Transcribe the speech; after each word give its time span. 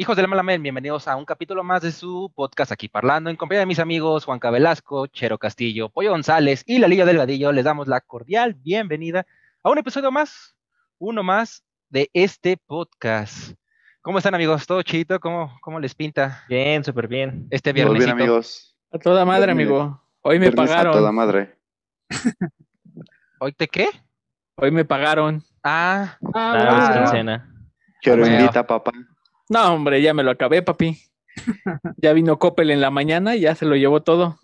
Hijos 0.00 0.16
del 0.16 0.28
Malamen, 0.28 0.62
bienvenidos 0.62 1.06
a 1.08 1.16
un 1.16 1.26
capítulo 1.26 1.62
más 1.62 1.82
de 1.82 1.92
su 1.92 2.32
podcast 2.34 2.72
aquí 2.72 2.88
parlando 2.88 3.28
en 3.28 3.36
compañía 3.36 3.60
de 3.60 3.66
mis 3.66 3.78
amigos 3.78 4.24
Juan 4.24 4.40
Velasco, 4.40 5.06
Chero 5.08 5.36
Castillo, 5.36 5.90
Pollo 5.90 6.08
González 6.08 6.64
y 6.66 6.78
la 6.78 6.88
Liga 6.88 7.04
Delgadillo. 7.04 7.52
Les 7.52 7.66
damos 7.66 7.86
la 7.86 8.00
cordial 8.00 8.54
bienvenida 8.54 9.26
a 9.62 9.68
un 9.68 9.76
episodio 9.76 10.10
más, 10.10 10.56
uno 10.98 11.22
más 11.22 11.64
de 11.90 12.08
este 12.14 12.56
podcast. 12.56 13.52
¿Cómo 14.00 14.16
están 14.16 14.34
amigos? 14.34 14.66
¿Todo 14.66 14.80
chido? 14.80 15.20
¿Cómo, 15.20 15.58
cómo 15.60 15.78
les 15.78 15.94
pinta? 15.94 16.44
Bien, 16.48 16.82
súper 16.82 17.06
bien. 17.06 17.46
Este 17.50 17.74
viernes. 17.74 17.98
bien 17.98 18.08
amigos. 18.08 18.74
A 18.90 18.98
toda 18.98 19.26
madre, 19.26 19.52
amigo. 19.52 20.02
Hoy 20.22 20.38
me 20.38 20.50
pagaron. 20.50 20.94
A 20.94 20.96
toda 20.96 21.12
madre. 21.12 21.58
¿Hoy 23.38 23.52
te 23.52 23.68
qué? 23.68 23.90
Hoy 24.54 24.70
me 24.70 24.86
pagaron. 24.86 25.44
Ah, 25.62 26.16
ah, 26.32 27.06
cena. 27.10 27.54
Quiero 28.00 28.26
invita, 28.26 28.66
papá. 28.66 28.92
No, 29.50 29.74
hombre, 29.74 30.00
ya 30.00 30.14
me 30.14 30.22
lo 30.22 30.30
acabé, 30.30 30.62
papi. 30.62 30.96
ya 31.96 32.12
vino 32.12 32.38
Coppel 32.38 32.70
en 32.70 32.80
la 32.80 32.90
mañana 32.90 33.34
y 33.34 33.40
ya 33.40 33.56
se 33.56 33.66
lo 33.66 33.74
llevó 33.74 34.00
todo. 34.00 34.38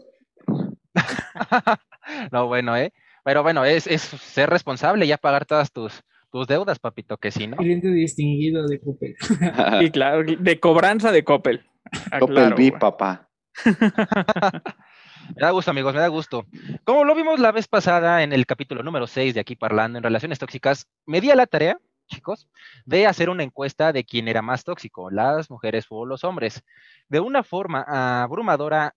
no, 2.32 2.48
bueno, 2.48 2.76
¿eh? 2.76 2.92
Pero 3.24 3.44
bueno, 3.44 3.64
es, 3.64 3.84
ser 3.84 4.50
responsable, 4.50 5.06
ya 5.06 5.16
pagar 5.16 5.46
todas 5.46 5.72
tus, 5.72 6.02
tus 6.32 6.48
deudas, 6.48 6.80
papito, 6.80 7.18
que 7.18 7.30
sí, 7.30 7.46
¿no? 7.46 7.56
Cliente 7.56 7.86
distinguido 7.88 8.66
de 8.66 8.80
Coppel. 8.80 9.14
y 9.80 9.90
claro, 9.90 10.24
de 10.24 10.60
cobranza 10.60 11.12
de 11.12 11.22
Coppel. 11.22 11.64
Ah, 12.10 12.18
Coppel 12.18 12.54
B, 12.54 12.72
papá. 12.72 13.28
Me 13.64 15.40
da 15.40 15.50
gusto, 15.50 15.70
amigos, 15.70 15.94
me 15.94 16.00
da 16.00 16.08
gusto. 16.08 16.46
Como 16.82 17.04
lo 17.04 17.14
vimos 17.14 17.38
la 17.38 17.52
vez 17.52 17.68
pasada 17.68 18.24
en 18.24 18.32
el 18.32 18.44
capítulo 18.44 18.82
número 18.82 19.06
6 19.06 19.34
de 19.34 19.40
aquí 19.40 19.54
parlando 19.54 19.98
en 19.98 20.04
relaciones 20.04 20.40
tóxicas, 20.40 20.88
me 21.04 21.20
di 21.20 21.30
a 21.30 21.36
la 21.36 21.46
tarea 21.46 21.78
chicos, 22.06 22.48
de 22.84 23.06
hacer 23.06 23.30
una 23.30 23.42
encuesta 23.42 23.92
de 23.92 24.04
quién 24.04 24.28
era 24.28 24.42
más 24.42 24.64
tóxico, 24.64 25.10
las 25.10 25.50
mujeres 25.50 25.86
o 25.90 26.06
los 26.06 26.24
hombres. 26.24 26.62
De 27.08 27.20
una 27.20 27.42
forma 27.42 27.82
abrumadora 28.22 28.94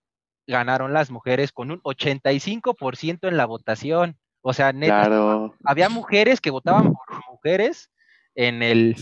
ganaron 0.47 0.93
las 0.93 1.11
mujeres 1.11 1.51
con 1.51 1.71
un 1.71 1.81
85% 1.81 3.27
en 3.27 3.37
la 3.37 3.45
votación. 3.45 4.17
O 4.41 4.53
sea, 4.53 4.71
neta, 4.73 5.51
había 5.63 5.89
mujeres 5.89 6.41
que 6.41 6.49
votaban 6.49 6.93
por 6.93 7.31
mujeres 7.31 7.91
en 8.35 8.63
el, 8.63 8.95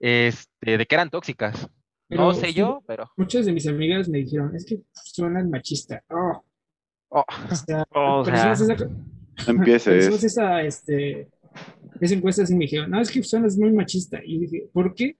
este, 0.00 0.78
de 0.78 0.86
que 0.86 0.94
eran 0.94 1.10
tóxicas. 1.10 1.68
no 2.08 2.34
sé 2.34 2.52
yo, 2.52 2.82
pero... 2.86 3.10
Muchas 3.16 3.46
de 3.46 3.52
mis 3.52 3.66
amigas 3.66 4.08
me 4.08 4.18
dijeron, 4.18 4.54
es 4.54 4.64
que 4.64 4.80
suenan 4.92 5.50
machista. 5.50 6.02
Oh. 6.10 6.44
Oh. 7.10 7.24
O 7.94 8.24
sea, 8.24 8.54
Empieces. 9.46 10.24
esa, 10.24 10.62
este, 10.62 11.28
esa 12.00 12.14
encuesta 12.14 12.46
sí 12.46 12.54
me 12.54 12.64
dijeron, 12.64 12.90
no, 12.90 13.00
es 13.00 13.10
que 13.10 13.22
son 13.22 13.44
es 13.44 13.56
muy 13.58 13.72
machista. 13.72 14.20
Y 14.24 14.38
dije, 14.38 14.68
¿por 14.72 14.94
qué? 14.94 15.16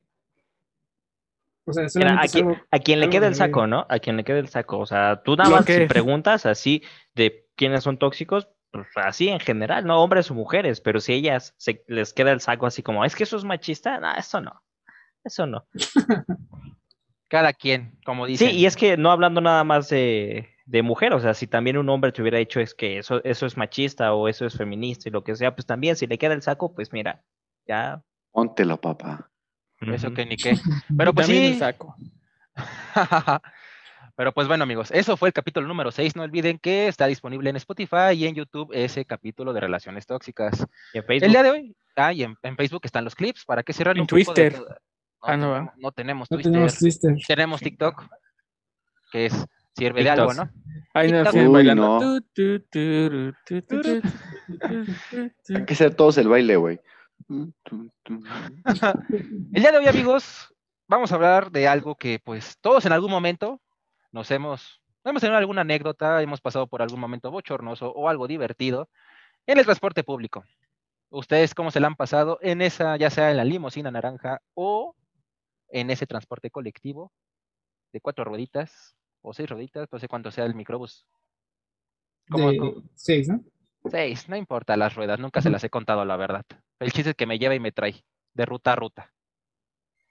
O 1.65 1.73
sea, 1.73 1.85
a, 1.85 2.79
quien, 2.79 2.99
le 2.99 3.11
quede 3.11 3.27
el 3.27 3.35
saco, 3.35 3.67
¿no? 3.67 3.85
A 3.91 3.99
quien 3.99 4.17
le 4.17 4.25
quede 4.25 4.39
el 4.39 4.49
saco. 4.49 4.79
O 4.79 4.87
sea, 4.87 5.23
tú 5.23 5.37
nada 5.37 5.51
más 5.51 5.67
si 5.67 5.85
preguntas 5.85 6.47
así 6.47 6.83
de 7.15 7.47
quiénes 7.57 7.85
son 7.85 7.99
tóxicos, 7.99 8.49
pues 8.71 8.87
así 8.97 9.29
en 9.29 9.39
general, 9.39 9.85
no 9.85 10.03
hombres 10.03 10.31
o 10.31 10.35
mujeres, 10.35 10.81
pero 10.81 10.99
si 11.01 11.13
ellas 11.13 11.55
se, 11.59 11.85
les 11.87 12.15
queda 12.15 12.33
el 12.33 12.41
saco 12.41 12.65
así 12.65 12.83
como, 12.83 13.05
es 13.05 13.15
que 13.15 13.25
eso 13.25 13.37
es 13.37 13.45
machista, 13.45 14.01
no, 14.01 14.15
eso 14.15 14.41
no. 14.41 14.63
Eso 15.25 15.47
no. 15.47 15.67
Cada 17.29 17.53
quien, 17.53 17.99
como 18.05 18.25
dice. 18.25 18.49
Sí, 18.49 18.57
y 18.57 18.65
es 18.65 18.75
que 18.75 18.97
no 18.97 19.11
hablando 19.11 19.43
nada 19.43 19.63
más 19.63 19.91
de, 19.91 20.49
de 20.69 20.83
mujer, 20.83 21.15
o 21.15 21.21
sea, 21.21 21.33
si 21.33 21.47
también 21.47 21.79
un 21.79 21.89
hombre 21.89 22.13
te 22.13 22.21
hubiera 22.21 22.37
dicho 22.37 22.61
es 22.61 22.75
que 22.75 22.99
eso, 22.99 23.25
eso 23.25 23.47
es 23.47 23.57
machista 23.57 24.13
o 24.13 24.29
eso 24.29 24.45
es 24.45 24.55
feminista 24.55 25.09
y 25.09 25.13
lo 25.13 25.25
que 25.25 25.35
sea, 25.35 25.55
pues 25.55 25.65
también 25.65 25.97
si 25.97 26.07
le 26.07 26.19
queda 26.19 26.35
el 26.35 26.43
saco, 26.43 26.75
pues 26.75 26.93
mira, 26.93 27.25
ya. 27.67 28.03
Póntelo, 28.31 28.79
papá. 28.79 29.31
Eso 29.81 30.13
que 30.13 30.27
ni 30.27 30.37
qué. 30.37 30.59
Pero 30.95 31.15
pues 31.15 31.27
sí. 31.27 31.55
saco. 31.55 31.97
Pero 34.17 34.33
pues 34.33 34.47
bueno, 34.47 34.65
amigos, 34.65 34.91
eso 34.91 35.17
fue 35.17 35.31
el 35.31 35.33
capítulo 35.33 35.67
número 35.67 35.91
6. 35.91 36.17
No 36.17 36.25
olviden 36.25 36.59
que 36.59 36.89
está 36.89 37.07
disponible 37.07 37.49
en 37.49 37.57
Spotify 37.57 38.13
y 38.15 38.27
en 38.27 38.35
YouTube 38.35 38.71
ese 38.75 39.07
capítulo 39.07 39.55
de 39.55 39.61
relaciones 39.61 40.07
tóxicas. 40.07 40.67
¿Y 40.93 40.99
en 40.99 41.05
Facebook? 41.05 41.27
El 41.27 41.33
día 41.33 41.43
de 41.45 41.51
hoy, 41.51 41.77
ah, 41.97 42.13
y 42.13 42.25
en, 42.25 42.37
Facebook 42.57 42.83
están 42.85 43.05
los 43.05 43.15
clips 43.15 43.47
para 43.47 43.63
que 43.63 43.73
cierren 43.73 44.01
un 44.01 44.07
Twitter. 44.07 44.53
Poco 44.53 44.75
ah, 45.23 45.37
no, 45.37 45.73
no, 45.79 45.93
tenemos 45.93 46.29
Twitter. 46.29 46.69
Tenemos 47.27 47.61
TikTok, 47.61 48.05
que 49.13 49.27
es 49.27 49.47
Sirve 49.79 50.03
de 50.03 50.11
algo, 50.11 50.35
¿no? 50.35 50.51
Ay, 50.93 51.13
no, 51.13 51.53
bailando. 51.53 52.21
Hay 55.55 55.65
que 55.65 55.73
hacer 55.73 55.95
todos 55.95 56.19
el 56.19 56.27
baile, 56.27 56.57
güey. 56.57 56.81
el 57.29 57.53
día 59.53 59.71
de 59.71 59.79
hoy, 59.79 59.87
amigos, 59.87 60.53
vamos 60.89 61.13
a 61.13 61.15
hablar 61.15 61.53
de 61.53 61.69
algo 61.69 61.95
que, 61.95 62.19
pues, 62.19 62.59
todos 62.61 62.85
en 62.87 62.93
algún 62.93 63.13
momento 63.13 63.61
nos 64.11 64.33
hemos, 64.33 64.83
hemos 65.05 65.21
tenido 65.21 65.39
alguna 65.39 65.61
anécdota, 65.61 66.21
hemos 66.23 66.41
pasado 66.41 66.67
por 66.67 66.83
algún 66.83 66.99
momento 66.99 67.31
bochornoso 67.31 67.93
o 67.93 68.09
algo 68.09 68.27
divertido 68.27 68.89
en 69.47 69.59
el 69.59 69.65
transporte 69.65 70.03
público. 70.03 70.45
¿Ustedes 71.11 71.55
cómo 71.55 71.71
se 71.71 71.79
la 71.79 71.87
han 71.87 71.95
pasado 71.95 72.39
en 72.43 72.63
esa, 72.63 72.97
ya 72.97 73.11
sea 73.11 73.31
en 73.31 73.37
la 73.37 73.45
limusina 73.45 73.93
naranja 73.93 74.41
o 74.55 74.97
en 75.69 75.91
ese 75.91 76.07
transporte 76.07 76.51
colectivo 76.51 77.13
de 77.93 78.01
cuatro 78.01 78.25
rueditas 78.25 78.98
o 79.29 79.33
seis 79.33 79.49
rueditas, 79.49 79.89
no 79.93 79.99
sé 79.99 80.09
cuánto 80.09 80.31
sea 80.31 80.45
el 80.45 80.55
microbús. 80.55 81.07
Seis, 82.95 83.29
¿no? 83.29 83.43
Seis, 83.91 84.29
no 84.29 84.37
importa 84.37 84.77
las 84.77 84.95
ruedas, 84.95 85.19
nunca 85.19 85.41
se 85.41 85.51
las 85.51 85.63
he 85.65 85.71
contado, 85.71 86.05
la 86.05 86.17
verdad. 86.17 86.45
El 86.79 86.93
chiste 86.93 87.11
es 87.11 87.17
que 87.17 87.27
me 87.27 87.39
lleva 87.39 87.55
y 87.55 87.61
me 87.61 87.73
trae, 87.73 88.05
de 88.35 88.47
ruta 88.47 88.73
a 88.73 88.77
ruta. 88.77 89.13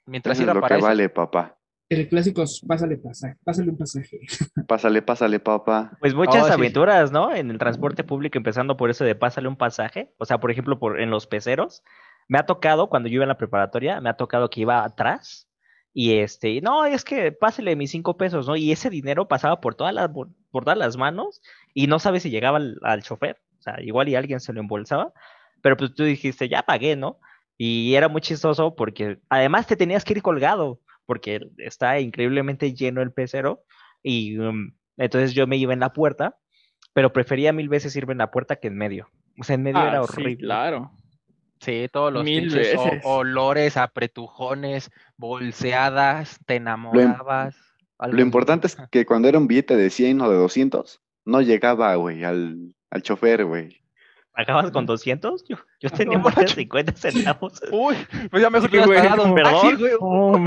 Mientras 0.05 0.39
es 0.39 0.45
lo 0.45 0.61
que 0.61 0.77
vale, 0.77 1.09
papá. 1.09 1.57
El 1.89 2.09
clásico, 2.09 2.43
pásale, 2.67 2.97
pásale, 2.97 3.37
pásale 3.43 3.69
un 3.69 3.77
pasaje. 3.77 4.19
Pásale, 4.67 5.01
pásale, 5.01 5.39
papá. 5.39 5.97
Pues 6.01 6.13
muchas 6.13 6.49
oh, 6.49 6.53
aventuras, 6.53 7.13
¿no? 7.13 7.33
En 7.33 7.49
el 7.49 7.57
transporte 7.57 8.03
público, 8.03 8.37
empezando 8.37 8.75
por 8.75 8.89
eso 8.89 9.05
de 9.05 9.15
pásale 9.15 9.47
un 9.47 9.55
pasaje. 9.55 10.13
O 10.17 10.25
sea, 10.25 10.37
por 10.39 10.51
ejemplo, 10.51 10.79
por, 10.79 10.99
en 10.99 11.09
los 11.09 11.27
peceros. 11.27 11.83
Me 12.27 12.39
ha 12.39 12.45
tocado, 12.45 12.89
cuando 12.89 13.07
yo 13.07 13.15
iba 13.15 13.23
en 13.23 13.29
la 13.29 13.37
preparatoria, 13.37 14.01
me 14.01 14.09
ha 14.09 14.17
tocado 14.17 14.49
que 14.49 14.59
iba 14.59 14.83
atrás 14.83 15.47
y 15.99 16.19
este, 16.19 16.61
no, 16.61 16.85
es 16.85 17.03
que 17.03 17.31
pásele 17.31 17.75
mis 17.75 17.89
cinco 17.89 18.17
pesos, 18.17 18.45
¿no? 18.45 18.55
Y 18.55 18.71
ese 18.71 18.91
dinero 18.91 19.27
pasaba 19.27 19.59
por 19.59 19.73
todas 19.73 19.95
las, 19.95 20.09
por, 20.09 20.29
todas 20.51 20.77
las 20.77 20.95
manos 20.95 21.41
y 21.73 21.87
no 21.87 21.97
sabes 21.97 22.21
si 22.21 22.29
llegaba 22.29 22.59
al, 22.83 23.01
chofer. 23.01 23.41
O 23.57 23.61
sea, 23.63 23.81
igual 23.81 24.07
y 24.07 24.13
alguien 24.13 24.39
se 24.39 24.53
lo 24.53 24.59
embolsaba. 24.59 25.11
Pero 25.63 25.75
pues 25.75 25.95
tú 25.95 26.03
dijiste, 26.03 26.49
ya 26.49 26.61
pagué, 26.61 26.95
¿no? 26.95 27.17
Y 27.57 27.95
era 27.95 28.09
muy 28.09 28.21
chistoso 28.21 28.75
porque 28.75 29.17
además 29.27 29.65
te 29.65 29.75
tenías 29.75 30.05
que 30.05 30.13
ir 30.13 30.21
colgado 30.21 30.79
porque 31.07 31.49
está 31.57 31.99
increíblemente 31.99 32.75
lleno 32.75 33.01
el 33.01 33.11
pecero. 33.11 33.63
Y 34.03 34.37
um, 34.37 34.73
entonces 34.97 35.33
yo 35.33 35.47
me 35.47 35.57
iba 35.57 35.73
en 35.73 35.79
la 35.79 35.93
puerta, 35.93 36.37
pero 36.93 37.11
prefería 37.11 37.53
mil 37.53 37.69
veces 37.69 37.95
irme 37.95 38.11
en 38.11 38.19
la 38.19 38.29
puerta 38.29 38.57
que 38.57 38.67
en 38.67 38.77
medio. 38.77 39.09
O 39.39 39.43
sea, 39.43 39.55
en 39.55 39.63
medio 39.63 39.79
ah, 39.79 39.89
era 39.89 40.03
horrible. 40.03 40.35
Sí, 40.35 40.37
claro. 40.37 40.91
Sí, 41.59 41.87
todos 41.91 42.13
los 42.13 42.25
olores, 43.03 43.77
apretujones, 43.77 44.91
bolseadas, 45.17 46.39
te 46.45 46.55
enamorabas. 46.55 47.55
Lo, 47.99 48.21
importante 48.21 48.67
es 48.67 48.77
que 48.91 49.05
cuando 49.05 49.27
era 49.27 49.37
un 49.37 49.47
billete 49.47 49.75
de 49.75 49.89
100 49.89 50.21
o 50.21 50.29
de 50.29 50.37
200, 50.37 51.01
no 51.25 51.41
llegaba, 51.41 51.95
güey, 51.95 52.23
al, 52.23 52.73
al 52.89 53.01
chofer, 53.01 53.45
güey. 53.45 53.81
¿Acabas 54.37 54.69
con 54.69 54.85
200? 54.85 55.45
Yo, 55.49 55.57
yo 55.79 55.89
tenía 55.97 56.21
por 56.21 56.47
50 56.47 56.91
centavos. 56.93 57.59
Uy, 57.71 57.95
pues 58.29 58.43
ya 58.43 58.51
mejor 58.51 58.69
que 58.69 58.79
hubieras 58.79 59.07
pagado. 59.07 59.33
Perdón. 59.33 59.77
güey. 59.77 59.91
Oh, 59.99 60.37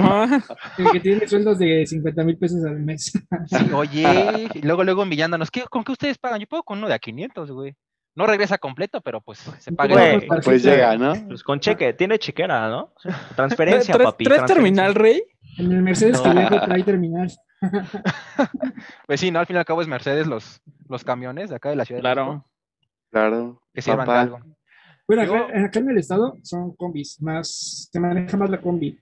El 0.79 0.91
que 0.93 1.01
tiene 1.01 1.27
sueldos 1.27 1.59
de 1.59 1.85
50 1.85 2.23
mil 2.23 2.39
pesos 2.39 2.65
al 2.65 2.79
mes. 2.79 3.13
Sí, 3.47 3.73
oye, 3.75 4.49
y 4.55 4.63
luego, 4.63 4.85
luego 4.85 5.03
envillándonos. 5.03 5.51
¿Qué, 5.51 5.65
¿Con 5.69 5.83
qué 5.83 5.91
ustedes 5.91 6.19
pagan? 6.19 6.39
Yo 6.39 6.47
puedo 6.47 6.63
con 6.63 6.79
uno 6.79 6.87
de 6.87 6.95
a 6.95 7.01
500, 7.01 7.51
güey. 7.51 7.75
No 8.15 8.27
regresa 8.27 8.59
completo, 8.59 9.01
pero 9.01 9.21
pues 9.21 9.39
se 9.59 9.73
paga. 9.73 10.21
pues 10.45 10.63
llega, 10.63 10.97
¿no? 10.97 11.15
Pues 11.29 11.43
con 11.43 11.61
cheque, 11.61 11.93
tiene 11.93 12.19
chequera, 12.19 12.69
¿no? 12.69 12.93
Transferencia, 13.37 13.97
papi. 13.97 14.25
¿Tres 14.25 14.45
terminal, 14.47 14.95
Rey? 14.95 15.23
En 15.59 15.73
el 15.73 15.83
Mercedes 15.83 16.23
no. 16.25 16.49
que 16.49 16.59
trae 16.59 16.83
terminal. 16.83 17.31
pues 19.07 19.21
sí, 19.21 19.31
¿no? 19.31 19.39
Al 19.39 19.47
fin 19.47 19.57
y 19.57 19.59
al 19.59 19.65
cabo 19.65 19.83
es 19.83 19.89
Mercedes 19.89 20.27
los, 20.27 20.63
los 20.89 21.05
camiones 21.05 21.51
de 21.51 21.57
acá 21.57 21.71
de 21.71 21.77
la 21.77 21.85
ciudad. 21.85 22.01
Claro. 22.01 22.47
Claro. 23.11 23.63
Que 23.73 23.83
sirvan 23.83 24.07
de 24.07 24.15
algo. 24.15 24.41
Bueno, 25.07 25.23
acá, 25.23 25.81
en 25.81 25.91
el 25.91 25.99
estado 25.99 26.37
son 26.43 26.75
combis, 26.77 27.21
más, 27.21 27.89
se 27.91 27.99
maneja 27.99 28.37
más 28.37 28.49
la 28.49 28.61
combi 28.61 28.97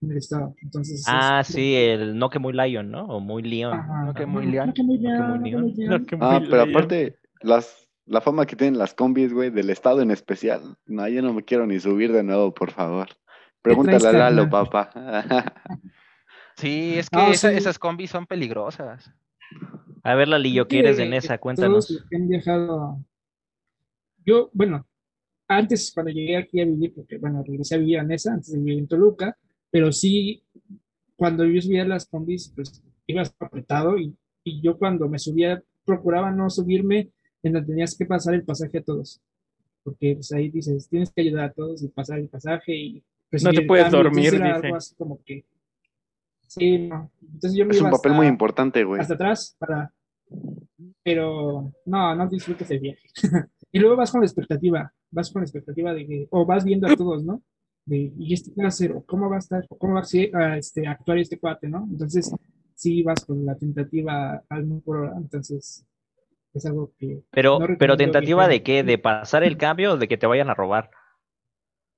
en 0.00 0.10
el 0.12 0.18
estado. 0.18 0.54
Entonces, 0.62 1.04
ah, 1.08 1.42
sí, 1.44 1.74
el 1.74 2.16
no 2.16 2.30
que 2.30 2.38
muy 2.38 2.52
Lion, 2.52 2.90
¿no? 2.90 3.06
O 3.06 3.18
muy 3.18 3.42
León. 3.42 3.84
no 4.04 4.14
que 4.14 4.24
muy 4.24 4.46
León. 4.46 4.68
No 4.68 4.74
que 4.74 4.82
muy 4.84 4.98
León. 4.98 6.06
Ah, 6.20 6.40
pero 6.48 6.62
aparte, 6.62 7.16
las 7.40 7.87
la 8.08 8.20
fama 8.20 8.46
que 8.46 8.56
tienen 8.56 8.78
las 8.78 8.94
combis, 8.94 9.32
güey, 9.32 9.50
del 9.50 9.70
estado 9.70 10.00
en 10.00 10.10
especial. 10.10 10.76
No, 10.86 11.06
yo 11.08 11.22
no 11.22 11.32
me 11.34 11.44
quiero 11.44 11.66
ni 11.66 11.78
subir 11.78 12.12
de 12.12 12.22
nuevo, 12.22 12.52
por 12.52 12.70
favor. 12.70 13.08
Pregúntale 13.62 14.08
a 14.08 14.12
Lalo, 14.12 14.48
papá. 14.48 14.90
sí, 16.56 16.94
es 16.98 17.10
que 17.10 17.30
esas 17.30 17.78
combis 17.78 18.10
son 18.10 18.26
peligrosas. 18.26 19.12
A 20.02 20.14
ver, 20.14 20.28
Lalillo, 20.28 20.66
¿qué 20.66 20.80
eres 20.80 20.98
en 20.98 21.12
esa? 21.12 21.38
Cuéntanos. 21.38 22.04
han 22.12 22.28
viajado. 22.28 22.98
Yo, 24.24 24.50
bueno, 24.52 24.86
antes 25.46 25.92
cuando 25.92 26.12
llegué 26.12 26.36
aquí 26.36 26.60
a 26.60 26.64
vivir, 26.64 26.94
porque 26.94 27.18
bueno, 27.18 27.42
regresé 27.46 27.74
a 27.74 27.78
vivir 27.78 27.98
en 27.98 28.12
esa, 28.12 28.32
antes 28.32 28.52
de 28.52 28.58
vivir 28.58 28.78
en 28.78 28.88
Toluca, 28.88 29.36
pero 29.70 29.92
sí 29.92 30.44
cuando 31.16 31.44
yo 31.44 31.60
subía 31.60 31.84
las 31.84 32.06
combis, 32.06 32.52
pues 32.54 32.82
ibas 33.06 33.34
apretado 33.38 33.98
y, 33.98 34.16
y 34.44 34.62
yo 34.62 34.78
cuando 34.78 35.08
me 35.08 35.18
subía 35.18 35.62
procuraba 35.84 36.30
no 36.30 36.50
subirme 36.50 37.10
en 37.42 37.52
donde 37.52 37.68
tenías 37.68 37.96
que 37.96 38.06
pasar 38.06 38.34
el 38.34 38.44
pasaje 38.44 38.78
a 38.78 38.82
todos. 38.82 39.20
Porque 39.82 40.14
pues 40.14 40.32
ahí 40.32 40.50
dices, 40.50 40.88
tienes 40.88 41.10
que 41.12 41.20
ayudar 41.22 41.44
a 41.46 41.52
todos 41.52 41.82
y 41.82 41.88
pasar 41.88 42.18
el 42.18 42.28
pasaje 42.28 42.74
y 42.74 43.02
recibir 43.30 43.60
te 43.60 43.66
puedes. 43.66 43.86
Entonces 43.86 44.04
dormir, 44.04 44.32
dice. 44.32 44.42
algo 44.44 44.76
así 44.76 44.94
como 44.96 45.20
que... 45.24 45.44
Sí, 46.46 46.78
no. 46.78 47.10
Entonces 47.22 47.54
yo 47.54 47.64
me 47.66 47.72
Es 47.72 47.80
un 47.80 47.88
iba 47.88 47.96
papel 47.96 48.12
hasta- 48.12 48.16
muy 48.22 48.26
importante, 48.26 48.84
güey. 48.84 49.00
hasta 49.00 49.14
atrás 49.14 49.54
para... 49.58 49.92
Pero 51.02 51.72
no, 51.86 52.14
no 52.14 52.28
disfrutes 52.28 52.70
el 52.70 52.80
viaje. 52.80 53.08
y 53.72 53.78
luego 53.78 53.96
vas 53.96 54.10
con 54.10 54.20
la 54.20 54.26
expectativa, 54.26 54.92
vas 55.10 55.30
con 55.30 55.40
la 55.42 55.44
expectativa 55.46 55.94
de 55.94 56.06
que, 56.06 56.26
o 56.30 56.44
vas 56.44 56.64
viendo 56.64 56.86
a 56.86 56.96
todos, 56.96 57.24
¿no? 57.24 57.42
De, 57.84 58.12
¿y 58.18 58.34
este 58.34 58.52
qué 58.52 58.60
va 58.60 58.66
a 58.66 58.68
hacer? 58.68 58.92
¿O 58.92 59.02
cómo 59.02 59.30
va 59.30 59.36
a 59.36 59.38
estar? 59.40 59.64
¿O 59.70 59.78
cómo 59.78 59.94
va 59.94 60.00
a, 60.00 60.04
ser- 60.04 60.34
a, 60.36 60.58
este, 60.58 60.86
a 60.86 60.92
actuar 60.92 61.18
este 61.18 61.38
cuate, 61.38 61.68
¿no? 61.68 61.86
Entonces, 61.90 62.30
sí 62.74 63.02
vas 63.02 63.24
con 63.24 63.44
la 63.46 63.56
tentativa 63.56 64.42
al 64.48 64.66
por 64.84 64.98
hora, 64.98 65.14
entonces 65.16 65.84
es 66.58 66.66
algo 66.66 66.92
que... 66.98 67.22
Pero, 67.30 67.58
No 67.58 67.66
pero 67.78 67.96
tentativa 67.96 68.46
de 68.48 68.62
qué? 68.62 68.82
¿De 68.84 68.98
pasar 68.98 69.42
el 69.44 69.56
cambio 69.56 69.92
o 69.92 69.96
de 69.96 70.06
que 70.08 70.16
te 70.18 70.26
vayan 70.26 70.50
a 70.50 70.54
robar? 70.54 70.90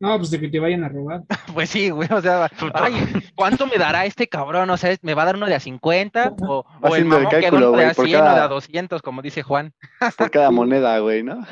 No, 0.02 0.16
pues 0.16 0.30
de 0.30 0.40
que 0.40 0.48
te 0.48 0.58
vayan 0.60 0.82
a 0.84 0.88
robar. 0.88 1.22
Pues 1.54 1.68
sí, 1.68 1.90
güey, 1.90 2.08
o 2.10 2.20
sea, 2.22 2.48
ay, 2.74 2.94
¿cuánto 3.34 3.66
me 3.66 3.76
dará 3.76 4.06
este 4.06 4.28
cabrón? 4.28 4.70
O 4.70 4.76
sea, 4.78 4.96
¿me 5.02 5.12
va 5.14 5.22
a 5.22 5.26
dar 5.26 5.36
uno 5.36 5.46
de 5.46 5.54
a 5.56 5.60
50? 5.60 6.36
¿O, 6.48 6.64
o 6.80 6.96
el 6.96 7.04
mamón 7.04 7.28
que 7.28 7.50
uno 7.50 7.72
de 7.72 7.84
a 7.86 7.92
por 7.92 8.06
100 8.06 8.20
o 8.20 8.22
de 8.22 8.28
cada- 8.30 8.44
a 8.44 8.48
200, 8.48 9.02
como 9.02 9.20
dice 9.20 9.42
Juan? 9.42 9.74
Por 10.16 10.30
cada 10.30 10.50
moneda, 10.50 10.98
güey, 11.00 11.22
¿no? 11.22 11.46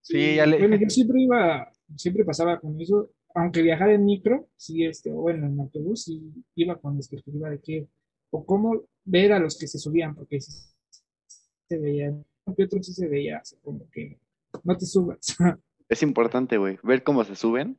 Sí, 0.00 0.36
ya 0.36 0.46
le- 0.46 0.58
Bueno, 0.58 0.76
yo 0.76 0.88
siempre 0.88 1.20
iba, 1.20 1.70
siempre 1.96 2.24
pasaba 2.24 2.58
con 2.58 2.80
eso, 2.80 3.10
aunque 3.34 3.60
viajara 3.60 3.92
en 3.92 4.04
micro, 4.06 4.48
sí, 4.56 4.84
este, 4.86 5.12
o 5.12 5.16
bueno, 5.16 5.46
en 5.46 5.60
autobús, 5.60 6.04
sí 6.04 6.22
iba 6.54 6.76
con 6.76 6.94
la 6.94 7.00
expectativa 7.00 7.50
de 7.50 7.60
que, 7.60 7.86
o 8.30 8.46
cómo 8.46 8.84
ver 9.04 9.34
a 9.34 9.38
los 9.38 9.58
que 9.58 9.66
se 9.66 9.78
subían, 9.78 10.14
porque 10.14 10.38
se 11.68 11.78
veían, 11.78 12.24
aunque 12.46 12.64
otros 12.64 12.86
sí 12.86 12.92
se 12.92 13.06
veía, 13.08 13.38
así 13.38 13.56
como 13.62 13.88
que 13.90 14.18
no 14.64 14.76
te 14.76 14.86
subas. 14.86 15.18
Es 15.90 16.02
importante, 16.02 16.58
güey, 16.58 16.78
ver 16.82 17.02
cómo 17.02 17.24
se 17.24 17.34
suben 17.34 17.78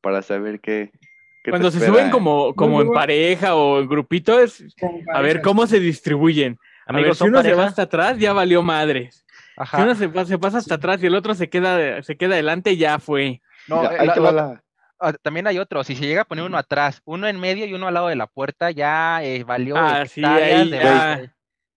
para 0.00 0.22
saber 0.22 0.60
qué. 0.60 0.90
qué 0.92 1.00
te 1.44 1.50
Cuando 1.50 1.70
se 1.70 1.76
espera, 1.76 1.92
suben 1.92 2.06
¿eh? 2.06 2.10
como, 2.10 2.54
como 2.54 2.80
en 2.80 2.90
pareja 2.90 3.54
o 3.54 3.80
en 3.80 3.86
grupito, 3.88 4.40
es 4.40 4.64
Con 4.80 5.02
a 5.12 5.20
ver 5.20 5.42
cómo 5.42 5.66
se 5.66 5.78
distribuyen. 5.78 6.56
A 6.86 6.92
ver, 6.92 7.00
Amigos, 7.02 7.18
si 7.18 7.24
¿son 7.24 7.28
uno 7.28 7.42
se 7.42 7.52
va 7.52 7.66
hasta 7.66 7.82
atrás, 7.82 8.18
ya 8.18 8.32
valió 8.32 8.62
madres. 8.62 9.26
Si 9.26 9.52
Ajá. 9.58 9.82
uno 9.82 9.94
se, 9.94 10.08
pa- 10.08 10.24
se 10.24 10.38
pasa 10.38 10.56
hasta 10.56 10.76
atrás 10.76 11.02
y 11.02 11.06
el 11.06 11.14
otro 11.14 11.34
se 11.34 11.50
queda, 11.50 12.02
se 12.02 12.16
queda 12.16 12.32
adelante, 12.34 12.78
ya 12.78 12.98
fue. 12.98 13.42
No, 13.68 13.82
Mira, 13.82 13.92
eh, 13.94 13.96
ahí 14.00 14.06
la- 14.06 14.14
te 14.14 14.20
va 14.20 14.32
la- 14.32 14.42
la- 14.46 14.64
ah, 15.00 15.12
también 15.20 15.46
hay 15.46 15.58
otro, 15.58 15.84
si 15.84 15.94
se 15.96 16.06
llega 16.06 16.22
a 16.22 16.26
poner 16.26 16.44
uno 16.46 16.56
atrás, 16.56 17.02
uno 17.04 17.28
en 17.28 17.38
medio 17.38 17.66
y 17.66 17.74
uno 17.74 17.88
al 17.88 17.94
lado 17.94 18.08
de 18.08 18.16
la 18.16 18.26
puerta, 18.26 18.70
ya 18.70 19.22
eh, 19.22 19.44
valió 19.44 19.76
Ah, 19.76 20.06
sí, 20.06 20.24
ahí 20.24 20.70
de 20.70 20.78
ya. 20.78 21.33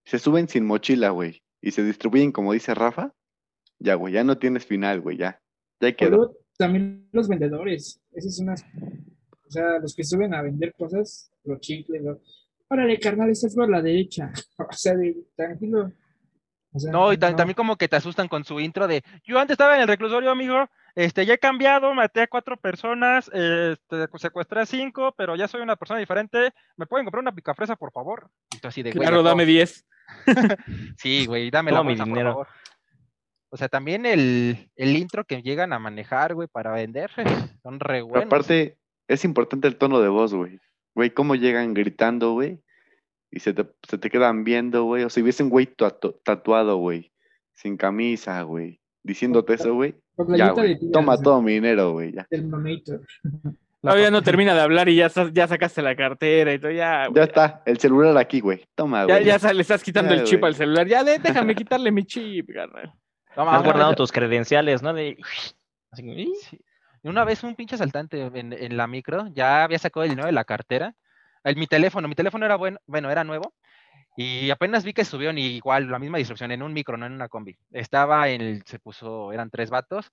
Se 0.08 0.20
suben 0.20 0.48
sin 0.48 0.66
mochila, 0.66 1.10
güey, 1.10 1.44
y 1.62 1.72
se 1.72 1.84
distribuyen 1.84 2.32
como 2.32 2.54
dice 2.54 2.74
Rafa. 2.74 3.14
Ya, 3.78 3.96
güey, 3.96 4.14
ya 4.14 4.24
no 4.24 4.38
tienes 4.38 4.66
final, 4.66 5.02
güey, 5.02 5.18
ya. 5.18 5.42
Ya 5.82 5.92
quedó. 5.92 6.10
luego 6.18 6.38
también 6.58 7.10
los 7.12 7.28
vendedores, 7.28 8.02
esas 8.14 8.38
son 8.38 8.48
unas, 8.48 8.64
o 9.46 9.52
sea, 9.52 9.80
los 9.80 9.94
que 9.94 10.04
suben 10.06 10.34
a 10.34 10.42
vender 10.42 10.74
cosas, 10.76 11.30
los 11.44 11.60
chicles, 11.60 12.02
los, 12.02 12.18
órale, 12.70 12.98
carnal, 13.00 13.30
esta 13.30 13.48
es 13.48 13.56
por 13.56 13.70
la 13.70 13.82
derecha, 13.82 14.32
o 14.58 14.72
sea, 14.72 14.96
de, 14.96 15.16
tranquilo. 15.36 15.92
O 16.72 16.80
sea, 16.80 16.92
No, 16.92 17.12
y 17.12 17.18
ta- 17.18 17.36
también 17.36 17.56
como 17.56 17.76
que 17.76 17.88
te 17.90 17.98
asustan 17.98 18.30
con 18.30 18.46
su 18.46 18.60
intro 18.62 18.88
de, 18.88 19.04
yo 19.26 19.38
antes 19.40 19.56
estaba 19.56 19.76
en 19.76 19.82
el 19.82 19.88
reclusorio, 19.90 20.32
amigo, 20.32 20.70
este, 20.96 21.26
ya 21.26 21.34
he 21.36 21.38
cambiado, 21.38 21.94
maté 21.94 22.22
a 22.22 22.28
cuatro 22.28 22.56
personas, 22.58 23.30
este, 23.34 24.08
secuestré 24.18 24.62
a 24.62 24.66
cinco, 24.66 25.14
pero 25.18 25.36
ya 25.36 25.48
soy 25.48 25.62
una 25.62 25.76
persona 25.76 26.00
diferente, 26.00 26.54
¿me 26.78 26.88
pueden 26.88 27.06
comprar 27.06 27.22
una 27.22 27.36
picafresa, 27.36 27.76
por 27.76 27.92
favor? 27.92 28.32
Y 28.56 28.60
tú 28.60 28.68
así 28.70 28.82
de, 28.82 28.92
güey, 28.92 29.02
Claro, 29.06 29.22
ya 29.22 29.30
dame 29.30 29.46
10. 29.46 29.86
Sí, 30.98 31.26
güey, 31.26 31.50
dame 31.52 31.72
la 31.72 31.84
mi 31.84 31.90
bolsa, 31.90 32.04
por 32.04 32.08
dinero. 32.14 32.30
favor. 32.32 32.48
O 33.50 33.58
sea, 33.58 33.70
también 33.70 34.06
el, 34.06 34.70
el 34.76 34.98
intro 34.98 35.24
que 35.26 35.42
llegan 35.42 35.72
a 35.74 35.80
manejar, 35.80 36.34
güey, 36.36 36.48
para 36.48 36.72
vender, 36.74 37.12
son 37.64 37.80
re 37.80 37.96
Pero 38.00 38.08
buenos. 38.08 38.26
aparte, 38.26 38.78
es 39.08 39.24
importante 39.24 39.68
el 39.68 39.78
tono 39.78 40.00
de 40.02 40.10
voz, 40.10 40.34
güey. 40.34 40.60
Güey, 40.94 41.12
cómo 41.12 41.36
llegan 41.36 41.74
gritando, 41.74 42.34
güey. 42.34 42.60
Y 43.32 43.40
se 43.40 43.54
te, 43.54 43.66
se 43.88 43.98
te 43.98 44.10
quedan 44.10 44.44
viendo, 44.44 44.84
güey. 44.84 45.04
O 45.04 45.10
si 45.10 45.22
hubiese 45.22 45.44
un 45.44 45.50
güey 45.50 45.66
tatu- 45.68 46.20
tatuado, 46.24 46.78
güey. 46.78 47.12
Sin 47.54 47.78
camisa, 47.78 48.42
güey. 48.42 48.82
Diciéndote 49.04 49.54
eso, 49.54 49.74
güey. 49.76 49.96
Ya, 50.36 50.54
Toma 50.92 51.16
sea, 51.16 51.24
todo 51.24 51.42
mi 51.42 51.54
dinero, 51.54 51.94
güey. 51.94 52.14
Ya. 52.14 52.28
Todavía 53.88 54.12
no 54.12 54.22
termina 54.22 54.54
de 54.54 54.62
hablar 54.62 54.90
y 54.90 54.96
ya, 54.96 55.10
ya 55.32 55.48
sacaste 55.48 55.82
la 55.82 55.96
cartera 55.96 56.54
y 56.54 56.60
todo, 56.60 56.72
ya, 56.72 57.08
Ya 57.14 57.24
está. 57.24 57.62
El 57.66 57.78
celular 57.80 58.18
aquí, 58.18 58.40
güey. 58.40 58.66
Toma, 58.76 59.02
ya, 59.08 59.16
güey. 59.16 59.26
ya 59.26 59.40
sa- 59.40 59.54
le 59.54 59.62
estás 59.62 59.84
quitando 59.84 60.14
Ya, 60.14 60.22
el 60.22 60.28
chip 60.28 60.40
güey. 60.40 60.52
al 60.52 60.56
celular. 60.56 60.88
Ya, 60.88 61.04
de- 61.04 61.20
déjame 61.20 61.56
quitarle 61.56 61.92
mi 61.92 62.04
chip, 62.06 62.50
carnal. 62.54 62.94
No, 63.36 63.50
Has 63.50 63.64
guardado 63.64 63.94
tus 63.96 64.12
credenciales, 64.12 64.82
¿no? 64.82 64.94
De... 64.94 65.18
así. 65.92 66.34
Sí. 66.50 66.60
Una 67.04 67.24
vez 67.24 67.44
un 67.44 67.56
pinche 67.56 67.76
asaltante 67.76 68.20
en, 68.34 68.52
en 68.54 68.76
la 68.78 68.88
micro, 68.88 69.28
ya 69.34 69.64
había 69.64 69.80
sacado 69.80 70.04
el 70.04 70.10
dinero 70.10 70.26
de 70.26 70.34
la 70.34 70.44
cartera. 70.44 70.94
El, 71.44 71.56
mi 71.56 71.68
teléfono, 71.68 72.08
mi 72.08 72.16
teléfono 72.16 72.46
era 72.46 72.56
bueno, 72.56 72.80
bueno, 72.88 73.10
era 73.12 73.24
nuevo. 73.24 73.54
Y 74.18 74.50
apenas 74.50 74.84
vi 74.84 74.94
que 74.94 75.06
subieron 75.06 75.38
y 75.38 75.46
igual 75.46 75.90
la 75.90 76.00
misma 76.00 76.18
distribución 76.18 76.52
en 76.52 76.64
un 76.64 76.74
micro, 76.74 76.98
no 76.98 77.06
en 77.06 77.14
una 77.14 77.30
combi. 77.30 77.56
Estaba 77.72 78.28
en 78.30 78.42
el, 78.42 78.64
se 78.66 78.80
puso, 78.80 79.32
eran 79.32 79.50
tres 79.52 79.70
vatos. 79.70 80.12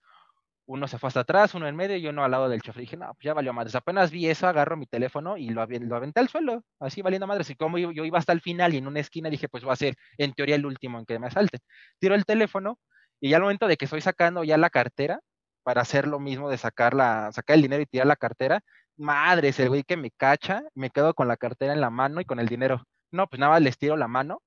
Uno 0.66 0.88
se 0.88 0.98
fue 0.98 1.08
hasta 1.08 1.20
atrás, 1.20 1.54
uno 1.54 1.68
en 1.68 1.76
medio 1.76 1.96
y 1.96 2.06
uno 2.06 2.24
al 2.24 2.30
lado 2.30 2.48
del 2.48 2.62
chofer. 2.62 2.80
Dije, 2.82 2.96
no, 2.96 3.06
pues 3.14 3.24
ya 3.24 3.34
valió 3.34 3.52
madres. 3.52 3.74
Apenas 3.74 4.10
vi 4.10 4.28
eso, 4.28 4.46
agarro 4.46 4.76
mi 4.76 4.86
teléfono 4.86 5.36
y 5.36 5.50
lo, 5.50 5.66
lo 5.66 5.96
aventé 5.96 6.20
al 6.20 6.28
suelo, 6.28 6.64
así 6.80 7.02
valiendo 7.02 7.26
madres. 7.26 7.50
Y 7.50 7.56
como 7.56 7.78
yo, 7.78 7.90
iba 7.92 8.18
hasta 8.18 8.32
el 8.32 8.40
final 8.40 8.72
y 8.74 8.78
en 8.78 8.86
una 8.86 9.00
esquina 9.00 9.28
dije, 9.28 9.48
pues 9.48 9.62
voy 9.62 9.72
a 9.72 9.76
ser 9.76 9.94
en 10.18 10.32
teoría 10.32 10.56
el 10.56 10.64
último 10.66 10.98
en 10.98 11.04
que 11.06 11.18
me 11.18 11.26
asalte. 11.26 11.58
Tiro 11.98 12.14
el 12.14 12.24
teléfono 12.24 12.78
y 13.20 13.30
ya 13.30 13.36
al 13.36 13.42
momento 13.42 13.66
de 13.68 13.76
que 13.76 13.84
estoy 13.84 14.00
sacando 14.00 14.42
ya 14.44 14.56
la 14.56 14.70
cartera, 14.70 15.20
para 15.62 15.82
hacer 15.82 16.06
lo 16.06 16.20
mismo 16.20 16.50
de 16.50 16.58
sacar, 16.58 16.94
la, 16.94 17.32
sacar 17.32 17.56
el 17.56 17.62
dinero 17.62 17.82
y 17.82 17.86
tirar 17.86 18.06
la 18.06 18.16
cartera, 18.16 18.60
madres, 18.96 19.58
el 19.60 19.68
güey 19.70 19.82
que 19.82 19.96
me 19.96 20.10
cacha, 20.10 20.62
me 20.74 20.90
quedo 20.90 21.14
con 21.14 21.28
la 21.28 21.36
cartera 21.36 21.72
en 21.72 21.80
la 21.80 21.90
mano 21.90 22.20
y 22.20 22.24
con 22.24 22.38
el 22.38 22.48
dinero. 22.48 22.84
No, 23.10 23.26
pues 23.28 23.40
nada 23.40 23.52
más 23.52 23.62
les 23.62 23.78
tiro 23.78 23.96
la 23.96 24.08
mano 24.08 24.42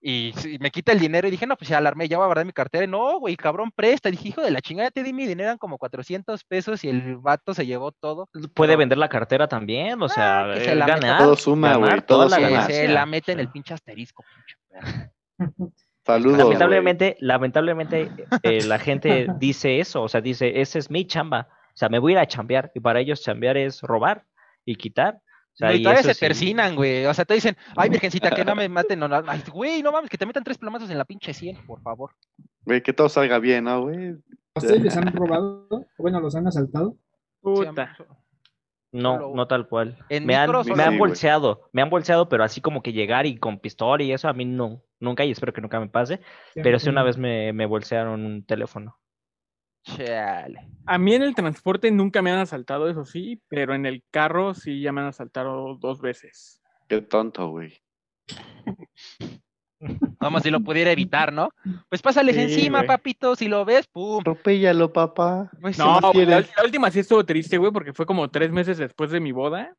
y, 0.00 0.32
me 0.60 0.70
quita 0.70 0.92
el 0.92 1.00
dinero 1.00 1.26
y 1.26 1.30
dije, 1.30 1.46
no, 1.46 1.56
pues 1.56 1.68
ya 1.68 1.78
alarmé, 1.78 2.08
ya 2.08 2.16
voy 2.16 2.24
a 2.24 2.26
guardar 2.26 2.46
mi 2.46 2.52
cartera. 2.52 2.84
Y 2.84 2.88
no, 2.88 3.18
güey, 3.18 3.36
cabrón, 3.36 3.72
presta. 3.74 4.10
dije, 4.10 4.28
hijo 4.28 4.42
de 4.42 4.50
la 4.50 4.60
chingada, 4.60 4.90
te 4.90 5.02
di 5.02 5.12
mi 5.12 5.26
dinero, 5.26 5.48
eran 5.48 5.58
como 5.58 5.78
400 5.78 6.44
pesos 6.44 6.84
y 6.84 6.88
el 6.88 7.16
vato 7.16 7.54
se 7.54 7.66
llevó 7.66 7.92
todo. 7.92 8.28
Puede 8.54 8.76
vender 8.76 8.98
la 8.98 9.08
cartera 9.08 9.48
también, 9.48 10.00
o 10.02 10.08
sea, 10.08 10.26
Ah, 10.26 10.54
que 10.54 10.60
se 10.60 10.72
eh, 10.72 10.76
la 10.76 10.86
ganar, 10.86 11.18
Todo 11.18 11.36
suma, 11.36 11.76
güey, 11.76 12.00
todo 12.02 12.28
la 12.28 12.36
suma. 12.36 12.62
Se, 12.66 12.88
la 12.88 13.06
mete 13.06 13.32
en 13.32 13.40
el 13.40 13.46
sea, 13.46 13.52
pinche 13.52 13.74
asterisco, 13.74 14.24
pinche 14.34 14.56
perro. 14.68 15.12
Saludos. 16.06 16.38
Lamentablemente, 16.38 17.16
lamentablemente 17.18 18.10
eh, 18.42 18.62
la 18.64 18.78
gente 18.78 19.26
dice 19.38 19.80
eso, 19.80 20.02
o 20.02 20.08
sea, 20.08 20.20
dice, 20.20 20.60
ese 20.60 20.78
es 20.78 20.88
mi 20.88 21.04
chamba, 21.04 21.48
o 21.50 21.76
sea, 21.76 21.88
me 21.88 21.98
voy 21.98 22.12
a 22.12 22.14
ir 22.14 22.18
a 22.20 22.26
chambear, 22.26 22.70
y 22.74 22.80
para 22.80 23.00
ellos 23.00 23.22
chambear 23.22 23.56
es 23.56 23.82
robar 23.82 24.24
y 24.64 24.76
quitar. 24.76 25.20
O 25.56 25.58
sea, 25.58 25.68
No, 25.68 25.74
y 25.74 25.78
y 25.78 25.82
todavía 25.82 26.02
se 26.02 26.14
sí. 26.14 26.20
persinan, 26.20 26.76
güey. 26.76 27.06
O 27.06 27.14
sea, 27.14 27.24
te 27.24 27.34
dicen, 27.34 27.56
ay, 27.76 27.88
virgencita, 27.88 28.30
que 28.30 28.44
no 28.44 28.54
me 28.54 28.68
maten. 28.68 28.98
No, 28.98 29.08
no. 29.08 29.22
Ay, 29.26 29.42
güey, 29.50 29.82
no 29.82 29.90
mames, 29.90 30.10
que 30.10 30.18
te 30.18 30.26
metan 30.26 30.44
tres 30.44 30.58
plomazos 30.58 30.90
en 30.90 30.98
la 30.98 31.04
pinche 31.04 31.32
100, 31.32 31.66
por 31.66 31.80
favor. 31.82 32.12
Güey, 32.64 32.82
que 32.82 32.92
todo 32.92 33.08
salga 33.08 33.38
bien, 33.38 33.64
¿no, 33.64 33.82
güey? 33.82 34.10
¿A 34.54 34.58
ustedes 34.58 34.82
les 34.82 34.96
han 34.96 35.12
robado? 35.14 35.66
Bueno, 35.98 36.20
los 36.20 36.34
han 36.36 36.46
asaltado. 36.46 36.96
Puta. 37.40 37.96
No, 38.92 39.34
no 39.34 39.46
tal 39.46 39.68
cual. 39.68 39.98
En 40.08 40.24
me 40.26 40.36
han, 40.36 40.50
me 40.74 40.82
han 40.82 40.96
bolseado, 40.96 41.68
me 41.72 41.82
han 41.82 41.90
bolseado, 41.90 42.28
pero 42.28 42.44
así 42.44 42.60
como 42.60 42.82
que 42.82 42.92
llegar 42.92 43.26
y 43.26 43.36
con 43.36 43.58
pistola 43.58 44.02
y 44.02 44.12
eso 44.12 44.28
a 44.28 44.32
mí 44.32 44.44
no, 44.46 44.82
nunca 45.00 45.24
y 45.24 45.30
espero 45.32 45.52
que 45.52 45.60
nunca 45.60 45.78
me 45.80 45.88
pase, 45.88 46.20
pero 46.54 46.78
sí 46.78 46.88
una 46.88 47.02
vez 47.02 47.18
me, 47.18 47.52
me 47.52 47.66
bolsearon 47.66 48.24
un 48.24 48.46
teléfono. 48.46 48.98
Chale. 49.86 50.68
A 50.84 50.98
mí 50.98 51.14
en 51.14 51.22
el 51.22 51.34
transporte 51.34 51.90
nunca 51.90 52.20
me 52.20 52.30
han 52.30 52.40
asaltado, 52.40 52.88
eso 52.88 53.04
sí, 53.04 53.40
pero 53.48 53.74
en 53.74 53.86
el 53.86 54.02
carro 54.10 54.52
sí 54.54 54.80
ya 54.80 54.92
me 54.92 55.00
han 55.00 55.08
asaltado 55.08 55.76
dos 55.76 56.00
veces. 56.00 56.60
Qué 56.88 57.00
tonto, 57.02 57.48
güey. 57.48 57.72
Como 60.18 60.40
si 60.40 60.50
lo 60.50 60.60
pudiera 60.60 60.90
evitar, 60.90 61.32
¿no? 61.32 61.50
Pues 61.88 62.02
pásales 62.02 62.34
Sí, 62.34 62.42
encima, 62.42 62.78
güey. 62.78 62.88
papito, 62.88 63.36
si 63.36 63.46
lo 63.46 63.64
ves, 63.64 63.86
pum. 63.86 64.20
Atropéllalo, 64.20 64.92
papá. 64.92 65.50
Pues, 65.60 65.78
No, 65.78 66.00
güey, 66.12 66.26
la, 66.26 66.44
última 66.64 66.90
sí 66.90 67.00
estuvo 67.00 67.24
triste, 67.24 67.58
güey, 67.58 67.70
porque 67.70 67.92
fue 67.92 68.06
como 68.06 68.28
tres 68.30 68.50
meses 68.50 68.78
después 68.78 69.10
de 69.10 69.20
mi 69.20 69.32
boda 69.32 69.76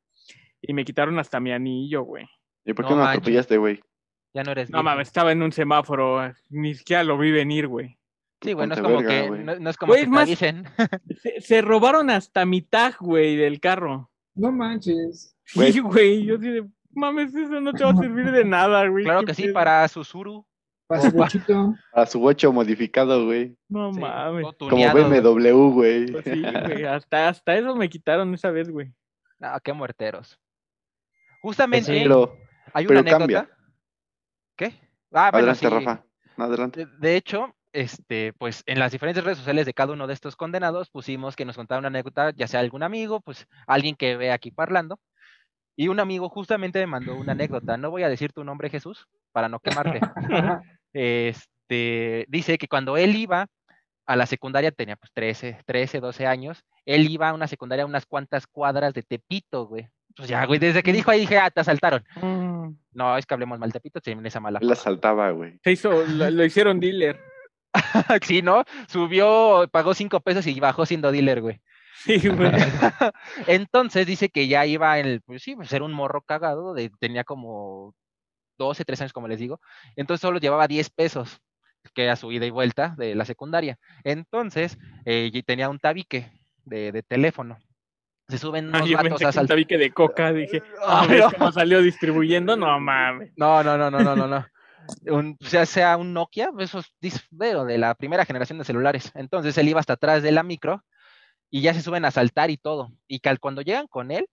y 0.61 0.73
me 0.73 0.85
quitaron 0.85 1.19
hasta 1.19 1.39
mi 1.39 1.51
anillo, 1.51 2.03
güey. 2.03 2.25
¿Y 2.63 2.73
por 2.73 2.85
qué 2.85 2.91
no 2.91 2.97
manches. 2.97 3.17
atropellaste, 3.17 3.57
güey? 3.57 3.81
ya 4.33 4.43
no 4.43 4.51
eres 4.51 4.69
No 4.69 4.83
mames, 4.83 5.07
estaba 5.07 5.31
en 5.31 5.41
un 5.41 5.51
semáforo, 5.51 6.31
ni 6.49 6.75
siquiera 6.75 7.03
lo 7.03 7.17
vi 7.17 7.31
venir, 7.31 7.67
güey. 7.67 7.97
Sí, 8.41 8.53
güey, 8.53 8.67
no 8.67 8.75
es 8.75 8.81
como 8.81 8.97
verga, 8.97 9.09
que, 9.09 9.29
no, 9.43 9.55
no 9.59 9.69
es 9.69 9.77
como 9.77 9.93
que 9.93 10.07
más- 10.07 10.23
avisen. 10.23 10.65
Se, 11.21 11.41
se 11.41 11.61
robaron 11.61 12.09
hasta 12.09 12.45
mi 12.45 12.61
tag, 12.61 12.95
güey, 12.99 13.35
del 13.35 13.59
carro. 13.59 14.11
No 14.35 14.51
manches. 14.51 15.35
Güey. 15.55 15.71
Sí, 15.73 15.79
güey, 15.79 16.23
yo 16.25 16.37
sí 16.37 16.49
de, 16.49 16.67
mames, 16.91 17.33
eso 17.33 17.59
no 17.59 17.73
te 17.73 17.83
va 17.83 17.91
a 17.91 17.95
servir 17.95 18.31
de 18.31 18.45
nada, 18.45 18.85
güey. 18.87 19.03
Claro 19.05 19.23
que 19.23 19.33
sí, 19.33 19.43
pedo". 19.43 19.53
para 19.53 19.87
Susuru. 19.87 20.45
Para 20.87 21.01
su 21.01 21.11
bochito. 21.11 21.75
A 21.91 22.05
su 22.05 22.23
ocho 22.23 22.53
modificado, 22.53 23.25
güey. 23.25 23.57
No 23.67 23.91
Sí, 23.93 23.99
mames. 23.99 24.45
Como. 24.57 24.93
BMW, 24.93 25.73
güey. 25.73 26.05
Pues 26.11 26.23
sí, 26.23 26.41
güey, 26.65 26.85
hasta, 26.85 27.27
hasta 27.27 27.57
eso 27.57 27.75
me 27.75 27.89
quitaron 27.89 28.33
esa 28.33 28.51
vez, 28.51 28.69
güey. 28.69 28.93
No, 29.39 29.49
qué 29.61 29.73
muerteros. 29.73 30.39
Justamente 31.41 31.91
Pero, 31.91 32.37
hay 32.73 32.85
una 32.85 32.87
pero 32.87 32.99
anécdota. 33.01 33.17
cambia. 33.19 33.49
¿Qué? 34.55 34.65
Ah, 35.11 35.29
bueno, 35.31 35.49
adelante, 35.51 35.59
sí. 35.59 35.67
Rafa. 35.67 36.05
Adelante. 36.37 36.85
De, 36.85 36.91
de 36.99 37.15
hecho, 37.17 37.53
este, 37.77 38.33
pues 38.33 38.63
en 38.65 38.79
las 38.79 38.91
diferentes 38.91 39.23
redes 39.23 39.37
sociales 39.37 39.67
de 39.67 39.73
cada 39.73 39.93
uno 39.93 40.07
de 40.07 40.13
estos 40.15 40.35
condenados 40.35 40.89
pusimos 40.89 41.35
que 41.35 41.45
nos 41.45 41.55
contaba 41.55 41.77
una 41.77 41.89
anécdota, 41.89 42.31
ya 42.31 42.47
sea 42.47 42.59
algún 42.59 42.81
amigo, 42.81 43.21
pues 43.21 43.47
alguien 43.67 43.95
que 43.95 44.17
ve 44.17 44.31
aquí 44.31 44.49
parlando. 44.49 44.99
Y 45.75 45.89
un 45.89 45.99
amigo 45.99 46.27
justamente 46.27 46.79
me 46.79 46.87
mandó 46.87 47.15
una 47.15 47.33
anécdota. 47.33 47.77
No 47.77 47.91
voy 47.91 48.01
a 48.01 48.09
decir 48.09 48.33
tu 48.33 48.43
nombre, 48.43 48.71
Jesús, 48.71 49.07
para 49.31 49.47
no 49.47 49.59
quemarte. 49.59 49.99
Este, 50.93 52.25
dice 52.27 52.57
que 52.57 52.67
cuando 52.67 52.97
él 52.97 53.15
iba 53.15 53.45
a 54.07 54.15
la 54.15 54.25
secundaria, 54.25 54.71
tenía 54.71 54.95
pues 54.95 55.11
13, 55.13 55.59
13, 55.63 55.99
12 55.99 56.25
años, 56.25 56.63
él 56.85 57.07
iba 57.07 57.29
a 57.29 57.33
una 57.33 57.45
secundaria 57.45 57.83
a 57.83 57.87
unas 57.87 58.07
cuantas 58.07 58.47
cuadras 58.47 58.95
de 58.95 59.03
Tepito, 59.03 59.67
güey. 59.67 59.87
Pues 60.15 60.27
ya, 60.27 60.43
güey, 60.45 60.57
desde 60.59 60.81
que 60.81 60.93
dijo 60.93 61.11
ahí 61.11 61.19
dije, 61.19 61.37
ah, 61.37 61.51
te 61.51 61.59
asaltaron. 61.59 62.03
Mm. 62.15 62.69
No, 62.93 63.15
es 63.15 63.27
que 63.27 63.33
hablemos 63.35 63.59
mal 63.59 63.69
de 63.69 63.73
Tepito, 63.73 64.01
tienen 64.01 64.25
esa 64.25 64.39
mala 64.39 64.57
Él 64.59 64.67
la 64.67 64.75
fama. 64.75 64.83
saltaba, 64.83 65.29
güey. 65.29 65.59
Se 65.63 65.73
hizo, 65.73 66.03
lo, 66.07 66.31
lo 66.31 66.43
hicieron 66.43 66.79
dealer. 66.79 67.19
Sí, 68.23 68.41
¿no? 68.41 68.63
Subió, 68.87 69.67
pagó 69.71 69.93
cinco 69.93 70.19
pesos 70.19 70.47
y 70.47 70.59
bajó 70.59 70.85
siendo 70.85 71.11
dealer, 71.11 71.41
güey. 71.41 71.61
Sí, 72.03 72.19
güey. 72.29 72.51
Entonces 73.47 74.05
dice 74.05 74.29
que 74.29 74.47
ya 74.47 74.65
iba 74.65 74.99
en 74.99 75.07
el, 75.07 75.21
pues 75.21 75.41
sí, 75.43 75.55
pues 75.55 75.71
era 75.73 75.83
un 75.85 75.93
morro 75.93 76.21
cagado, 76.21 76.73
de, 76.73 76.91
tenía 76.99 77.23
como 77.23 77.95
12, 78.57 78.85
13 78.85 79.03
años, 79.03 79.13
como 79.13 79.27
les 79.27 79.39
digo. 79.39 79.59
Entonces 79.95 80.21
solo 80.21 80.39
llevaba 80.39 80.67
10 80.67 80.89
pesos, 80.89 81.41
que 81.93 82.03
era 82.03 82.15
su 82.15 82.31
ida 82.31 82.45
y 82.45 82.49
vuelta 82.51 82.95
de 82.97 83.15
la 83.15 83.25
secundaria. 83.25 83.77
Entonces, 84.03 84.77
eh, 85.05 85.29
y 85.33 85.43
tenía 85.43 85.69
un 85.69 85.79
tabique 85.79 86.31
de, 86.65 86.91
de 86.91 87.03
teléfono. 87.03 87.57
Se 88.27 88.37
suben 88.37 88.75
Ah, 88.75 88.79
unos 88.79 88.89
yo 88.89 88.97
vatos 88.97 89.19
pensé 89.21 89.33
que 89.33 89.39
un 89.39 89.47
tabique 89.47 89.77
de 89.77 89.91
coca, 89.91 90.33
dije, 90.33 90.61
Ah, 90.85 91.05
ver 91.07 91.19
no. 91.21 91.31
cómo 91.31 91.51
salió 91.51 91.81
distribuyendo, 91.81 92.57
no 92.57 92.79
mames. 92.79 93.31
No, 93.37 93.63
no, 93.63 93.77
no, 93.77 93.89
no, 93.89 93.99
no, 94.03 94.15
no, 94.15 94.27
no. 94.27 94.45
Un, 95.05 95.37
o 95.41 95.65
sea, 95.65 95.97
un 95.97 96.13
Nokia, 96.13 96.51
esos 96.59 96.93
de, 96.99 97.77
la 97.77 97.95
primera 97.95 98.25
generación 98.25 98.59
de 98.59 98.65
celulares. 98.65 99.11
Entonces 99.15 99.57
él 99.57 99.69
iba 99.69 99.79
hasta 99.79 99.93
atrás 99.93 100.23
de 100.23 100.31
la 100.31 100.43
micro 100.43 100.83
y 101.49 101.61
ya 101.61 101.73
se 101.73 101.81
suben 101.81 102.05
a 102.05 102.11
saltar 102.11 102.49
y 102.51 102.57
todo. 102.57 102.91
Y 103.07 103.19
cuando 103.39 103.61
llegan 103.61 103.87
con 103.87 104.11
él, 104.11 104.27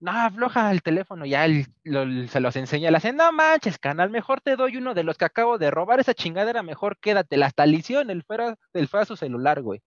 no, 0.00 0.12
afloja 0.12 0.70
el 0.72 0.82
teléfono, 0.82 1.26
ya 1.26 1.46
lo- 1.84 2.28
se 2.28 2.40
los 2.40 2.56
enseña, 2.56 2.90
le 2.90 2.96
hacen, 2.98 3.16
no 3.16 3.32
manches, 3.32 3.78
canal, 3.78 4.10
mejor 4.10 4.40
te 4.40 4.56
doy 4.56 4.76
uno 4.78 4.94
de 4.94 5.04
los 5.04 5.18
que 5.18 5.26
acabo 5.26 5.58
de 5.58 5.70
robar, 5.70 6.00
esa 6.00 6.14
chingadera, 6.14 6.62
mejor 6.62 6.98
quédatela, 6.98 7.46
hasta 7.46 7.66
le 7.66 7.76
hicieron 7.78 8.10
el 8.10 8.22
fuera, 8.24 8.56
el 8.74 8.88
fuera 8.88 9.04
su 9.06 9.16
celular, 9.16 9.62
güey. 9.62 9.82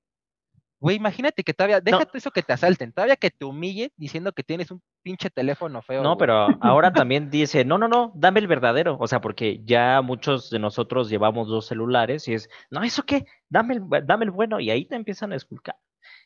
Güey, 0.84 0.98
imagínate 0.98 1.46
que 1.46 1.54
todavía, 1.54 1.80
déjate 1.80 2.18
eso 2.18 2.30
que 2.30 2.44
te 2.44 2.52
asalten, 2.52 2.92
todavía 2.92 3.16
que 3.16 3.32
te 3.32 3.46
humillen 3.46 3.90
diciendo 3.96 4.34
que 4.34 4.44
tienes 4.44 4.70
un 4.70 4.82
pinche 5.02 5.30
teléfono 5.30 5.82
feo. 5.82 6.04
No, 6.04 6.10
güey. 6.10 6.20
pero 6.20 6.48
ahora 6.62 6.92
también 6.92 7.30
dice, 7.30 7.64
no, 7.64 7.78
no, 7.78 7.88
no, 7.88 8.12
dame 8.16 8.42
el 8.42 8.48
verdadero. 8.48 8.98
O 9.00 9.08
sea, 9.08 9.22
porque 9.22 9.62
ya 9.64 10.02
muchos 10.02 10.50
de 10.50 10.60
nosotros 10.60 11.10
llevamos 11.10 11.48
dos 11.48 11.68
celulares 11.68 12.28
y 12.28 12.34
es, 12.34 12.50
no, 12.70 12.84
¿eso 12.84 13.04
qué? 13.04 13.26
Dame 13.48 13.76
el, 13.76 13.84
dame 14.06 14.26
el 14.26 14.32
bueno. 14.32 14.60
Y 14.60 14.72
ahí 14.72 14.84
te 14.84 14.98
empiezan 14.98 15.32
a 15.32 15.38
esculcar. 15.38 15.78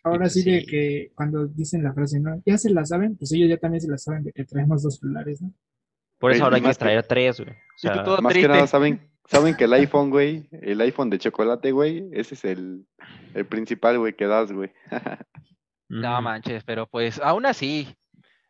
Ahora 0.04 0.22
pues 0.22 0.34
sí 0.34 0.44
de 0.44 0.66
que 0.66 1.12
cuando 1.14 1.46
dicen 1.46 1.84
la 1.84 1.94
frase, 1.94 2.20
¿no? 2.20 2.42
Ya 2.44 2.58
se 2.58 2.72
la 2.72 2.84
saben, 2.84 3.16
pues 3.16 3.32
ellos 3.34 3.50
ya 3.50 3.58
también 3.58 3.82
se 3.82 3.92
la 3.92 4.00
saben 4.00 4.24
de 4.24 4.32
que 4.32 4.44
traemos 4.44 4.82
dos 4.82 4.98
celulares, 4.98 5.40
¿no? 5.40 5.54
Por 6.18 6.32
eso 6.32 6.44
ahora 6.44 6.56
hay 6.56 6.64
que 6.64 6.74
traer 6.74 7.04
tres, 7.04 7.40
güey. 7.40 7.52
O 7.52 7.78
sea, 7.78 8.04
Más 8.22 8.34
que 8.34 8.48
nada, 8.48 8.66
¿saben, 8.66 9.08
saben 9.28 9.56
que 9.56 9.66
el 9.66 9.74
iPhone, 9.74 10.10
güey, 10.10 10.48
el 10.52 10.82
iPhone 10.82 11.10
de 11.10 11.20
chocolate, 11.20 11.72
güey, 11.72 12.10
ese 12.12 12.34
es 12.36 12.44
el, 12.46 12.86
el 13.34 13.46
principal, 13.46 14.00
güey, 14.00 14.14
que 14.16 14.26
das, 14.28 14.52
güey. 14.52 14.72
No 15.90 16.22
manches, 16.22 16.64
pero 16.64 16.88
pues 16.88 17.20
aún 17.22 17.46
así, 17.46 17.96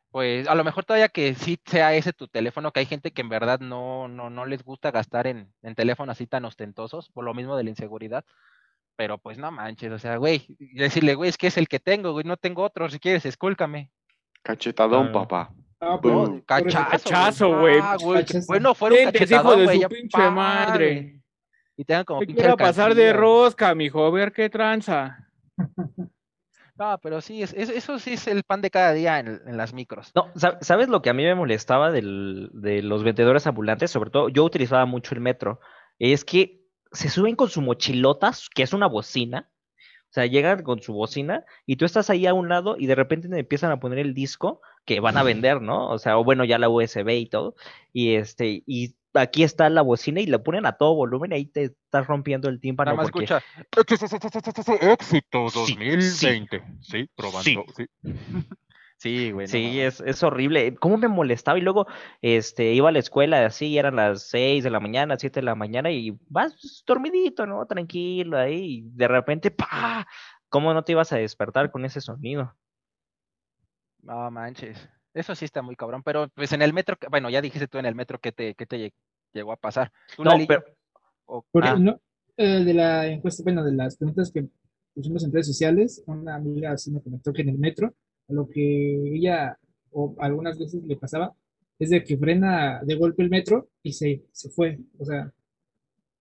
pues 0.09 0.47
a 0.47 0.55
lo 0.55 0.63
mejor 0.63 0.85
todavía 0.85 1.09
que 1.09 1.35
sí 1.35 1.59
sea 1.65 1.93
ese 1.95 2.13
tu 2.13 2.27
teléfono, 2.27 2.71
que 2.71 2.79
hay 2.79 2.85
gente 2.87 3.11
que 3.11 3.21
en 3.21 3.29
verdad 3.29 3.59
no, 3.59 4.07
no, 4.07 4.29
no 4.29 4.45
les 4.45 4.63
gusta 4.63 4.89
gastar 4.91 5.27
en, 5.27 5.53
en 5.61 5.75
teléfonos 5.75 6.13
así 6.13 6.25
tan 6.25 6.45
ostentosos, 6.45 7.09
por 7.11 7.23
lo 7.25 7.33
mismo 7.33 7.55
de 7.57 7.63
la 7.65 7.69
inseguridad. 7.69 8.25
Pero 8.95 9.19
pues 9.19 9.37
no 9.37 9.51
manches, 9.51 9.91
o 9.91 9.99
sea, 9.99 10.17
güey, 10.17 10.45
y 10.57 10.79
decirle, 10.79 11.13
güey, 11.13 11.29
es 11.29 11.37
que 11.37 11.45
es 11.47 11.57
el 11.57 11.67
que 11.67 11.79
tengo, 11.79 12.13
güey, 12.13 12.25
no 12.25 12.37
tengo 12.37 12.63
otro, 12.63 12.89
si 12.89 12.97
quieres, 12.99 13.27
escúlcame. 13.27 13.91
Cachetadón, 14.41 15.09
Ah. 15.09 15.11
papá. 15.11 15.53
Ah, 15.79 15.99
No, 16.03 16.41
cachazo, 16.45 17.59
güey. 17.59 17.79
Ah, 17.81 17.97
bueno, 17.99 18.73
Vente, 18.79 19.03
hijo 19.03 19.11
cachetadón, 19.11 19.59
de 19.59 19.63
güey, 19.65 19.75
su 19.77 19.81
ya 19.81 19.89
pinche 19.89 20.29
madre. 20.31 21.21
Y 21.75 21.85
tengan 21.85 22.03
como 22.05 22.19
pinche 22.21 22.35
quiero 22.35 22.57
pasar 22.57 22.95
de 22.95 23.13
rosca, 23.13 23.75
mijo, 23.75 24.03
a 24.05 24.09
ver 24.11 24.31
qué 24.31 24.49
tranza. 24.49 25.27
No, 26.79 26.99
pero 27.01 27.21
sí, 27.21 27.41
es, 27.41 27.53
es- 27.53 27.71
eso 27.71 27.97
sí 27.97 28.13
es 28.13 28.27
el 28.27 28.43
pan 28.43 28.61
de 28.61 28.69
cada 28.69 28.93
día 28.93 29.17
en, 29.17 29.41
en 29.47 29.57
las 29.57 29.73
micros. 29.73 30.11
No, 30.13 30.29
sa- 30.35 30.59
¿sabes 30.61 30.89
lo 30.89 31.01
que 31.01 31.09
a 31.09 31.13
mí 31.13 31.23
me 31.23 31.33
molestaba 31.33 31.91
del- 31.91 32.51
de 32.53 32.83
los 32.83 33.03
vendedores 33.03 33.47
ambulantes? 33.47 33.89
Sobre 33.89 34.11
todo, 34.11 34.29
yo 34.29 34.43
utilizaba 34.43 34.85
mucho 34.85 35.15
el 35.15 35.21
metro. 35.21 35.59
Es 35.97 36.23
que 36.23 36.67
se 36.91 37.09
suben 37.09 37.35
con 37.35 37.49
su 37.49 37.61
mochilota, 37.63 38.31
que 38.53 38.61
es 38.61 38.73
una 38.73 38.85
bocina. 38.85 39.49
O 40.03 40.11
sea, 40.13 40.27
llegan 40.27 40.61
con 40.61 40.79
su 40.79 40.93
bocina 40.93 41.45
y 41.65 41.77
tú 41.77 41.85
estás 41.85 42.11
ahí 42.11 42.27
a 42.27 42.35
un 42.35 42.47
lado 42.47 42.75
y 42.77 42.85
de 42.85 42.93
repente 42.93 43.27
te 43.27 43.39
empiezan 43.39 43.71
a 43.71 43.79
poner 43.79 43.97
el 43.97 44.13
disco 44.13 44.61
que 44.87 45.01
van 45.01 45.17
a 45.17 45.23
vender, 45.23 45.61
¿no? 45.61 45.89
O 45.89 45.99
sea, 45.99 46.17
o 46.17 46.23
bueno, 46.23 46.45
ya 46.45 46.57
la 46.57 46.69
USB 46.69 47.09
y 47.09 47.25
todo. 47.27 47.55
Y 47.91 48.15
este, 48.15 48.63
y 48.65 48.95
aquí 49.13 49.43
está 49.43 49.69
la 49.69 49.81
bocina 49.81 50.21
y 50.21 50.27
la 50.27 50.41
ponen 50.41 50.65
a 50.65 50.77
todo 50.77 50.95
volumen 50.95 51.33
y 51.33 51.35
ahí 51.35 51.45
te 51.45 51.65
estás 51.65 52.07
rompiendo 52.07 52.47
el 52.47 52.61
tímpano 52.61 52.91
Nada 52.91 53.03
más 53.03 53.11
porque 53.11 53.25
escucha. 53.25 53.43
Éxito 54.93 55.49
Sí, 55.49 55.75
2020. 55.75 56.63
Sí, 56.79 57.09
probando. 57.15 57.65
Sí, 57.75 57.85
sí 58.97 59.31
güey. 59.31 59.47
Sí, 59.47 59.81
es, 59.81 59.99
es 59.99 60.23
horrible. 60.23 60.75
¿Cómo 60.75 60.97
me 60.97 61.09
molestaba? 61.09 61.59
Y 61.59 61.63
luego 61.63 61.85
este, 62.21 62.71
iba 62.71 62.87
a 62.87 62.93
la 62.93 62.99
escuela 62.99 63.45
así, 63.45 63.77
eran 63.77 63.97
las 63.97 64.23
6 64.29 64.63
de 64.63 64.69
la 64.69 64.79
mañana, 64.79 65.17
7 65.19 65.41
de 65.41 65.45
la 65.45 65.55
mañana, 65.55 65.91
y 65.91 66.17
vas 66.29 66.83
dormidito, 66.87 67.45
¿no? 67.45 67.65
Tranquilo 67.65 68.37
ahí, 68.37 68.77
y 68.77 68.81
de 68.95 69.09
repente, 69.09 69.51
¡pa! 69.51 70.07
¿Cómo 70.47 70.73
no 70.73 70.85
te 70.85 70.93
ibas 70.93 71.11
a 71.11 71.17
despertar 71.17 71.71
con 71.71 71.83
ese 71.83 71.99
sonido? 71.99 72.55
No 74.07 74.31
manches. 74.31 74.77
Eso 75.13 75.35
sí 75.35 75.45
está 75.45 75.61
muy 75.61 75.75
cabrón. 75.75 76.01
Pero 76.03 76.29
pues 76.29 76.51
en 76.53 76.61
el 76.61 76.73
metro, 76.73 76.97
bueno, 77.09 77.29
ya 77.29 77.41
dijiste 77.41 77.67
tú 77.67 77.77
en 77.77 77.85
el 77.85 77.95
metro 77.95 78.19
que 78.19 78.31
te, 78.31 78.55
que 78.55 78.65
te 78.65 78.77
lle- 78.77 78.93
llegó 79.33 79.51
a 79.51 79.57
pasar. 79.57 79.91
¿Tú, 80.15 80.23
No, 80.23 80.31
pero 80.47 80.63
O- 81.29 81.45
Porque, 81.51 81.67
Ah. 81.69 81.75
no, 81.77 81.99
eh, 82.37 82.63
de 82.63 82.73
la 82.73 83.05
encuesta, 83.07 83.43
bueno, 83.43 83.61
de 83.65 83.73
las 83.73 83.97
preguntas 83.97 84.31
que 84.31 84.47
pusimos 84.95 85.25
en 85.25 85.31
redes 85.33 85.47
sociales, 85.47 86.01
una 86.07 86.35
amiga 86.35 86.71
así 86.71 86.89
me 86.89 87.01
comentó 87.01 87.33
que 87.33 87.41
en 87.41 87.49
el 87.49 87.57
metro, 87.57 87.93
lo 88.29 88.47
que 88.47 89.13
ella 89.13 89.57
o 89.91 90.15
algunas 90.19 90.57
veces 90.57 90.81
le 90.85 90.95
pasaba 90.95 91.33
es 91.79 91.89
de 91.89 92.01
que 92.03 92.17
frena 92.17 92.81
de 92.83 92.95
golpe 92.95 93.23
el 93.23 93.29
metro 93.29 93.67
y 93.83 93.91
se, 93.91 94.23
se 94.31 94.49
fue, 94.49 94.79
o 94.97 95.03
sea, 95.03 95.29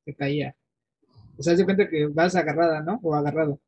se 0.05 0.15
caía. 0.17 0.57
O 1.39 1.43
sea, 1.45 1.57
se 1.57 1.65
cuenta 1.65 1.89
que 1.89 2.07
vas 2.09 2.35
agarrada, 2.35 2.83
¿no? 2.83 2.99
O 3.05 3.15
agarrado. 3.15 3.61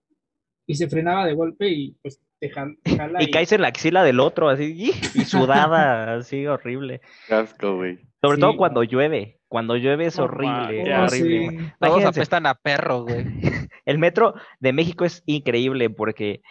Y 0.67 0.75
se 0.75 0.89
frenaba 0.89 1.25
de 1.25 1.35
golpe 1.35 1.69
y 1.69 1.93
pues 2.03 2.21
te 2.41 2.51
jala 2.51 3.23
y 3.23 3.31
caes 3.31 3.53
en 3.53 3.63
la 3.63 3.69
axila 3.69 4.03
del 4.05 4.21
otro, 4.21 4.49
así, 4.49 4.75
y 4.77 4.91
y 5.21 5.25
sudada, 5.25 6.15
así, 6.17 6.47
horrible. 6.47 7.01
Güey. 7.29 7.99
Sobre 8.21 8.37
Sí. 8.37 8.41
todo 8.41 8.57
cuando 8.57 8.83
llueve. 8.83 9.39
Cuando 9.49 9.77
llueve 9.77 10.07
es 10.07 10.19
horrible. 10.19 10.93
Oh, 10.95 11.05
horrible. 11.05 11.51
sí. 11.59 11.73
Todos 11.81 12.05
apestan 12.05 12.47
a 12.47 12.55
perro, 12.55 13.03
güey. 13.05 13.25
El 13.87 13.99
metro 13.99 14.35
de 14.61 14.73
México 14.73 15.05
es 15.07 15.23
increíble 15.25 15.89
porque 15.89 16.43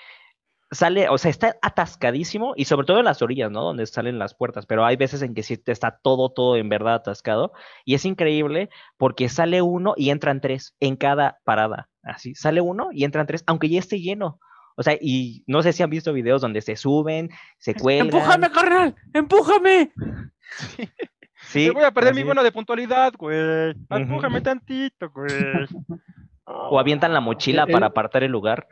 sale, 0.72 1.08
o 1.10 1.18
sea, 1.18 1.30
está 1.32 1.56
atascadísimo 1.62 2.54
y 2.56 2.66
sobre 2.66 2.86
todo 2.88 3.00
en 3.00 3.06
las 3.06 3.22
orillas, 3.22 3.52
¿no? 3.52 3.62
Donde 3.64 3.86
salen 3.86 4.20
las 4.20 4.34
puertas, 4.34 4.66
pero 4.66 4.84
hay 4.86 4.96
veces 4.98 5.22
en 5.22 5.34
que 5.34 5.44
sí 5.44 5.62
está 5.66 6.00
todo, 6.04 6.30
todo 6.32 6.58
en 6.58 6.68
verdad 6.70 6.96
atascado 6.96 7.54
y 7.86 7.94
es 7.94 8.04
increíble 8.06 8.70
porque 8.98 9.30
sale 9.30 9.62
uno 9.62 9.94
y 9.96 10.10
entran 10.10 10.42
tres 10.42 10.76
en 10.80 10.96
cada 10.98 11.38
parada, 11.46 11.90
así, 12.04 12.36
sale 12.36 12.60
uno 12.62 12.90
y 12.92 13.04
entran 13.06 13.28
tres, 13.28 13.44
aunque 13.48 13.70
ya 13.70 13.80
esté 13.80 14.02
lleno. 14.02 14.40
O 14.80 14.84
sea, 14.84 14.96
y 15.02 15.44
no 15.48 15.64
sé 15.64 15.74
si 15.74 15.82
han 15.82 15.90
visto 15.90 16.14
videos 16.14 16.40
donde 16.42 16.62
se 16.62 16.76
suben, 16.76 17.30
se 17.58 17.74
cuelgan. 17.74 18.08
¡Empújame, 18.08 18.52
carnal! 18.52 18.96
¡Empújame! 19.14 19.92
Sí, 21.50 21.68
Me 21.68 21.72
voy 21.72 21.84
a 21.84 21.92
perder 21.92 22.12
así 22.12 22.16
mi 22.16 22.22
es. 22.22 22.28
bono 22.28 22.44
de 22.44 22.52
puntualidad, 22.52 23.14
güey. 23.18 23.74
Empújame 23.90 24.42
tantito, 24.42 25.10
güey. 25.12 25.28
O 26.46 26.80
avientan 26.80 27.14
la 27.14 27.20
mochila 27.22 27.64
El- 27.64 27.72
para 27.74 27.88
apartar 27.88 28.24
el 28.24 28.32
lugar. 28.32 28.68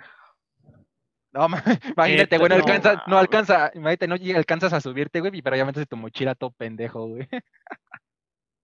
No, 1.34 1.48
ma- 1.50 1.62
imagínate, 1.96 2.38
güey, 2.38 2.50
no 2.50 2.56
no 2.58 2.64
alcanza, 2.64 3.04
no 3.08 3.18
alcanza, 3.18 3.72
imagínate, 3.76 4.08
no 4.08 4.16
alcanzas 4.38 4.74
a 4.74 4.80
subirte, 4.82 5.20
güey, 5.20 5.42
pero 5.42 5.58
ya 5.58 5.66
metes 5.66 5.88
tu 5.88 5.96
mochila 5.98 6.36
todo 6.36 6.52
pendejo, 6.52 7.08
güey. 7.08 7.28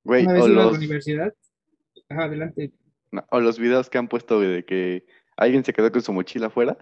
Güey, 0.04 0.26
o 0.26 0.30
a 0.30 0.34
la 0.34 0.48
los, 0.48 0.78
universidad. 0.78 1.34
Ajá, 2.10 2.24
adelante. 2.24 2.72
no, 3.12 3.26
o 3.30 3.40
los 3.40 3.60
videos 3.60 3.90
que 3.90 3.98
han 3.98 4.08
puesto, 4.08 4.38
güey, 4.38 4.50
de 4.50 4.66
que 4.66 5.06
alguien 5.38 5.64
se 5.66 5.74
quedó 5.74 5.92
con 5.92 6.02
su 6.02 6.12
mochila 6.14 6.48
afuera 6.48 6.78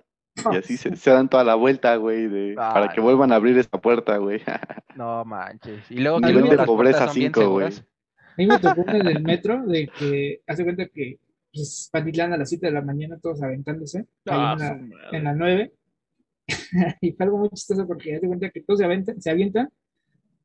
y 0.52 0.56
así 0.56 0.78
se, 0.78 0.96
se 0.96 1.12
dan 1.12 1.30
toda 1.30 1.44
la 1.44 1.56
vuelta, 1.56 1.96
güey, 1.98 2.28
de, 2.28 2.54
para 2.56 2.84
Ay, 2.84 2.90
que 2.90 2.98
no. 2.98 3.04
vuelvan 3.04 3.32
a 3.32 3.36
abrir 3.36 3.58
esa 3.58 3.80
puerta, 3.82 4.18
güey. 4.18 4.42
No 4.96 5.24
manches. 5.26 5.90
Y 5.92 6.00
luego 6.02 6.20
que 6.20 6.28
Nivel 6.28 6.50
de 6.50 6.58
pobreza 6.66 7.00
puertas 7.00 7.06
son 7.08 7.16
bien 7.16 7.34
cinco, 7.34 7.50
güey. 7.52 7.72
seguras. 7.72 7.86
A 8.18 8.34
mí 8.38 8.48
me 8.48 8.60
tocó 8.60 8.82
una 8.82 8.98
en 8.98 9.08
el 9.08 9.24
metro 9.24 9.66
de 9.66 9.88
que 9.88 10.42
hace 10.48 10.64
cuenta 10.64 10.86
que 10.88 11.20
pues, 11.54 11.90
Pantitlán 11.92 12.34
a 12.34 12.38
las 12.38 12.50
7 12.50 12.66
de 12.68 12.72
la 12.74 12.82
mañana 12.82 13.18
todos 13.22 13.42
aventándose 13.42 14.00
ahí 14.00 14.06
Ah, 14.28 14.56
en, 14.58 14.60
la, 14.60 14.68
su 14.78 14.82
madre. 14.88 15.18
en 15.18 15.24
la 15.24 15.34
9 15.36 15.74
y 17.02 17.12
fue 17.14 17.26
algo 17.26 17.38
muy 17.38 17.50
chistoso 17.50 17.86
porque 17.88 18.16
hace 18.16 18.28
cuenta 18.28 18.50
que 18.50 18.62
todos 18.62 18.80
se 18.80 18.86
aventan, 18.86 19.22
se 19.22 19.30
avientan 19.30 19.70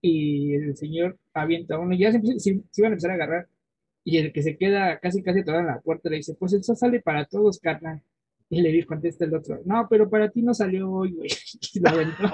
y 0.00 0.54
el 0.54 0.76
señor 0.76 1.18
avienta 1.32 1.78
uno, 1.78 1.94
y 1.94 1.98
ya 1.98 2.10
se, 2.10 2.18
empieza- 2.18 2.38
se- 2.38 2.62
se 2.70 2.80
iban 2.82 2.92
a 2.92 2.94
empezar 2.94 3.10
a 3.10 3.14
agarrar, 3.14 3.48
y 4.04 4.18
el 4.18 4.32
que 4.34 4.42
se 4.42 4.56
queda 4.58 4.98
casi 4.98 5.22
casi 5.22 5.40
atorado 5.40 5.62
en 5.62 5.68
la 5.68 5.80
puerta 5.80 6.10
le 6.10 6.16
dice, 6.16 6.34
pues 6.38 6.52
eso 6.52 6.74
sale 6.74 7.00
para 7.00 7.24
todos, 7.24 7.58
carnal. 7.58 8.02
Y 8.50 8.60
le 8.60 8.70
dice, 8.70 8.86
contesta 8.86 9.24
el 9.24 9.34
otro, 9.34 9.58
no, 9.64 9.86
pero 9.88 10.08
para 10.08 10.28
ti 10.30 10.42
no 10.42 10.52
salió 10.54 10.90
hoy, 10.90 11.12
güey. 11.12 11.28
Y 11.74 11.80
lo 11.80 11.88
aventó. 11.90 12.28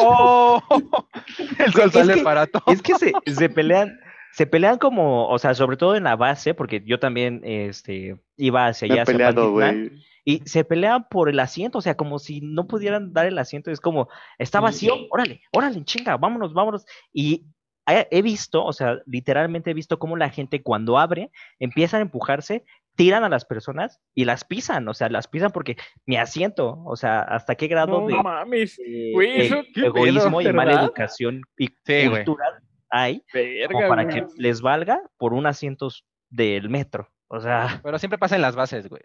¡Oh! 0.00 0.60
El 1.58 1.72
sol 1.72 1.86
Es 1.86 1.92
sale 1.92 2.14
que- 2.14 2.22
para 2.22 2.46
todo. 2.46 2.62
Es 2.66 2.82
que 2.82 2.94
se, 2.94 3.12
se 3.26 3.48
pelean, 3.48 3.98
se 4.32 4.46
pelean 4.46 4.78
como, 4.78 5.28
o 5.28 5.38
sea, 5.38 5.54
sobre 5.54 5.76
todo 5.76 5.96
en 5.96 6.04
la 6.04 6.16
base, 6.16 6.54
porque 6.54 6.82
yo 6.84 6.98
también 6.98 7.40
este, 7.44 8.20
iba 8.36 8.66
hacia 8.66 8.92
allá, 8.92 9.04
peleado, 9.04 9.52
güey. 9.52 9.92
y 10.24 10.40
se 10.44 10.64
pelean 10.64 11.06
por 11.08 11.28
el 11.28 11.38
asiento, 11.40 11.78
o 11.78 11.82
sea, 11.82 11.96
como 11.96 12.18
si 12.18 12.40
no 12.40 12.66
pudieran 12.66 13.12
dar 13.12 13.26
el 13.26 13.38
asiento, 13.38 13.70
es 13.70 13.80
como, 13.80 14.08
está 14.38 14.60
vacío, 14.60 14.94
órale, 15.10 15.42
órale, 15.52 15.84
chinga, 15.84 16.16
vámonos, 16.16 16.52
vámonos. 16.54 16.84
Y 17.12 17.46
he, 17.86 18.08
he 18.10 18.22
visto, 18.22 18.64
o 18.64 18.72
sea, 18.72 18.98
literalmente 19.06 19.70
he 19.70 19.74
visto 19.74 19.98
cómo 19.98 20.16
la 20.16 20.30
gente 20.30 20.62
cuando 20.62 20.98
abre, 20.98 21.30
empiezan 21.58 21.98
a 22.00 22.02
empujarse, 22.02 22.64
tiran 22.96 23.24
a 23.24 23.28
las 23.28 23.44
personas 23.44 24.00
y 24.14 24.24
las 24.24 24.44
pisan, 24.44 24.86
o 24.88 24.94
sea, 24.94 25.08
las 25.08 25.26
pisan 25.28 25.50
porque 25.50 25.76
mi 26.06 26.16
asiento, 26.16 26.82
o 26.84 26.96
sea, 26.96 27.20
hasta 27.20 27.54
qué 27.56 27.66
grado 27.66 28.00
No 28.02 28.06
de, 28.06 28.22
mames. 28.22 28.76
de 28.76 29.10
Güey, 29.12 29.30
e- 29.32 29.46
eso- 29.46 29.62
qué 29.74 29.86
egoísmo 29.86 30.38
pedo, 30.38 30.50
y 30.50 30.52
mala 30.52 30.80
educación 30.82 31.40
y 31.58 31.66
Sí, 31.84 32.06
güey. 32.08 32.24
cultura 32.24 32.60
hay 32.90 33.22
como 33.32 33.78
Verga, 33.80 33.88
para 33.88 34.04
güey. 34.04 34.14
que 34.14 34.26
les 34.36 34.60
valga 34.60 35.00
por 35.18 35.32
un 35.34 35.46
asiento 35.46 35.88
del 36.30 36.68
metro. 36.68 37.08
O 37.28 37.40
sea, 37.40 37.80
Pero 37.82 37.98
siempre 37.98 38.18
pasa 38.18 38.36
en 38.36 38.42
las 38.42 38.54
bases, 38.54 38.88
güey. 38.88 39.02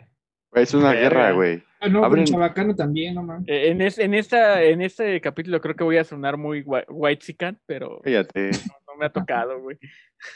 Es 0.53 0.73
una 0.73 0.89
Verga. 0.91 1.01
guerra, 1.01 1.31
güey. 1.31 1.63
Ah, 1.79 1.87
no, 1.89 2.03
Abren- 2.03 2.19
en 2.19 2.25
Chabacano 2.25 2.75
también, 2.75 3.15
no 3.15 3.23
mames. 3.23 3.47
Eh, 3.47 3.69
En, 3.69 3.81
es- 3.81 3.97
en, 3.99 4.13
esta, 4.13 4.61
en 4.63 4.81
este 4.81 5.21
capítulo 5.21 5.61
creo 5.61 5.75
que 5.75 5.83
voy 5.83 5.97
a 5.97 6.03
sonar 6.03 6.37
muy 6.37 6.61
white 6.61 7.23
chican, 7.25 7.59
pero 7.65 8.01
Fíjate. 8.03 8.51
Me 8.99 9.05
ha 9.07 9.11
tocado, 9.11 9.59
güey. 9.61 9.77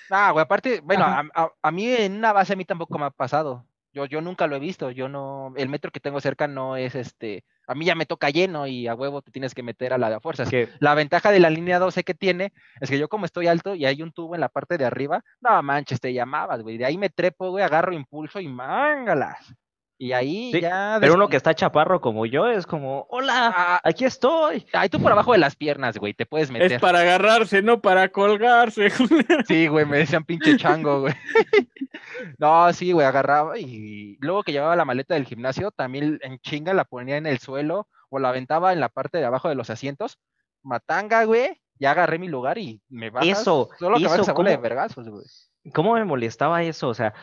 Ah, 0.09 0.31
güey, 0.31 0.41
aparte, 0.43 0.79
bueno, 0.81 1.03
a, 1.05 1.23
a- 1.35 1.51
a 1.61 1.71
mí 1.71 1.87
en 1.91 2.13
una 2.17 2.33
base 2.33 2.53
a 2.53 2.55
mí 2.55 2.65
tampoco 2.65 2.97
me 2.97 3.05
ha 3.05 3.09
pasado. 3.11 3.67
Yo, 3.95 4.05
yo 4.05 4.21
nunca 4.21 4.47
lo 4.47 4.55
he 4.55 4.59
visto. 4.59 4.89
Yo 4.89 5.07
no, 5.07 5.53
el 5.55 5.69
metro 5.69 5.91
que 5.91 5.99
tengo 5.99 6.19
cerca 6.19 6.47
no 6.47 6.77
es 6.77 6.95
este. 6.95 7.43
A 7.67 7.75
mí 7.75 7.85
ya 7.85 7.93
me 7.93 8.07
toca 8.07 8.31
lleno 8.31 8.65
y 8.65 8.87
a 8.87 8.95
huevo 8.95 9.21
te 9.21 9.29
tienes 9.31 9.53
que 9.53 9.61
meter 9.61 9.93
a 9.93 9.99
la 9.99 10.09
de 10.09 10.19
fuerzas. 10.19 10.49
que 10.49 10.69
La 10.79 10.95
ventaja 10.95 11.29
de 11.31 11.39
la 11.39 11.51
línea 11.51 11.77
12 11.77 12.03
que 12.03 12.15
tiene 12.15 12.53
es 12.81 12.89
que 12.89 12.97
yo 12.97 13.07
como 13.07 13.25
estoy 13.25 13.45
alto 13.47 13.75
y 13.75 13.85
hay 13.85 14.01
un 14.01 14.11
tubo 14.11 14.33
en 14.33 14.41
la 14.41 14.49
parte 14.49 14.79
de 14.79 14.85
arriba, 14.85 15.23
no 15.41 15.61
manches, 15.61 15.99
te 16.01 16.11
llamabas, 16.11 16.63
güey. 16.63 16.77
De 16.79 16.85
ahí 16.85 16.97
me 16.97 17.09
trepo, 17.09 17.51
güey, 17.51 17.63
agarro 17.63 17.93
impulso 17.93 18.39
y 18.39 18.47
mángalas. 18.47 19.53
Y 19.97 20.11
ahí 20.11 20.51
Sí, 20.51 20.59
ya... 20.61 20.97
pero 20.99 21.13
uno 21.13 21.29
que 21.29 21.37
está 21.37 21.53
chaparro 21.53 22.01
como 22.01 22.25
yo 22.25 22.47
es 22.47 22.65
como, 22.65 23.05
hola, 23.09 23.53
Ah, 23.55 23.81
aquí 23.83 24.05
estoy. 24.05 24.65
ahí 24.73 24.89
tú 24.89 24.99
por 24.99 25.11
abajo 25.11 25.31
de 25.33 25.37
las 25.37 25.55
piernas, 25.55 25.97
güey, 25.97 26.13
te 26.13 26.25
puedes 26.25 26.51
meter. 26.51 26.73
Es 26.73 26.81
para 26.81 26.99
agarrarse, 27.01 27.61
no 27.61 27.79
para 27.81 28.09
colgarse. 28.09 28.89
Sí, 29.47 29.67
güey, 29.67 29.85
me 29.85 29.99
decían 29.99 30.25
pinche 30.25 30.57
chango, 30.57 31.01
güey. 31.01 31.13
No, 32.37 32.71
sí, 32.73 32.91
güey, 32.91 33.05
agarraba 33.07 33.57
y 33.57 34.17
luego 34.19 34.43
que 34.43 34.51
llevaba 34.51 34.75
la 34.75 34.85
maleta 34.85 35.13
del 35.13 35.25
gimnasio, 35.25 35.71
también 35.71 36.19
en 36.21 36.39
chinga 36.39 36.73
la 36.73 36.85
ponía 36.85 37.17
en 37.17 37.25
el 37.25 37.39
suelo 37.39 37.87
o 38.09 38.19
la 38.19 38.29
aventaba 38.29 38.73
en 38.73 38.79
la 38.79 38.89
parte 38.89 39.17
de 39.17 39.25
abajo 39.25 39.49
de 39.49 39.55
los 39.55 39.69
asientos. 39.69 40.19
Matanga, 40.63 41.23
güey, 41.25 41.61
ya 41.79 41.91
agarré 41.91 42.19
mi 42.19 42.27
lugar 42.27 42.57
y 42.57 42.81
me 42.89 43.09
bajas. 43.09 43.41
Eso, 43.41 43.69
Solo 43.79 43.97
que 43.97 44.03
eso, 44.05 44.11
bajas 44.17 44.29
a 44.29 44.43
de 44.43 44.57
vergazos, 44.57 45.07
güey. 45.09 45.25
¿Cómo 45.73 45.93
me 45.93 46.05
molestaba 46.05 46.61
eso? 46.63 46.89
O 46.89 46.93
sea, 46.93 47.13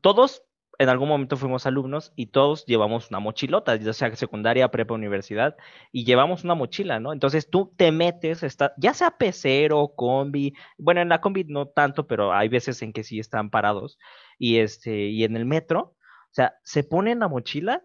todos 0.00 0.42
en 0.78 0.88
algún 0.88 1.08
momento 1.08 1.36
fuimos 1.36 1.66
alumnos 1.66 2.12
y 2.16 2.26
todos 2.26 2.64
llevamos 2.66 3.10
una 3.10 3.20
mochilota, 3.20 3.76
ya 3.76 3.92
sea 3.92 4.14
secundaria, 4.16 4.70
prepa, 4.70 4.94
universidad, 4.94 5.56
y 5.92 6.04
llevamos 6.04 6.44
una 6.44 6.54
mochila, 6.54 7.00
¿no? 7.00 7.12
Entonces 7.12 7.48
tú 7.50 7.72
te 7.76 7.92
metes, 7.92 8.42
está, 8.42 8.74
ya 8.76 8.94
sea 8.94 9.12
pecero, 9.12 9.92
combi, 9.96 10.54
bueno, 10.78 11.00
en 11.00 11.08
la 11.08 11.20
combi 11.20 11.44
no 11.44 11.66
tanto, 11.68 12.06
pero 12.06 12.32
hay 12.32 12.48
veces 12.48 12.82
en 12.82 12.92
que 12.92 13.04
sí 13.04 13.18
están 13.18 13.50
parados, 13.50 13.98
y 14.38 14.58
este, 14.58 15.08
y 15.08 15.24
en 15.24 15.36
el 15.36 15.46
metro, 15.46 15.94
o 16.30 16.34
sea, 16.36 16.54
se 16.64 16.84
ponen 16.84 17.20
la 17.20 17.28
mochila 17.28 17.82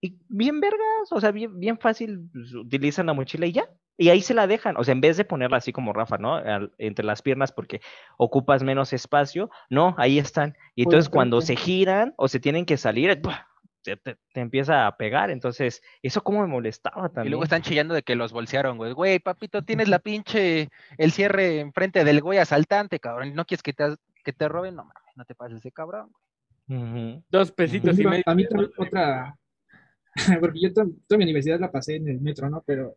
y 0.00 0.18
bien 0.28 0.60
vergas, 0.60 1.12
o 1.12 1.20
sea, 1.20 1.30
bien, 1.30 1.78
fácil, 1.78 2.28
pues, 2.32 2.52
utilizan 2.54 3.06
la 3.06 3.14
mochila 3.14 3.46
y 3.46 3.52
ya. 3.52 3.68
Y 4.02 4.08
ahí 4.10 4.20
se 4.20 4.34
la 4.34 4.46
dejan, 4.46 4.76
o 4.76 4.84
sea, 4.84 4.92
en 4.92 5.00
vez 5.00 5.16
de 5.16 5.24
ponerla 5.24 5.58
así 5.58 5.72
como 5.72 5.92
Rafa, 5.92 6.18
¿no? 6.18 6.34
Al- 6.34 6.72
entre 6.78 7.04
las 7.04 7.22
piernas 7.22 7.52
porque 7.52 7.80
ocupas 8.16 8.62
menos 8.62 8.92
espacio, 8.92 9.48
no, 9.70 9.94
ahí 9.98 10.18
están. 10.18 10.56
Y 10.74 10.82
entonces 10.82 11.08
cuando 11.08 11.40
se 11.40 11.54
giran 11.56 12.12
o 12.16 12.26
se 12.28 12.40
tienen 12.40 12.66
que 12.66 12.76
salir, 12.76 13.20
se 13.82 13.96
te, 13.96 14.16
te 14.32 14.40
empieza 14.40 14.86
a 14.86 14.96
pegar. 14.96 15.30
Entonces, 15.30 15.82
eso 16.02 16.22
como 16.22 16.40
me 16.40 16.46
molestaba 16.46 17.06
Y 17.06 17.14
también. 17.14 17.30
luego 17.30 17.44
están 17.44 17.62
chillando 17.62 17.94
de 17.94 18.02
que 18.02 18.14
los 18.16 18.32
bolsearon, 18.32 18.76
güey. 18.76 18.92
Güey, 18.92 19.18
papito, 19.20 19.62
tienes 19.62 19.88
la 19.88 19.98
pinche, 20.00 20.68
el 20.98 21.12
cierre 21.12 21.60
enfrente 21.60 22.04
del 22.04 22.20
güey 22.22 22.38
asaltante, 22.38 22.98
cabrón. 23.00 23.34
¿No 23.34 23.44
quieres 23.44 23.62
que 23.62 23.72
te, 23.72 23.84
que 24.24 24.32
te 24.32 24.48
roben? 24.48 24.74
No 24.76 24.84
mames, 24.84 25.16
no 25.16 25.24
te 25.24 25.34
pases 25.34 25.62
de 25.62 25.70
cabrón. 25.72 26.10
Ujú. 26.68 27.22
Dos 27.28 27.50
pesitos 27.52 27.98
y 27.98 28.04
medio. 28.04 28.22
a 28.26 28.34
mí 28.34 28.46
también 28.46 28.70
otra, 28.78 29.36
porque 30.40 30.60
yo 30.60 30.72
to- 30.72 30.90
toda 31.08 31.18
mi 31.18 31.24
universidad 31.24 31.58
la 31.60 31.70
pasé 31.72 31.96
en 31.96 32.08
el 32.08 32.20
metro, 32.20 32.48
¿no? 32.48 32.62
Pero 32.66 32.96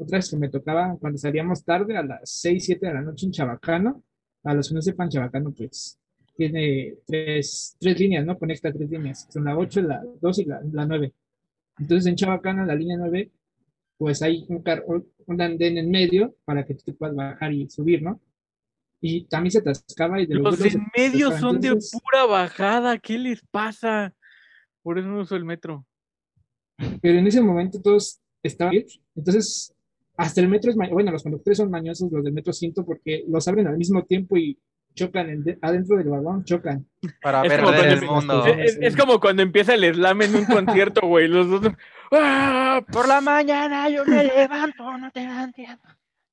otra 0.00 0.18
vez 0.18 0.30
que 0.30 0.36
me 0.36 0.48
tocaba 0.48 0.96
cuando 0.98 1.18
salíamos 1.18 1.62
tarde 1.62 1.96
a 1.96 2.02
las 2.02 2.30
6, 2.30 2.64
7 2.64 2.86
de 2.86 2.94
la 2.94 3.02
noche 3.02 3.26
en 3.26 3.32
Chabacano, 3.32 4.02
a 4.44 4.54
los 4.54 4.68
que 4.68 4.74
no 4.74 4.82
sepan, 4.82 5.10
Chabacano, 5.10 5.52
pues 5.52 5.98
tiene 6.34 6.94
tres, 7.06 7.76
tres 7.78 8.00
líneas, 8.00 8.24
¿no? 8.24 8.38
Conecta 8.38 8.72
tres 8.72 8.88
líneas, 8.88 9.28
son 9.30 9.44
la 9.44 9.58
8, 9.58 9.82
la 9.82 10.02
2 10.20 10.38
y 10.38 10.44
la, 10.46 10.60
la 10.72 10.86
9. 10.86 11.12
Entonces 11.80 12.06
en 12.06 12.16
Chabacano, 12.16 12.64
la 12.64 12.74
línea 12.74 12.96
9, 12.96 13.30
pues 13.98 14.22
hay 14.22 14.46
un, 14.48 14.64
un 15.26 15.40
andén 15.42 15.76
en 15.76 15.90
medio 15.90 16.34
para 16.46 16.64
que 16.64 16.74
tú 16.74 16.82
te 16.86 16.92
puedas 16.94 17.14
bajar 17.14 17.52
y 17.52 17.68
subir, 17.68 18.02
¿no? 18.02 18.20
Y 19.02 19.24
también 19.26 19.50
se 19.50 19.58
atascaba 19.58 20.20
y 20.20 20.26
de 20.26 20.36
Los 20.36 20.58
lados 20.58 20.74
en 20.74 20.86
medio 20.96 21.36
son 21.38 21.60
de 21.60 21.70
pura 21.70 22.24
bajada. 22.26 22.98
¿Qué 22.98 23.18
les 23.18 23.42
pasa? 23.50 24.14
Por 24.82 24.98
eso 24.98 25.08
no 25.08 25.20
uso 25.20 25.36
el 25.36 25.44
metro. 25.44 25.86
pero 27.02 27.18
en 27.18 27.26
ese 27.26 27.40
momento 27.42 27.80
todos 27.80 28.20
estaban 28.42 28.72
bien. 28.72 28.86
Entonces, 29.14 29.74
hasta 30.20 30.40
el 30.40 30.48
metro 30.48 30.70
es, 30.70 30.76
ma- 30.76 30.88
bueno, 30.88 31.10
los 31.12 31.22
conductores 31.22 31.58
son 31.58 31.70
mañosos, 31.70 32.10
los 32.12 32.22
del 32.24 32.32
metro 32.32 32.52
siento, 32.52 32.84
porque 32.84 33.24
los 33.28 33.46
abren 33.48 33.66
al 33.66 33.76
mismo 33.76 34.04
tiempo 34.04 34.36
y 34.36 34.58
chocan 34.94 35.30
en 35.30 35.44
de- 35.44 35.58
adentro 35.62 35.96
del 35.96 36.08
vagón, 36.08 36.44
chocan. 36.44 36.86
Para 37.22 37.42
Es 37.42 37.48
ver 37.48 37.60
como 37.60 37.72
el 37.72 38.06
cuando- 38.06 38.36
mundo. 38.36 38.46
Es, 38.46 38.78
es 38.80 38.96
como 38.96 39.20
cuando 39.20 39.42
empieza 39.42 39.74
el 39.74 39.94
slam 39.94 40.22
en 40.22 40.34
un 40.36 40.44
concierto, 40.46 41.06
güey. 41.06 41.28
Los 41.28 41.48
dos. 41.48 41.72
¡Ah! 42.12 42.82
Por 42.92 43.06
la 43.06 43.20
mañana 43.20 43.88
yo 43.88 44.04
me 44.04 44.24
levanto, 44.24 44.98
no 44.98 45.10
te 45.12 45.20
entiendo. 45.22 45.82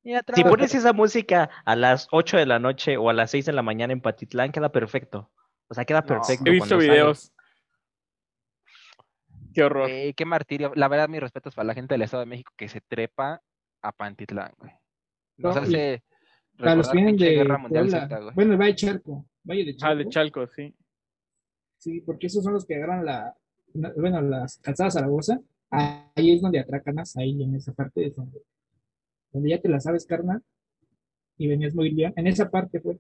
Y 0.04 0.15
Si 0.36 0.43
pones 0.43 0.73
esa 0.73 0.93
música 0.93 1.50
a 1.65 1.76
las 1.76 2.08
8 2.12 2.38
de 2.38 2.45
la 2.45 2.60
noche 2.60 2.95
o 2.97 3.10
a 3.10 3.13
las 3.13 3.32
6 3.32 3.45
de 3.45 3.52
la 3.54 3.62
mañana 3.62 3.91
en 3.93 4.00
Patitlán, 4.02 4.52
queda 4.54 4.71
perfecto. 4.71 5.30
O 5.67 5.73
sea, 5.73 5.84
queda 5.86 6.00
No, 6.02 6.08
perfecto. 6.08 6.45
He 6.47 6.52
visto 6.52 6.78
videos. 6.78 7.34
Qué 9.54 9.63
horror. 9.63 9.89
Qué 10.15 10.26
martirio. 10.26 10.71
La 10.76 10.88
verdad, 10.88 11.10
mis 11.10 11.19
respetos 11.19 11.56
para 11.56 11.67
la 11.67 11.73
gente 11.73 11.93
del 11.93 12.04
Estado 12.04 12.21
de 12.21 12.28
México 12.28 12.54
que 12.56 12.69
se 12.69 12.80
trepa 12.82 13.41
a 13.88 13.91
Pantitlán, 13.91 14.52
güey. 14.60 14.71
Nos 15.38 15.56
No, 15.56 15.62
hace 15.62 16.04
Para 16.58 16.76
los 16.76 16.89
que 16.89 16.97
vienen 16.97 17.17
de 17.17 17.30
Guerra 17.36 17.58
Mundial 17.58 17.84
Puebla, 17.89 18.08
Z, 18.08 18.19
güey. 18.21 18.36
bueno, 18.36 18.52
el 18.54 18.58
Valle 18.60 18.76
Charco, 18.76 19.26
Valle 19.43 19.65
de 19.65 19.71
Ah, 19.71 19.76
Charco, 19.78 19.97
de 19.97 20.10
Chalco, 20.10 20.47
sí. 20.47 20.76
sí, 21.78 22.02
porque 22.02 22.28
esos 22.28 22.43
son 22.43 22.54
los 22.54 22.65
que 22.65 22.76
agarran 22.76 23.06
la, 23.06 23.36
la- 23.73 23.93
bueno, 23.95 24.21
las 24.21 24.58
calzadas 24.58 24.93
Zaragoza, 24.95 25.39
ahí 25.69 26.32
es 26.34 26.41
donde 26.41 26.60
atracan 26.60 26.95
más, 26.95 27.15
ahí 27.17 27.41
en 27.43 27.56
esa 27.56 27.73
parte 27.73 28.06
es 28.08 28.15
donde, 28.15 28.41
donde 29.32 29.50
ya 29.52 29.62
te 29.62 29.69
la 29.69 29.80
sabes, 29.80 30.06
carnal, 30.06 30.41
y 31.38 31.47
venías 31.47 31.76
muy 31.76 31.89
bien, 31.93 32.13
en 32.15 32.28
esa 32.28 32.50
parte 32.50 32.80
fue. 32.82 32.97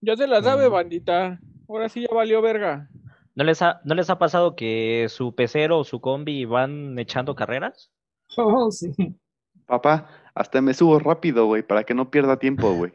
Ya 0.00 0.16
se 0.16 0.26
la 0.26 0.42
sabe, 0.42 0.68
Mm. 0.68 0.72
bandita. 0.72 1.40
Ahora 1.68 1.88
sí 1.88 2.00
ya 2.02 2.14
valió 2.14 2.42
verga. 2.42 2.88
¿No 3.36 3.44
les, 3.44 3.62
ha, 3.62 3.80
¿No 3.84 3.94
les 3.94 4.10
ha 4.10 4.18
pasado 4.18 4.56
que 4.56 5.06
su 5.08 5.34
pecero 5.34 5.78
o 5.78 5.84
su 5.84 6.00
combi 6.00 6.44
van 6.44 6.98
echando 6.98 7.34
carreras? 7.34 7.92
Oh, 8.36 8.70
sí. 8.70 8.92
Papá, 9.70 10.08
hasta 10.34 10.60
me 10.60 10.74
subo 10.74 10.98
rápido, 10.98 11.46
güey, 11.46 11.62
para 11.62 11.84
que 11.84 11.94
no 11.94 12.10
pierda 12.10 12.36
tiempo, 12.40 12.72
güey. 12.74 12.92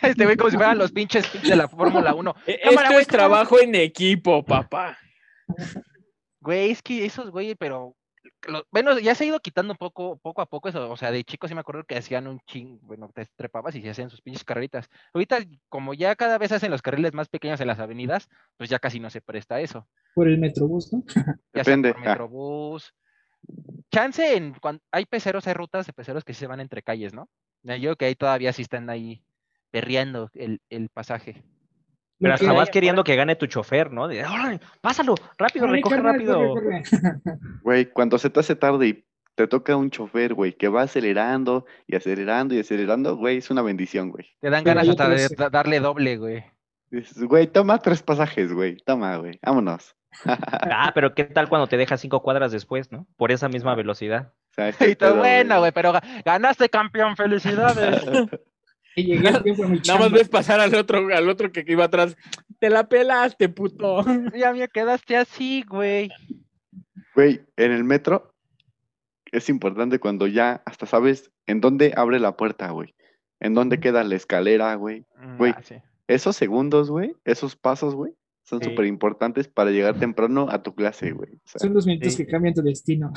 Este 0.00 0.24
güey 0.24 0.36
como 0.36 0.48
si 0.50 0.56
fueran 0.56 0.78
los 0.78 0.92
pinches 0.92 1.26
de 1.42 1.56
la 1.56 1.66
Fórmula 1.68 2.14
1. 2.14 2.34
E- 2.46 2.60
Cámara, 2.60 2.82
Esto 2.82 2.92
güey, 2.92 3.02
es 3.02 3.08
trabajo 3.08 3.58
en 3.60 3.74
equipo, 3.74 4.44
papá. 4.44 4.96
Güey, 6.40 6.70
es 6.70 6.82
que 6.82 7.04
esos 7.04 7.30
güey, 7.32 7.56
pero 7.56 7.96
lo- 8.46 8.64
bueno, 8.70 8.96
ya 9.00 9.16
se 9.16 9.24
ha 9.24 9.26
ido 9.26 9.40
quitando 9.40 9.72
un 9.72 9.76
poco, 9.76 10.18
poco 10.18 10.40
a 10.40 10.46
poco 10.46 10.68
eso. 10.68 10.88
O 10.88 10.96
sea, 10.96 11.10
de 11.10 11.24
chicos 11.24 11.48
sí 11.48 11.54
me 11.56 11.62
acuerdo 11.62 11.82
que 11.82 11.96
hacían 11.96 12.28
un 12.28 12.38
ching, 12.46 12.78
bueno, 12.82 13.10
te 13.12 13.26
trepabas 13.34 13.74
y 13.74 13.82
se 13.82 13.90
hacían 13.90 14.08
sus 14.08 14.20
pinches 14.22 14.44
carreritas. 14.44 14.88
Ahorita, 15.14 15.38
como 15.68 15.94
ya 15.94 16.14
cada 16.14 16.38
vez 16.38 16.52
hacen 16.52 16.70
los 16.70 16.82
carriles 16.82 17.12
más 17.12 17.28
pequeños 17.28 17.60
en 17.60 17.66
las 17.66 17.80
avenidas, 17.80 18.28
pues 18.56 18.70
ya 18.70 18.78
casi 18.78 19.00
no 19.00 19.10
se 19.10 19.20
presta 19.20 19.60
eso. 19.60 19.88
Por 20.14 20.28
el 20.28 20.38
Metrobús, 20.38 20.92
¿no? 20.92 21.02
Ya 21.52 21.64
sea 21.64 21.74
Depende, 21.74 21.94
por 21.94 22.06
ah. 22.06 22.14
Chance 23.90 24.36
en 24.36 24.54
cuando 24.54 24.82
hay 24.92 25.06
peceros, 25.06 25.46
hay 25.46 25.54
rutas 25.54 25.86
de 25.86 25.92
peceros 25.92 26.24
que 26.24 26.34
sí 26.34 26.40
se 26.40 26.46
van 26.46 26.60
entre 26.60 26.82
calles, 26.82 27.14
¿no? 27.14 27.28
Yo 27.62 27.74
creo 27.78 27.96
que 27.96 28.04
ahí 28.06 28.14
todavía 28.14 28.52
sí 28.52 28.62
están 28.62 28.90
ahí 28.90 29.22
perreando 29.70 30.30
el, 30.34 30.60
el 30.70 30.88
pasaje. 30.88 31.42
Pero 32.18 32.34
hasta 32.34 32.52
vas 32.52 32.70
queriendo 32.70 33.04
que 33.04 33.14
gane 33.16 33.36
tu 33.36 33.46
chofer, 33.46 33.92
¿no? 33.92 34.08
De, 34.08 34.24
"Órale, 34.24 34.60
pásalo, 34.80 35.14
rápido, 35.36 35.66
recoge 35.66 35.96
carnal, 35.96 36.14
rápido. 36.14 36.54
corre, 36.54 36.82
corre. 36.82 36.82
Güey, 37.62 37.86
cuando 37.92 38.18
se 38.18 38.30
te 38.30 38.40
hace 38.40 38.56
tarde 38.56 38.86
y 38.88 39.04
te 39.34 39.46
toca 39.46 39.76
un 39.76 39.90
chofer, 39.90 40.32
güey, 40.32 40.54
que 40.54 40.68
va 40.68 40.82
acelerando 40.82 41.66
y 41.86 41.94
acelerando 41.96 42.54
y 42.54 42.60
acelerando, 42.60 43.16
güey, 43.16 43.38
es 43.38 43.50
una 43.50 43.60
bendición, 43.62 44.10
güey. 44.10 44.26
Te 44.40 44.48
dan 44.48 44.64
ganas 44.64 44.88
hasta 44.88 45.08
de 45.10 45.28
da- 45.36 45.50
darle 45.50 45.78
doble, 45.80 46.16
güey. 46.16 46.44
Güey, 47.16 47.46
toma 47.48 47.78
tres 47.78 48.02
pasajes, 48.02 48.52
güey, 48.52 48.76
toma, 48.78 49.16
güey, 49.18 49.38
vámonos. 49.42 49.94
Ah, 50.24 50.92
pero 50.94 51.14
¿qué 51.14 51.24
tal 51.24 51.48
cuando 51.48 51.66
te 51.66 51.76
deja 51.76 51.96
cinco 51.96 52.22
cuadras 52.22 52.52
después, 52.52 52.90
no? 52.92 53.06
Por 53.16 53.32
esa 53.32 53.48
misma 53.48 53.74
velocidad. 53.74 54.32
O 54.50 54.54
sea, 54.54 54.68
este 54.70 54.90
Y 54.90 54.96
todo 54.96 55.10
pedo, 55.12 55.18
bueno, 55.20 55.58
güey, 55.60 55.72
pero 55.72 55.92
ga- 55.92 56.22
ganaste 56.24 56.68
campeón, 56.68 57.16
felicidades. 57.16 58.02
Y 58.94 59.04
llegué 59.04 59.28
a 59.28 59.42
tiempo 59.42 59.64
mi 59.68 59.78
Nada 59.86 59.98
más 60.00 60.10
ves 60.12 60.28
pasar 60.28 60.58
al 60.60 60.74
otro, 60.74 61.14
al 61.14 61.28
otro 61.28 61.52
que 61.52 61.64
iba 61.68 61.84
atrás. 61.84 62.16
Te 62.58 62.70
la 62.70 62.88
pelaste, 62.88 63.48
puto. 63.50 64.02
ya 64.34 64.52
me 64.54 64.68
quedaste 64.68 65.16
así, 65.16 65.62
güey. 65.68 66.08
Güey, 67.14 67.42
en 67.56 67.72
el 67.72 67.84
metro 67.84 68.32
es 69.32 69.48
importante 69.50 69.98
cuando 69.98 70.26
ya 70.26 70.62
hasta 70.64 70.86
sabes 70.86 71.30
en 71.46 71.60
dónde 71.60 71.92
abre 71.96 72.18
la 72.20 72.36
puerta, 72.36 72.70
güey. 72.70 72.94
En 73.40 73.52
dónde 73.52 73.80
queda 73.80 74.02
la 74.04 74.14
escalera, 74.16 74.74
güey. 74.76 75.04
Mm, 75.20 75.36
Güey. 75.36 75.52
ah, 75.54 75.60
sí. 75.62 75.74
Esos 76.08 76.36
segundos, 76.36 76.88
güey, 76.90 77.14
esos 77.24 77.56
pasos, 77.56 77.94
güey, 77.94 78.12
son 78.48 78.60
Sí. 78.62 78.70
súper 78.70 78.86
importantes 78.86 79.48
para 79.48 79.70
llegar 79.70 79.98
temprano 79.98 80.46
a 80.50 80.62
tu 80.62 80.74
clase, 80.74 81.10
güey. 81.12 81.34
O 81.34 81.40
sea, 81.48 81.58
Son 81.58 81.74
los 81.74 81.84
minutos 81.86 82.14
Sí. 82.14 82.24
que 82.24 82.30
cambian 82.30 82.54
tu 82.54 82.62
destino. 82.62 83.12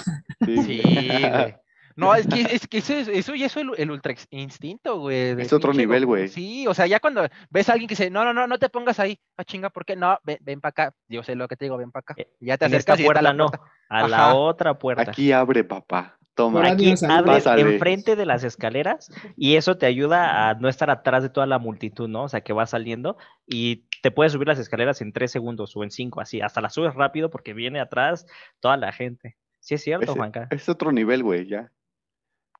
sí, 0.46 0.58
Sí, 0.63 0.82
güey. 0.84 1.56
No, 1.96 2.15
es 2.15 2.28
que, 2.28 2.39
es 2.42 2.65
que 2.68 2.78
eso, 2.78 2.94
es- 2.94 3.10
eso 3.10 3.36
ya 3.36 3.48
es 3.48 3.58
el, 3.58 3.72
el 3.78 3.92
ultra 3.92 4.13
instinto, 4.30 5.00
güey. 5.02 5.36
de 5.36 5.42
Es 5.44 5.52
otro 5.52 5.72
pinche 5.72 5.86
nivel, 5.86 6.06
güey. 6.06 6.28
Sí, 6.30 6.65
o 6.65 6.74
sea, 6.74 6.88
ya 6.88 7.00
cuando 7.02 7.28
ves 7.50 7.68
a 7.68 7.74
alguien 7.74 7.89
que 7.89 7.94
dice, 7.96 8.10
no, 8.10 8.24
no, 8.24 8.34
no, 8.34 8.48
no 8.48 8.58
te 8.58 8.70
pongas 8.70 9.00
ahí. 9.02 9.20
Ah, 9.36 9.44
chinga, 9.44 9.70
¿por 9.70 9.84
qué? 9.86 9.98
No, 9.98 10.18
ven, 10.24 10.38
ven 10.42 10.62
para 10.62 10.70
acá. 10.70 10.94
Yo 11.10 11.24
sé 11.24 11.36
lo 11.36 11.48
que 11.50 11.58
te 11.58 11.65
digo, 11.65 11.78
ven 11.78 11.92
para 11.92 12.02
acá. 12.02 12.13
Eh, 12.18 12.30
Ya 12.39 12.58
te 12.58 12.65
En 12.68 12.74
esta 12.74 12.94
acercas 12.94 13.00
y 13.00 13.02
está 13.04 13.08
puerta 13.08 13.22
la 13.22 13.34
no, 13.34 13.48
puerta. 13.48 13.65
a 13.89 14.08
la 14.08 14.18
Ajá. 14.30 14.36
otra 14.36 14.80
puerta. 14.80 15.02
Aquí 15.12 15.32
abre, 15.34 15.63
papá. 15.65 16.15
Toma. 16.36 16.65
Aquí. 16.70 16.94
Abres 17.10 17.46
enfrente 17.46 18.15
de 18.15 18.26
las 18.26 18.46
escaleras 18.46 19.12
y 19.36 19.56
eso 19.58 19.78
te 19.78 19.86
ayuda 19.88 20.50
a 20.50 20.54
no 20.54 20.70
estar 20.70 20.89
atrás 20.89 21.22
de 21.22 21.28
toda 21.30 21.48
la 21.48 21.60
multitud, 21.60 22.08
¿no? 22.08 22.24
O 22.24 22.30
sea, 22.30 22.39
que 22.39 22.54
va 22.54 22.65
saliendo 22.65 23.18
y 23.46 23.84
te 24.01 24.12
puedes 24.12 24.33
subir 24.33 24.47
las 24.47 24.59
escaleras 24.59 25.01
en 25.01 25.12
tres 25.13 25.31
segundos 25.31 25.75
o 25.75 25.83
en 25.83 25.91
cinco, 25.91 26.21
así. 26.21 26.41
Hasta 26.41 26.62
las 26.62 26.73
subes 26.73 26.93
rápido 26.95 27.29
porque 27.29 27.53
viene 27.53 27.79
atrás 27.79 28.25
toda 28.59 28.77
la 28.77 28.91
gente. 28.91 29.38
Sí 29.59 29.75
es 29.75 29.83
cierto, 29.83 30.13
Juanca. 30.13 30.47
es 30.51 30.69
otro 30.69 30.91
nivel, 30.91 31.23
güey, 31.23 31.47
ya. 31.47 31.71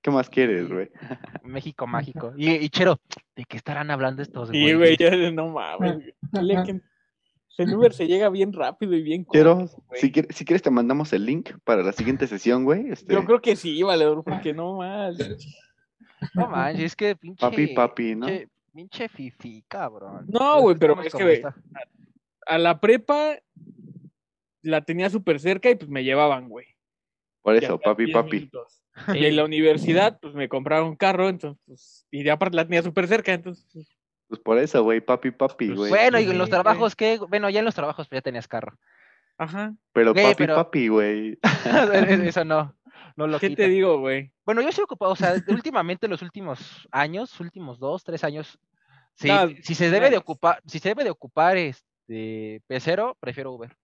¿Qué 0.02 0.12
más 0.12 0.30
quieres, 0.30 0.70
güey? 0.70 0.90
México 1.44 1.86
mágico. 1.88 2.34
Y, 2.38 2.52
y 2.52 2.70
Chero, 2.70 3.00
¿de 3.36 3.44
qué 3.46 3.58
estarán 3.58 3.92
hablando 3.92 4.22
estos 4.22 4.50
Sí, 4.50 4.74
güey, 4.74 4.96
yo 4.98 5.10
no 5.32 5.50
mames. 5.50 5.96
güey. 6.32 6.64
Que 7.58 7.64
el 7.64 7.76
Uber 7.76 7.92
se 7.92 8.08
llega 8.08 8.30
bien 8.30 8.54
rápido 8.54 8.94
y 8.96 9.02
bien 9.02 9.26
cómodo, 9.26 9.70
güey. 9.88 10.00
si, 10.00 10.14
quieres, 10.14 10.34
si 10.34 10.46
quieres 10.46 10.62
te 10.62 10.72
mandamos 10.72 11.12
el 11.12 11.26
link 11.26 11.52
para 11.66 11.84
la 11.84 11.92
siguiente 11.92 12.26
sesión, 12.26 12.64
güey. 12.64 12.90
Este, 12.90 13.14
Yo 13.14 13.26
creo 13.26 13.42
que 13.42 13.58
sí, 13.58 13.84
valedor, 13.84 14.24
porque 14.24 14.54
no 14.54 14.78
más. 14.78 15.18
No 16.34 16.48
manches, 16.48 16.84
es 16.86 16.96
que 16.96 17.16
pinche. 17.18 17.42
Papi, 17.42 17.68
papi, 17.68 18.16
¿no? 18.16 18.28
Pinche, 18.28 18.48
pinche 18.80 19.10
fifi, 19.10 19.64
cabrón. 19.68 20.26
No, 20.30 20.62
güey, 20.62 20.78
pero 20.80 21.02
es 21.02 21.14
que, 21.14 21.24
güey. 21.24 21.42
A 22.46 22.58
la 22.58 22.80
prepa 22.80 23.36
la 24.62 24.82
tenía 24.82 25.10
súper 25.10 25.40
cerca 25.40 25.70
y 25.70 25.76
pues 25.76 25.90
me 25.90 26.04
llevaban, 26.04 26.48
güey. 26.48 26.66
por 27.42 27.56
eso, 27.56 27.78
papi, 27.80 28.06
10 28.06 28.14
papi. 28.18 28.38
minutos. 28.38 28.84
Y 29.22 29.26
en 29.26 29.36
la 29.38 29.46
universidad, 29.46 30.20
pues 30.22 30.34
me 30.34 30.50
compraron 30.50 30.90
un 30.90 30.96
carro, 30.96 31.30
entonces, 31.30 31.62
pues, 31.66 32.06
y 32.12 32.24
de 32.24 32.32
aparte 32.32 32.56
la 32.58 32.66
tenía 32.66 32.82
súper 32.84 33.08
cerca, 33.08 33.34
entonces, 33.34 33.66
pues, 33.74 33.88
Pues 34.28 34.42
por 34.42 34.58
eso, 34.60 34.84
güey, 34.84 35.00
papi, 35.02 35.32
papi, 35.32 35.68
Pues, 35.68 35.78
güey. 35.78 35.90
Bueno, 35.90 36.20
y 36.20 36.24
en 36.30 36.38
los 36.38 36.50
trabajos, 36.50 36.96
¿qué? 36.96 37.18
Bueno, 37.30 37.50
ya 37.50 37.60
en 37.60 37.66
los 37.66 37.76
trabajos 37.76 38.08
pues, 38.08 38.18
ya 38.20 38.22
tenías 38.22 38.48
carro. 38.48 38.78
ajá. 39.38 39.74
Pero 39.94 40.14
papi, 40.14 40.36
pero- 40.38 40.56
papi, 40.56 40.88
güey. 40.88 41.38
Eso 42.34 42.44
no. 42.46 42.76
No 43.16 43.28
lo 43.28 43.40
¿Qué 43.40 43.50
quita. 43.50 43.64
te 43.64 43.70
digo, 43.70 44.00
güey? 44.00 44.32
Bueno, 44.46 44.62
yo 44.62 44.70
he 44.70 44.82
ocupado, 44.82 45.12
o 45.12 45.16
sea, 45.16 45.34
últimamente 45.74 46.08
los 46.08 46.22
últimos 46.22 46.88
años, 46.92 47.38
últimos 47.40 47.80
dos, 47.80 48.04
tres 48.04 48.24
años, 48.24 48.60
No, 49.28 49.50
si 49.62 49.76
se 49.76 49.90
debe 49.90 50.10
de 50.10 50.18
ocupar, 50.18 50.62
si 50.66 50.80
se 50.80 50.90
debe 50.90 51.04
de 51.04 51.10
ocupar 51.10 51.58
este 51.58 52.62
pecero, 52.68 53.18
prefiero 53.20 53.52
Uber. 53.54 53.76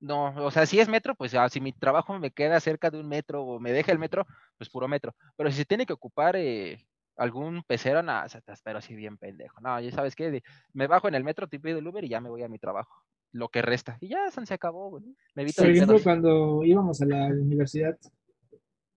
No, 0.00 0.34
o 0.44 0.50
sea, 0.50 0.66
si 0.66 0.80
es 0.80 0.88
metro, 0.88 1.14
pues 1.14 1.32
ah, 1.34 1.48
si 1.48 1.60
mi 1.60 1.72
trabajo 1.72 2.18
me 2.18 2.32
queda 2.32 2.58
cerca 2.58 2.90
de 2.90 2.98
un 2.98 3.06
metro 3.08 3.44
o 3.44 3.60
me 3.60 3.70
deja 3.70 3.92
el 3.92 4.00
metro, 4.00 4.26
pues 4.58 4.68
puro 4.68 4.88
metro. 4.88 5.14
Pero 5.36 5.50
si 5.50 5.58
se 5.58 5.64
tiene 5.64 5.86
que 5.86 5.92
ocupar 5.92 6.34
eh, 6.36 6.84
algún 7.16 7.62
pecero, 7.62 8.02
nada, 8.02 8.28
se 8.28 8.40
te 8.42 8.52
espero 8.52 8.78
así 8.78 8.96
bien 8.96 9.16
pendejo. 9.16 9.60
No, 9.60 9.78
ya 9.80 9.92
sabes 9.92 10.16
qué, 10.16 10.30
de- 10.32 10.42
me 10.72 10.88
bajo 10.88 11.06
en 11.06 11.14
el 11.14 11.22
metro, 11.22 11.46
te 11.46 11.60
pido 11.60 11.78
el 11.78 11.86
Uber 11.86 12.02
y 12.02 12.08
ya 12.08 12.20
me 12.20 12.30
voy 12.30 12.42
a 12.42 12.48
mi 12.48 12.58
trabajo. 12.58 13.04
Lo 13.30 13.48
que 13.48 13.62
resta. 13.62 13.96
Y 14.00 14.08
ya 14.08 14.28
se 14.30 14.52
acabó, 14.54 14.90
güey. 14.90 15.04
Me 15.34 15.42
evito 15.42 15.62
Por 15.62 15.70
de 15.70 15.76
ejemplo, 15.76 15.98
cuando 16.02 16.64
íbamos 16.64 17.00
a 17.00 17.06
la 17.06 17.26
universidad, 17.28 17.96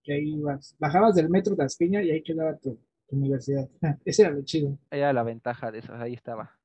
que 0.02 0.12
ahí 0.12 0.34
ibas, 0.34 0.74
bajabas 0.78 1.14
del 1.14 1.30
metro 1.30 1.54
Tasqueña 1.54 2.02
y 2.02 2.10
ahí 2.10 2.22
quedaba 2.22 2.56
tu, 2.56 2.78
universidad. 3.08 3.68
Ese 4.04 4.22
era 4.22 4.30
lo 4.32 4.42
chido. 4.44 4.78
Era 4.90 5.12
la 5.12 5.22
ventaja 5.22 5.70
de 5.70 5.78
eso, 5.78 5.94
ahí 5.94 6.14
estaba. 6.14 6.58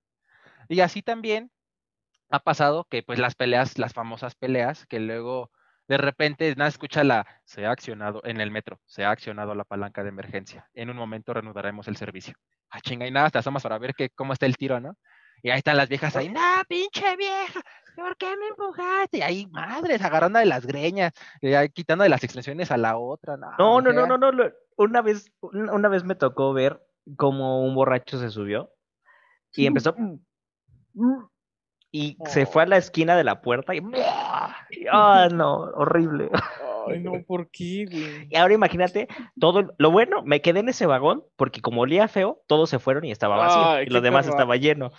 Y 0.68 0.80
así 0.80 1.02
también 1.02 1.52
ha 2.30 2.40
pasado 2.40 2.86
que 2.90 3.04
pues 3.04 3.20
las 3.20 3.36
peleas, 3.36 3.78
las 3.78 3.94
famosas 3.94 4.36
peleas, 4.36 4.86
que 4.86 5.00
luego 5.00 5.52
de 5.88 5.98
repente 5.98 6.56
nada 6.56 6.70
escucha 6.70 7.04
la 7.04 7.28
se 7.44 7.66
ha 7.66 7.72
accionado 7.72 8.22
en 8.24 8.40
el 8.40 8.52
metro, 8.52 8.80
se 8.86 9.04
ha 9.04 9.12
accionado 9.12 9.54
la 9.56 9.66
palanca 9.66 10.04
de 10.04 10.10
emergencia. 10.10 10.70
En 10.74 10.90
un 10.90 10.96
momento 10.96 11.34
reanudaremos 11.34 11.88
el 11.88 11.98
servicio. 11.98 12.36
Ah, 12.70 12.80
chinga, 12.80 13.06
y 13.06 13.12
nada, 13.12 13.30
te 13.30 13.40
asomas 13.40 13.64
para 13.64 13.78
ver 13.78 13.94
que, 13.94 14.10
cómo 14.10 14.32
está 14.32 14.46
el 14.46 14.56
tiro, 14.56 14.80
¿no? 14.80 14.96
Y 15.44 15.50
ahí 15.50 15.58
están 15.58 15.78
las 15.78 15.90
viejas 15.90 16.16
ahí, 16.16 16.30
no, 16.30 16.42
pinche 16.68 17.16
vieja, 17.18 17.62
¿por 17.96 18.16
qué 18.18 18.36
me 18.38 18.48
empujaste? 18.48 19.20
Y 19.20 19.22
ahí, 19.22 19.48
madres, 19.48 20.02
agarrando 20.04 20.40
de 20.40 20.46
las 20.46 20.66
greñas, 20.66 21.14
y 21.42 21.54
ahí 21.54 21.70
quitando 21.70 22.04
de 22.04 22.10
las 22.10 22.24
extensiones 22.24 22.72
a 22.72 22.78
la 22.78 22.98
otra. 22.98 23.38
No, 23.38 23.82
No, 23.82 23.92
no, 23.92 24.06
no, 24.06 24.18
no, 24.18 24.44
Una 24.78 25.02
vez, 25.02 25.32
una 25.42 25.90
vez 25.90 26.04
me 26.04 26.16
tocó 26.16 26.54
ver 26.54 26.82
cómo 27.18 27.64
un 27.64 27.76
borracho 27.76 28.20
se 28.20 28.30
subió 28.30 28.72
y 29.54 29.66
empezó. 29.66 29.96
Y 31.94 32.18
se 32.24 32.46
fue 32.46 32.64
a 32.64 32.66
la 32.66 32.78
esquina 32.78 33.18
de 33.18 33.26
la 33.26 33.42
puerta 33.42 33.76
y. 33.76 33.82
¡Ah, 34.90 35.28
no! 35.30 35.56
Horrible. 35.76 36.30
Ay, 36.88 37.00
no, 37.00 37.22
¿por 37.28 37.50
qué, 37.52 37.86
güey? 37.86 38.28
Y 38.30 38.36
ahora 38.38 38.54
imagínate, 38.54 39.10
todo. 39.40 39.74
Lo 39.78 39.92
bueno, 39.92 40.24
me 40.24 40.42
quedé 40.42 40.62
en 40.62 40.70
ese 40.70 40.86
vagón 40.86 41.24
porque 41.36 41.62
como 41.62 41.82
olía 41.82 42.08
feo, 42.08 42.42
todos 42.48 42.70
se 42.70 42.80
fueron 42.80 43.04
y 43.04 43.12
estaba 43.12 43.36
vacío. 43.36 43.66
Ay, 43.66 43.86
y 43.88 43.90
lo 43.90 44.00
demás 44.00 44.26
estaba 44.26 44.56
lleno. 44.56 44.92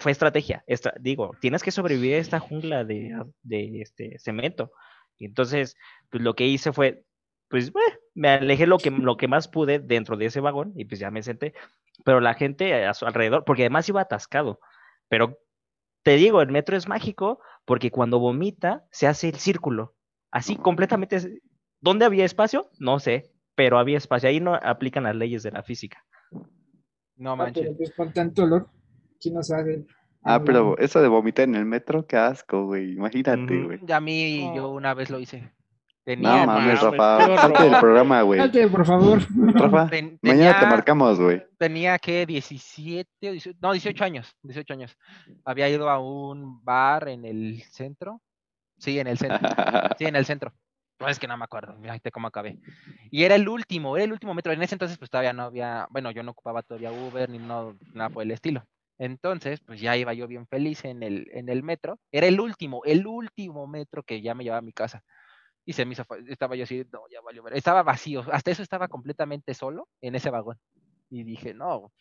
Fue 0.00 0.12
estrategia. 0.12 0.64
estra- 0.66 0.94
digo, 1.00 1.30
tienes 1.40 1.62
que 1.62 1.70
sobrevivir 1.70 2.14
a 2.14 2.18
esta 2.18 2.40
jungla 2.40 2.84
de, 2.84 3.14
de 3.42 3.80
este 3.80 4.18
cemento. 4.18 4.72
Y 5.16 5.24
entonces, 5.26 5.76
pues 6.10 6.22
lo 6.22 6.34
que 6.34 6.46
hice 6.46 6.72
fue, 6.72 7.04
pues, 7.48 7.68
eh, 7.68 7.98
me 8.14 8.28
alejé 8.30 8.66
lo 8.66 8.78
que, 8.78 8.90
lo 8.90 9.16
que 9.16 9.28
más 9.28 9.48
pude 9.48 9.78
dentro 9.78 10.16
de 10.16 10.26
ese 10.26 10.40
vagón 10.40 10.72
y 10.76 10.84
pues 10.84 11.00
ya 11.00 11.10
me 11.10 11.22
senté. 11.22 11.54
Pero 12.04 12.20
la 12.20 12.34
gente 12.34 12.84
a 12.86 12.94
su 12.94 13.06
alrededor, 13.06 13.44
porque 13.44 13.62
además 13.62 13.88
iba 13.88 14.00
atascado. 14.00 14.60
Pero 15.08 15.38
te 16.04 16.16
digo, 16.16 16.40
el 16.42 16.50
metro 16.50 16.76
es 16.76 16.88
mágico 16.88 17.40
porque 17.64 17.90
cuando 17.90 18.18
vomita 18.18 18.84
se 18.92 19.06
hace 19.06 19.28
el 19.28 19.36
círculo. 19.36 19.94
Así 20.30 20.56
completamente. 20.56 21.40
¿Dónde 21.80 22.04
había 22.04 22.24
espacio? 22.24 22.70
No 22.78 22.98
sé, 23.00 23.32
pero 23.54 23.78
había 23.78 23.98
espacio. 23.98 24.28
Ahí 24.28 24.40
no 24.40 24.54
aplican 24.54 25.04
las 25.04 25.16
leyes 25.16 25.42
de 25.42 25.50
la 25.52 25.62
física. 25.62 26.04
No 27.16 27.32
Ah, 27.32 27.36
manches. 27.36 27.74
pues 27.76 27.92
con 27.96 28.12
tanto 28.12 28.44
olor, 28.44 28.68
¿quién 29.20 29.34
no 29.34 29.42
sabe? 29.42 29.84
Ah, 30.22 30.42
pero 30.44 30.76
eso 30.78 31.00
de 31.00 31.08
vomitar 31.08 31.44
en 31.48 31.54
el 31.54 31.64
metro, 31.64 32.06
qué 32.06 32.16
asco, 32.16 32.64
güey. 32.66 32.92
Imagínate, 32.92 33.62
güey. 33.64 33.80
A 33.92 34.00
mí, 34.00 34.50
yo 34.54 34.62
No. 34.62 34.72
una 34.72 34.92
vez 34.94 35.10
lo 35.10 35.18
hice. 35.20 35.40
No 35.42 35.50
Tenía, 36.14 36.46
mames, 36.46 36.80
mames, 36.80 36.80
Rafa. 36.82 37.26
qué 37.26 37.36
Salte 37.36 37.62
del 37.64 37.80
programa, 37.80 38.22
güey. 38.22 38.40
Salte, 38.40 38.66
por 38.68 38.86
favor. 38.86 39.20
Rafa, 39.54 39.88
ten- 39.88 40.18
mañana 40.22 40.58
te 40.58 40.66
marcamos, 40.66 41.20
güey. 41.20 41.42
tenía 41.58 41.98
que 41.98 42.24
17, 42.24 43.28
o 43.28 43.32
18, 43.32 43.58
no, 43.60 43.72
18 43.72 44.04
años, 44.04 44.34
18 44.42 44.72
años. 44.72 44.96
Había 45.44 45.68
ido 45.68 45.88
a 45.90 45.98
un 46.00 46.64
bar 46.64 47.08
en 47.08 47.24
el 47.26 47.62
centro. 47.70 48.22
Sí, 48.78 48.98
en 48.98 49.06
el 49.06 49.18
centro. 49.18 49.38
Sí, 49.98 50.06
en 50.06 50.16
el 50.16 50.24
centro. 50.24 50.52
No, 51.00 51.08
es 51.08 51.18
que 51.18 51.28
no 51.28 51.36
me 51.36 51.44
acuerdo, 51.44 51.76
fíjate 51.80 52.10
cómo 52.10 52.26
acabé. 52.28 52.58
Y 53.10 53.22
era 53.24 53.34
el 53.36 53.48
último, 53.48 53.96
era 53.96 54.04
el 54.04 54.12
último 54.12 54.34
metro. 54.34 54.52
En 54.52 54.62
ese 54.62 54.74
entonces, 54.74 54.96
pues 54.98 55.10
todavía 55.10 55.32
no 55.32 55.42
había, 55.44 55.86
bueno, 55.90 56.10
yo 56.10 56.22
no 56.22 56.30
ocupaba 56.32 56.62
todavía 56.62 56.90
Uber 56.90 57.28
ni 57.28 57.38
no, 57.38 57.76
nada 57.92 58.08
por 58.10 58.22
el 58.22 58.30
estilo. 58.32 58.64
Entonces, 58.98 59.60
pues 59.60 59.80
ya 59.80 59.96
iba 59.96 60.12
yo 60.14 60.26
bien 60.28 60.46
feliz 60.48 60.84
en 60.84 61.02
el, 61.02 61.28
en 61.32 61.48
el 61.48 61.62
metro. 61.62 61.98
Era 62.12 62.26
el 62.26 62.40
último, 62.40 62.82
el 62.84 63.06
último 63.06 63.66
metro 63.66 64.02
que 64.02 64.20
ya 64.22 64.34
me 64.34 64.44
llevaba 64.44 64.58
a 64.58 64.62
mi 64.62 64.72
casa. 64.72 65.04
Y 65.64 65.74
se 65.74 65.84
me 65.86 65.92
hizo, 65.92 66.04
estaba 66.28 66.56
yo 66.56 66.64
así, 66.64 66.84
no, 66.92 67.02
ya 67.10 67.20
valió. 67.22 67.42
ver". 67.42 67.54
Estaba 67.56 67.82
vacío, 67.82 68.24
hasta 68.32 68.50
eso 68.50 68.62
estaba 68.62 68.88
completamente 68.88 69.54
solo 69.54 69.88
en 70.00 70.14
ese 70.16 70.30
vagón. 70.30 70.58
Y 71.10 71.24
dije, 71.24 71.54
no, 71.54 71.92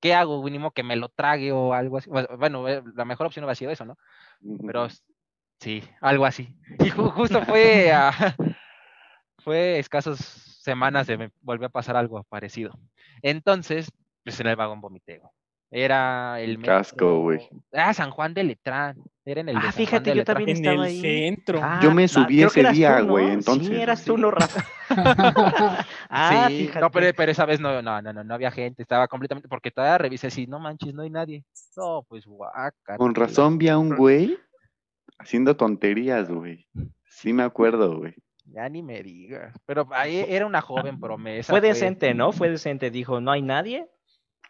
¿qué 0.00 0.14
hago? 0.14 0.42
Mínimo 0.42 0.72
que 0.72 0.82
me 0.82 0.96
lo 0.96 1.08
trague 1.10 1.52
o 1.52 1.74
algo 1.74 1.98
así. 1.98 2.10
Bueno, 2.10 2.68
eh, 2.68 2.82
la 2.94 3.04
mejor 3.04 3.26
opción 3.28 3.44
hubiera 3.44 3.54
sido 3.56 3.70
eso, 3.72 3.84
¿no? 3.84 3.96
Pero 4.66 4.88
sí, 5.60 5.82
algo 6.00 6.26
así. 6.26 6.56
Y 6.80 6.90
ju- 6.90 7.10
justo 7.12 7.42
fue 7.42 7.92
a, 7.92 8.12
fue 9.38 9.78
escasos 9.78 10.18
semanas 10.20 11.06
de 11.06 11.18
me 11.18 11.30
volvió 11.40 11.66
a 11.66 11.70
pasar 11.70 11.96
algo 11.96 12.22
parecido. 12.24 12.72
Entonces, 13.22 13.90
pues 14.24 14.38
en 14.40 14.46
el 14.48 14.56
vagón 14.56 14.80
vomité. 14.80 15.20
Era 15.74 16.38
el 16.38 16.60
Qué 16.60 16.70
asco, 16.70 16.96
metro- 16.96 17.20
güey. 17.22 17.48
Ah, 17.72 17.94
San 17.94 18.10
Juan 18.10 18.34
de 18.34 18.44
Letrán. 18.44 18.94
Era 19.24 19.40
en 19.40 19.48
el 19.48 19.54
de 19.58 19.66
Ah, 19.68 19.72
fíjate, 19.72 20.10
de 20.10 20.16
yo 20.16 20.20
Letrán. 20.20 20.36
también 20.36 20.56
En 20.58 20.62
estaba 20.64 20.86
el 20.86 20.92
ahí. 20.92 21.00
centro. 21.00 21.60
Ah, 21.62 21.80
Yo 21.82 21.94
me 21.94 22.04
ah, 22.04 22.08
subí 22.08 22.42
ese 22.42 22.62
día, 22.72 23.00
güey, 23.00 23.30
entonces, 23.30 23.68
Sí, 23.68 23.74
eras 23.80 24.04
tú, 24.04 24.16
sí. 24.16 24.20
¿no, 24.20 24.30
Rafa? 24.32 24.64
ah, 26.10 26.46
sí, 26.48 26.58
fíjate. 26.66 26.80
no, 26.80 26.90
pero, 26.90 27.06
pero 27.16 27.32
esa 27.32 27.46
vez 27.46 27.58
no, 27.60 27.80
no, 27.82 28.02
no, 28.02 28.12
no, 28.12 28.24
no 28.24 28.34
había 28.34 28.50
gente, 28.50 28.82
estaba 28.82 29.08
completamente, 29.08 29.48
porque 29.48 29.70
todavía 29.70 29.96
revisé 29.98 30.26
así, 30.26 30.46
no 30.46 30.58
manches, 30.58 30.92
no 30.92 31.02
hay 31.02 31.10
nadie. 31.10 31.44
No, 31.76 32.04
pues 32.08 32.26
guaca. 32.26 32.96
Con 32.98 33.14
razón 33.14 33.56
vi 33.58 33.68
a 33.68 33.78
un 33.78 33.96
güey 33.96 34.36
haciendo 35.18 35.56
tonterías, 35.56 36.28
güey. 36.30 36.66
Sí 37.06 37.32
me 37.32 37.44
acuerdo, 37.44 37.98
güey. 37.98 38.14
Ya 38.44 38.68
ni 38.68 38.82
me 38.82 39.02
digas. 39.02 39.54
Pero 39.64 39.86
ahí 39.92 40.24
era 40.28 40.44
una 40.46 40.60
joven 40.60 40.98
promesa. 41.00 41.52
Fue 41.52 41.60
decente, 41.60 42.12
¿no? 42.12 42.32
Fue 42.32 42.50
decente. 42.50 42.90
Dijo, 42.90 43.20
no 43.20 43.30
hay 43.30 43.40
nadie. 43.40 43.86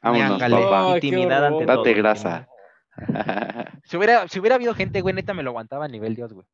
Vámonos, 0.03 0.38
papá. 0.41 1.01
Qué 1.01 1.07
Intimidad 1.07 1.45
ante 1.47 1.57
horror. 1.65 1.67
todo. 1.67 1.77
Date 1.85 1.95
grasa. 1.95 2.49
Si 3.85 3.97
hubiera, 3.97 4.29
si 4.29 4.38
hubiera 4.38 4.55
habido 4.57 4.75
gente, 4.75 5.01
güey, 5.01 5.15
neta 5.15 5.35
me 5.35 5.43
lo 5.43 5.51
aguantaba 5.51 5.85
a 5.87 5.88
nivel 5.88 6.15
Dios, 6.15 6.33
güey. 6.33 6.47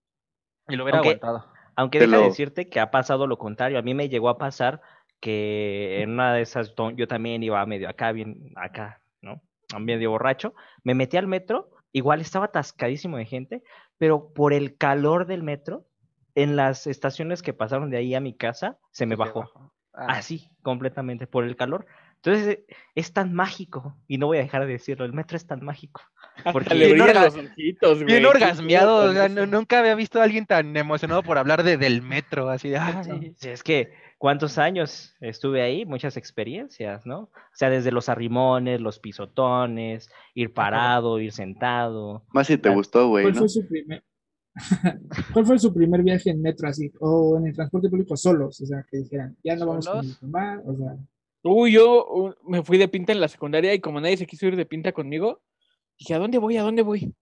Y 0.68 0.76
lo 0.76 0.84
hubiera 0.84 0.98
Aunque- 0.98 1.10
aguantado. 1.20 1.52
Aunque 1.76 2.00
deja 2.00 2.16
lo- 2.16 2.22
decirte 2.24 2.68
que 2.68 2.80
ha 2.80 2.90
pasado 2.90 3.26
lo 3.26 3.36
contrario. 3.38 3.78
A 3.78 3.82
mí 3.82 3.94
me 3.94 4.08
llegó 4.08 4.28
a 4.30 4.38
pasar 4.38 4.80
que 5.20 6.00
en 6.02 6.10
una 6.10 6.32
de 6.34 6.40
esas 6.42 6.74
yo 6.96 7.06
también 7.06 7.42
iba 7.42 7.64
medio 7.66 7.88
acá, 7.88 8.12
bien 8.12 8.52
acá, 8.56 9.00
¿no? 9.20 9.40
Medio 9.78 10.10
borracho. 10.10 10.54
Me 10.82 10.94
metí 10.94 11.16
al 11.16 11.26
metro, 11.28 11.70
igual 11.92 12.20
estaba 12.20 12.46
atascadísimo 12.46 13.16
de 13.18 13.26
gente, 13.26 13.62
pero 13.98 14.32
por 14.32 14.52
el 14.52 14.76
calor 14.76 15.26
del 15.26 15.42
metro, 15.42 15.84
en 16.34 16.56
las 16.56 16.86
estaciones 16.86 17.42
que 17.42 17.52
pasaron 17.52 17.90
de 17.90 17.98
ahí 17.98 18.14
a 18.14 18.20
mi 18.20 18.34
casa, 18.34 18.78
se 18.90 19.06
me 19.06 19.16
bajó. 19.16 19.44
Ah, 19.92 20.06
Así, 20.18 20.48
completamente, 20.62 21.26
por 21.26 21.44
el 21.44 21.56
calor. 21.56 21.86
Entonces, 22.22 22.58
es 22.94 23.12
tan 23.12 23.32
mágico, 23.32 23.96
y 24.08 24.18
no 24.18 24.26
voy 24.26 24.38
a 24.38 24.42
dejar 24.42 24.66
de 24.66 24.72
decirlo, 24.72 25.04
el 25.04 25.12
metro 25.12 25.36
es 25.36 25.46
tan 25.46 25.64
mágico. 25.64 26.00
Porque- 26.52 26.74
le 26.74 26.92
Bien 26.94 27.06
orga- 27.06 27.24
los 27.24 27.36
ojitos, 27.36 27.94
güey. 28.02 28.06
Bien 28.06 28.26
orgasmeado, 28.26 29.10
o 29.10 29.12
sea, 29.12 29.28
nunca 29.28 29.78
había 29.78 29.94
visto 29.94 30.20
a 30.20 30.24
alguien 30.24 30.44
tan 30.46 30.76
emocionado 30.76 31.22
por 31.22 31.38
hablar 31.38 31.62
de, 31.62 31.76
del 31.76 32.02
metro, 32.02 32.48
así 32.50 32.68
de, 32.70 32.78
ay, 32.78 33.34
Sí, 33.36 33.48
es 33.48 33.62
que, 33.62 33.92
¿cuántos 34.18 34.58
años 34.58 35.14
estuve 35.20 35.62
ahí? 35.62 35.84
Muchas 35.86 36.16
experiencias, 36.16 37.06
¿no? 37.06 37.20
O 37.20 37.30
sea, 37.54 37.70
desde 37.70 37.92
los 37.92 38.08
arrimones, 38.08 38.80
los 38.80 38.98
pisotones, 38.98 40.10
ir 40.34 40.52
parado, 40.52 41.20
ir 41.20 41.32
sentado. 41.32 42.24
Más 42.32 42.48
si 42.48 42.58
te 42.58 42.68
Ah, 42.68 42.74
gustó, 42.74 43.08
güey, 43.08 43.24
¿Cuál 43.24 43.34
¿no? 43.34 43.40
fue 43.40 43.48
su 43.48 43.66
primer 43.68 44.02
¿Cuál 45.32 45.46
fue 45.46 45.58
su 45.58 45.72
primer 45.72 46.02
viaje 46.02 46.30
en 46.30 46.42
metro 46.42 46.68
así? 46.68 46.90
O 47.00 47.36
en 47.38 47.46
el 47.46 47.54
transporte 47.54 47.88
público 47.88 48.16
solos, 48.16 48.60
o 48.60 48.66
sea, 48.66 48.84
que 48.90 48.98
dijeran, 48.98 49.36
ya 49.44 49.54
no 49.54 49.66
vamos 49.66 49.88
mi 50.02 50.12
mamá, 50.28 50.60
o 50.64 50.74
sea, 50.76 50.96
Uy, 51.42 51.72
yo 51.72 52.06
uh, 52.06 52.34
me 52.50 52.62
fui 52.62 52.78
de 52.78 52.88
pinta 52.88 53.12
en 53.12 53.20
la 53.20 53.28
secundaria 53.28 53.72
y 53.74 53.80
como 53.80 54.00
nadie 54.00 54.16
se 54.16 54.26
quiso 54.26 54.46
ir 54.46 54.56
de 54.56 54.66
pinta 54.66 54.92
conmigo, 54.92 55.40
dije, 55.98 56.14
¿a 56.14 56.18
dónde 56.18 56.38
voy? 56.38 56.56
¿A 56.56 56.62
dónde 56.62 56.82
voy? 56.82 57.14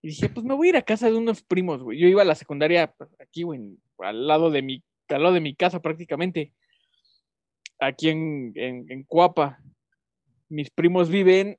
Y 0.00 0.08
dije, 0.08 0.28
pues 0.28 0.44
me 0.46 0.54
voy 0.54 0.68
a 0.68 0.70
ir 0.70 0.76
a 0.76 0.82
casa 0.82 1.10
de 1.10 1.16
unos 1.16 1.42
primos, 1.42 1.82
güey. 1.82 1.98
Yo 1.98 2.06
iba 2.06 2.22
a 2.22 2.24
la 2.24 2.34
secundaria 2.36 2.92
pues, 2.96 3.10
aquí, 3.20 3.42
güey, 3.42 3.58
en- 3.60 3.82
al 3.98 4.26
lado 4.28 4.50
de 4.50 4.62
mi, 4.62 4.82
al 5.08 5.22
lado 5.22 5.34
de 5.34 5.40
mi 5.40 5.54
casa 5.56 5.80
prácticamente. 5.82 6.52
Aquí 7.80 8.08
en, 8.10 8.52
en, 8.54 8.86
en 8.90 9.02
Cuapa. 9.04 9.58
Mis 10.48 10.70
primos 10.70 11.08
viven 11.10 11.58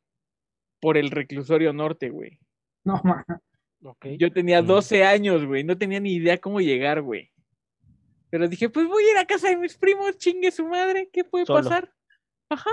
por 0.79 0.97
el 0.97 1.11
reclusorio 1.11 1.73
norte, 1.73 2.09
güey. 2.09 2.39
no, 2.85 2.99
ma, 3.03 3.25
ok. 3.83 4.05
Yo 4.17 4.31
tenía 4.31 4.61
Mm. 4.61 4.65
12 4.67 5.03
años, 5.03 5.45
güey. 5.45 5.63
No 5.65 5.77
tenía 5.77 5.99
ni 5.99 6.13
idea 6.13 6.37
cómo 6.37 6.59
llegar, 6.61 7.01
güey. 7.01 7.29
Pero 8.29 8.47
dije, 8.47 8.69
pues 8.69 8.87
voy 8.87 9.03
a 9.03 9.11
ir 9.11 9.17
a 9.17 9.25
casa 9.25 9.49
de 9.49 9.57
mis 9.57 9.77
primos, 9.77 10.17
chingue 10.17 10.51
su 10.51 10.65
madre, 10.65 11.09
¿qué 11.11 11.23
puede 11.23 11.45
Solo. 11.45 11.63
pasar? 11.63 11.93
Ajá. 12.49 12.71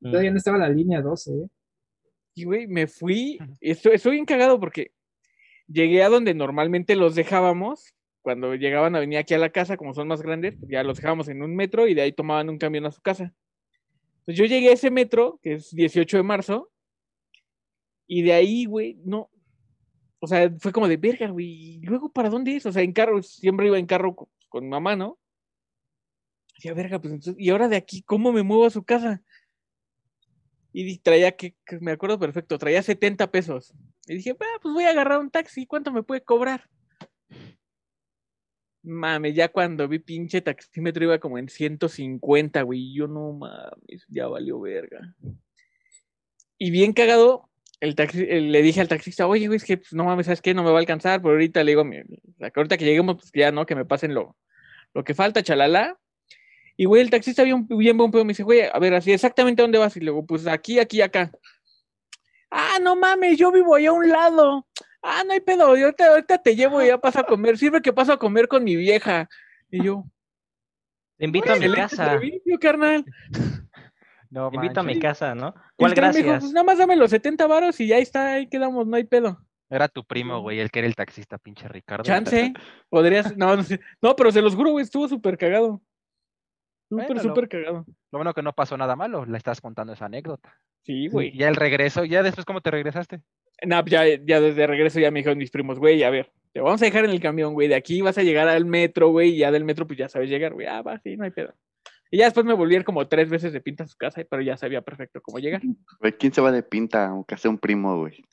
Todavía 0.00 0.30
no 0.30 0.38
estaba 0.38 0.58
la 0.58 0.68
línea 0.68 1.02
12, 1.02 1.30
¿eh? 1.32 1.48
Y, 2.34 2.44
güey, 2.44 2.66
me 2.66 2.86
fui. 2.86 3.38
Estoy, 3.60 3.94
estoy 3.94 4.12
bien 4.12 4.24
cagado 4.24 4.58
porque 4.58 4.92
llegué 5.66 6.02
a 6.02 6.08
donde 6.08 6.34
normalmente 6.34 6.96
los 6.96 7.14
dejábamos. 7.14 7.94
Cuando 8.22 8.54
llegaban 8.54 8.94
a 8.94 9.00
venir 9.00 9.18
aquí 9.18 9.34
a 9.34 9.38
la 9.38 9.50
casa, 9.50 9.76
como 9.76 9.94
son 9.94 10.08
más 10.08 10.22
grandes, 10.22 10.54
pues 10.58 10.70
ya 10.70 10.82
los 10.82 10.98
dejábamos 10.98 11.28
en 11.28 11.42
un 11.42 11.56
metro 11.56 11.86
y 11.86 11.94
de 11.94 12.02
ahí 12.02 12.12
tomaban 12.12 12.50
un 12.50 12.58
camión 12.58 12.86
a 12.86 12.92
su 12.92 13.00
casa. 13.00 13.34
Entonces 14.20 14.36
yo 14.36 14.44
llegué 14.44 14.68
a 14.68 14.74
ese 14.74 14.90
metro, 14.90 15.40
que 15.42 15.54
es 15.54 15.70
18 15.70 16.18
de 16.18 16.22
marzo, 16.22 16.70
y 18.06 18.22
de 18.22 18.32
ahí, 18.32 18.66
güey, 18.66 18.98
no. 19.04 19.30
O 20.20 20.26
sea, 20.26 20.50
fue 20.58 20.70
como 20.72 20.86
de 20.86 20.98
verga, 20.98 21.28
güey. 21.30 21.76
¿Y 21.76 21.80
luego 21.80 22.12
para 22.12 22.28
dónde 22.28 22.56
es? 22.56 22.66
O 22.66 22.72
sea, 22.72 22.82
en 22.82 22.92
carro, 22.92 23.22
siempre 23.22 23.66
iba 23.66 23.78
en 23.78 23.86
carro 23.86 24.14
con, 24.48 24.68
mamá, 24.68 24.94
¿no? 24.94 25.18
Decía, 26.54 26.74
verga, 26.74 27.00
pues 27.00 27.14
entonces, 27.14 27.42
¿y 27.42 27.48
ahora 27.50 27.68
de 27.68 27.76
aquí 27.76 28.02
cómo 28.02 28.30
me 28.32 28.42
muevo 28.42 28.66
a 28.66 28.70
su 28.70 28.84
casa? 28.84 29.22
Y 30.72 30.98
traía, 30.98 31.32
que, 31.32 31.56
me 31.80 31.92
acuerdo 31.92 32.18
perfecto, 32.18 32.58
traía 32.58 32.82
70 32.82 33.30
pesos. 33.30 33.72
Y 34.06 34.16
dije, 34.16 34.36
"Ah, 34.38 34.58
pues 34.62 34.74
voy 34.74 34.84
a 34.84 34.90
agarrar 34.90 35.18
un 35.18 35.30
taxi, 35.30 35.66
¿cuánto 35.66 35.90
me 35.90 36.02
puede 36.02 36.22
cobrar? 36.22 36.68
Mame, 38.82 39.32
ya 39.34 39.48
cuando 39.48 39.88
vi 39.88 39.98
pinche 39.98 40.40
taxímetro 40.40 41.04
iba 41.04 41.18
como 41.18 41.38
en 41.38 41.48
150, 41.48 42.62
güey. 42.62 42.80
y 42.80 42.94
Yo 42.94 43.08
no 43.08 43.32
mames, 43.32 44.06
ya 44.08 44.26
valió 44.26 44.60
verga. 44.60 45.14
Y 46.56 46.70
bien 46.70 46.92
cagado, 46.92 47.49
el 47.80 47.94
taxi, 47.94 48.26
el- 48.28 48.52
le 48.52 48.62
dije 48.62 48.80
al 48.80 48.88
taxista, 48.88 49.26
oye, 49.26 49.46
güey, 49.46 49.56
es 49.56 49.64
que 49.64 49.78
pues, 49.78 49.92
no 49.92 50.04
mames, 50.04 50.26
¿sabes 50.26 50.40
qué? 50.42 50.52
No 50.54 50.62
me 50.62 50.70
va 50.70 50.76
a 50.76 50.80
alcanzar, 50.80 51.20
pero 51.20 51.32
ahorita 51.32 51.64
le 51.64 51.70
digo, 51.72 51.84
ahorita 52.54 52.76
que 52.76 52.84
lleguemos, 52.84 53.16
pues 53.16 53.30
ya, 53.34 53.50
¿no? 53.52 53.64
Que 53.66 53.74
me 53.74 53.84
pasen 53.84 54.14
lo, 54.14 54.36
lo 54.94 55.02
que 55.04 55.14
falta, 55.14 55.42
chalala. 55.42 55.98
Y, 56.76 56.86
güey, 56.86 57.02
el 57.02 57.10
taxista 57.10 57.42
bien, 57.42 57.66
bien 57.68 57.96
buen 57.96 58.10
pedo, 58.10 58.24
me 58.24 58.30
dice, 58.30 58.42
güey, 58.42 58.62
a 58.72 58.78
ver, 58.78 58.94
así 58.94 59.12
exactamente 59.12 59.60
dónde 59.62 59.78
vas. 59.78 59.96
Y 59.96 60.00
luego, 60.00 60.24
pues 60.24 60.46
aquí, 60.46 60.78
aquí, 60.78 61.02
acá. 61.02 61.30
Ah, 62.50 62.78
no 62.82 62.96
mames, 62.96 63.38
yo 63.38 63.52
vivo 63.52 63.74
allá 63.74 63.90
a 63.90 63.92
un 63.92 64.08
lado. 64.08 64.66
Ah, 65.02 65.22
no 65.26 65.32
hay 65.32 65.40
pedo, 65.40 65.76
yo 65.76 65.84
ahorita, 65.86 66.06
ahorita 66.10 66.38
te 66.42 66.56
llevo 66.56 66.82
y 66.82 66.86
ya 66.88 66.98
paso 66.98 67.20
a 67.20 67.24
comer. 67.26 67.56
Sirve 67.58 67.80
que 67.82 67.92
paso 67.92 68.12
a 68.12 68.18
comer 68.18 68.48
con 68.48 68.64
mi 68.64 68.76
vieja. 68.76 69.28
Y 69.70 69.84
yo, 69.84 70.04
Te 71.16 71.26
invito 71.26 71.52
a 71.52 71.56
mi 71.56 71.64
excelente 71.66 71.80
casa. 71.96 72.10
servicio, 72.10 72.58
carnal. 72.58 73.04
No 74.30 74.48
Te 74.50 74.56
invito 74.56 74.80
a 74.80 74.82
mi 74.84 74.98
casa, 74.98 75.34
¿no? 75.34 75.48
Y 75.48 75.52
¿Cuál 75.76 75.94
carnal 75.94 76.12
me 76.12 76.18
dijo, 76.18 76.28
gracias? 76.30 76.44
pues 76.44 76.52
nada 76.54 76.64
más 76.64 76.78
dame 76.78 76.96
los 76.96 77.10
70 77.10 77.46
varos 77.46 77.80
y 77.80 77.88
ya 77.88 77.98
está, 77.98 78.34
ahí 78.34 78.48
quedamos, 78.48 78.86
no 78.86 78.96
hay 78.96 79.04
pedo. 79.04 79.44
Era 79.68 79.88
tu 79.88 80.04
primo, 80.04 80.40
güey, 80.40 80.60
el 80.60 80.70
que 80.70 80.80
era 80.80 80.88
el 80.88 80.96
taxista, 80.96 81.38
pinche 81.38 81.68
Ricardo. 81.68 82.04
Chance, 82.04 82.52
podrías, 82.88 83.36
no, 83.36 83.56
no 83.56 83.62
sé. 83.62 83.80
No, 84.00 84.16
pero 84.16 84.30
se 84.30 84.40
los 84.40 84.54
juro, 84.54 84.70
güey, 84.70 84.84
estuvo 84.84 85.08
súper 85.08 85.36
cagado. 85.36 85.80
Súper, 86.88 87.06
Bueno, 87.06 87.22
súper 87.22 87.48
cagado. 87.48 87.84
Lo 88.10 88.18
bueno 88.18 88.34
que 88.34 88.42
no 88.42 88.52
pasó 88.52 88.76
nada 88.76 88.96
malo, 88.96 89.24
la 89.26 89.36
estás 89.36 89.60
contando 89.60 89.92
esa 89.92 90.06
anécdota. 90.06 90.56
Sí, 90.82 91.04
Y 91.04 91.08
güey. 91.08 91.36
Ya 91.36 91.48
el 91.48 91.56
regreso, 91.56 92.04
ya 92.04 92.22
después, 92.22 92.44
¿cómo 92.44 92.60
te 92.60 92.70
regresaste? 92.70 93.20
Nah, 93.64 93.84
ya, 93.84 94.04
ya 94.06 94.40
desde 94.40 94.66
regreso 94.66 94.98
ya 94.98 95.10
me 95.10 95.20
dijeron 95.20 95.38
mis 95.38 95.50
primos, 95.50 95.78
güey, 95.78 96.02
a 96.02 96.10
ver, 96.10 96.32
te 96.52 96.60
vamos 96.60 96.82
a 96.82 96.86
dejar 96.86 97.04
en 97.04 97.10
el 97.10 97.20
camión, 97.20 97.52
güey, 97.52 97.68
de 97.68 97.74
aquí 97.74 98.00
vas 98.00 98.18
a 98.18 98.22
llegar 98.22 98.48
al 98.48 98.64
metro, 98.64 99.10
güey, 99.10 99.30
y 99.30 99.38
ya 99.38 99.52
del 99.52 99.64
metro 99.64 99.86
pues 99.86 99.98
ya 99.98 100.08
sabes 100.08 100.30
llegar, 100.30 100.54
güey, 100.54 100.66
ah, 100.66 100.82
va, 100.82 100.98
sí, 100.98 101.16
no 101.16 101.24
hay 101.24 101.30
pedo. 101.30 101.54
Y 102.10 102.18
ya 102.18 102.24
después 102.24 102.44
me 102.44 102.54
volví 102.54 102.74
a 102.74 102.78
ir 102.78 102.84
como 102.84 103.06
tres 103.06 103.30
veces 103.30 103.52
de 103.52 103.60
pinta 103.60 103.84
a 103.84 103.86
su 103.86 103.96
casa, 103.96 104.22
pero 104.28 104.42
ya 104.42 104.56
sabía 104.56 104.82
perfecto 104.82 105.20
cómo 105.22 105.38
llegar. 105.38 105.62
Güey, 106.00 106.12
¿quién 106.14 106.32
se 106.32 106.40
va 106.40 106.50
de 106.50 106.62
pinta 106.62 107.06
aunque 107.06 107.36
sea 107.36 107.50
un 107.50 107.58
primo, 107.58 107.98
güey? 107.98 108.24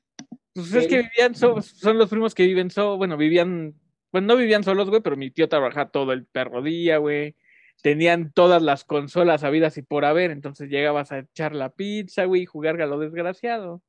Pues 0.53 0.73
es 0.73 0.87
que 0.87 1.03
vivían, 1.03 1.35
so- 1.35 1.61
son 1.61 1.97
los 1.99 2.09
primos 2.09 2.33
que 2.33 2.45
viven 2.47 2.71
so, 2.71 2.97
bueno, 2.97 3.15
vivían, 3.17 3.75
pues 4.09 4.23
no 4.23 4.35
vivían 4.35 4.63
solos, 4.63 4.89
güey, 4.89 5.01
pero 5.01 5.15
mi 5.15 5.29
tío 5.29 5.47
trabajaba 5.47 5.91
todo 5.91 6.11
el 6.11 6.25
perro 6.25 6.63
día, 6.63 6.97
güey. 6.97 7.35
Tenían 7.83 8.31
todas 8.33 8.63
las 8.63 8.83
consolas 8.83 9.43
habidas 9.43 9.77
y 9.77 9.83
por 9.83 10.05
haber, 10.05 10.31
entonces 10.31 10.69
llegabas 10.69 11.11
a 11.11 11.19
echar 11.19 11.53
la 11.53 11.69
pizza, 11.69 12.25
güey, 12.25 12.41
y 12.41 12.45
jugar 12.47 12.81
a 12.81 12.87
lo 12.87 12.97
desgraciado. 12.97 13.83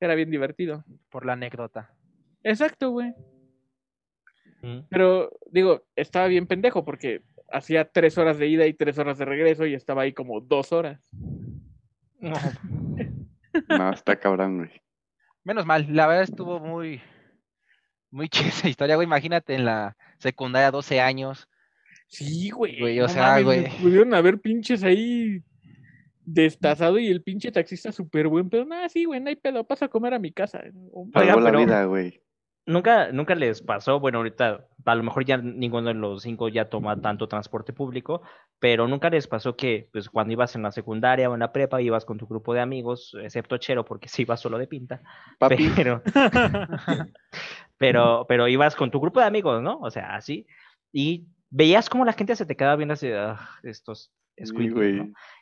Era 0.00 0.14
bien 0.14 0.30
divertido. 0.30 0.84
Por 1.10 1.26
la 1.26 1.34
anécdota. 1.34 1.94
Exacto, 2.42 2.90
güey. 2.90 3.12
Mm. 4.62 4.86
Pero, 4.88 5.36
digo, 5.50 5.84
estaba 5.94 6.26
bien 6.26 6.46
pendejo 6.46 6.86
porque 6.86 7.20
hacía 7.50 7.84
tres 7.90 8.18
horas 8.18 8.38
de 8.38 8.46
ida 8.48 8.66
y 8.66 8.74
tres 8.74 8.98
horas 8.98 9.18
de 9.18 9.24
regreso 9.24 9.66
y 9.66 9.74
estaba 9.74 10.02
ahí 10.02 10.12
como 10.12 10.40
dos 10.40 10.72
horas. 10.72 11.00
No, 12.20 13.90
está 13.92 14.16
cabrón, 14.18 14.58
güey. 14.58 14.70
Menos 15.44 15.66
mal, 15.66 15.86
la 15.90 16.06
verdad 16.06 16.24
estuvo 16.24 16.60
muy, 16.60 17.00
muy 18.10 18.28
chida 18.30 18.48
esa 18.48 18.68
historia, 18.68 18.96
güey. 18.96 19.06
Imagínate 19.06 19.54
en 19.54 19.64
la 19.64 19.96
secundaria, 20.18 20.70
12 20.70 21.00
años. 21.00 21.48
Sí, 22.08 22.50
güey. 22.50 22.78
Güey, 22.80 22.98
o 23.00 23.02
no 23.02 23.08
sea, 23.08 23.22
mames, 23.28 23.44
güey. 23.44 23.68
Pudieron 23.80 24.14
haber 24.14 24.40
pinches 24.40 24.82
ahí 24.82 25.42
destazado 26.24 26.98
y 26.98 27.08
el 27.08 27.22
pinche 27.22 27.50
taxista 27.52 27.92
súper 27.92 28.28
buen 28.28 28.50
pedo. 28.50 28.64
Nah, 28.64 28.88
sí, 28.88 29.04
güey, 29.04 29.20
no 29.20 29.28
hay 29.28 29.36
pedo, 29.36 29.66
pasa 29.66 29.86
a 29.86 29.88
comer 29.88 30.14
a 30.14 30.18
mi 30.18 30.32
casa. 30.32 30.60
Salvó 30.60 31.08
Oiga, 31.14 31.36
la 31.36 31.44
pero- 31.44 31.58
vida, 31.60 31.84
güey. 31.84 32.22
¿Nunca, 32.68 33.10
nunca 33.12 33.34
les 33.34 33.62
pasó, 33.62 33.98
bueno, 33.98 34.18
ahorita 34.18 34.66
a 34.84 34.94
lo 34.94 35.02
mejor 35.02 35.24
ya 35.24 35.38
ninguno 35.38 35.88
de 35.88 35.94
los 35.94 36.20
cinco 36.20 36.50
ya 36.50 36.68
toma 36.68 37.00
tanto 37.00 37.26
transporte 37.26 37.72
público, 37.72 38.20
pero 38.58 38.86
nunca 38.86 39.08
les 39.08 39.26
pasó 39.26 39.56
que 39.56 39.88
pues 39.90 40.10
cuando 40.10 40.34
ibas 40.34 40.54
en 40.54 40.62
la 40.62 40.70
secundaria 40.70 41.30
o 41.30 41.32
en 41.32 41.40
la 41.40 41.50
prepa 41.50 41.80
ibas 41.80 42.04
con 42.04 42.18
tu 42.18 42.26
grupo 42.26 42.52
de 42.52 42.60
amigos, 42.60 43.16
excepto 43.22 43.56
Chero 43.56 43.86
porque 43.86 44.10
sí 44.10 44.20
ibas 44.22 44.40
solo 44.40 44.58
de 44.58 44.66
pinta, 44.66 45.00
Papi, 45.38 45.72
pero, 45.74 46.02
pero, 47.78 48.26
pero 48.28 48.48
ibas 48.48 48.76
con 48.76 48.90
tu 48.90 49.00
grupo 49.00 49.20
de 49.20 49.26
amigos, 49.26 49.62
¿no? 49.62 49.78
O 49.80 49.90
sea, 49.90 50.14
así, 50.14 50.46
y 50.92 51.24
veías 51.48 51.88
como 51.88 52.04
la 52.04 52.12
gente 52.12 52.36
se 52.36 52.44
te 52.44 52.54
quedaba 52.54 52.76
viendo 52.76 52.92
así, 52.92 53.10
"Ah, 53.10 53.48
estos. 53.62 54.12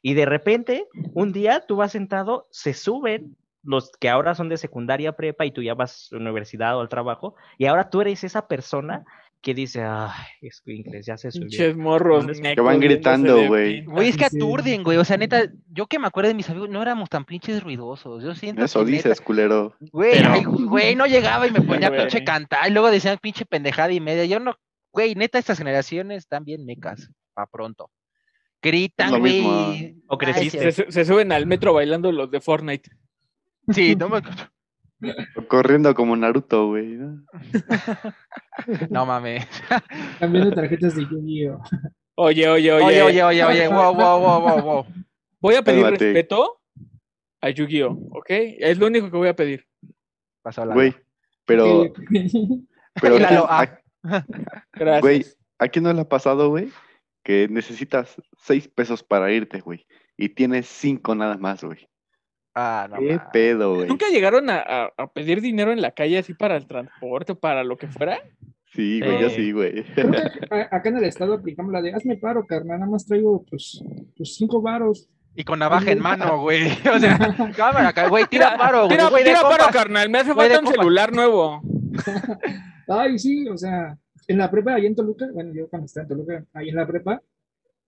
Y 0.01 0.15
de 0.15 0.27
repente, 0.27 0.87
un 1.13 1.33
día 1.33 1.67
tú 1.67 1.75
vas 1.75 1.91
sentado, 1.91 2.47
se 2.53 2.73
suben 2.73 3.37
los 3.67 3.91
que 4.01 4.09
ahora 4.09 4.35
son 4.35 4.49
de 4.49 4.57
secundaria 4.57 5.13
prepa 5.13 5.45
y 5.45 5.51
tú 5.51 5.63
ya 5.63 5.75
vas 5.75 6.09
a 6.13 6.17
la 6.17 6.23
universidad 6.23 6.77
o 6.77 6.81
al 6.81 6.89
trabajo, 6.89 7.35
y 7.59 7.67
ahora 7.67 7.91
tú 7.91 8.01
eres 8.01 8.25
esa 8.25 8.47
persona 8.49 9.05
que 9.43 9.55
dice, 9.55 9.83
ay, 9.85 10.25
escuincles, 10.41 11.07
ya 11.07 11.17
se 11.17 11.31
subió. 11.31 11.47
Pinches 11.49 11.77
morros. 11.77 12.27
Mecos 12.41 12.65
van 12.65 12.81
gritando, 12.81 13.47
güey. 13.47 13.85
Güey, 13.85 14.09
es 14.09 14.17
que 14.17 14.25
aturden, 14.25 14.83
güey. 14.83 14.99
O 14.99 15.05
sea, 15.05 15.19
neta, 15.19 15.45
yo 15.69 15.87
que 15.87 16.01
me 16.01 16.09
acuerdo 16.09 16.29
de 16.29 16.35
mis 16.35 16.51
amigos, 16.51 16.69
no 16.69 16.83
éramos 16.83 17.09
tan 17.09 17.25
pinches 17.25 17.63
ruidosos. 17.63 18.25
Yo 18.25 18.35
siento 18.35 18.65
Eso 18.65 18.85
que 18.85 18.93
dices, 18.93 19.21
culero. 19.21 19.77
Güey, 19.93 20.21
güey, 20.45 20.97
no 20.97 21.07
llegaba 21.07 21.47
y 21.47 21.53
me 21.53 21.61
ponía 21.63 21.91
Güey. 21.91 22.01
pinche 22.01 22.25
cantar, 22.25 22.69
y 22.69 22.73
luego 22.73 22.91
decían 22.91 23.19
pinche 23.23 23.45
pendejada 23.45 23.93
y 23.93 24.01
media. 24.01 24.25
Yo 24.25 24.41
no, 24.41 24.57
güey, 24.91 25.15
neta, 25.15 25.39
estas 25.39 25.59
generaciones 25.59 26.19
están 26.19 26.45
bien 26.45 26.65
mecas, 26.67 27.11
pa' 27.35 27.47
pronto. 27.47 27.91
Gritan, 28.61 29.21
güey. 29.21 29.45
¿O 30.09 30.15
Ay, 30.15 30.19
creciste? 30.19 30.73
Se 30.73 31.05
suben 31.05 31.31
al 31.31 31.47
metro 31.47 31.73
bailando 31.73 32.11
los 32.11 32.31
de 32.33 32.41
Fortnite. 32.41 32.91
Sí, 33.71 33.97
no, 33.97 34.09
me- 34.09 34.23
Corriendo 35.49 35.95
como 35.95 36.17
Naruto, 36.17 36.69
güey. 36.69 36.87
¿no? 36.87 37.23
no 38.91 39.07
mames. 39.07 39.47
Cambiando 40.19 40.55
tarjetas 40.55 40.97
de 40.97 41.03
Yu-Gi-Oh! 41.03 41.61
Oye, 42.17 42.49
oye, 42.49 42.73
oye. 42.73 42.85
Oye, 42.85 43.03
oye, 43.03 43.23
oye, 43.23 43.45
oye, 43.45 43.69
wow, 43.69 43.95
wow, 43.95 44.19
wow, 44.21 44.41
wow, 44.41 44.63
wow. 44.63 44.87
Voy 45.41 45.55
a 45.55 45.63
pedir 45.63 45.83
Cálmate. 45.83 46.05
respeto 46.13 46.61
a 47.43 47.51
Yu-Gi-Oh! 47.51 47.93
¿Ok? 48.13 48.27
Es 48.31 48.79
lo 48.79 48.87
único 48.87 49.11
que 49.11 49.17
voy 49.17 49.29
a 49.29 49.37
pedir. 49.37 49.67
Pasó 50.43 50.65
la. 50.65 50.75
Güey. 50.75 50.95
Pero, 51.45 51.93
pero, 53.01 53.19
Lalo, 53.19 53.47
ah. 53.49 53.81
¿a, 54.03 54.25
Gracias. 54.73 55.01
Güey. 55.03 55.27
¿a 55.59 55.69
quién 55.69 55.85
no 55.85 55.93
le 55.93 56.01
ha 56.01 56.09
pasado, 56.09 56.49
güey? 56.49 56.71
Que 57.23 57.49
necesitas 57.49 58.17
seis 58.39 58.67
pesos 58.67 59.03
para 59.03 59.31
irte, 59.31 59.61
güey. 59.61 59.87
Y 60.17 60.31
tienes 60.31 60.67
cinco 60.67 61.15
nada 61.15 61.37
más, 61.37 61.63
güey. 61.63 61.87
Ah, 62.59 62.89
no. 62.91 62.97
¿Qué 62.99 63.21
pedo, 63.35 63.75
güey? 63.75 63.87
¿Nunca 63.89 64.09
llegaron 64.09 64.49
a, 64.49 64.59
a- 64.61 64.93
a 64.97 65.13
pedir 65.13 65.43
dinero 65.43 65.73
en 65.73 65.83
la 65.83 65.91
calle 65.91 66.17
así 66.19 66.33
para 66.33 66.57
el 66.57 66.67
transporte 66.67 67.33
o 67.33 67.39
para 67.39 67.63
lo 67.65 67.77
que 67.77 67.87
fuera? 67.87 68.19
Sí, 68.73 69.01
güey, 69.01 69.21
yo 69.21 69.29
Sí. 69.29 69.37
sí, 69.37 69.53
güey. 69.53 69.85
Acá 70.71 70.89
en 70.89 70.97
el 70.97 71.05
estado 71.05 71.35
aplicamos 71.35 71.71
la 71.73 71.83
de 71.83 71.93
hazme 71.95 72.17
paro, 72.17 72.47
carnal, 72.47 72.79
nada 72.81 72.91
más 72.91 73.05
traigo 73.07 73.45
pues, 73.49 73.83
pues 74.17 74.35
cinco 74.37 74.63
varos. 74.63 75.09
Y 75.35 75.45
con 75.45 75.59
navaja 75.59 75.91
en 75.93 75.99
mano, 76.01 76.41
güey. 76.41 76.63
O 76.95 76.99
sea, 76.99 77.19
cámara, 77.57 77.93
güey, 78.09 78.25
tira 78.25 78.57
paro, 78.59 78.87
güey. 78.87 78.97
Tira, 78.97 79.11
güey, 79.11 79.23
de 79.25 79.31
tira 79.31 79.43
paro, 79.43 79.57
compas. 79.65 79.73
carnal. 79.77 80.09
Me 80.09 80.19
hace 80.19 80.33
Güey, 80.33 80.49
falta 80.49 80.61
un 80.61 80.65
compas. 80.65 80.81
celular 80.83 81.13
nuevo. 81.13 81.61
Ay, 82.89 83.19
sí, 83.19 83.49
o 83.49 83.57
sea, 83.57 83.97
en 84.29 84.39
la 84.39 84.51
prepa, 84.51 84.75
ahí 84.75 84.87
en 84.87 84.95
Toluca, 84.95 85.27
bueno, 85.33 85.53
yo 85.55 85.69
cuando 85.69 85.87
estaba 85.87 86.05
en 86.05 86.09
Toluca, 86.09 86.45
ahí 86.55 86.69
en 86.71 86.77
la 86.77 86.87
prepa, 86.87 87.21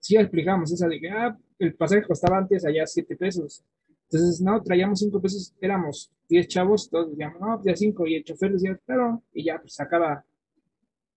sí 0.01 0.17
explicábamos 0.17 0.73
esa 0.73 0.89
de 0.89 1.01
que, 1.01 1.11
ah, 1.11 1.37
el 1.59 1.75
pasaje 1.75 2.03
costaba 2.03 2.39
antes 2.39 2.65
allá 2.65 2.87
siete 2.87 3.17
pesos. 3.17 3.65
Entonces, 4.11 4.41
no, 4.41 4.63
traíamos 4.63 5.01
cinco 5.01 5.21
pesos, 5.21 5.55
éramos 5.61 6.11
diez 6.29 6.49
chavos, 6.49 6.89
todos 6.89 7.11
decíamos, 7.11 7.41
no, 7.41 7.63
ya 7.65 7.77
cinco, 7.77 8.07
y 8.07 8.15
el 8.15 8.25
chofer 8.25 8.53
decía, 8.53 8.79
claro, 8.87 9.23
y 9.33 9.45
ya, 9.45 9.59
pues 9.61 9.75
sacaba, 9.75 10.25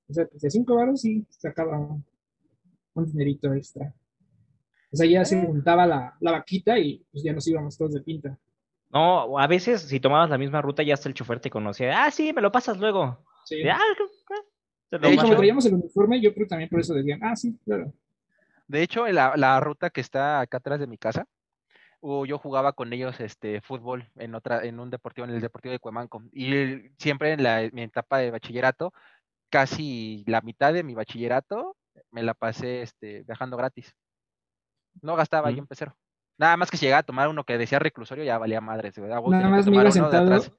o 0.09 0.13
sea, 0.13 0.25
pues 0.27 0.41
de 0.41 0.49
cinco 0.49 0.75
varos 0.75 1.05
y 1.05 1.25
sacaba 1.29 1.77
un, 1.79 2.03
un 2.93 3.05
dinerito 3.05 3.53
extra. 3.53 3.93
O 4.91 4.97
sea, 4.97 5.07
ya 5.07 5.23
se 5.23 5.41
juntaba 5.45 5.85
la, 5.85 6.17
la 6.19 6.31
vaquita 6.31 6.77
y 6.77 7.05
pues 7.11 7.23
ya 7.23 7.31
nos 7.31 7.47
íbamos 7.47 7.77
todos 7.77 7.93
de 7.93 8.01
pinta. 8.01 8.37
No, 8.89 9.39
a 9.39 9.47
veces 9.47 9.83
si 9.83 10.01
tomabas 10.01 10.29
la 10.29 10.37
misma 10.37 10.61
ruta 10.61 10.83
ya 10.83 10.95
hasta 10.95 11.07
el 11.07 11.15
chofer 11.15 11.39
te 11.39 11.49
conocía. 11.49 12.03
Ah, 12.03 12.11
sí, 12.11 12.33
me 12.33 12.41
lo 12.41 12.51
pasas 12.51 12.77
luego. 12.77 13.23
Sí. 13.45 13.61
Ah, 13.69 13.79
hecho, 14.91 15.21
como 15.21 15.35
traíamos 15.37 15.65
el 15.65 15.75
uniforme, 15.75 16.19
yo 16.19 16.33
creo 16.33 16.45
también 16.45 16.69
por 16.69 16.81
eso 16.81 16.93
decían, 16.93 17.23
ah, 17.23 17.37
sí, 17.37 17.57
claro. 17.63 17.93
De 18.67 18.81
hecho, 18.83 19.07
la, 19.07 19.33
la 19.37 19.61
ruta 19.61 19.89
que 19.89 20.01
está 20.01 20.41
acá 20.41 20.57
atrás 20.57 20.79
de 20.79 20.87
mi 20.87 20.97
casa, 20.97 21.25
uh, 22.01 22.25
yo 22.25 22.37
jugaba 22.37 22.73
con 22.73 22.91
ellos 22.93 23.19
este 23.19 23.61
fútbol 23.61 24.09
en 24.17 24.35
otra, 24.35 24.63
en 24.65 24.79
un 24.79 24.89
deportivo, 24.89 25.25
en 25.25 25.33
el 25.33 25.41
deportivo 25.41 25.71
de 25.71 25.79
Cuemanco. 25.79 26.21
Y 26.33 26.53
el- 26.53 26.91
siempre 26.97 27.31
en 27.33 27.43
la, 27.43 27.69
mi 27.71 27.83
etapa 27.83 28.17
de 28.19 28.31
bachillerato, 28.31 28.93
casi 29.49 30.23
la 30.27 30.41
mitad 30.41 30.73
de 30.73 30.83
mi 30.83 30.93
bachillerato 30.93 31.75
me 32.11 32.23
la 32.23 32.33
pasé 32.33 32.81
este, 32.81 33.23
viajando 33.23 33.57
gratis. 33.57 33.93
No 35.01 35.15
gastaba 35.15 35.49
yo 35.49 35.57
Mm. 35.57 35.59
en 35.59 35.67
pecero. 35.67 35.95
Nada 36.37 36.57
más 36.57 36.71
que 36.71 36.77
si 36.77 36.85
llegaba 36.85 36.99
a 37.01 37.03
tomar 37.03 37.27
uno 37.29 37.43
que 37.43 37.57
decía 37.57 37.79
reclusorio, 37.79 38.23
ya 38.23 38.37
valía 38.37 38.61
madres. 38.61 38.97
Nada 38.97 39.21
más 39.21 39.65
me 39.65 39.71
tomar 39.71 39.71
iba 39.71 39.79
uno 39.81 39.83
de 39.83 39.91
sentado. 39.91 40.23
atrás, 40.25 40.51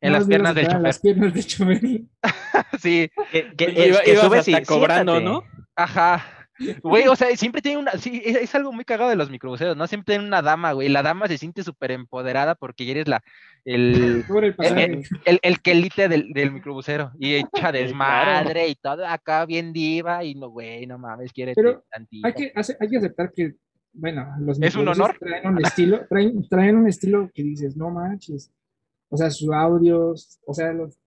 En 0.00 0.12
las 0.12 0.26
piernas 0.26 0.54
del 0.54 0.66
chofer. 0.66 0.82
Las 0.82 0.98
piernas 1.00 1.34
del 1.34 1.46
chofer. 1.46 1.80
Sí, 2.78 3.10
Que, 3.32 3.54
que- 3.56 3.74
que 3.74 4.16
subes 4.16 4.48
y 4.48 4.62
cobrando, 4.64 5.18
siéntate. 5.20 5.24
¿no? 5.24 5.42
Ajá. 5.74 6.24
Güey, 6.82 7.06
o 7.08 7.16
sea, 7.16 7.34
siempre 7.36 7.60
tiene 7.60 7.78
una, 7.78 7.92
sí, 7.92 8.22
es, 8.24 8.36
es 8.36 8.54
algo 8.54 8.72
muy 8.72 8.84
cagado 8.84 9.10
de 9.10 9.16
los 9.16 9.30
microbuseros, 9.30 9.76
¿no? 9.76 9.86
Siempre 9.86 10.14
tienen 10.14 10.26
una 10.26 10.40
dama, 10.42 10.72
güey. 10.72 10.88
La 10.88 11.02
dama 11.02 11.28
se 11.28 11.36
siente 11.38 11.62
súper 11.62 11.90
empoderada 11.90 12.54
porque 12.54 12.90
eres 12.90 13.06
la, 13.08 13.22
el, 13.64 14.24
el 14.28 14.54
el, 14.58 15.02
el, 15.24 15.38
el 15.42 15.60
quelite 15.60 16.08
del, 16.08 16.32
del 16.32 16.52
microbusero. 16.52 17.12
Y 17.18 17.34
echa 17.34 17.48
claro. 17.52 17.78
desmadre 17.78 18.68
y 18.68 18.74
todo 18.74 19.06
acá 19.06 19.44
bien 19.44 19.72
diva 19.72 20.24
y 20.24 20.34
no, 20.34 20.48
güey, 20.48 20.86
no 20.86 20.98
mames, 20.98 21.32
quiere 21.32 21.54
tantito. 21.90 22.26
hay, 22.26 22.32
que, 22.32 22.52
hay 22.80 22.88
que 22.88 22.96
aceptar 22.96 23.32
que, 23.34 23.54
bueno, 23.92 24.26
los 24.40 24.60
¿Es 24.60 24.76
un 24.76 24.88
honor? 24.88 25.16
Traen 25.18 25.46
un 25.48 25.64
estilo, 25.64 26.06
traen, 26.08 26.48
traen 26.48 26.76
un 26.76 26.88
estilo 26.88 27.30
que 27.34 27.42
dices, 27.42 27.76
no 27.76 27.90
manches. 27.90 28.50
O 29.08 29.16
sea, 29.16 29.30
sus 29.30 29.50
audios, 29.52 30.40
o 30.46 30.52
sea, 30.52 30.72
los. 30.72 30.98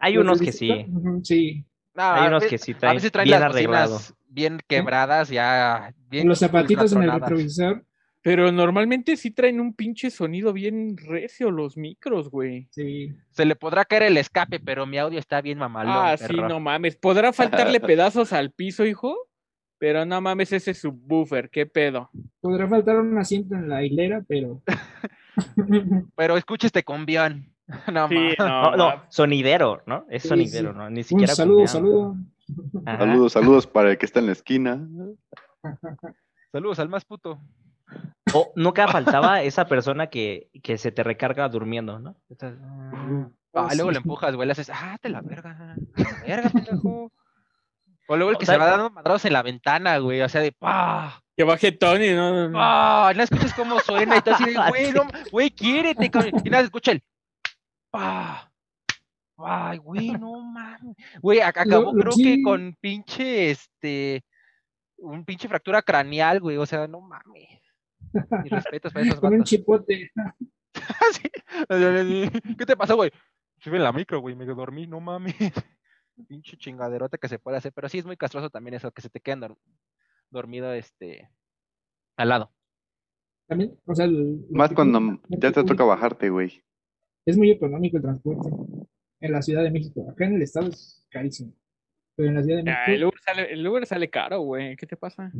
Hay 0.00 0.14
los 0.14 0.24
unos 0.24 0.40
que 0.40 0.52
sí. 0.52 0.66
distinto- 0.72 0.98
Ujú, 0.98 1.24
Sí. 1.24 1.64
No, 1.98 2.12
Hay 2.14 2.26
a 2.26 2.28
unos 2.28 2.44
que 2.44 2.58
sí 2.58 2.72
a 2.72 2.78
traen 2.78 2.94
veces 2.96 3.10
traen 3.10 3.26
bien 3.26 3.40
las 3.40 3.50
arreglado. 3.50 4.00
bien 4.28 4.60
quebradas, 4.68 5.30
ya 5.30 5.92
bien 6.08 6.28
los 6.28 6.38
zapatitos 6.38 6.92
en 6.92 7.02
el 7.02 7.10
retrovisor. 7.10 7.84
Pero 8.22 8.52
normalmente 8.52 9.16
sí 9.16 9.32
traen 9.32 9.60
un 9.60 9.74
pinche 9.74 10.10
sonido 10.10 10.52
bien 10.52 10.96
recio 10.96 11.50
los 11.50 11.76
micros, 11.76 12.30
güey. 12.30 12.68
Sí. 12.70 13.12
Se 13.30 13.44
le 13.44 13.56
podrá 13.56 13.84
caer 13.84 14.04
el 14.04 14.16
escape, 14.16 14.60
pero 14.60 14.86
mi 14.86 14.98
audio 14.98 15.18
está 15.18 15.40
bien 15.40 15.58
mamalón. 15.58 15.94
Ah, 15.96 16.16
sí, 16.16 16.36
no 16.36 16.60
mames. 16.60 16.94
Podrá 16.94 17.32
faltarle 17.32 17.80
pedazos 17.80 18.32
al 18.32 18.52
piso, 18.52 18.84
hijo. 18.84 19.16
Pero 19.78 20.04
no 20.04 20.20
mames, 20.20 20.52
ese 20.52 20.74
subwoofer, 20.74 21.50
qué 21.50 21.66
pedo. 21.66 22.10
Podrá 22.40 22.68
faltar 22.68 22.96
un 22.96 23.16
asiento 23.18 23.54
en 23.56 23.68
la 23.68 23.84
hilera, 23.84 24.24
pero. 24.28 24.62
Pero 26.16 26.36
escucha 26.36 26.66
este 26.66 26.82
cumbión. 26.82 27.52
No, 27.92 28.08
Sí, 28.08 28.14
mames. 28.14 28.38
no, 28.38 28.70
No, 28.70 28.76
no, 28.76 29.02
sonidero, 29.10 29.82
¿no? 29.86 30.06
Es 30.08 30.22
Sí, 30.22 30.28
sonidero, 30.28 30.72
sí. 30.72 30.78
¿no? 30.78 30.90
Ni 30.90 31.02
siquiera 31.04 31.34
saludo, 31.34 31.56
cumbión. 31.66 31.68
saludo. 31.68 32.16
Ajá. 32.86 32.98
Saludos, 32.98 33.32
saludos 33.32 33.66
para 33.66 33.90
el 33.90 33.98
que 33.98 34.06
está 34.06 34.20
en 34.20 34.26
la 34.26 34.32
esquina. 34.32 34.86
Saludos 36.52 36.78
al 36.78 36.88
más 36.88 37.04
puto. 37.04 37.38
O 38.34 38.52
nunca 38.56 38.88
faltaba 38.88 39.42
esa 39.42 39.66
persona 39.66 40.08
que, 40.08 40.50
que 40.62 40.78
se 40.78 40.92
te 40.92 41.02
recarga 41.02 41.48
durmiendo, 41.48 41.98
¿no? 41.98 42.16
Estás- 42.28 42.54
Ah, 42.62 43.28
Ah, 43.54 43.74
luego 43.74 43.90
le 43.90 43.96
empujas, 43.98 44.36
güey, 44.36 44.46
le 44.46 44.52
haces, 44.52 44.70
ah, 44.70 44.98
te 45.00 45.08
la 45.08 45.20
verga, 45.22 45.74
te 45.94 46.02
la 46.04 46.10
verga, 46.26 46.50
pendejo. 46.50 47.10
O 48.06 48.16
luego 48.16 48.30
el 48.30 48.36
O 48.36 48.38
que 48.38 48.46
sea- 48.46 48.54
se 48.54 48.58
va 48.60 48.66
dando 48.66 48.90
madrados 48.90 49.24
en 49.24 49.32
la 49.32 49.42
ventana, 49.42 49.98
güey, 49.98 50.20
o 50.20 50.28
sea, 50.28 50.42
de 50.42 50.52
¡pah! 50.52 51.20
Que 51.36 51.44
baje 51.44 51.72
Tony, 51.72 52.12
¿no? 52.12 52.50
¡pah! 52.52 53.12
No 53.16 53.22
escuchas 53.22 53.54
cómo 53.54 53.80
suena 53.80 54.18
y 54.18 54.20
todo 54.20 54.34
así 54.34 54.44
de, 54.44 54.54
güey, 54.68 54.92
no, 54.92 55.02
güey, 55.32 55.50
quiérete, 55.50 56.10
cabrón. 56.10 56.40
Y 56.44 56.50
nada, 56.50 56.62
escucha 56.64 56.92
el 56.92 57.02
¡pah! 57.90 58.50
Ay, 59.36 59.78
güey, 59.78 60.08
no 60.20 60.40
mames. 60.42 60.96
Güey, 61.22 61.38
ac- 61.40 61.58
acabó 61.60 61.92
creo 61.92 62.12
que 62.16 62.42
con 62.42 62.76
pinche, 62.80 63.50
este, 63.50 64.24
un 64.96 65.24
pinche 65.24 65.48
fractura 65.48 65.80
craneal, 65.82 66.40
güey, 66.40 66.56
o 66.56 66.66
sea, 66.66 66.86
no 66.88 67.00
mames. 67.00 67.48
Mis 68.44 68.50
respetos 68.52 68.92
para 68.92 69.06
esos 69.06 69.20
Con 69.20 69.34
un 69.34 69.44
chipote. 69.44 70.10
Sí. 71.12 72.30
¿Qué 72.56 72.66
te 72.66 72.76
pasó, 72.76 72.94
güey? 72.94 73.10
Sube 73.58 73.76
en 73.78 73.82
la 73.82 73.92
micro, 73.92 74.20
güey, 74.20 74.36
me 74.36 74.44
dormí, 74.46 74.86
no 74.86 75.00
mames. 75.00 75.34
Pinche 76.28 76.56
chingaderota 76.56 77.18
que 77.18 77.28
se 77.28 77.38
puede 77.38 77.56
hacer, 77.56 77.72
pero 77.72 77.88
sí 77.88 77.98
es 77.98 78.06
muy 78.06 78.16
castroso 78.16 78.48
también 78.50 78.74
eso, 78.74 78.90
que 78.92 79.02
se 79.02 79.10
te 79.10 79.20
queden 79.20 79.40
dor- 79.40 79.58
dormido, 80.30 80.72
este, 80.72 81.30
al 82.16 82.28
lado. 82.28 82.52
También, 83.48 83.78
o 83.86 83.94
sea, 83.94 84.04
el- 84.04 84.44
Más 84.50 84.72
cuando 84.72 85.20
ya 85.28 85.50
te 85.52 85.64
toca 85.64 85.84
bajarte, 85.84 86.30
güey. 86.30 86.62
Es 87.28 87.36
muy 87.36 87.50
económico 87.50 87.98
el 87.98 88.02
transporte. 88.02 88.48
En 89.20 89.32
la 89.32 89.42
Ciudad 89.42 89.62
de 89.62 89.70
México. 89.70 90.06
Acá 90.10 90.24
en 90.24 90.36
el 90.36 90.42
estado 90.42 90.68
es 90.68 91.04
carísimo. 91.10 91.52
Pero 92.16 92.30
en 92.30 92.34
la 92.36 92.42
Ciudad 92.42 92.62
de 92.64 92.70
Ah, 92.70 92.84
el, 92.86 92.92
México. 92.92 93.08
Uber 93.08 93.20
sale, 93.20 93.52
el 93.52 93.66
Uber 93.66 93.86
sale 93.86 94.08
caro, 94.10 94.40
güey. 94.40 94.76
¿Qué 94.76 94.86
te 94.86 94.96
pasa? 94.96 95.30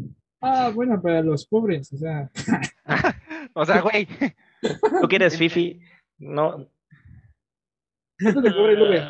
Ah, 0.42 0.70
bueno, 0.74 1.00
para 1.00 1.22
los 1.22 1.46
pobres. 1.46 1.90
O 1.92 1.96
sea, 1.96 2.30
O 3.54 3.64
sea, 3.64 3.80
güey, 3.80 4.06
Tú 5.00 5.08
que 5.08 5.16
eres 5.16 5.38
Fifi, 5.38 5.80
no. 6.18 6.68
¿cuánto 8.20 8.42
te 8.42 8.52
cobra 8.52 8.72
el 8.72 8.82
Uber? 8.82 9.04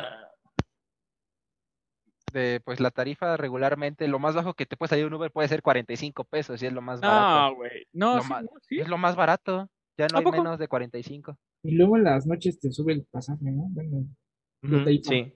de, 2.31 2.61
pues 2.63 2.79
la 2.79 2.91
tarifa 2.91 3.37
regularmente, 3.37 4.07
lo 4.07 4.19
más 4.19 4.35
bajo 4.35 4.53
que 4.53 4.67
te 4.67 4.77
puede 4.77 4.89
salir 4.91 5.05
un 5.07 5.13
Uber 5.15 5.31
puede 5.31 5.47
ser 5.47 5.63
45 5.63 6.23
pesos, 6.25 6.61
y 6.61 6.67
es 6.67 6.73
lo 6.73 6.81
más 6.81 7.01
barato. 7.01 7.49
No, 7.49 7.55
güey. 7.55 7.87
No, 7.91 8.15
Lo 8.17 8.21
sí, 8.21 8.29
no, 8.29 8.49
sí. 8.61 8.79
Es 8.79 8.87
lo 8.87 8.97
más 8.99 9.15
barato, 9.15 9.67
ya 9.97 10.07
no 10.07 10.17
¿A 10.17 10.19
hay 10.19 10.23
poco? 10.25 10.37
menos 10.37 10.59
de 10.59 10.67
45. 10.67 11.35
Y 11.63 11.75
luego 11.75 11.97
en 11.97 12.03
las 12.05 12.25
noches 12.25 12.59
te 12.59 12.71
sube 12.71 12.93
el 12.93 13.05
pasaje, 13.11 13.43
¿no? 13.51 13.63
Bueno. 13.69 14.05
Sí. 15.03 15.33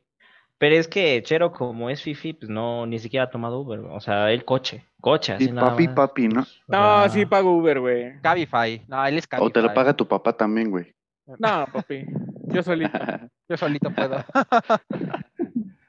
Pero 0.58 0.76
es 0.76 0.88
que 0.88 1.22
Chero, 1.24 1.52
como 1.52 1.90
es 1.90 2.02
Fifi, 2.02 2.34
pues 2.34 2.50
no, 2.50 2.86
ni 2.86 3.00
siquiera 3.00 3.26
ha 3.26 3.30
tomado 3.30 3.60
Uber. 3.62 3.80
O 3.80 4.00
sea, 4.00 4.32
el 4.32 4.46
coche. 4.46 4.86
Coche, 5.02 5.34
así 5.34 5.46
Y 5.46 5.52
nada 5.52 5.72
papi, 5.72 5.88
más. 5.88 5.96
papi, 5.96 6.28
¿no? 6.30 6.42
No, 6.68 6.78
Ah. 7.02 7.10
sí 7.10 7.26
pago 7.26 7.58
Uber, 7.58 7.80
güey. 7.82 8.22
Cabify. 8.22 8.82
No, 8.88 9.06
él 9.06 9.18
es 9.18 9.28
Cabify. 9.28 9.48
O 9.48 9.52
te 9.52 9.62
lo 9.62 9.74
paga 9.74 9.94
tu 9.94 10.08
papá 10.08 10.32
también, 10.38 10.70
güey. 10.70 10.94
No, 11.26 11.66
papi. 11.72 12.06
Yo 12.48 12.64
solito. 12.64 12.92
Yo 13.50 13.58
solito 13.58 13.90
puedo. 13.94 14.24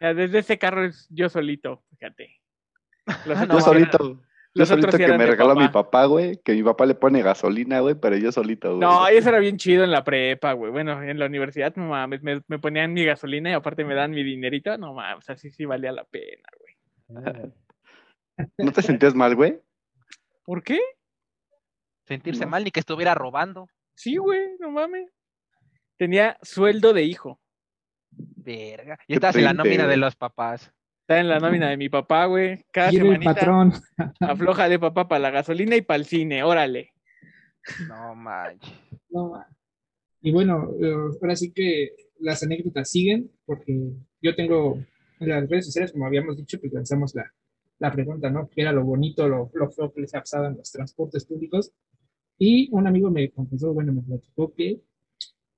Ya, 0.00 0.12
Desde 0.12 0.40
ese 0.40 0.58
carro 0.58 0.84
es 0.84 1.06
yo 1.08 1.30
solito, 1.30 1.82
fíjate. 1.96 2.28
Los 3.26 3.48
No, 3.48 3.54
Yo 3.54 3.60
solito, 3.60 4.20
yo 4.54 4.66
solito 4.66 4.96
que 4.96 5.06
me 5.08 5.18
de 5.18 5.26
regaló 5.26 5.54
mi 5.56 5.68
papá. 5.68 6.04
güey, 6.06 6.40
que 6.44 6.52
mi 6.52 6.62
papá 6.62 6.86
le 6.86 6.94
pone 6.94 7.22
gasolina, 7.22 7.80
güey, 7.80 7.94
pero 7.94 8.16
yo 8.16 8.30
solito, 8.32 8.76
güey. 8.76 8.80
No, 8.80 9.06
eso 9.08 9.28
era 9.28 9.38
bien 9.38 9.56
chido 9.56 9.84
en 9.84 9.90
la 9.90 10.04
prepa, 10.04 10.52
güey. 10.52 10.70
Bueno, 10.70 11.02
en 11.02 11.18
la 11.18 11.26
universidad, 11.26 11.74
no 11.76 11.88
mames, 11.88 12.22
me, 12.22 12.40
me 12.48 12.58
ponían 12.58 12.92
mi 12.92 13.04
gasolina 13.04 13.50
y 13.50 13.54
aparte 13.54 13.84
me 13.84 13.94
dan 13.94 14.12
mi 14.12 14.22
dinerito. 14.22 14.76
No 14.78 14.94
mames, 14.94 15.28
así 15.28 15.50
sí 15.50 15.64
valía 15.64 15.92
la 15.92 16.04
pena, 16.04 16.48
güey. 16.58 17.52
¿No 18.58 18.72
te 18.72 18.82
sentías 18.82 19.14
mal, 19.14 19.34
güey? 19.36 19.60
¿Por 20.44 20.62
qué? 20.62 20.78
Sentirse 22.06 22.44
No. 22.44 22.50
mal 22.50 22.64
ni 22.64 22.70
que 22.70 22.80
estuviera 22.80 23.14
robando. 23.14 23.68
Sí, 23.94 24.16
güey, 24.16 24.56
no 24.60 24.70
mames. 24.70 25.10
Tenía 25.96 26.36
sueldo 26.42 26.92
de 26.92 27.02
hijo. 27.04 27.40
Verga. 28.10 28.98
Y 29.06 29.14
estás 29.14 29.36
en 29.36 29.44
la 29.44 29.52
nómina 29.54 29.86
de 29.86 29.96
los 29.96 30.16
papás. 30.16 30.72
Está 31.04 31.20
en 31.20 31.28
la 31.28 31.38
nómina 31.38 31.68
de 31.68 31.76
mi 31.76 31.90
papá, 31.90 32.24
güey. 32.24 32.64
Cada 32.72 32.88
era 32.88 32.96
el 32.96 33.02
semanita 33.02 33.34
patrón. 33.34 33.72
afloja 34.20 34.70
de 34.70 34.78
papá 34.78 35.06
para 35.06 35.18
la 35.18 35.30
gasolina 35.30 35.76
y 35.76 35.82
para 35.82 35.98
el 35.98 36.06
cine, 36.06 36.42
órale. 36.42 36.94
No 37.86 38.14
manches. 38.14 38.72
No, 39.10 39.28
ma. 39.28 39.46
y 40.22 40.32
bueno, 40.32 40.70
eh, 40.80 40.94
ahora 41.20 41.36
sí 41.36 41.52
que 41.52 41.90
las 42.20 42.42
anécdotas 42.42 42.90
siguen, 42.90 43.30
porque 43.44 43.78
yo 44.22 44.34
tengo 44.34 44.82
en 45.20 45.28
las 45.28 45.46
redes 45.46 45.66
sociales, 45.66 45.92
como 45.92 46.06
habíamos 46.06 46.38
dicho, 46.38 46.58
pues 46.58 46.72
lanzamos 46.72 47.14
la, 47.14 47.30
la 47.80 47.92
pregunta, 47.92 48.30
¿no? 48.30 48.48
¿Qué 48.48 48.62
era 48.62 48.72
lo 48.72 48.82
bonito, 48.82 49.28
lo, 49.28 49.50
lo 49.52 49.70
feo 49.72 49.92
que 49.92 50.00
les 50.00 50.14
ha 50.14 50.20
pasado 50.20 50.46
en 50.46 50.56
los 50.56 50.72
transportes 50.72 51.26
públicos? 51.26 51.70
Y 52.38 52.70
un 52.72 52.86
amigo 52.86 53.10
me 53.10 53.30
confesó, 53.30 53.74
bueno, 53.74 53.92
me 53.92 54.00
platicó 54.00 54.54
que, 54.54 54.80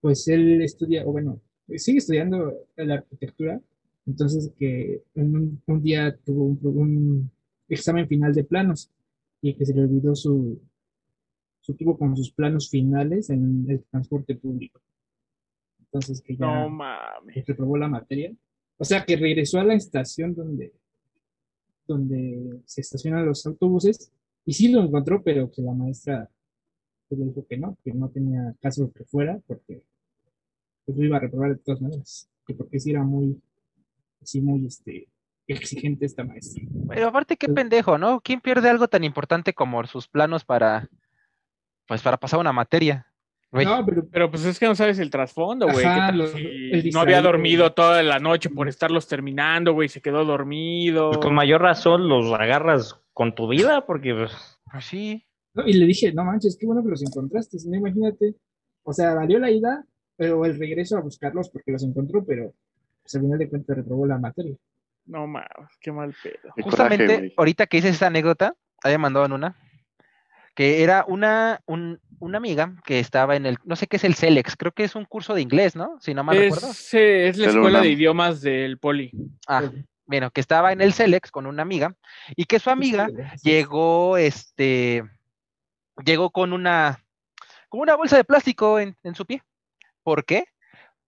pues 0.01 0.27
él 0.27 0.61
estudia, 0.63 1.07
o 1.07 1.13
bueno, 1.13 1.41
sigue 1.77 1.99
estudiando 1.99 2.53
la 2.75 2.95
arquitectura, 2.95 3.61
entonces 4.07 4.53
que 4.59 5.03
un, 5.15 5.61
un 5.67 5.83
día 5.83 6.17
tuvo 6.25 6.45
un, 6.45 6.59
un 6.63 7.31
examen 7.69 8.07
final 8.09 8.33
de 8.35 8.45
planos 8.45 8.91
y 9.43 9.55
que 9.55 9.67
se 9.67 9.75
le 9.75 9.83
olvidó 9.83 10.15
su, 10.15 10.61
su 11.61 11.75
tuvo 11.75 11.99
con 11.99 12.17
sus 12.17 12.31
planos 12.33 12.71
finales 12.71 13.31
en 13.31 13.67
el 13.69 13.83
transporte 13.85 14.37
público. 14.37 14.81
Entonces 15.81 16.21
que 16.23 16.37
ya 16.37 16.47
No 16.47 16.69
mames. 16.71 17.45
reprobó 17.47 17.77
la 17.77 17.89
materia. 17.89 18.33
O 18.79 18.85
sea 18.85 19.05
que 19.05 19.17
regresó 19.17 19.59
a 19.59 19.65
la 19.65 19.75
estación 19.75 20.35
donde, 20.35 20.73
donde 21.87 22.61
se 22.67 22.81
estacionan 22.83 23.27
los 23.27 23.45
autobuses 23.47 24.13
y 24.45 24.53
sí 24.53 24.69
lo 24.69 24.83
encontró, 24.83 25.23
pero 25.23 25.51
que 25.51 25.63
la 25.63 25.73
maestra 25.73 26.31
le 27.11 27.25
dijo 27.25 27.47
que 27.47 27.57
no, 27.57 27.77
que 27.83 27.93
no 27.93 28.09
tenía 28.11 28.55
caso 28.61 28.93
que 28.93 29.05
fuera 29.05 29.41
porque 29.47 29.83
pues 30.85 30.99
lo 30.99 31.05
iba 31.05 31.17
a 31.17 31.21
reprobar 31.21 31.57
de 31.57 31.63
todas 31.63 31.81
maneras. 31.81 32.29
Que 32.47 32.55
porque 32.55 32.79
sí 32.79 32.91
era 32.91 33.03
muy, 33.03 33.41
sí 34.27 34.41
muy 34.43 34.67
este, 34.67 35.09
exigente 35.47 36.05
esta 36.07 36.25
maestra. 36.25 36.63
Pero 36.89 37.09
aparte, 37.09 37.37
qué 37.37 37.49
pendejo, 37.49 37.97
¿no? 37.99 38.21
¿Quién 38.21 38.41
pierde 38.41 38.69
algo 38.69 38.89
tan 38.89 39.05
importante 39.05 39.55
como 39.55 39.85
sus 39.87 40.09
planos 40.09 40.45
para, 40.45 40.89
pues, 41.87 42.03
para 42.03 42.17
pasar 42.17 42.41
una 42.41 42.53
materia? 42.53 43.07
Güey, 43.53 43.65
No, 43.65 43.87
pero 43.87 44.09
Pero 44.11 44.31
pues 44.31 44.45
es 44.45 44.59
que 44.59 44.67
no 44.67 44.75
sabes 44.75 44.99
el 44.99 45.09
trasfondo, 45.09 45.67
güey. 45.67 45.79
¿Qué 45.79 45.87
Ajá, 45.87 46.09
tal 46.09 46.19
lo- 46.19 46.27
si 46.27 46.45
el 46.45 46.91
no 46.93 47.01
había 47.01 47.23
dormido 47.23 47.65
güey. 47.65 47.75
toda 47.77 48.03
la 48.03 48.19
noche 48.19 48.51
por 48.51 48.69
estarlos 48.69 49.07
terminando, 49.07 49.73
güey. 49.73 49.89
Se 49.89 50.03
quedó 50.03 50.25
dormido. 50.25 51.11
Pues 51.11 51.25
con 51.25 51.35
mayor 51.35 51.63
razón 51.63 52.09
los 52.09 52.33
agarras 52.33 53.01
con 53.13 53.35
tu 53.35 53.49
vida, 53.49 53.87
porque 53.87 54.15
pues, 54.15 54.33
pues 54.71 54.85
sí. 54.85 55.25
No, 55.55 55.67
y 55.67 55.73
le 55.75 55.87
dije, 55.87 56.13
no 56.13 56.25
manches, 56.25 56.57
qué 56.61 56.67
bueno 56.67 56.83
que 56.83 56.91
los 56.91 57.03
encontraste, 57.03 57.57
no, 57.67 57.77
imagínate. 57.77 58.35
O 58.83 58.93
sea, 58.93 59.15
valió 59.15 59.39
la 59.39 59.51
ida, 59.51 59.87
pero 60.17 60.45
el 60.45 60.59
regreso 60.59 60.99
a 60.99 61.01
buscarlos 61.01 61.49
porque 61.49 61.71
los 61.73 61.83
encontró, 61.85 62.25
pero 62.27 62.53
pues, 63.07 63.15
al 63.15 63.21
final 63.23 63.39
de 63.39 63.49
cuentas 63.49 63.77
reprobó 63.77 64.07
la 64.07 64.19
materia. 64.19 64.57
No 65.07 65.27
mames, 65.27 65.49
qué 65.81 65.93
mal 65.93 66.15
pedo. 66.21 66.53
Justamente, 66.63 67.07
coraje, 67.07 67.35
ahorita 67.37 67.67
que 67.67 67.77
hice 67.79 67.89
esta 67.91 68.09
anécdota, 68.09 68.55
había 68.83 68.99
mandado 68.99 69.25
en 69.27 69.33
una, 69.33 69.57
que 70.57 70.83
era 70.83 71.05
una, 71.07 71.61
un- 71.67 72.01
una 72.19 72.39
amiga 72.39 72.75
que 72.85 72.99
estaba 72.99 73.37
en 73.37 73.47
el, 73.47 73.59
no 73.65 73.77
sé 73.77 73.87
qué 73.87 73.97
es 73.97 74.05
el 74.05 74.15
CELEX, 74.17 74.57
creo 74.57 74.73
que 74.73 74.85
es 74.85 74.95
un 74.97 75.05
curso 75.05 75.35
de 75.35 75.43
inglés, 75.43 75.77
¿no? 75.77 75.97
Si 76.01 76.13
no 76.15 76.25
mal 76.25 76.37
recuerdo. 76.45 76.71
Es, 76.71 76.95
eh, 76.95 77.29
es 77.29 77.37
la 77.39 77.47
escuela 77.51 77.81
de 77.83 77.91
idiomas 77.91 78.41
del 78.41 78.79
poli. 78.79 79.13
Ah, 79.47 79.71
bueno, 80.07 80.31
que 80.33 80.41
estaba 80.41 80.73
en 80.73 80.81
el 80.81 80.93
CELEX 80.93 81.31
con 81.31 81.47
una 81.47 81.63
amiga 81.63 81.95
y 82.35 82.47
que 82.47 82.59
su 82.59 82.71
amiga 82.71 83.07
llegó, 83.43 84.17
este, 84.17 85.05
llegó 86.05 86.31
con 86.31 86.53
una, 86.53 87.05
con 87.69 87.81
una 87.81 87.95
bolsa 87.95 88.17
de 88.17 88.25
plástico 88.25 88.81
en, 88.81 88.97
en 89.05 89.15
su 89.15 89.25
pie. 89.27 89.43
¿Por 90.03 90.25
qué? 90.25 90.47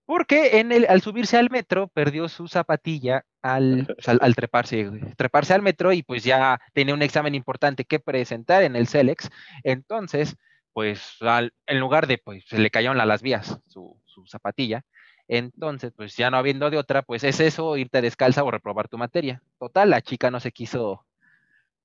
Porque 0.08 0.58
en 0.58 0.72
el, 0.72 0.86
al 0.88 1.02
subirse 1.02 1.36
al 1.36 1.50
metro 1.50 1.88
perdió 1.88 2.30
su 2.30 2.48
zapatilla 2.48 3.26
al, 3.42 3.94
al, 4.06 4.18
al 4.22 4.34
treparse, 4.34 5.52
al 5.52 5.60
metro 5.60 5.92
y 5.92 6.02
pues 6.02 6.24
ya 6.24 6.58
tenía 6.72 6.94
un 6.94 7.02
examen 7.02 7.34
importante 7.34 7.84
que 7.84 8.00
presentar 8.00 8.62
en 8.62 8.74
el 8.74 8.88
CELEX. 8.88 9.28
Entonces, 9.64 10.34
pues 10.72 11.16
al- 11.20 11.52
en 11.66 11.78
lugar 11.78 12.06
de, 12.06 12.16
pues 12.16 12.42
se 12.46 12.58
le 12.58 12.70
cayeron 12.70 12.98
a 13.02 13.04
las 13.04 13.20
vías 13.20 13.60
su, 13.66 14.00
su 14.06 14.26
zapatilla. 14.26 14.80
Entonces, 15.28 15.92
pues 15.94 16.16
ya 16.16 16.30
no 16.30 16.38
habiendo 16.38 16.70
de 16.70 16.78
otra, 16.78 17.02
pues 17.02 17.22
es 17.22 17.38
eso, 17.38 17.76
irte 17.76 18.00
descalza 18.00 18.42
o 18.44 18.50
reprobar 18.50 18.88
tu 18.88 18.96
materia. 18.96 19.42
Total, 19.58 19.90
la 19.90 20.00
chica 20.00 20.30
no 20.30 20.40
se 20.40 20.52
quiso, 20.52 21.04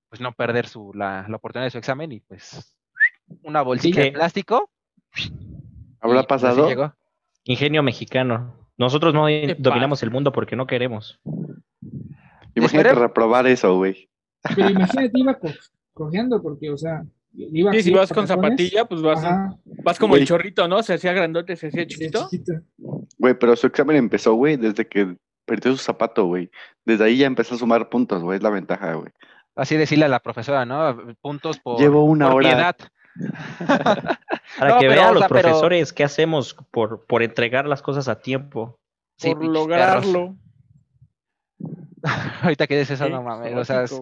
pues 0.07 0.21
no 0.21 0.31
perder 0.31 0.65
su, 0.65 0.93
la, 0.93 1.25
la 1.27 1.35
oportunidad 1.35 1.65
de 1.65 1.71
su 1.71 1.77
examen 1.77 2.13
y 2.13 2.21
pues 2.21 2.73
una 3.41 3.63
bolsita 3.63 3.99
de 3.99 4.13
plástico. 4.13 4.69
¿Habrá 5.99 6.21
y, 6.21 6.23
pues, 6.23 6.27
pasado? 6.27 6.69
llegó. 6.69 6.95
Ingenio 7.45 7.83
mexicano. 7.83 8.55
Nosotros 8.77 9.13
no 9.13 9.25
dominamos 9.57 10.01
el 10.03 10.11
mundo 10.11 10.31
porque 10.31 10.55
no 10.55 10.65
queremos. 10.67 11.19
Imagínate 12.55 12.89
Espera. 12.89 13.07
reprobar 13.07 13.47
eso, 13.47 13.75
güey. 13.77 14.09
Pero 14.55 14.69
imagínate, 14.69 15.11
iba 15.13 15.33
co- 15.39 15.49
cojeando 15.93 16.41
porque, 16.41 16.69
o 16.69 16.77
sea, 16.77 17.03
iba 17.35 17.71
Sí, 17.71 17.83
si 17.83 17.91
vas 17.93 18.11
con 18.11 18.27
zapatilla, 18.27 18.85
pues 18.85 19.01
vas, 19.01 19.23
Ajá, 19.23 19.55
vas 19.83 19.97
como 19.99 20.15
el 20.15 20.25
chorrito, 20.27 20.67
¿no? 20.67 20.83
Se 20.83 20.93
hacía 20.93 21.13
grandote, 21.13 21.55
se 21.55 21.67
hacía 21.67 21.83
sí, 21.83 21.87
chiquito. 21.87 22.27
chiquito. 22.29 22.53
Güey, 23.17 23.33
pero 23.39 23.55
su 23.55 23.67
examen 23.67 23.95
empezó, 23.95 24.33
güey, 24.33 24.57
desde 24.57 24.87
que 24.87 25.15
perdió 25.45 25.71
su 25.71 25.77
zapato, 25.77 26.25
güey. 26.25 26.49
Desde 26.85 27.05
ahí 27.05 27.17
ya 27.17 27.25
empezó 27.27 27.55
a 27.55 27.57
sumar 27.57 27.89
puntos, 27.89 28.21
güey. 28.21 28.37
Es 28.37 28.43
la 28.43 28.49
ventaja, 28.49 28.93
güey. 28.93 29.11
Así 29.55 29.75
decirle 29.77 30.05
a 30.05 30.09
la 30.09 30.19
profesora, 30.19 30.65
¿no? 30.65 30.97
Puntos 31.21 31.59
por, 31.59 31.79
Llevo 31.79 32.03
una 32.05 32.27
por 32.31 32.37
hora. 32.43 32.49
piedad. 32.49 32.75
Para 34.59 34.73
No, 34.75 34.79
que 34.79 34.87
vean 34.87 35.09
o 35.09 35.13
los 35.13 35.19
sea, 35.21 35.27
pero- 35.29 35.41
profesores 35.41 35.93
qué 35.93 36.03
hacemos 36.03 36.55
por, 36.71 37.05
por 37.05 37.23
entregar 37.23 37.67
las 37.67 37.81
cosas 37.81 38.07
a 38.07 38.19
tiempo. 38.21 38.79
Sí, 39.17 39.33
por 39.33 39.45
lograrlo. 39.45 40.35
Ahorita 42.41 42.67
que 42.67 42.77
dices 42.77 42.99
eso, 42.99 43.09
no 43.09 43.21
mames. 43.23 43.55
O 43.55 43.63
sea, 43.65 43.83
es- 43.83 44.01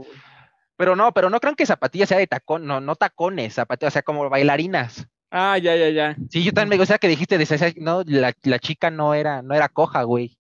pero 0.78 0.96
no, 0.96 1.12
pero 1.12 1.30
no 1.30 1.40
crean 1.40 1.56
que 1.56 1.66
zapatilla 1.66 2.08
sea 2.08 2.18
de 2.18 2.26
tacón, 2.28 2.66
no, 2.66 2.82
no 2.82 2.96
tacones, 2.96 3.54
zapatillas, 3.54 3.92
o 3.92 3.94
sea, 3.94 4.02
como 4.02 4.28
bailarinas. 4.30 5.08
Ah, 5.30 5.58
ya, 5.58 5.76
ya, 5.76 5.90
ya. 5.90 6.16
Sí, 6.30 6.44
yo 6.44 6.52
también 6.52 6.70
me 6.70 6.78
gusta 6.78 6.98
que 6.98 7.08
dijiste 7.08 7.38
de 7.38 7.44
esa- 7.44 7.68
no, 7.78 8.02
la, 8.06 8.34
la 8.44 8.60
chica 8.60 8.90
no 8.90 9.14
era, 9.14 9.42
no 9.42 9.54
era 9.54 9.70
coja, 9.70 10.04
güey. 10.04 10.38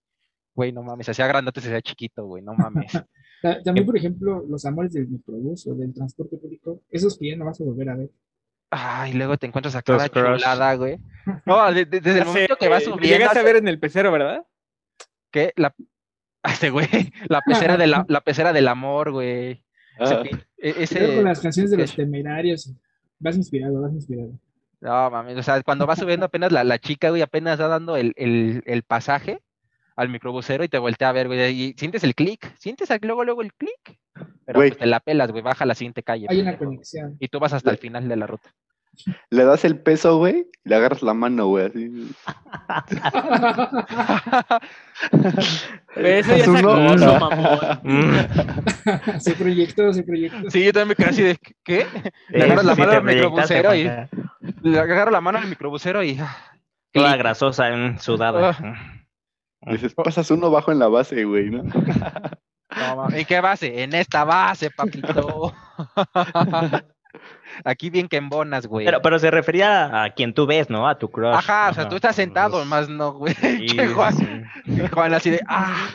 Güey, 0.55 0.71
no 0.73 0.83
mames, 0.83 1.05
se 1.05 1.11
hacía 1.11 1.27
grandote, 1.27 1.61
se 1.61 1.67
hacía 1.67 1.81
chiquito, 1.81 2.25
güey, 2.25 2.43
no 2.43 2.53
mames. 2.53 2.91
Ta- 3.41 3.61
También, 3.63 3.85
por 3.85 3.95
ejemplo, 3.97 4.43
los 4.49 4.65
amores 4.65 4.93
del 4.93 5.07
microbús 5.07 5.65
o 5.67 5.75
del 5.75 5.93
transporte 5.93 6.37
público, 6.37 6.81
esos 6.89 7.17
que 7.17 7.29
ya 7.29 7.37
no 7.37 7.45
vas 7.45 7.61
a 7.61 7.63
volver 7.63 7.89
a 7.89 7.95
ver. 7.95 8.09
Ay, 8.71 9.13
luego 9.13 9.37
te 9.37 9.45
encuentras 9.47 9.75
a 9.75 9.81
cada 9.81 10.07
chulada, 10.09 10.73
güey. 10.75 10.97
No, 11.45 11.71
de- 11.71 11.85
de- 11.85 11.99
desde 12.01 12.19
el 12.19 12.25
momento 12.25 12.55
que 12.55 12.67
vas 12.67 12.81
eh, 12.81 12.85
subiendo, 12.85 13.07
Llegaste 13.07 13.39
a 13.39 13.43
ver 13.43 13.57
en 13.57 13.67
el 13.67 13.79
pecero, 13.79 14.11
¿verdad? 14.11 14.43
que 15.29 15.53
la, 15.55 15.73
este 16.43 16.69
güey, 16.71 16.87
la 17.29 17.41
pecera 17.41 17.77
de 17.77 17.87
la, 17.87 18.05
la 18.09 18.21
pecera 18.21 18.51
del 18.53 18.67
amor, 18.67 19.11
güey. 19.11 19.63
Ah, 19.99 20.23
e- 20.57 21.15
con 21.15 21.25
las 21.25 21.39
canciones 21.41 21.69
de 21.71 21.77
los 21.77 21.95
temerarios, 21.95 22.73
vas 23.19 23.35
inspirado, 23.35 23.81
vas 23.81 23.93
inspirado. 23.93 24.31
No, 24.79 25.11
mames, 25.11 25.37
o 25.37 25.43
sea, 25.43 25.61
cuando 25.61 25.85
va 25.85 25.95
subiendo 25.95 26.25
apenas 26.25 26.51
la, 26.51 26.63
la 26.63 26.79
chica, 26.79 27.09
güey, 27.11 27.21
apenas 27.21 27.61
va 27.61 27.67
dando 27.67 27.97
el, 27.97 28.13
el, 28.15 28.63
el 28.65 28.81
pasaje 28.81 29.43
al 29.95 30.09
microbusero 30.09 30.63
y 30.63 30.69
te 30.69 30.77
voltea 30.77 31.09
a 31.09 31.13
ver, 31.13 31.27
güey, 31.27 31.49
y 31.51 31.73
sientes 31.77 32.03
el 32.03 32.15
clic, 32.15 32.53
sientes 32.57 32.89
luego, 33.01 33.23
luego 33.23 33.41
el 33.41 33.53
clic, 33.53 33.99
pero 34.45 34.59
Güey. 34.59 34.69
pues 34.71 34.79
te 34.79 34.85
la 34.85 34.99
pelas, 34.99 35.31
güey, 35.31 35.43
baja 35.43 35.63
a 35.63 35.67
la 35.67 35.75
siguiente 35.75 36.03
calle. 36.03 36.27
Hay 36.29 36.39
una 36.41 36.57
conexión. 36.57 37.15
Y 37.19 37.27
tú 37.27 37.39
vas 37.39 37.53
hasta 37.53 37.71
el 37.71 37.77
final 37.77 38.07
de 38.09 38.15
la 38.15 38.27
ruta. 38.27 38.49
Le 39.29 39.45
das 39.45 39.63
el 39.63 39.79
peso, 39.79 40.17
güey, 40.17 40.47
y 40.65 40.69
le 40.69 40.75
agarras 40.75 41.01
la 41.01 41.13
mano, 41.13 41.47
güey, 41.47 41.65
así. 41.67 41.89
Eso 45.95 46.29
ya 46.29 46.35
Es 46.35 46.41
es 46.41 46.47
un 46.47 46.57
acoso, 46.57 46.95
no. 46.97 47.19
mamón. 47.19 47.79
Se 49.19 49.33
proyectó, 49.35 49.93
se 49.93 50.03
proyectó. 50.03 50.49
sí, 50.49 50.63
yo 50.65 50.73
también 50.73 50.89
me 50.89 50.95
quedé 50.95 51.07
así 51.09 51.23
de, 51.23 51.37
¿qué? 51.63 51.85
Le 52.29 52.43
agarras 52.43 52.65
la 52.65 52.75
mano 52.75 52.91
al 52.91 53.03
microbusero 53.03 53.75
y 53.75 53.89
le 54.63 54.79
agarro 54.79 55.11
la 55.11 55.21
mano 55.21 55.37
al 55.39 55.47
microbusero 55.47 56.03
y... 56.03 56.17
ah, 56.19 56.35
Toda 56.93 57.15
grasosa, 57.15 57.69
mm, 57.69 57.99
sudada. 57.99 58.57
Dices, 59.67 59.93
pasas 59.93 60.29
uno 60.31 60.49
bajo 60.49 60.71
en 60.71 60.79
la 60.79 60.87
base, 60.87 61.23
güey, 61.25 61.49
¿no? 61.49 61.63
No, 62.73 63.09
¿En 63.09 63.25
qué 63.25 63.41
base? 63.41 63.83
En 63.83 63.93
esta 63.93 64.23
base, 64.23 64.69
papito. 64.71 65.53
Aquí 67.65 67.89
bien 67.89 68.07
que 68.07 68.15
embonas, 68.17 68.65
güey. 68.65 68.85
Pero, 68.85 69.01
pero 69.01 69.19
se 69.19 69.29
refería 69.29 70.03
a 70.03 70.09
quien 70.13 70.33
tú 70.33 70.45
ves, 70.45 70.69
¿no? 70.69 70.87
A 70.87 70.97
tu 70.97 71.09
crush. 71.09 71.35
Ajá, 71.35 71.69
o 71.69 71.73
sea, 71.73 71.89
tú 71.89 71.95
estás 71.97 72.15
sentado, 72.15 72.57
Pues, 72.57 72.67
más 72.67 72.87
no, 72.89 73.11
güey. 73.13 73.33
sí, 73.41 73.65
Que 73.75 73.87
Juan, 73.87 74.13
sí. 74.15 74.25
que 74.75 74.87
Juan 74.87 75.13
así 75.13 75.31
de, 75.31 75.41
ah. 75.49 75.89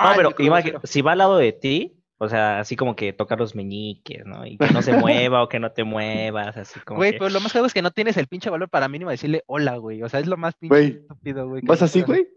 No, 0.00 0.12
pero 0.14 0.30
mi 0.38 0.46
imagi- 0.46 0.70
grosero". 0.70 0.80
si 0.84 1.02
va 1.02 1.12
al 1.12 1.18
lado 1.18 1.36
de 1.38 1.52
ti, 1.52 2.00
o 2.18 2.28
sea, 2.28 2.60
así 2.60 2.76
como 2.76 2.94
que 2.94 3.12
tocar 3.12 3.38
los 3.40 3.56
meñiques, 3.56 4.24
¿no? 4.24 4.46
Y 4.46 4.58
que 4.58 4.70
no 4.70 4.82
se 4.82 4.92
mueva 4.96 5.42
o 5.42 5.48
que 5.48 5.58
no 5.58 5.72
te 5.72 5.82
muevas, 5.82 6.56
así 6.56 6.78
como 6.80 6.98
Güey, 6.98 7.12
que... 7.12 7.18
pero 7.18 7.30
lo 7.30 7.40
más 7.40 7.52
caro 7.52 7.66
es 7.66 7.74
que 7.74 7.82
no 7.82 7.90
tienes 7.90 8.16
el 8.16 8.28
pinche 8.28 8.48
valor 8.48 8.68
para 8.68 8.88
mínimo 8.88 9.10
decirle 9.10 9.42
hola, 9.46 9.76
güey. 9.78 10.02
O 10.04 10.08
sea, 10.08 10.20
es 10.20 10.28
lo 10.28 10.36
más 10.36 10.54
pinche 10.54 10.72
Güey, 10.74 10.86
estúpido, 11.00 11.48
güey. 11.48 11.62
Vas 11.64 11.82
así, 11.82 12.02
güey. 12.02 12.28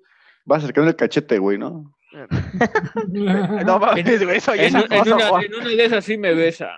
Vas 0.46 0.64
acercando 0.64 0.90
el 0.90 0.96
cachete, 0.96 1.38
güey, 1.40 1.58
¿no? 1.58 1.94
No 3.66 3.80
mames, 3.80 4.24
güey, 4.24 4.38
eso 4.38 4.54
ya 4.54 4.64
es 4.64 4.74
En, 4.76 4.82
en 4.82 4.94
acoso, 4.94 5.16
una, 5.16 5.42
en 5.44 5.56
una 5.56 5.68
de 5.68 5.86
esas 5.86 6.06
sí 6.06 6.18
me 6.18 6.34
besa. 6.34 6.70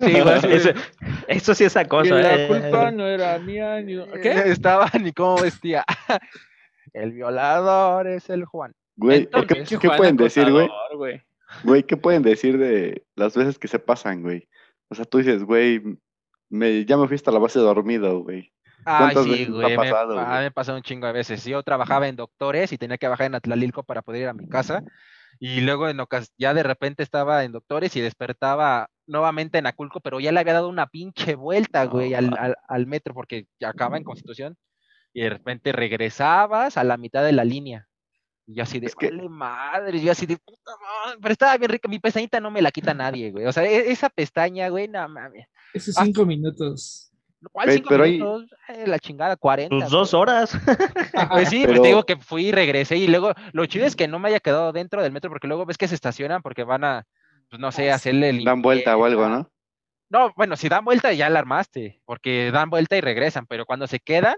Sí, 0.00 0.20
güey, 0.20 0.54
eso, 0.56 0.70
eso 1.28 1.54
sí 1.54 1.64
es 1.64 1.76
Y 1.76 1.78
acoso, 1.78 2.16
la 2.16 2.34
¿eh? 2.34 2.48
culpa 2.48 2.90
no 2.90 3.06
era 3.06 3.38
mía. 3.38 3.80
Ni... 3.80 3.96
¿Qué? 4.20 4.32
Estaba 4.46 4.90
ni 5.00 5.12
cómo 5.12 5.40
vestía. 5.40 5.84
El 6.92 7.12
violador 7.12 8.08
es 8.08 8.28
el 8.30 8.44
Juan. 8.44 8.74
Güey, 8.96 9.26
¿qué, 9.26 9.38
Entonces, 9.38 9.78
qué 9.78 9.86
Juan 9.86 9.96
pueden 9.96 10.16
decir, 10.16 10.50
güey? 10.50 10.68
güey? 10.96 11.22
Güey, 11.62 11.82
¿qué 11.84 11.96
pueden 11.96 12.22
decir 12.22 12.58
de 12.58 13.04
las 13.14 13.36
veces 13.36 13.60
que 13.60 13.68
se 13.68 13.78
pasan, 13.78 14.22
güey? 14.22 14.48
O 14.88 14.96
sea, 14.96 15.04
tú 15.04 15.18
dices, 15.18 15.44
güey, 15.44 15.80
me, 16.48 16.84
ya 16.84 16.96
me 16.96 17.06
fui 17.06 17.14
hasta 17.14 17.30
la 17.30 17.38
base 17.38 17.60
dormido, 17.60 18.24
güey. 18.24 18.52
Ay, 18.84 19.12
¿Cuántas 19.14 19.24
sí, 19.24 19.44
güey. 19.46 19.70
Me, 19.70 19.76
pasado, 19.76 20.16
pa- 20.16 20.24
güey? 20.30 20.42
me 20.44 20.50
pasó 20.50 20.74
un 20.74 20.82
chingo 20.82 21.06
de 21.06 21.12
veces. 21.12 21.44
Yo 21.44 21.62
trabajaba 21.62 22.08
en 22.08 22.16
doctores 22.16 22.72
y 22.72 22.78
tenía 22.78 22.98
que 22.98 23.08
bajar 23.08 23.26
en 23.26 23.34
Atlalilco 23.34 23.82
para 23.82 24.02
poder 24.02 24.22
ir 24.22 24.28
a 24.28 24.32
mi 24.34 24.48
casa. 24.48 24.82
Y 25.38 25.60
luego 25.60 25.88
en 25.88 25.98
ya 26.36 26.52
de 26.54 26.62
repente 26.62 27.02
estaba 27.02 27.44
en 27.44 27.52
doctores 27.52 27.94
y 27.96 28.00
despertaba 28.00 28.88
nuevamente 29.06 29.58
en 29.58 29.66
Aculco, 29.66 30.00
pero 30.00 30.20
ya 30.20 30.32
le 30.32 30.40
había 30.40 30.52
dado 30.54 30.68
una 30.68 30.86
pinche 30.86 31.34
vuelta, 31.34 31.84
güey, 31.86 32.14
al, 32.14 32.36
al- 32.38 32.56
al 32.68 32.86
metro, 32.86 33.14
porque 33.14 33.46
ya 33.58 33.68
acaba 33.70 33.96
en 33.96 34.04
Constitución. 34.04 34.56
Y 35.12 35.22
de 35.22 35.30
repente 35.30 35.72
regresabas 35.72 36.76
a 36.76 36.84
la 36.84 36.96
mitad 36.96 37.24
de 37.24 37.32
la 37.32 37.44
línea. 37.44 37.86
Y 38.46 38.54
yo 38.56 38.62
así 38.64 38.80
de, 38.80 38.86
Es 38.86 38.94
que- 38.96 39.10
"Vale 39.10 39.28
madre, 39.28 40.00
yo 40.00 40.12
así 40.12 40.26
de, 40.26 40.36
puta 40.36 40.72
madre, 41.04 41.18
pero 41.22 41.32
estaba 41.32 41.56
bien 41.56 41.70
rica, 41.70 41.88
mi 41.88 41.98
pestañita 42.00 42.40
no 42.40 42.50
me 42.50 42.60
la 42.62 42.70
quita 42.70 42.92
nadie, 42.94 43.30
güey. 43.30 43.46
O 43.46 43.52
sea, 43.52 43.64
e- 43.64 43.90
esa 43.90 44.08
pestaña, 44.10 44.68
güey, 44.68 44.88
no 44.88 45.08
mames. 45.08 45.46
Esos 45.72 45.96
Ah. 45.98 46.04
cinco 46.04 46.24
minutos. 46.26 47.09
¿Cuál 47.52 47.66
Güey, 47.66 47.76
cinco 47.78 47.88
pero 47.90 48.04
hay- 48.04 48.12
minutos? 48.12 48.50
Eh, 48.68 48.84
la 48.86 48.98
chingada, 48.98 49.36
40. 49.36 49.74
Tus 49.84 49.90
dos 49.90 50.14
horas. 50.14 50.52
Pues 51.30 51.48
sí, 51.48 51.58
pues 51.64 51.70
Pero- 51.72 51.82
te 51.82 51.88
digo 51.88 52.02
que 52.04 52.16
fui 52.16 52.46
y 52.48 52.52
regresé 52.52 52.96
y 52.96 53.06
luego 53.08 53.32
lo 53.52 53.66
chido 53.66 53.86
es 53.86 53.96
que 53.96 54.08
no 54.08 54.18
me 54.18 54.28
haya 54.28 54.40
quedado 54.40 54.72
dentro 54.72 55.02
del 55.02 55.12
metro 55.12 55.30
porque 55.30 55.46
luego 55.48 55.64
ves 55.66 55.78
que 55.78 55.88
se 55.88 55.94
estacionan 55.94 56.42
porque 56.42 56.64
van 56.64 56.84
a, 56.84 57.06
pues 57.48 57.60
no 57.60 57.72
sé, 57.72 57.90
hacerle 57.90 58.40
Dan 58.44 58.62
vuelta 58.62 58.96
o 58.96 59.04
algo. 59.04 59.28
¿no? 59.28 59.50
No, 60.10 60.32
bueno, 60.36 60.56
si 60.56 60.68
dan 60.68 60.84
vuelta 60.84 61.12
ya 61.12 61.30
la 61.30 61.38
armaste, 61.38 62.02
porque 62.04 62.50
dan 62.52 62.68
vuelta 62.70 62.96
y 62.96 63.00
regresan, 63.00 63.46
pero 63.46 63.64
cuando 63.64 63.86
se 63.86 64.00
quedan, 64.00 64.34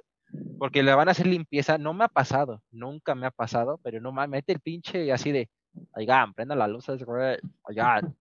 porque 0.58 0.82
le 0.82 0.94
van 0.94 1.08
a 1.08 1.12
hacer 1.12 1.26
limpieza, 1.26 1.78
no 1.78 1.94
me 1.94 2.04
ha 2.04 2.08
pasado, 2.08 2.62
nunca 2.70 3.14
me 3.14 3.26
ha 3.26 3.30
pasado, 3.30 3.80
pero 3.82 4.00
no 4.00 4.12
me 4.12 4.26
mete 4.28 4.52
el 4.52 4.60
pinche 4.60 5.10
así 5.12 5.32
de, 5.32 5.48
oigan, 5.94 6.34
prendan 6.34 6.58
las 6.58 6.68
luces, 6.70 7.02
güey, 7.04 7.38
oigan, 7.62 8.14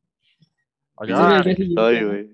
oigan, 0.95 1.43
Ay, 1.77 2.03
güey. 2.05 2.29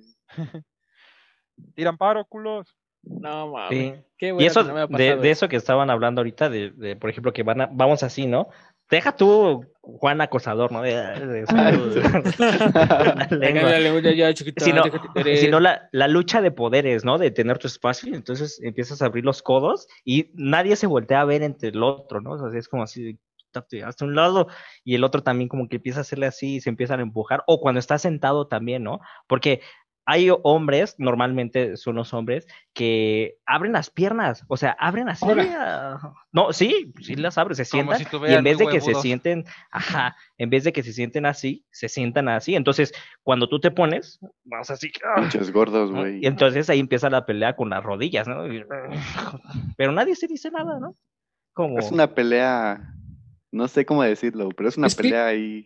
Tiran 1.76 1.98
paro, 1.98 2.26
culos. 2.26 2.76
No, 3.04 3.52
mames. 3.52 3.70
Sí. 3.70 3.94
Qué 4.18 4.28
Y 4.28 4.32
bueno 4.32 4.48
eso, 4.48 4.62
que 4.62 4.68
no 4.68 4.74
me 4.74 4.80
ha 4.82 4.88
de, 4.88 4.92
pasado 4.92 5.22
de 5.22 5.32
eso 5.32 5.48
que 5.48 5.56
estaban 5.56 5.90
hablando 5.90 6.22
ahorita, 6.22 6.50
de, 6.50 6.72
de, 6.72 6.96
por 6.96 7.10
ejemplo, 7.10 7.34
que 7.34 7.44
van 7.44 7.62
a, 7.62 7.70
vamos 7.72 8.04
así, 8.04 8.26
¿no? 8.26 8.50
Deja 8.90 9.16
tú, 9.16 9.66
Juan 9.82 10.22
acosador, 10.22 10.72
¿no? 10.72 10.82
Sino, 15.36 15.60
la, 15.60 15.90
la 15.92 16.08
lucha 16.08 16.42
de 16.42 16.52
poderes, 16.52 17.04
¿no? 17.04 17.18
De 17.18 17.32
tener 17.32 17.58
tu 17.58 17.68
espacio, 17.68 18.12
y 18.12 18.16
entonces 18.16 18.62
empiezas 18.64 19.02
a 19.02 19.08
abrir 19.08 19.26
los 19.26 19.42
codos 19.42 19.88
y 20.06 20.32
nadie 20.34 20.78
se 20.78 20.88
voltea 20.88 21.22
a 21.22 21.26
ver 21.26 21.44
entre 21.44 21.70
el 21.70 21.84
otro, 21.84 22.22
¿no? 22.22 22.32
O 22.32 22.50
sea, 22.50 22.58
es 22.58 22.70
como 22.70 22.84
así, 22.84 23.20
hasta 23.84 24.06
un 24.06 24.16
lado 24.16 24.48
y 24.84 24.96
el 24.96 25.04
otro 25.04 25.24
también 25.24 25.50
como 25.50 25.68
que 25.68 25.78
empieza 25.78 26.00
a 26.00 26.02
hacerle 26.02 26.28
así 26.28 26.56
y 26.56 26.62
se 26.62 26.70
empiezan 26.70 27.00
a 27.00 27.04
empujar, 27.04 27.44
o 27.48 27.60
cuando 27.60 27.80
está 27.80 27.98
sentado 27.98 28.48
también, 28.48 28.84
¿no? 28.84 29.00
Porque 29.28 29.62
hay 30.10 30.30
hombres, 30.44 30.96
normalmente 31.00 31.76
son 31.76 31.96
los 31.96 32.14
hombres, 32.14 32.48
que 32.74 33.36
abren 33.46 33.74
las 33.74 33.90
piernas, 33.90 34.46
o 34.48 34.56
sea, 34.56 34.72
abren 34.80 35.10
así. 35.10 35.26
Ah, 35.30 36.14
No, 36.32 36.54
sí, 36.54 36.94
sí 37.02 37.16
las 37.18 37.38
abren, 37.38 37.58
se 37.58 37.70
Como 37.70 37.94
sientan 37.94 38.22
si 38.22 38.32
y 38.32 38.36
en 38.36 38.44
vez 38.46 38.58
de 38.58 38.68
que 38.68 38.80
se 38.80 38.96
sienten, 38.96 39.44
ajá, 39.70 40.16
en 40.38 40.50
vez 40.50 40.64
de 40.64 40.72
que 40.72 40.82
se 40.82 40.94
sienten 40.94 41.26
así, 41.26 41.66
se 41.72 41.90
sientan 41.90 42.30
así. 42.30 42.56
Entonces, 42.56 42.94
cuando 43.22 43.50
tú 43.50 43.60
te 43.60 43.70
pones, 43.70 44.18
vas 44.46 44.70
así, 44.72 44.90
ah, 45.04 45.20
Pinches 45.20 45.52
gordos, 45.52 45.92
güey. 45.92 46.24
Y 46.24 46.26
entonces 46.26 46.70
ahí 46.70 46.80
empieza 46.80 47.10
la 47.10 47.26
pelea 47.26 47.58
con 47.58 47.70
las 47.70 47.84
rodillas, 47.84 48.30
¿no? 48.30 48.44
Pero 49.76 49.92
nadie 49.92 50.16
se 50.16 50.28
dice 50.28 50.50
nada, 50.52 50.80
¿no? 50.80 50.96
Como... 51.52 51.80
Es 51.80 51.92
una 51.92 52.08
pelea, 52.16 52.80
no 53.52 53.68
sé 53.68 53.86
cómo 53.86 54.04
decirlo, 54.04 54.48
pero 54.56 54.70
es 54.70 54.78
una 54.78 54.88
Es 54.88 54.96
que- 54.96 55.04
pelea 55.04 55.26
ahí. 55.28 55.66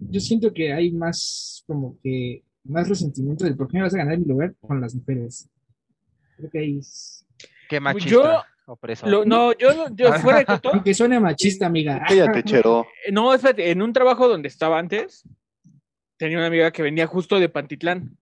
Yo 0.00 0.18
siento 0.20 0.52
que 0.52 0.72
hay 0.72 0.90
más, 0.90 1.62
como 1.66 1.96
que, 2.02 2.42
más 2.68 2.88
resentimiento 2.88 3.44
de 3.44 3.54
por 3.54 3.68
qué 3.68 3.78
me 3.78 3.84
vas 3.84 3.94
a 3.94 3.98
ganar 3.98 4.18
mi 4.18 4.24
lugar 4.26 4.54
con 4.60 4.80
las 4.80 4.94
mujeres. 4.94 5.48
Creo 6.36 6.50
que 6.50 6.58
ahí 6.58 6.78
es- 6.78 7.24
Qué 7.68 7.80
machista, 7.80 8.10
Yo-. 8.10 8.42
Lo- 9.06 9.24
no, 9.24 9.52
yo, 9.56 9.86
yo 9.94 10.12
fuera 10.14 10.40
de 10.40 10.44
coto, 10.44 10.70
Aunque 10.74 10.92
suene 10.92 11.18
machista, 11.18 11.66
amiga. 11.66 12.02
Cállate, 12.06 12.42
chero. 12.42 12.86
No, 13.12 13.32
espérate, 13.32 13.70
en 13.70 13.80
un 13.80 13.92
trabajo 13.94 14.28
donde 14.28 14.48
estaba 14.48 14.78
antes, 14.78 15.26
tenía 16.18 16.36
una 16.36 16.48
amiga 16.48 16.70
que 16.70 16.82
venía 16.82 17.06
justo 17.06 17.40
de 17.40 17.48
Pantitlán. 17.48 18.18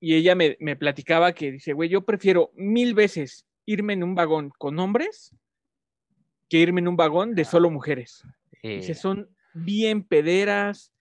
Y 0.00 0.14
ella 0.14 0.34
me, 0.34 0.56
me 0.60 0.76
platicaba 0.76 1.32
que 1.32 1.52
dice, 1.52 1.72
güey, 1.74 1.88
yo 1.90 2.02
prefiero 2.04 2.50
mil 2.54 2.94
veces 2.94 3.46
irme 3.66 3.92
en 3.94 4.02
un 4.04 4.14
vagón 4.14 4.50
con 4.56 4.78
hombres 4.78 5.34
que 6.48 6.58
irme 6.58 6.80
en 6.80 6.88
un 6.88 6.96
vagón 6.96 7.34
de 7.34 7.44
solo 7.44 7.70
mujeres. 7.70 8.22
Eh, 8.62 8.76
Dice, 8.76 8.94
son 8.94 9.28
bien 9.52 10.02
pederas, 10.02 10.92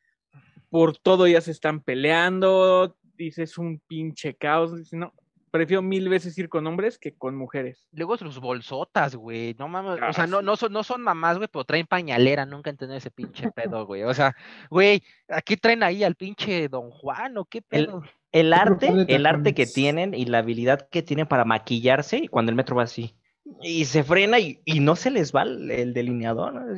por 0.70 0.98
todo 0.98 1.28
ya 1.28 1.42
se 1.42 1.52
están 1.52 1.82
peleando, 1.82 2.96
dice, 3.18 3.44
es 3.44 3.58
un 3.58 3.80
pinche 3.88 4.36
caos. 4.36 4.76
Dice, 4.76 4.98
no, 4.98 5.14
prefiero 5.52 5.82
mil 5.82 6.10
veces 6.10 6.38
ir 6.38 6.50
con 6.50 6.68
hombres 6.68 6.98
que 6.98 7.14
con 7.14 7.36
mujeres. 7.36 7.88
Luego 7.94 8.18
sus 8.18 8.40
bolsotas, 8.40 9.16
güey. 9.16 9.56
No 9.58 9.68
mames. 9.68 10.00
Ah, 10.02 10.10
o 10.10 10.14
sea, 10.14 10.28
no, 10.28 10.40
sí. 10.40 10.46
no, 10.46 10.56
son, 10.56 10.74
no 10.74 10.84
son 10.84 11.02
mamás, 11.02 11.38
güey, 11.38 11.48
pero 11.52 11.64
traen 11.64 11.88
pañalera. 11.88 12.46
Nunca 12.46 12.70
entendí 12.70 12.96
ese 12.96 13.12
pinche 13.12 13.52
pedo, 13.52 13.86
güey. 13.86 14.04
O 14.04 14.14
sea, 14.14 14.36
güey, 14.70 15.02
¿aquí 15.30 15.56
traen 15.56 15.84
ahí 15.84 16.04
al 16.04 16.16
pinche 16.16 16.68
Don 16.68 16.92
Juan 16.92 17.38
o 17.38 17.46
qué 17.46 17.60
El- 17.72 17.88
pedo? 17.88 18.04
El 18.32 18.52
arte, 18.52 18.92
el 19.08 19.26
arte 19.28 19.54
que 19.54 19.66
tienen 19.66 20.14
y 20.14 20.26
la 20.26 20.40
habilidad 20.40 20.90
que 20.90 21.02
tienen 21.02 21.26
para 21.26 21.46
maquillarse 21.46 22.18
y 22.18 22.28
cuando 22.28 22.50
el 22.50 22.58
metro 22.58 22.76
va 22.76 22.84
así. 22.84 23.16
Y 23.62 23.86
se 23.86 24.04
frena 24.04 24.40
y, 24.40 24.60
y 24.66 24.82
no 24.82 24.98
se 24.98 25.10
les 25.10 25.34
va 25.34 25.44
el, 25.44 25.72
el 25.72 25.94
delineador. 25.94 26.76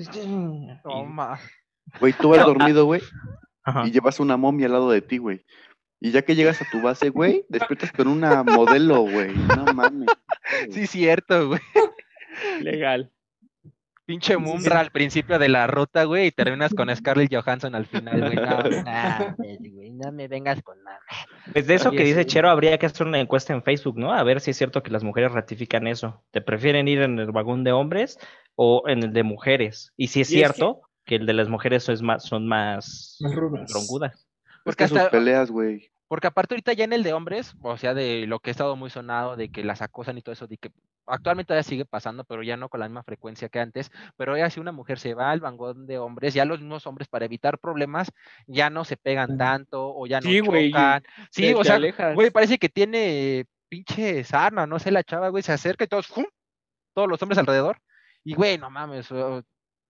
Toma. 0.83 1.39
Güey, 1.99 2.13
tú 2.13 2.35
ah, 2.35 2.43
dormido, 2.45 2.85
güey, 2.85 3.01
Ajá. 3.67 3.85
y 3.87 3.91
llevas 3.91 4.19
una 4.19 4.37
momia 4.37 4.65
al 4.67 4.71
lado 4.73 4.89
de 4.89 5.01
ti, 5.01 5.17
güey. 5.17 5.45
Y 5.99 6.11
ya 6.11 6.21
que 6.21 6.35
llegas 6.35 6.61
a 6.61 6.65
tu 6.71 6.81
base, 6.81 7.09
güey, 7.09 7.43
despiertas 7.49 7.91
con 7.91 8.07
una 8.07 8.43
modelo, 8.43 9.01
güey. 9.01 9.33
No 9.35 9.65
mames. 9.73 10.07
Sí, 10.71 10.87
cierto, 10.87 11.47
güey. 11.49 11.59
Legal. 12.61 13.11
Pinche 14.05 14.35
sí. 14.35 14.39
Mumra 14.39 14.79
al 14.79 14.91
principio 14.91 15.37
de 15.37 15.49
la 15.49 15.67
ruta, 15.67 16.05
güey, 16.05 16.27
y 16.27 16.31
terminas 16.31 16.73
con 16.73 16.95
Scarlett 16.95 17.33
Johansson 17.33 17.75
al 17.75 17.85
final, 17.87 18.21
güey. 18.21 18.35
No, 18.35 18.41
mames, 18.85 19.59
güey, 19.73 19.91
no 19.91 20.11
me 20.13 20.29
vengas 20.29 20.61
con 20.63 20.81
nada. 20.81 20.99
Pues 21.51 21.67
de 21.67 21.75
eso 21.75 21.89
Oye, 21.89 21.97
que 21.97 22.03
dice 22.05 22.21
sí. 22.21 22.27
Chero, 22.27 22.49
habría 22.49 22.77
que 22.77 22.85
hacer 22.85 23.05
una 23.05 23.19
encuesta 23.19 23.51
en 23.53 23.63
Facebook, 23.63 23.97
¿no? 23.97 24.13
A 24.13 24.23
ver 24.23 24.39
si 24.39 24.51
es 24.51 24.57
cierto 24.57 24.81
que 24.81 24.91
las 24.91 25.03
mujeres 25.03 25.33
ratifican 25.33 25.87
eso. 25.87 26.23
¿Te 26.31 26.39
prefieren 26.41 26.87
ir 26.87 27.01
en 27.01 27.19
el 27.19 27.31
vagón 27.33 27.65
de 27.65 27.73
hombres 27.73 28.17
o 28.55 28.83
en 28.87 29.03
el 29.03 29.11
de 29.11 29.23
mujeres? 29.23 29.91
Y 29.97 30.07
si 30.07 30.21
es 30.21 30.31
Y 30.31 30.41
es 30.41 30.47
que- 30.51 30.53
cierto 30.55 30.81
que... 31.07 31.15
el 31.15 31.25
de 31.25 31.33
las 31.33 31.49
mujeres 31.49 31.89
es 31.89 32.01
más, 32.01 32.23
son 32.23 32.47
más 32.47 33.17
Más 33.21 33.35
rudas. 33.35 33.69
troncudas. 33.71 34.13
Es 34.13 34.27
Porque 34.63 34.83
que 34.83 34.89
sus 34.89 35.01
peleas, 35.09 35.49
güey. 35.49 35.89
Porque 36.07 36.27
aparte 36.27 36.53
ahorita 36.53 36.71
ya 36.71 36.85
en 36.85 36.93
el 36.93 37.03
de 37.03 37.11
hombres, 37.11 37.53
o 37.61 37.75
sea, 37.75 37.93
de 37.93 38.27
lo 38.27 38.39
que 38.39 38.49
ha 38.49 38.51
estado 38.51 38.77
muy 38.77 38.89
sonado, 38.89 39.35
de 39.35 39.49
que 39.49 39.63
las 39.63 39.81
acosan 39.81 40.17
y 40.17 40.21
todo 40.21 40.31
eso, 40.31 40.47
de 40.47 40.57
que 40.57 40.71
actualmente 41.05 41.47
todavía 41.47 41.63
sigue 41.63 41.83
pasando, 41.83 42.23
pero 42.23 42.43
ya 42.43 42.55
no 42.55 42.69
con 42.69 42.79
la 42.79 42.87
misma 42.87 43.03
frecuencia 43.03 43.49
que 43.49 43.59
antes, 43.59 43.91
pero 44.15 44.37
ya 44.37 44.49
si 44.49 44.61
una 44.61 44.71
mujer 44.71 44.99
se 44.99 45.13
va 45.15 45.31
al 45.31 45.41
vagón 45.41 45.85
de 45.85 45.97
hombres, 45.97 46.33
ya 46.33 46.45
los 46.45 46.61
mismos 46.61 46.87
hombres 46.87 47.09
para 47.09 47.25
evitar 47.25 47.59
problemas 47.59 48.09
ya 48.45 48.69
no 48.69 48.85
se 48.85 48.95
pegan 48.95 49.37
tanto 49.37 49.93
o 49.93 50.07
ya 50.07 50.21
no 50.21 50.29
Sí, 50.29 50.39
güey, 50.39 50.71
chocan. 50.71 51.03
Sí, 51.29 51.53
o 51.53 51.63
sea, 51.65 51.77
güey, 52.13 52.29
parece 52.31 52.57
que 52.57 52.69
tiene 52.69 53.45
pinche 53.67 54.23
sarna, 54.23 54.65
no 54.65 54.79
sé, 54.79 54.91
la 54.91 55.03
chava, 55.03 55.27
güey, 55.27 55.43
se 55.43 55.51
acerca 55.51 55.83
y 55.83 55.87
todos, 55.87 56.07
¡fum! 56.07 56.25
todos 56.93 57.09
los 57.09 57.21
hombres 57.21 57.37
alrededor. 57.37 57.79
Y 58.23 58.33
güey, 58.33 58.57
no 58.57 58.69
mames, 58.69 59.09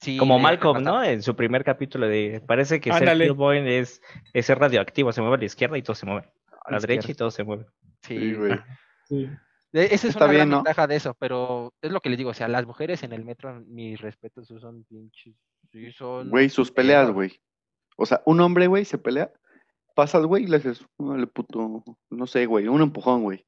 sí. 0.02 0.18
Como 0.18 0.40
Malcolm, 0.40 0.84
¿no? 0.84 1.04
En 1.04 1.22
su 1.22 1.36
primer 1.36 1.64
capítulo 1.64 2.08
de 2.08 2.42
parece 2.46 2.80
que 2.80 2.92
ser 2.92 3.04
Ándale. 3.04 3.26
Killboy 3.26 3.60
es, 3.68 4.02
es 4.34 4.46
ser 4.46 4.60
radioactivo, 4.60 5.12
se 5.12 5.22
mueve 5.22 5.36
a 5.36 5.40
la 5.40 5.46
izquierda 5.46 5.78
y 5.78 5.82
todo 5.82 5.96
se 5.96 6.06
mueve. 6.06 6.28
A 6.66 6.72
la 6.72 6.80
derecha 6.80 7.12
y 7.12 7.16
todo 7.16 7.32
se 7.32 7.44
mueve. 7.44 7.66
Sí, 8.02 8.34
güey. 8.34 8.60
Sí. 9.06 9.30
E- 9.74 9.86
Esa 9.86 9.96
es 9.96 10.06
Está 10.06 10.26
una 10.26 10.34
gran 10.34 10.50
ventaja 10.50 10.88
de 10.88 10.96
eso, 10.96 11.14
pero 11.20 11.74
es 11.82 11.92
lo 11.92 12.02
que 12.02 12.10
les 12.10 12.18
digo, 12.18 12.32
o 12.32 12.34
sea, 12.34 12.48
las 12.48 12.66
mujeres 12.66 13.04
en 13.04 13.14
el 13.14 13.24
metro, 13.24 13.62
mis 13.68 14.00
respetos, 14.02 14.48
son 14.48 14.84
pinches, 14.86 15.36
sí 15.72 15.92
son... 15.92 16.30
Güey, 16.30 16.50
sus 16.50 16.72
peleas, 16.72 17.12
güey. 17.12 17.40
O 17.96 18.06
sea, 18.06 18.22
un 18.26 18.40
hombre, 18.42 18.68
güey, 18.68 18.86
se 18.86 18.98
pelea, 18.98 19.32
pasas, 19.94 20.26
güey, 20.26 20.44
y 20.44 20.48
le 20.48 20.58
haces, 20.58 20.86
puto, 21.34 21.84
no 22.10 22.28
sé, 22.28 22.46
güey, 22.46 22.68
un 22.68 22.82
empujón, 22.82 23.24
güey. 23.24 23.46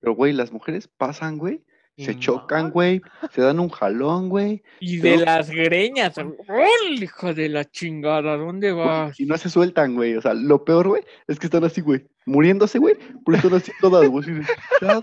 Pero, 0.00 0.14
güey, 0.14 0.32
las 0.32 0.52
mujeres 0.52 0.88
pasan, 0.88 1.38
güey, 1.38 1.64
se 1.96 2.18
chocan, 2.18 2.66
no. 2.66 2.70
güey, 2.72 3.00
se 3.32 3.42
dan 3.42 3.60
un 3.60 3.68
jalón, 3.68 4.28
güey, 4.28 4.62
Y 4.80 5.00
Pero- 5.00 5.18
de 5.20 5.24
las 5.26 5.50
greñas. 5.50 6.14
¡Oh, 6.18 6.64
hijo 6.90 7.34
de 7.34 7.48
la 7.48 7.64
chingada! 7.64 8.36
¿Dónde 8.36 8.72
güey, 8.72 8.86
vas? 8.86 9.18
y 9.20 9.26
no 9.26 9.36
se 9.38 9.48
sueltan, 9.50 9.94
güey. 9.94 10.16
O 10.16 10.22
sea, 10.22 10.34
lo 10.34 10.64
peor, 10.64 10.88
güey, 10.88 11.04
es 11.28 11.38
que 11.38 11.46
están 11.46 11.64
así, 11.64 11.80
güey, 11.80 12.06
muriéndose, 12.26 12.78
güey, 12.78 12.96
pero 13.24 13.36
están 13.36 13.54
así 13.54 13.72
todas, 13.80 14.08
güey. 14.08 14.24
"Ya, 14.80 15.02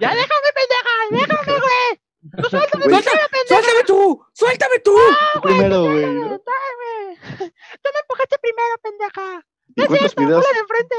¡Ya 0.00 0.10
déjame, 0.14 0.48
pendeja! 0.54 0.92
¡Déjame, 1.10 1.58
güey! 1.58 2.00
¡Tú 2.42 2.48
suéltame, 2.50 2.84
Güey. 2.84 3.02
suéltame, 3.02 3.18
pendeja! 3.30 3.46
¡Suéltame 3.48 3.84
tú! 3.86 4.20
¡Suéltame 4.32 4.78
tú! 4.84 4.96
tú 5.34 5.40
primero, 5.42 5.82
güey. 5.84 6.00
¡Dale, 6.02 6.14
¿no? 6.14 6.28
dale! 6.28 7.16
¡Tú 7.38 7.90
me 7.92 8.00
empujaste 8.00 8.36
primero, 8.42 8.74
pendeja! 8.82 9.46
¿Y 9.76 9.84
cuántos 9.86 10.14
¡Tú 10.14 10.22
videos, 10.22 10.44
de 10.52 10.58
enfrente! 10.58 10.96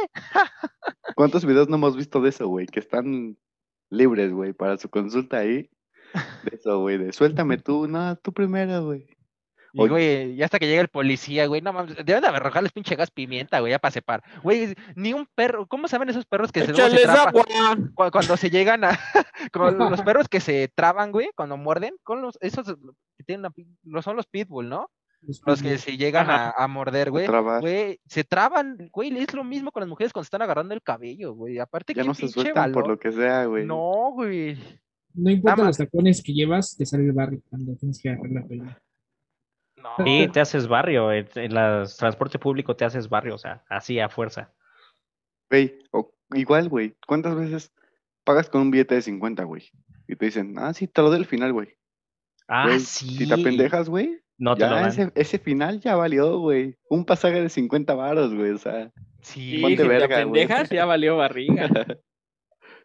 cuántos 1.15 1.45
videos 1.45 1.67
no 1.67 1.75
hemos 1.78 1.95
visto 1.97 2.21
de 2.21 2.30
eso, 2.30 2.47
güey? 2.47 2.67
Que 2.67 2.80
están 2.80 3.38
libres, 3.89 4.31
güey, 4.31 4.53
para 4.53 4.77
su 4.77 4.89
consulta 4.89 5.38
ahí. 5.38 5.69
De 6.43 6.51
eso, 6.59 6.79
güey, 6.81 6.97
de 6.97 7.11
suéltame 7.13 7.57
tú, 7.57 7.88
no, 7.88 8.15
tú 8.17 8.31
primero, 8.33 8.85
güey. 8.85 9.05
Y, 9.73 9.81
Oye. 9.81 9.89
güey, 9.89 10.35
ya 10.38 10.45
hasta 10.45 10.57
que 10.59 10.65
llega 10.65 10.81
el 10.81 10.88
policía, 10.88 11.45
güey, 11.45 11.61
no 11.61 11.71
mames, 11.73 11.95
deben 12.03 12.21
de 12.21 12.27
arrojarles 12.29 12.71
pinche 12.71 12.95
gas 12.95 13.11
pimienta, 13.11 13.59
güey, 13.59 13.71
ya 13.71 13.79
para 13.79 13.91
separar. 13.91 14.23
Güey, 14.41 14.73
ni 14.95 15.13
un 15.13 15.27
perro, 15.35 15.67
¿cómo 15.67 15.88
saben 15.88 16.09
esos 16.09 16.25
perros 16.25 16.51
que 16.51 16.61
se, 16.61 16.67
se 16.67 16.71
¡Échales 16.71 17.03
trapan? 17.03 17.27
agua! 17.27 17.43
Cu- 17.93 18.11
Cuando 18.11 18.38
se 18.38 18.49
llegan 18.49 18.83
a, 18.85 18.97
como 19.53 19.69
los 19.89 20.01
perros 20.01 20.29
que 20.29 20.39
se 20.39 20.71
traban, 20.73 21.11
güey, 21.11 21.29
cuando 21.35 21.57
muerden, 21.57 21.93
con 22.03 22.21
los, 22.21 22.38
esos 22.41 22.65
que 23.17 23.23
tienen 23.25 23.51
una 23.83 24.01
son 24.01 24.15
los 24.15 24.25
pitbull, 24.25 24.67
¿no? 24.69 24.89
Los 25.45 25.61
que 25.61 25.78
se 25.78 25.97
llegan 25.97 26.30
a, 26.30 26.51
a 26.51 26.67
morder, 26.67 27.11
güey, 27.11 27.28
güey, 27.28 27.99
se 28.05 28.23
traban, 28.23 28.89
güey, 28.93 29.15
es 29.17 29.34
lo 29.34 29.43
mismo 29.43 29.71
con 29.71 29.82
las 29.82 29.89
mujeres 29.89 30.13
cuando 30.13 30.23
están 30.23 30.41
agarrando 30.41 30.73
el 30.73 30.82
cabello, 30.82 31.34
güey, 31.34 31.59
aparte 31.59 31.93
Ya 31.93 32.01
qué 32.03 32.07
no 32.07 32.13
se 32.13 32.30
sueltan 32.30 32.71
por 32.71 32.88
lo 32.88 32.97
que 32.97 33.11
sea, 33.11 33.45
güey. 33.45 33.65
No, 33.65 34.11
güey. 34.13 34.57
No 35.13 35.30
importa 35.32 35.53
Ama. 35.61 35.65
los 35.67 35.78
tacones 35.78 36.21
que 36.23 36.34
llevas, 36.34 36.78
te 36.78 36.86
sale 36.86 37.03
el 37.03 37.11
barrio 37.11 37.41
cuando 37.49 37.75
tienes 37.75 37.99
que 38.01 38.09
agarrar 38.09 38.32
la 38.32 38.47
pelea. 38.47 38.82
No. 39.75 39.89
Sí, 40.05 40.28
te 40.32 40.39
haces 40.39 40.67
barrio. 40.67 41.11
En, 41.11 41.28
en 41.36 41.53
las- 41.53 41.97
transporte 41.97 42.39
público 42.39 42.75
te 42.75 42.86
haces 42.86 43.09
barrio, 43.09 43.36
o 43.36 43.38
sea, 43.38 43.63
así 43.69 43.99
a 43.99 44.09
fuerza. 44.09 44.53
Güey, 45.49 45.78
o- 45.91 46.13
igual, 46.34 46.69
güey, 46.69 46.95
¿cuántas 47.05 47.36
veces 47.36 47.73
pagas 48.23 48.49
con 48.49 48.61
un 48.61 48.71
billete 48.71 48.95
de 48.95 49.01
50, 49.01 49.43
güey? 49.43 49.63
Y 50.07 50.15
te 50.15 50.25
dicen, 50.25 50.55
ah, 50.57 50.73
sí, 50.73 50.88
te 50.88 51.01
lo 51.01 51.09
doy 51.09 51.19
al 51.19 51.25
final, 51.25 51.51
güey. 51.53 51.75
Ah, 52.47 52.69
sí. 52.80 53.17
Si 53.17 53.28
te 53.28 53.34
apendejas, 53.34 53.89
güey, 53.89 54.21
No 54.38 54.55
te 54.55 54.67
lo 54.67 54.75
dan. 54.75 54.88
ese, 54.89 55.11
ese 55.15 55.39
final 55.39 55.79
ya 55.79 55.95
valió, 55.95 56.38
güey. 56.39 56.75
Un 56.89 57.05
pasaje 57.05 57.41
de 57.41 57.49
50 57.49 57.95
varos, 57.95 58.33
güey, 58.33 58.51
o 58.51 58.57
sea. 58.57 58.91
Sí, 59.21 59.55
Sí, 59.57 59.61
Ponte 59.61 59.81
si 59.83 59.88
verga, 59.88 60.07
te 60.07 60.23
pendejas, 60.23 60.69
ya 60.69 60.85
valió 60.85 61.17
barriga. 61.17 61.69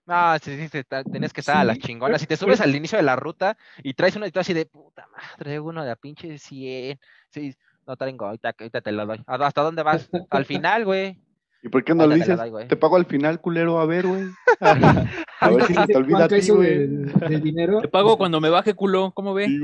No, 0.05 0.37
sí, 0.41 0.59
sí, 0.69 0.69
te- 0.83 1.05
tenés 1.05 1.33
que 1.33 1.41
estar 1.43 1.59
a 1.59 1.65
las 1.65 1.79
chingonas. 1.79 2.21
Si 2.21 2.27
te 2.27 2.37
subes 2.37 2.61
al 2.61 2.75
inicio 2.75 2.99
de 2.99 3.05
la 3.05 3.15
ruta 3.15 3.57
y 3.85 3.95
traes 3.95 4.17
una 4.17 4.27
y 4.27 4.33
tú 4.33 4.41
así 4.41 4.53
de 4.53 4.67
puta 4.67 5.07
madre, 5.17 5.61
uno 5.61 5.85
de 5.85 5.93
a 5.93 5.97
pinche 5.97 6.39
100. 6.39 6.99
Sí, 7.31 7.55
no 7.87 7.97
tengo, 7.97 8.27
ahorita, 8.27 8.53
ahorita 8.59 8.81
te 8.81 8.91
lo 8.91 9.07
doy. 9.07 9.23
¿A- 9.29 9.37
¿Hasta 9.47 9.63
dónde 9.63 9.85
vas? 9.85 10.11
Al 10.31 10.45
final, 10.45 10.85
güey. 10.85 11.21
¿Y 11.63 11.69
por 11.69 11.85
qué 11.85 11.95
no 11.95 12.03
le 12.07 12.09
la 12.09 12.15
dices? 12.17 12.51
doy. 12.51 12.67
Te 12.67 12.77
pago 12.77 12.97
al 12.97 13.07
final, 13.07 13.41
culero, 13.41 13.79
a 13.79 13.87
ver, 13.87 14.07
güey. 14.07 14.25
a 14.61 15.51
ver 15.51 15.65
si 15.65 15.75
se 15.75 15.87
te 15.87 15.97
olvida 15.97 16.17
a 16.17 16.29
Juanca, 16.29 16.35
ti, 16.35 16.41
eso 16.41 16.57
güey. 16.57 16.71
del, 16.71 17.13
del 17.13 17.43
dinero. 17.43 17.81
Te 17.81 17.89
pago 17.89 18.19
cuando 18.19 18.41
me 18.41 18.49
baje 18.51 18.75
culo, 18.75 19.13
¿cómo 19.15 19.33
ve? 19.33 19.47
Sí. 19.47 19.61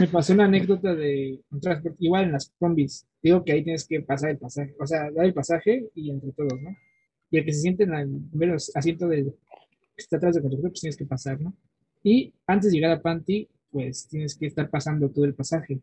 Me 0.00 0.08
pasó 0.08 0.34
una 0.34 0.44
anécdota 0.44 0.94
de 0.94 1.40
un 1.50 1.60
transporte, 1.60 1.96
igual 2.00 2.24
en 2.24 2.32
las 2.32 2.52
combis. 2.58 3.06
Digo 3.22 3.42
que 3.44 3.52
ahí 3.52 3.64
tienes 3.64 3.86
que 3.86 4.00
pasar 4.02 4.30
el 4.30 4.38
pasaje, 4.38 4.74
o 4.78 4.86
sea, 4.86 5.10
dar 5.10 5.24
el 5.24 5.32
pasaje 5.34 5.88
y 5.94 6.10
entre 6.10 6.32
todos, 6.32 6.60
¿no? 6.60 6.76
Y 7.30 7.38
el 7.38 7.44
que 7.44 7.52
se 7.52 7.60
siente 7.60 7.84
en 7.84 7.94
el 7.94 8.08
menos 8.32 8.70
asiento 8.74 9.08
del 9.08 9.32
que 9.96 10.02
está 10.02 10.16
atrás 10.18 10.34
del 10.34 10.42
conductor, 10.42 10.70
pues 10.70 10.80
tienes 10.80 10.96
que 10.96 11.06
pasar, 11.06 11.40
¿no? 11.40 11.54
Y 12.02 12.32
antes 12.46 12.70
de 12.70 12.76
llegar 12.76 12.92
a 12.92 13.02
Panty, 13.02 13.48
pues 13.70 14.06
tienes 14.08 14.36
que 14.36 14.46
estar 14.46 14.70
pasando 14.70 15.10
todo 15.10 15.24
el 15.24 15.34
pasaje. 15.34 15.80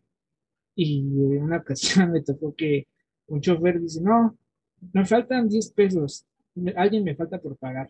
Y 0.75 0.99
en 0.99 1.43
una 1.43 1.57
ocasión 1.57 2.11
me 2.13 2.21
tocó 2.21 2.53
que 2.55 2.87
un 3.27 3.41
chofer 3.41 3.79
dice, 3.79 4.01
no, 4.01 4.37
me 4.93 5.05
faltan 5.05 5.47
10 5.49 5.71
pesos, 5.71 6.25
me- 6.55 6.73
alguien 6.75 7.03
me 7.03 7.15
falta 7.15 7.39
por 7.39 7.55
pagar. 7.57 7.89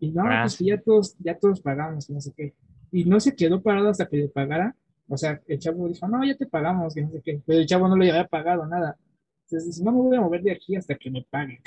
Y 0.00 0.10
no, 0.10 0.22
Ah, 0.26 0.42
pues 0.42 0.56
que 0.58 0.64
ya 0.64 0.80
todos, 0.80 1.16
ya 1.18 1.38
todos 1.38 1.60
pagamos, 1.60 2.10
no 2.10 2.20
sé 2.20 2.32
qué. 2.36 2.54
Y 2.92 3.04
no 3.04 3.20
se 3.20 3.34
quedó 3.34 3.62
parado 3.62 3.88
hasta 3.88 4.06
que 4.06 4.16
le 4.16 4.28
pagara. 4.28 4.74
O 5.08 5.16
sea, 5.16 5.40
el 5.46 5.58
chavo 5.60 5.88
dijo, 5.88 6.08
no, 6.08 6.24
ya 6.24 6.36
te 6.36 6.46
pagamos, 6.46 6.94
que 6.94 7.02
no 7.02 7.10
sé 7.10 7.22
qué. 7.24 7.40
Pero 7.46 7.60
el 7.60 7.66
chavo 7.66 7.86
no 7.88 7.96
le 7.96 8.10
había 8.10 8.26
pagado 8.26 8.66
nada. 8.66 8.96
Entonces 9.44 9.66
dice, 9.66 9.84
no 9.84 9.92
me 9.92 9.98
voy 9.98 10.16
a 10.16 10.20
mover 10.20 10.42
de 10.42 10.52
aquí 10.52 10.74
hasta 10.74 10.96
que 10.96 11.10
me 11.10 11.24
paguen. 11.30 11.60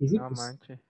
Y 0.00 0.08
sí, 0.08 0.16
No 0.16 0.28
pues, 0.28 0.40
manches. 0.40 0.80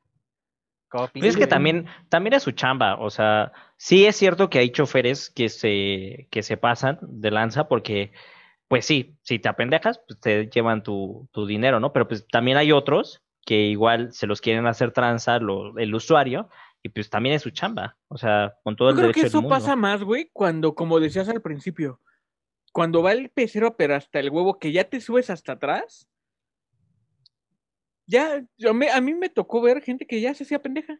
Como 0.88 1.06
Pues 1.08 1.24
es 1.26 1.36
que 1.36 1.46
también, 1.46 1.84
también 2.08 2.32
es 2.32 2.42
su 2.42 2.52
chamba, 2.52 2.98
o 2.98 3.10
sea, 3.10 3.52
sí 3.76 4.06
es 4.06 4.16
cierto 4.16 4.48
que 4.48 4.58
hay 4.58 4.70
choferes 4.70 5.28
que 5.28 5.50
se, 5.50 6.28
que 6.30 6.42
se 6.42 6.56
pasan 6.56 6.98
de 7.02 7.30
lanza 7.30 7.68
porque, 7.68 8.10
pues 8.68 8.84
sí, 8.86 9.16
si 9.22 9.38
te 9.38 9.48
apendejas, 9.48 10.00
pues 10.06 10.20
te 10.20 10.46
llevan 10.48 10.82
tu, 10.82 11.28
tu 11.32 11.46
dinero, 11.46 11.80
¿no? 11.80 11.92
Pero 11.92 12.06
pues 12.06 12.26
también 12.28 12.56
hay 12.58 12.70
otros 12.72 13.22
que 13.46 13.62
igual 13.66 14.12
se 14.12 14.26
los 14.26 14.40
quieren 14.42 14.66
hacer 14.66 14.92
tranza 14.92 15.38
lo- 15.38 15.78
el 15.78 15.94
usuario 15.94 16.50
y 16.82 16.90
pues 16.90 17.08
también 17.10 17.34
es 17.34 17.42
su 17.42 17.50
chamba, 17.50 17.96
o 18.08 18.18
sea, 18.18 18.54
con 18.62 18.76
todo 18.76 18.88
Yo 18.88 18.90
el 18.90 18.96
creo 18.96 19.06
derecho 19.08 19.14
que 19.14 19.20
del 19.22 19.28
eso 19.28 19.40
mundo. 19.42 19.54
pasa 19.54 19.74
más, 19.74 20.02
güey, 20.02 20.30
cuando, 20.32 20.74
como 20.74 21.00
decías 21.00 21.28
al 21.30 21.40
principio, 21.42 22.00
cuando 22.72 23.02
va 23.02 23.12
el 23.12 23.30
pecero, 23.30 23.74
pero 23.76 23.94
hasta 23.96 24.20
el 24.20 24.28
huevo, 24.30 24.58
que 24.58 24.70
ya 24.70 24.84
te 24.84 25.00
subes 25.00 25.30
hasta 25.30 25.52
atrás. 25.52 26.06
Ya, 28.06 28.44
yo 28.56 28.72
me- 28.74 28.90
a 28.90 29.00
mí 29.00 29.14
me 29.14 29.28
tocó 29.28 29.60
ver 29.60 29.82
gente 29.82 30.06
que 30.06 30.20
ya 30.20 30.32
se 30.34 30.44
hacía 30.44 30.60
pendeja. 30.62 30.98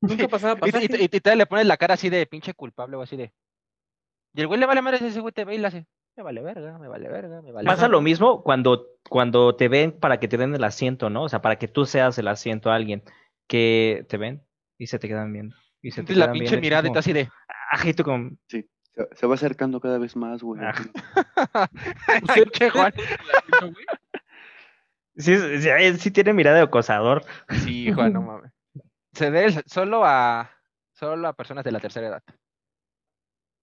Nunca 0.00 0.28
pasaba 0.28 0.54
Y, 0.54 0.68
y- 0.68 0.72
pasaje. 0.72 0.86
y- 1.00 1.04
y 1.16 1.20
te 1.20 1.36
le 1.36 1.46
pones 1.46 1.66
la 1.66 1.76
cara 1.76 1.94
así 1.94 2.10
de 2.10 2.26
pinche 2.26 2.54
culpable 2.54 2.96
o 2.96 3.02
así 3.02 3.16
de. 3.16 3.32
Y 4.34 4.40
el 4.40 4.46
güey 4.48 4.58
le 4.60 4.66
vale 4.66 4.82
madre 4.82 5.06
ese 5.06 5.20
güey 5.20 5.32
te 5.32 5.44
ve 5.44 5.54
y 5.54 5.58
le 5.58 5.66
hace. 5.68 5.86
Me 6.16 6.22
vale 6.22 6.42
verga, 6.42 6.78
me 6.78 6.88
vale 6.88 7.08
verga, 7.08 7.42
me 7.42 7.50
vale 7.50 7.66
Pasa 7.66 7.82
verga". 7.82 7.96
lo 7.96 8.00
mismo 8.00 8.42
cuando, 8.42 8.86
cuando 9.08 9.56
te 9.56 9.68
ven 9.68 9.92
para 9.92 10.20
que 10.20 10.28
te 10.28 10.36
den 10.36 10.54
el 10.54 10.62
asiento, 10.64 11.10
¿no? 11.10 11.24
O 11.24 11.28
sea, 11.28 11.42
para 11.42 11.56
que 11.56 11.66
tú 11.66 11.86
seas 11.86 12.18
el 12.18 12.28
asiento 12.28 12.70
a 12.70 12.76
alguien 12.76 13.02
que 13.48 14.06
te 14.08 14.16
ven 14.16 14.42
y 14.78 14.86
se 14.86 14.98
te 14.98 15.08
quedan 15.08 15.32
viendo. 15.32 15.56
Y 15.82 15.90
se 15.90 16.02
te 16.02 16.14
la 16.14 16.26
quedan 16.26 16.38
pinche 16.38 16.60
mirada 16.60 16.88
y 16.88 16.96
así 16.96 17.12
de. 17.12 17.28
Tú 17.96 18.04
como, 18.04 18.30
Sí, 18.46 18.68
se, 19.12 19.26
va 19.26 19.34
acercando 19.34 19.80
cada 19.80 19.98
vez 19.98 20.14
más, 20.14 20.42
güey. 20.42 20.60
Ay, 22.28 22.44
che, 22.52 22.70
Juan. 22.70 22.92
Sí, 25.16 25.36
sí, 25.36 25.98
sí, 25.98 26.10
tiene 26.10 26.32
mirada 26.32 26.56
de 26.56 26.62
acosador. 26.64 27.24
Sí, 27.62 27.92
Juan, 27.92 28.12
no 28.12 28.22
mames. 28.22 28.50
Se 29.12 29.28
el- 29.28 29.62
solo 29.66 30.04
a 30.04 30.50
solo 30.92 31.28
a 31.28 31.32
personas 31.34 31.64
de 31.64 31.70
la 31.70 31.78
tercera 31.78 32.08
edad. 32.08 32.22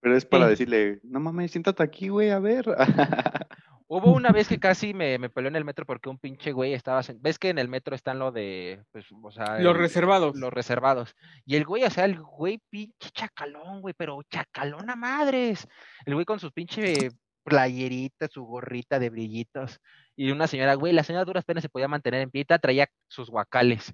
Pero 0.02 0.18
es 0.18 0.26
para 0.26 0.46
Sí. 0.46 0.50
decirle, 0.52 1.00
no 1.04 1.20
mames, 1.20 1.52
siéntate 1.52 1.84
aquí, 1.84 2.10
güey, 2.10 2.32
a 2.32 2.40
ver. 2.40 2.66
Hubo 3.88 4.14
una 4.14 4.32
vez 4.32 4.48
que 4.48 4.58
casi 4.58 4.94
me, 4.94 5.18
me 5.20 5.30
peleó 5.30 5.50
en 5.50 5.58
el 5.58 5.66
metro 5.66 5.86
porque 5.86 6.08
un 6.10 6.18
pinche 6.18 6.54
güey 6.54 6.74
estaba. 6.74 7.02
¿Ves 7.20 7.38
que 7.38 7.50
en 7.50 7.60
el 7.60 7.68
metro 7.68 7.94
están 7.94 8.20
lo 8.20 8.32
de. 8.32 8.82
Pues, 8.92 9.06
o 9.12 9.32
sea, 9.32 9.60
Los 9.60 9.76
el- 9.76 9.80
reservados. 9.82 10.36
Los 10.38 10.54
reservados. 10.54 11.14
Y 11.46 11.58
el 11.58 11.66
güey, 11.66 11.84
o 11.84 11.90
sea, 11.90 12.06
el 12.06 12.18
güey 12.20 12.62
pinche 12.70 13.10
chacalón, 13.12 13.82
güey, 13.82 13.94
pero 13.98 14.22
chacalón 14.30 14.90
a 14.90 14.96
madres. 14.96 15.68
El 16.06 16.14
güey 16.14 16.26
con 16.26 16.40
sus 16.40 16.54
pinche 16.54 17.10
playeritas, 17.44 18.32
su 18.32 18.46
gorrita 18.46 18.98
de 18.98 19.10
brillitos. 19.10 19.80
Y 20.16 20.32
una 20.32 20.48
señora, 20.48 20.76
güey, 20.76 20.94
la 20.94 21.04
señora 21.04 21.26
duras 21.26 21.44
penas 21.44 21.62
se 21.62 21.70
podía 21.70 21.88
mantener 21.90 22.22
en 22.22 22.32
pie, 22.32 22.42
y 22.44 22.46
traía 22.60 22.88
sus 23.10 23.30
guacales. 23.30 23.94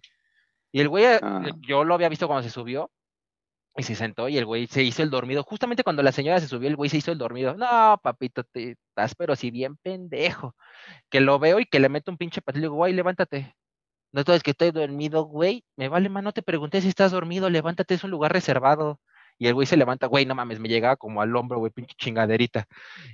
Y 0.72 0.82
el 0.82 0.90
güey, 0.90 1.06
eh, 1.06 1.20
Ah. 1.24 1.44
yo 1.68 1.84
lo 1.86 1.96
había 1.96 2.10
visto 2.10 2.28
cuando 2.28 2.44
se 2.44 2.50
subió. 2.52 2.92
Y 3.78 3.84
se 3.84 3.96
sentó 3.96 4.28
y 4.28 4.38
el 4.38 4.46
güey 4.46 4.68
se 4.68 4.84
hizo 4.84 5.04
el 5.04 5.12
dormido. 5.12 5.44
Justamente 5.44 5.84
cuando 5.84 6.02
la 6.02 6.12
señora 6.12 6.40
se 6.40 6.48
subió, 6.48 6.68
el 6.68 6.76
güey 6.76 6.90
se 6.90 6.98
hizo 6.98 7.12
el 7.12 7.20
dormido. 7.20 7.56
No, 7.56 8.00
papito, 8.02 8.44
te 8.44 8.72
estás 8.72 9.14
pero 9.16 9.36
si 9.36 9.52
bien 9.52 9.78
pendejo. 9.78 10.56
Que 11.10 11.22
lo 11.22 11.40
veo 11.40 11.60
y 11.60 11.66
que 11.66 11.80
le 11.80 11.90
meto 11.90 12.12
un 12.12 12.18
pinche 12.18 12.42
patillo. 12.42 12.62
Le 12.62 12.66
digo, 12.68 12.76
güey, 12.76 12.94
levántate. 12.94 13.56
No 14.12 14.24
sabes 14.24 14.44
que 14.44 14.52
estoy 14.52 14.72
dormido, 14.72 15.26
güey. 15.26 15.64
Me 15.76 15.90
vale 15.90 16.10
más, 16.10 16.24
no 16.24 16.34
te 16.34 16.42
pregunté 16.42 16.82
si 16.82 16.90
estás 16.90 17.12
dormido. 17.12 17.50
Levántate, 17.50 17.94
es 17.96 18.04
un 18.04 18.12
lugar 18.12 18.34
reservado. 18.34 19.00
Y 19.38 19.48
el 19.48 19.54
güey 19.54 19.68
se 19.68 19.78
levanta, 19.78 20.08
güey, 20.08 20.26
no 20.26 20.36
mames, 20.36 20.60
me 20.60 20.70
llegaba 20.70 20.96
como 20.98 21.22
al 21.22 21.36
hombro, 21.36 21.60
güey, 21.60 21.72
pinche 21.72 21.94
chingaderita. 21.98 22.66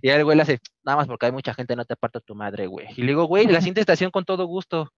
Y 0.01 0.09
el 0.09 0.23
güey 0.23 0.37
le 0.37 0.43
hace, 0.43 0.59
nada 0.83 0.97
más 0.97 1.07
porque 1.07 1.25
hay 1.25 1.31
mucha 1.33 1.53
gente, 1.53 1.75
no 1.75 1.85
te 1.85 1.95
parto 1.97 2.21
tu 2.21 2.35
madre, 2.35 2.67
güey. 2.67 2.87
Y 2.95 3.01
le 3.01 3.07
digo, 3.07 3.25
güey, 3.25 3.45
la 3.47 3.59
siguiente 3.59 3.81
estación 3.81 4.11
con 4.11 4.25
todo 4.25 4.45
gusto. 4.45 4.89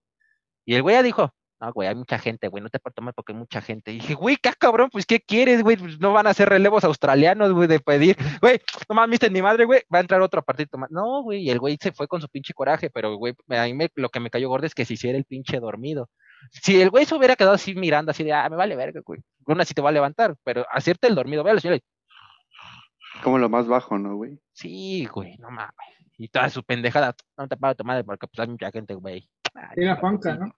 Y 0.65 0.75
el 0.75 0.83
güey 0.83 0.95
ya 0.95 1.03
dijo, 1.03 1.33
no, 1.61 1.71
güey, 1.73 1.87
hay 1.87 1.95
mucha 1.95 2.19
gente, 2.19 2.47
güey, 2.49 2.61
no 2.61 2.69
te 2.69 2.79
parto 2.79 3.01
mal 3.01 3.13
porque 3.13 3.31
hay 3.31 3.37
mucha 3.39 3.61
gente. 3.61 3.91
Y 3.91 3.95
dije, 3.95 4.13
güey, 4.13 4.35
qué 4.35 4.51
cabrón, 4.57 4.89
pues, 4.91 5.05
¿qué 5.05 5.19
quieres, 5.21 5.63
güey? 5.63 5.77
Pues 5.77 5.99
no 5.99 6.11
van 6.13 6.27
a 6.27 6.31
hacer 6.31 6.49
relevos 6.49 6.83
australianos, 6.83 7.53
güey, 7.53 7.67
de 7.67 7.79
pedir, 7.79 8.17
güey, 8.41 8.59
no 8.89 8.95
mames, 8.95 9.11
viste, 9.11 9.29
ni 9.29 9.41
madre, 9.41 9.65
güey, 9.65 9.81
va 9.93 9.99
a 9.99 10.01
entrar 10.01 10.21
otro 10.21 10.41
partito 10.43 10.77
más. 10.77 10.91
No, 10.91 11.23
güey, 11.23 11.43
y 11.43 11.49
el 11.49 11.59
güey 11.59 11.77
se 11.81 11.91
fue 11.93 12.07
con 12.07 12.19
su 12.21 12.27
pinche 12.29 12.53
coraje, 12.53 12.89
pero, 12.89 13.15
güey, 13.15 13.33
a 13.49 13.63
mí 13.63 13.73
me- 13.73 13.89
lo 13.95 14.09
que 14.09 14.19
me 14.19 14.29
cayó 14.29 14.49
gordo 14.49 14.65
es 14.67 14.75
que 14.75 14.85
se 14.85 14.93
hiciera 14.95 15.17
el 15.17 15.25
pinche 15.25 15.59
dormido. 15.59 16.09
Si 16.51 16.79
el 16.81 16.89
güey 16.89 17.05
se 17.05 17.15
hubiera 17.15 17.35
quedado 17.35 17.55
así 17.55 17.73
mirando, 17.73 18.11
así 18.11 18.23
de, 18.23 18.33
ah, 18.33 18.47
me 18.49 18.55
vale 18.57 18.75
verga, 18.75 19.01
güey. 19.05 19.21
Una 19.47 19.63
sí 19.65 19.73
te 19.73 19.81
va 19.81 19.89
a 19.89 19.93
levantar, 19.93 20.35
pero 20.43 20.65
hacerte 20.71 21.07
el 21.07 21.15
dormido, 21.15 21.43
ve 21.43 21.51
a 21.51 21.53
la 21.55 21.59
señora 21.61 21.77
y, 21.77 23.21
Como 23.23 23.37
lo 23.37 23.49
más 23.49 23.65
bajo, 23.67 23.97
¿no, 23.97 24.15
güey? 24.15 24.39
sí, 24.53 25.05
güey, 25.05 25.37
no 25.37 25.49
mames. 25.49 25.71
Y 26.17 26.27
toda 26.29 26.49
su 26.49 26.63
pendejada, 26.63 27.15
no 27.37 27.47
te 27.47 27.57
pago 27.57 27.75
tu 27.75 27.83
madre 27.83 28.03
porque 28.03 28.27
pues 28.27 28.39
hay 28.39 28.47
mucha 28.47 28.71
gente, 28.71 28.93
güey. 28.93 29.27
Ay, 29.53 29.63
Era 29.83 29.95
Juanca, 29.97 30.35
¿no? 30.35 30.53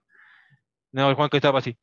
No, 0.97 1.09
el 1.09 1.15
Juan 1.15 1.29
que 1.29 1.37
estaba 1.37 1.59
así. 1.59 1.77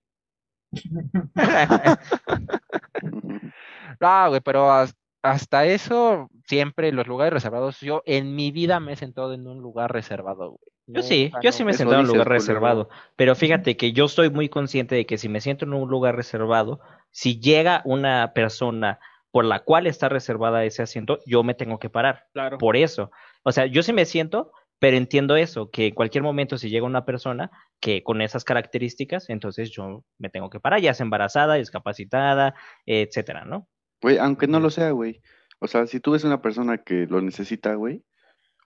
No, 4.00 4.28
güey, 4.28 4.40
pero 4.40 4.70
has- 4.72 4.96
hasta 5.22 5.64
eso, 5.66 6.28
siempre 6.46 6.92
los 6.92 7.06
lugares 7.06 7.32
reservados, 7.32 7.80
yo 7.80 8.02
en 8.06 8.34
mi 8.34 8.50
vida 8.50 8.80
me 8.80 8.92
he 8.92 8.96
sentado 8.96 9.32
en 9.32 9.46
un 9.46 9.60
lugar 9.62 9.92
reservado, 9.92 10.50
güey. 10.50 10.58
Yo 10.86 11.02
sí, 11.02 11.32
yo 11.42 11.50
sí 11.52 11.64
me 11.64 11.70
he 11.70 11.74
sentado 11.74 12.00
en 12.00 12.06
un 12.06 12.12
lugar 12.12 12.28
reservado, 12.28 12.90
pero 13.16 13.34
fíjate 13.34 13.78
que 13.78 13.92
yo 13.92 14.04
estoy 14.04 14.28
muy 14.28 14.50
consciente 14.50 14.94
de 14.94 15.06
que 15.06 15.16
si 15.16 15.30
me 15.30 15.40
siento 15.40 15.64
en 15.64 15.72
un 15.72 15.88
lugar 15.88 16.14
reservado, 16.14 16.80
si 17.10 17.40
llega 17.40 17.80
una 17.86 18.32
persona 18.34 18.98
por 19.30 19.46
la 19.46 19.60
cual 19.60 19.86
está 19.86 20.10
reservada 20.10 20.62
ese 20.64 20.82
asiento, 20.82 21.20
yo 21.24 21.42
me 21.42 21.54
tengo 21.54 21.78
que 21.78 21.88
parar. 21.88 22.26
Claro. 22.34 22.58
Por 22.58 22.76
eso. 22.76 23.10
O 23.44 23.52
sea, 23.52 23.64
yo 23.64 23.82
sí 23.82 23.94
me 23.94 24.04
siento, 24.04 24.52
pero 24.79 24.97
entiendo 24.97 25.37
eso, 25.37 25.70
que 25.70 25.89
en 25.89 25.95
cualquier 25.95 26.22
momento 26.22 26.59
si 26.59 26.68
llega 26.70 26.85
una 26.87 27.05
persona 27.05 27.51
que 27.81 28.03
con 28.03 28.20
esas 28.20 28.45
características, 28.45 29.31
entonces 29.31 29.70
yo 29.70 30.05
me 30.18 30.29
tengo 30.31 30.51
que 30.51 30.61
parar, 30.61 30.81
ya 30.81 30.95
sea 30.95 31.05
embarazada, 31.05 31.55
discapacitada, 31.55 32.55
etcétera, 32.87 33.45
¿no? 33.45 33.68
Güey, 34.03 34.18
aunque 34.18 34.47
no 34.47 34.61
lo 34.61 34.70
sea, 34.70 34.91
güey. 34.91 35.20
O 35.61 35.66
sea, 35.66 35.87
si 35.87 36.01
tú 36.01 36.12
ves 36.12 36.25
una 36.25 36.43
persona 36.43 36.79
que 36.79 37.07
lo 37.07 37.20
necesita, 37.22 37.75
güey, 37.75 38.05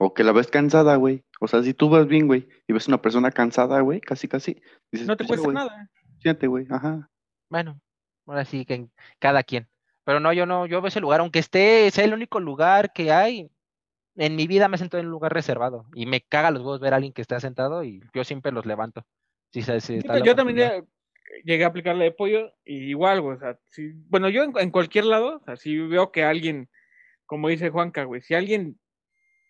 o 0.01 0.15
que 0.15 0.25
la 0.25 0.33
ves 0.33 0.49
cansada, 0.49 0.97
güey. 0.97 1.25
O 1.41 1.47
sea, 1.49 1.63
si 1.63 1.75
tú 1.75 1.89
vas 1.89 2.07
bien, 2.07 2.27
güey, 2.27 2.49
y 2.67 2.73
ves 2.73 2.89
una 2.89 3.03
persona 3.03 3.31
cansada, 3.31 3.81
güey, 3.81 4.01
casi, 4.01 4.27
casi, 4.29 4.61
dices, 4.91 5.07
No 5.07 5.17
te 5.17 5.25
"Pues 5.25 5.41
ya, 5.41 5.45
cuesta 5.45 5.63
güey, 5.63 5.77
nada. 5.77 5.91
siéntate, 6.21 6.47
güey, 6.47 6.67
ajá. 6.71 7.09
Bueno, 7.51 7.81
ahora 8.27 8.45
sí 8.45 8.65
que 8.65 8.89
cada 9.19 9.43
quien. 9.43 9.69
Pero 10.05 10.21
no, 10.21 10.33
yo 10.33 10.47
no, 10.47 10.67
yo 10.67 10.81
veo 10.81 10.89
ese 10.89 11.01
lugar, 11.01 11.21
aunque 11.21 11.39
esté, 11.39 11.91
sea 11.91 12.05
el 12.05 12.15
único 12.15 12.41
lugar 12.41 12.93
que 12.93 13.13
hay, 13.13 13.51
en 14.19 14.37
mi 14.37 14.47
vida 14.47 14.69
me 14.69 14.77
he 14.77 14.79
sentado 14.79 15.01
en 15.01 15.07
un 15.07 15.13
lugar 15.13 15.33
reservado. 15.33 15.87
Y 15.95 16.07
me 16.07 16.21
caga 16.21 16.51
los 16.51 16.61
huevos 16.63 16.81
ver 16.81 16.93
a 16.93 16.97
alguien 16.97 17.13
que 17.13 17.23
esté 17.23 17.39
sentado 17.41 17.83
y 17.85 18.03
yo 18.13 18.25
siempre 18.25 18.53
los 18.53 18.67
levanto. 18.67 19.07
Si 19.53 19.63
se- 19.63 19.81
si 19.81 19.95
Yo, 19.95 20.13
está 20.13 20.35
también 20.35 20.59
ya 20.59 20.85
llegué 21.45 21.65
a 21.65 21.69
aplicarle 21.69 22.05
de 22.05 22.11
pollo 22.13 22.53
y 22.65 22.91
igual, 22.91 23.21
güey, 23.21 23.37
o 23.37 23.41
sea, 23.41 23.59
si, 23.71 23.93
bueno, 24.09 24.29
yo 24.29 24.43
en, 24.43 24.53
en 24.59 24.71
cualquier 24.71 25.05
lado, 25.05 25.37
o 25.37 25.45
sea, 25.45 25.57
si 25.57 25.77
veo 25.79 26.11
que 26.11 26.25
alguien, 26.25 26.69
como 27.27 27.49
dice 27.49 27.71
Juanca, 27.71 28.05
güey, 28.05 28.21
si 28.23 28.35
alguien 28.35 28.79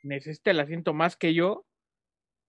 necesita 0.02 0.50
el 0.50 0.60
asiento 0.60 0.92
más 0.92 1.16
que 1.16 1.34
yo, 1.34 1.66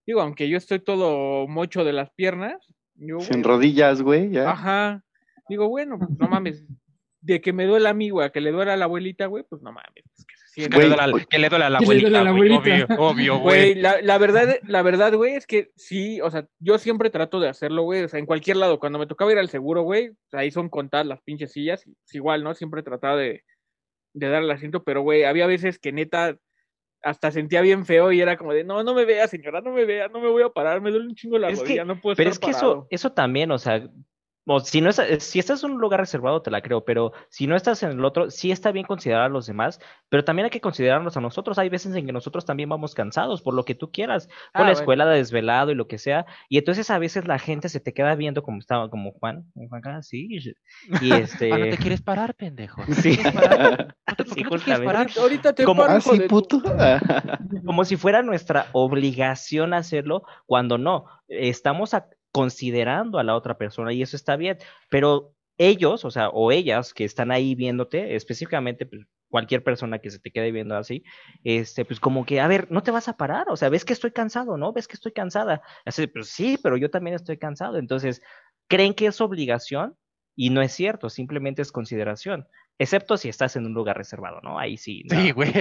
digo, 0.05 0.21
aunque 0.21 0.49
yo 0.49 0.57
estoy 0.57 0.79
todo 0.79 1.47
mocho 1.47 1.83
de 1.83 1.93
las 1.93 2.09
piernas, 2.11 2.57
yo, 2.95 3.19
Sin 3.19 3.41
güey, 3.41 3.43
rodillas, 3.43 4.01
güey, 4.01 4.29
ya. 4.31 4.49
ajá, 4.49 5.03
digo, 5.47 5.69
bueno, 5.69 5.97
pues 5.97 6.11
no 6.17 6.27
mames, 6.27 6.65
de 7.21 7.39
que 7.41 7.53
me 7.53 7.65
duele 7.65 7.87
a 7.89 7.93
mí, 7.93 8.09
güey, 8.09 8.27
a 8.27 8.31
que 8.31 8.41
le 8.41 8.51
duele 8.51 8.71
a 8.71 8.77
la 8.77 8.85
abuelita, 8.85 9.27
güey, 9.27 9.43
pues 9.47 9.61
no 9.61 9.71
mames, 9.71 10.03
pues 10.15 10.25
que 10.25 10.35
Que 10.67 10.69
le 10.77 10.87
duele 10.87 10.95
a 11.01 11.07
la- 11.07 11.25
que 11.25 11.39
le 11.39 11.49
duele 11.49 11.65
a 11.65 11.69
la 11.69 11.79
duele 11.79 12.01
abuelita, 12.01 12.19
a 12.19 12.23
la 12.23 12.31
güey, 12.31 12.53
abuelita. 12.53 12.85
obvio, 12.95 12.97
obvio, 13.09 13.39
Güey, 13.39 13.73
güey. 13.73 13.81
la, 13.81 14.01
la 14.01 14.17
verdad, 14.17 14.55
la 14.67 14.81
verdad, 14.81 15.13
güey, 15.13 15.35
es 15.35 15.47
que 15.47 15.71
sí, 15.75 16.19
o 16.21 16.29
sea, 16.31 16.47
yo 16.59 16.77
siempre 16.77 17.09
trato 17.09 17.39
de 17.39 17.49
hacerlo, 17.49 17.83
güey, 17.83 18.03
o 18.03 18.07
sea, 18.09 18.19
en 18.19 18.25
cualquier 18.25 18.57
lado, 18.57 18.79
cuando 18.79 18.99
me 18.99 19.07
tocaba 19.07 19.31
ir 19.31 19.37
al 19.39 19.49
seguro, 19.49 19.83
güey, 19.83 20.09
o 20.09 20.15
sea, 20.29 20.41
ahí 20.41 20.51
son 20.51 20.69
contadas 20.69 21.05
las 21.07 21.21
pinches 21.21 21.51
sillas, 21.51 21.83
pues 21.85 22.15
igual, 22.15 22.43
¿no? 22.43 22.53
Siempre 22.55 22.83
trataba 22.83 23.15
de, 23.17 23.43
de 24.13 24.27
dar 24.29 24.43
el 24.43 24.51
asiento, 24.51 24.83
pero, 24.83 25.01
güey, 25.01 25.23
había 25.23 25.45
veces 25.47 25.79
que 25.79 25.91
neta 25.91 26.37
hasta 27.01 27.31
sentía 27.31 27.61
bien 27.61 27.85
feo 27.85 28.11
y 28.11 28.19
era 28.19 28.35
como 28.37 28.51
de, 28.53 28.65
no, 28.65 28.83
no 28.83 28.93
me 28.93 29.05
vea, 29.05 29.27
señora, 29.27 29.61
no 29.61 29.71
me 29.71 29.85
vea, 29.85 30.09
no 30.09 30.19
me 30.19 30.27
voy 30.27 30.43
a 30.43 30.49
parar, 30.49 30.81
me 30.81 30.89
duele 30.91 31.07
un 31.07 31.15
chingo 31.15 31.37
la 31.37 31.47
Es 31.49 31.59
que- 31.59 31.63
rodilla, 31.65 31.85
no 31.85 32.01
puedo 32.01 32.15
Pero 32.17 32.29
es 32.29 32.39
que 32.39 32.49
eso, 32.49 32.59
parado". 32.59 32.87
eso 32.89 33.11
también, 33.13 33.51
o 33.51 33.57
sea, 33.57 33.87
o 34.51 34.59
si 34.61 34.81
no 34.81 34.89
es, 34.89 34.97
eh, 34.97 35.19
si 35.19 35.37
estás 35.37 35.63
en 35.63 35.71
un 35.73 35.79
lugar 35.79 35.99
reservado, 35.99 36.41
te 36.41 36.49
la 36.49 36.61
creo, 36.63 36.83
pero 36.83 37.13
si 37.29 37.45
no 37.45 37.55
estás 37.55 37.83
en 37.83 37.91
el 37.91 38.03
otro, 38.03 38.31
sí 38.31 38.51
está 38.51 38.71
bien 38.71 38.85
considerar 38.87 39.21
a 39.25 39.29
los 39.29 39.45
demás, 39.45 39.79
pero 40.09 40.23
también 40.23 40.45
hay 40.45 40.49
que 40.49 40.59
considerarnos 40.59 41.15
a 41.17 41.21
nosotros. 41.21 41.59
Hay 41.59 41.69
veces 41.69 41.95
en 41.95 42.07
que 42.07 42.11
nosotros 42.11 42.45
también 42.45 42.67
vamos 42.67 42.95
cansados 42.95 43.43
por 43.43 43.53
lo 43.53 43.63
que 43.63 43.75
tú 43.75 43.91
quieras, 43.91 44.25
por 44.25 44.33
Ah, 44.35 44.59
la 44.59 44.63
bueno. 44.63 44.79
escuela 44.79 45.05
de 45.05 45.17
desvelado 45.17 45.71
y 45.71 45.75
lo 45.75 45.87
que 45.87 45.99
sea, 45.99 46.25
y 46.49 46.57
entonces 46.57 46.89
a 46.89 46.97
veces 46.97 47.27
la 47.27 47.37
gente 47.37 47.69
se 47.69 47.79
te 47.79 47.93
queda 47.93 48.15
viendo 48.15 48.41
como 48.41 48.57
estaba, 48.57 48.89
como 48.89 49.11
Juan, 49.11 49.45
como 49.53 49.69
Juan 49.69 49.79
acá, 49.81 50.01
sí, 50.01 50.27
y 51.01 51.13
este, 51.37 51.53
Ah, 51.53 51.57
no 51.59 51.69
te 51.69 51.77
quieres 51.77 52.01
parar, 52.01 52.33
pendejo. 52.33 52.83
¿No 52.87 52.95
Sí. 52.95 53.19
Ahorita, 55.19 55.53
te 55.53 55.63
Como- 55.63 55.81
paro, 55.85 55.93
Ah, 55.93 56.01
sí, 56.01 56.19
puto. 56.21 56.61
como 57.65 57.85
si 57.85 57.97
fuera 57.97 58.21
nuestra 58.23 58.67
obligación 58.73 59.73
hacerlo, 59.73 60.23
cuando 60.45 60.77
no, 60.77 61.05
estamos 61.27 61.93
a- 61.93 62.07
considerando 62.31 63.19
a 63.19 63.23
la 63.23 63.35
otra 63.35 63.57
persona 63.57 63.93
y 63.93 64.01
eso 64.01 64.15
está 64.15 64.35
bien, 64.35 64.57
pero 64.89 65.33
ellos, 65.57 66.05
o 66.05 66.11
sea, 66.11 66.29
o 66.29 66.51
ellas 66.51 66.93
que 66.93 67.03
están 67.03 67.31
ahí 67.31 67.55
viéndote, 67.55 68.15
específicamente 68.15 68.85
pues, 68.85 69.05
cualquier 69.29 69.63
persona 69.63 69.99
que 69.99 70.09
se 70.09 70.19
te 70.19 70.31
quede 70.31 70.51
viendo 70.51 70.75
así, 70.75 71.03
este, 71.43 71.85
pues 71.85 71.99
como 71.99 72.25
que, 72.25 72.39
a 72.39 72.47
ver, 72.47 72.71
no 72.71 72.81
te 72.81 72.91
vas 72.91 73.07
a 73.07 73.17
parar, 73.17 73.49
o 73.49 73.57
sea, 73.57 73.69
ves 73.69 73.85
que 73.85 73.93
estoy 73.93 74.11
cansado, 74.11 74.57
¿no? 74.57 74.73
Ves 74.73 74.87
que 74.87 74.95
estoy 74.95 75.11
cansada. 75.11 75.61
Así, 75.85 76.07
pues 76.07 76.29
sí, 76.29 76.57
pero 76.61 76.77
yo 76.77 76.89
también 76.89 77.15
estoy 77.15 77.37
cansado. 77.37 77.77
Entonces, 77.77 78.21
creen 78.67 78.93
que 78.93 79.07
es 79.07 79.21
obligación 79.21 79.95
y 80.35 80.49
no 80.49 80.61
es 80.61 80.71
cierto, 80.71 81.09
simplemente 81.09 81.61
es 81.61 81.71
consideración, 81.71 82.47
excepto 82.79 83.17
si 83.17 83.29
estás 83.29 83.55
en 83.55 83.65
un 83.67 83.73
lugar 83.73 83.95
reservado, 83.97 84.39
¿no? 84.41 84.57
Ahí 84.57 84.77
sí, 84.77 85.03
nada, 85.09 85.21
Sí, 85.21 85.31
güey. 85.31 85.51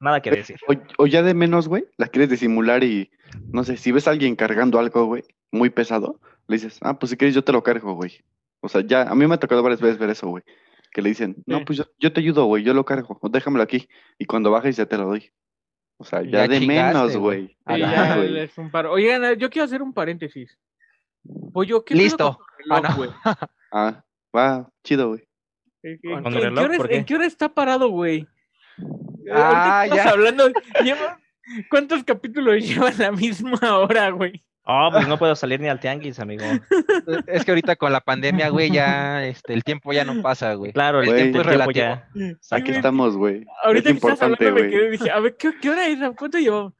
nada 0.00 0.20
que 0.20 0.30
decir. 0.32 0.56
O, 0.68 0.74
o 1.04 1.06
ya 1.06 1.22
de 1.22 1.34
menos, 1.34 1.68
güey, 1.68 1.84
la 1.96 2.08
quieres 2.08 2.30
disimular 2.30 2.82
y, 2.82 3.10
no 3.52 3.62
sé, 3.62 3.76
si 3.76 3.92
ves 3.92 4.08
a 4.08 4.10
alguien 4.10 4.34
cargando 4.34 4.78
algo, 4.80 5.04
güey, 5.06 5.22
muy 5.52 5.70
pesado, 5.70 6.18
le 6.48 6.56
dices, 6.56 6.78
ah, 6.82 6.98
pues 6.98 7.10
si 7.10 7.16
quieres 7.16 7.34
yo 7.34 7.44
te 7.44 7.52
lo 7.52 7.62
cargo, 7.62 7.94
güey. 7.94 8.24
O 8.60 8.68
sea, 8.68 8.80
ya, 8.80 9.02
a 9.02 9.14
mí 9.14 9.26
me 9.26 9.34
ha 9.34 9.38
tocado 9.38 9.62
varias 9.62 9.80
veces 9.80 9.98
ver 9.98 10.10
eso, 10.10 10.26
güey. 10.28 10.42
Que 10.90 11.02
le 11.02 11.10
dicen, 11.10 11.36
no, 11.46 11.64
pues 11.64 11.78
yo, 11.78 11.84
yo 11.98 12.12
te 12.12 12.20
ayudo, 12.20 12.44
güey, 12.46 12.62
yo 12.64 12.72
lo 12.72 12.84
cargo, 12.84 13.18
o 13.20 13.28
déjamelo 13.28 13.62
aquí. 13.62 13.88
Y 14.18 14.24
cuando 14.26 14.50
bajes 14.50 14.76
ya 14.76 14.86
te 14.86 14.96
lo 14.96 15.06
doy. 15.06 15.30
O 15.96 16.04
sea, 16.04 16.22
ya, 16.22 16.30
Ya 16.30 16.48
de 16.48 16.58
chingaste, 16.60 16.94
menos, 16.98 17.16
güey. 17.16 17.48
Sí. 17.48 17.56
Oigan, 18.90 19.34
yo 19.38 19.50
quiero 19.50 19.64
hacer 19.64 19.82
un 19.82 19.92
paréntesis. 19.92 20.58
Pollo, 21.52 21.84
¿qué 21.84 21.94
Listo. 21.94 22.38
reloj, 22.58 22.80
Ah, 22.84 22.96
no. 22.96 23.14
Ah, 23.72 24.04
va, 24.34 24.70
chido, 24.84 25.08
güey. 25.08 25.24
¿En 25.84 25.98
qué- 26.00 26.08
hora 26.12 26.72
es- 26.72 26.78
¿Por 26.78 26.88
qué? 26.88 26.96
¿En 26.96 27.04
qué 27.04 27.14
hora 27.14 27.26
está 27.26 27.48
parado, 27.48 27.88
güey? 27.88 28.26
Ah, 29.32 29.82
Ahorita 29.82 29.84
estamos 29.84 30.04
ya. 30.04 30.10
hablando. 30.10 30.48
lleva- 30.82 31.18
¿Cuántos 31.70 32.02
capítulos 32.04 32.56
llevan 32.88 32.94
la 32.98 33.12
misma 33.12 33.58
hora, 33.78 34.10
güey? 34.10 34.42
Oh, 34.66 34.88
pues 34.90 35.06
no 35.06 35.18
puedo 35.18 35.36
salir 35.36 35.60
ni 35.60 35.68
al 35.68 35.78
tianguis, 35.78 36.18
amigo. 36.18 36.42
Es 37.26 37.44
que 37.44 37.50
ahorita 37.50 37.76
con 37.76 37.92
la 37.92 38.00
pandemia, 38.00 38.48
güey, 38.48 38.70
ya 38.70 39.22
este, 39.26 39.52
el 39.52 39.62
tiempo 39.62 39.92
ya 39.92 40.04
no 40.06 40.22
pasa, 40.22 40.54
güey. 40.54 40.72
Claro, 40.72 41.00
el 41.02 41.06
Güey. 41.08 41.20
tiempo 41.20 41.40
es 41.42 41.46
Es 41.46 41.52
relativo. 41.52 41.84
ya. 41.86 42.08
Sí, 42.14 42.54
Aquí 42.54 42.62
güey, 42.68 42.76
estamos, 42.76 43.14
güey. 43.14 43.44
Ahorita 43.62 43.90
es 43.90 43.92
que 43.92 43.98
estás 43.98 44.12
importante, 44.22 44.46
hablando 44.48 44.54
me 44.54 44.68
güey. 44.68 44.70
quedé 44.70 44.90
dije, 44.92 45.10
a 45.10 45.20
ver, 45.20 45.36
¿qué, 45.36 45.52
qué 45.60 45.68
hora 45.70 45.86
es? 45.86 45.98
¿Cuánto 46.16 46.38
llevamos? 46.38 46.72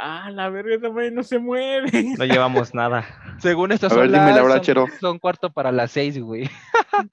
Ah, 0.00 0.30
la 0.30 0.48
verga, 0.48 0.76
esa 0.76 0.90
madre 0.90 1.10
no 1.10 1.24
se 1.24 1.40
mueve. 1.40 1.90
No 2.16 2.24
llevamos 2.24 2.72
nada. 2.72 3.04
Según 3.40 3.72
esto 3.72 3.88
A 3.88 3.90
son 3.90 3.98
ver, 3.98 4.10
dime 4.12 4.30
la 4.32 4.44
hora, 4.44 4.54
son- 4.54 4.62
Chero. 4.62 4.86
Son 5.00 5.18
cuarto 5.18 5.50
para 5.52 5.72
las 5.72 5.90
seis, 5.90 6.16
güey. 6.20 6.48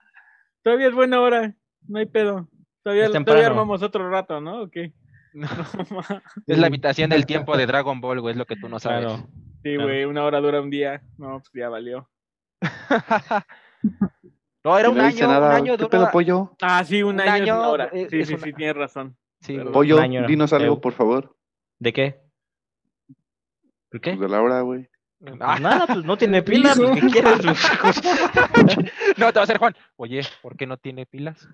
Todavía 0.65 0.87
es 0.87 0.95
buena 0.95 1.21
hora, 1.21 1.55
no 1.87 1.99
hay 1.99 2.07
pedo. 2.07 2.49
Todavía, 2.83 3.11
todavía 3.23 3.45
armamos 3.45 3.83
otro 3.83 4.09
rato, 4.09 4.41
¿no? 4.41 4.63
¿O 4.63 4.69
qué? 4.71 4.93
No, 5.33 5.47
es 6.47 6.57
la 6.57 6.65
habitación 6.67 7.11
del 7.11 7.27
tiempo 7.27 7.55
de 7.55 7.67
Dragon 7.67 8.01
Ball, 8.01 8.19
güey, 8.19 8.31
es 8.31 8.37
lo 8.37 8.45
que 8.47 8.55
tú 8.55 8.67
no 8.67 8.79
sabes. 8.79 9.05
Claro. 9.05 9.27
sí, 9.61 9.75
Claro. 9.75 9.83
güey, 9.83 10.05
una 10.05 10.23
hora 10.23 10.39
dura 10.41 10.61
un 10.61 10.71
día. 10.71 11.03
No, 11.19 11.39
pues 11.39 11.51
ya 11.53 11.69
valió. 11.69 12.09
no, 14.63 14.79
era 14.79 14.89
un 14.89 14.99
año, 14.99 15.27
nada. 15.27 15.49
un 15.49 15.55
año 15.55 15.73
¿Qué 15.73 15.83
dura- 15.83 15.89
pedo, 15.89 16.11
pollo? 16.11 16.55
Ah, 16.61 16.83
sí, 16.83 17.03
un, 17.03 17.15
Un 17.15 17.21
año, 17.21 17.35
es 17.35 17.41
año, 17.41 17.59
una 17.59 17.67
hora. 17.69 17.89
eh, 17.93 18.07
Sí, 18.09 18.19
es 18.21 18.27
sí, 18.27 18.33
una- 18.33 18.43
sí, 18.43 18.53
tienes 18.53 18.75
razón. 18.75 19.17
Sí. 19.41 19.59
Pollo, 19.71 19.99
dinos 20.27 20.51
algo, 20.53 20.81
por 20.81 20.93
favor. 20.93 21.35
¿De 21.79 21.93
qué? 21.93 22.21
¿Por 23.91 24.01
qué? 24.01 24.11
Pues 24.15 24.21
de 24.21 24.29
la 24.29 24.41
hora, 24.41 24.61
güey. 24.61 24.89
Ah, 25.39 25.59
Nada, 25.59 25.87
pues 25.87 26.05
no 26.05 26.17
tiene 26.17 26.41
pila, 26.43 26.73
Hijo. 26.73 26.91
pues, 26.91 27.01
¿qué 27.03 27.09
quieres? 27.11 27.45
no, 29.17 29.31
te 29.31 29.39
va 29.39 29.41
a 29.41 29.43
hacer 29.43 29.57
Juan. 29.57 29.75
Oye, 29.97 30.21
¿por 30.41 30.55
qué 30.55 30.65
no 30.65 30.77
tiene 30.77 31.05
pilas? 31.05 31.47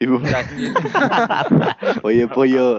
Y- 0.00 0.06
Oye, 2.04 2.28
pollo. 2.28 2.78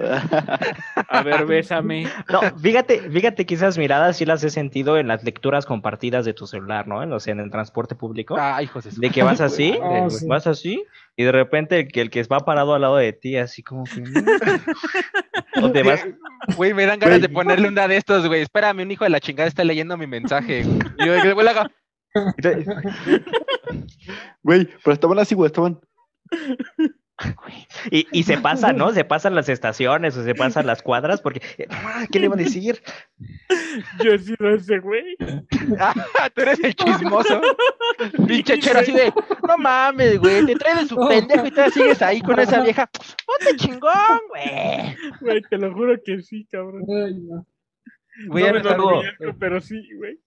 A 1.09 1.21
ver, 1.21 1.45
bésame. 1.45 2.07
No, 2.29 2.39
fíjate, 2.57 3.01
fíjate 3.09 3.45
que 3.45 3.55
esas 3.55 3.77
miradas 3.77 4.15
sí 4.15 4.25
las 4.25 4.41
he 4.45 4.49
sentido 4.49 4.97
en 4.97 5.09
las 5.09 5.21
lecturas 5.25 5.65
compartidas 5.65 6.23
de 6.23 6.33
tu 6.33 6.47
celular, 6.47 6.87
¿no? 6.87 7.03
En, 7.03 7.11
o 7.11 7.19
sea, 7.19 7.33
en 7.33 7.41
el 7.41 7.51
transporte 7.51 7.95
público. 7.95 8.37
Ay, 8.39 8.65
hijos 8.65 8.97
de 8.97 9.09
que 9.09 9.21
vas 9.23 9.41
así, 9.41 9.77
Ah, 9.83 10.05
de- 10.05 10.11
sí. 10.11 10.27
vas 10.27 10.47
así, 10.47 10.85
y 11.17 11.23
de 11.25 11.31
repente 11.33 11.79
el 11.81 11.87
que, 11.89 11.99
el 12.01 12.09
que 12.09 12.23
va 12.23 12.39
parado 12.39 12.73
al 12.73 12.81
lado 12.81 12.95
de 12.95 13.11
ti, 13.11 13.35
así 13.35 13.63
como 13.63 13.83
que... 13.83 14.01
O 15.61 15.71
te 15.73 15.83
vas... 15.83 16.05
Güey, 16.55 16.73
me 16.73 16.85
dan 16.85 16.99
ganas 16.99 17.19
de 17.21 17.27
ponerle 17.27 17.67
una 17.67 17.89
de 17.89 17.97
estos, 17.97 18.25
güey. 18.27 18.43
Espérame, 18.43 18.79
un 18.83 18.91
hijo 18.91 19.03
de 19.03 19.09
la 19.09 19.19
chingada 19.19 19.49
está 19.49 19.65
leyendo 19.65 19.97
mi 19.97 20.07
mensaje. 20.07 20.63
güey. 20.63 20.79
Y 20.99 21.05
yo, 21.05 21.13
el 21.15 21.33
güey 21.33 21.43
le 21.45 21.51
haga, 21.51 21.69
Güey, 24.41 24.69
pero 24.83 24.93
estaban 24.93 25.19
así, 25.19 25.35
güey, 25.35 25.47
estaban. 25.47 25.79
Y, 27.91 28.07
y 28.11 28.23
se 28.23 28.37
pasa, 28.37 28.73
¿no? 28.73 28.91
Se 28.91 29.05
pasan 29.05 29.35
las 29.35 29.49
estaciones 29.49 30.15
o 30.17 30.23
se 30.23 30.35
pasan 30.35 30.67
las 30.67 30.81
cuadras 30.81 31.21
porque, 31.21 31.41
ah, 31.69 32.05
¿qué 32.11 32.19
le 32.19 32.25
iba 32.25 32.35
a 32.35 32.37
decir? 32.37 32.81
Yo 34.03 34.13
he 34.13 34.19
sido 34.19 34.49
ese 34.49 34.79
güey. 34.79 35.15
Ah, 35.79 35.93
tú 36.33 36.41
eres 36.41 36.59
el 36.63 36.75
chismoso. 36.75 37.41
Pinche 38.27 38.59
chero 38.59 38.79
así 38.79 38.91
de, 38.91 39.13
no 39.47 39.57
mames, 39.57 40.19
güey, 40.19 40.45
te 40.45 40.55
traes 40.55 40.81
de 40.81 40.85
su 40.87 40.95
pendejo 41.07 41.45
y 41.45 41.51
todavía 41.51 41.73
sigues 41.73 42.01
ahí 42.01 42.21
con 42.21 42.39
esa 42.39 42.61
vieja. 42.61 42.89
Ponte 43.25 43.55
chingón, 43.57 44.19
güey. 44.29 44.95
Güey, 45.21 45.41
te 45.49 45.57
lo 45.57 45.73
juro 45.73 45.95
que 46.03 46.21
sí, 46.21 46.47
cabrón. 46.51 46.83
Ay, 46.89 47.19
no. 47.19 47.45
Güey, 48.27 48.51
no 48.51 49.01
ya 49.01 49.11
me 49.19 49.33
pero 49.33 49.61
sí, 49.61 49.87
güey. 49.97 50.19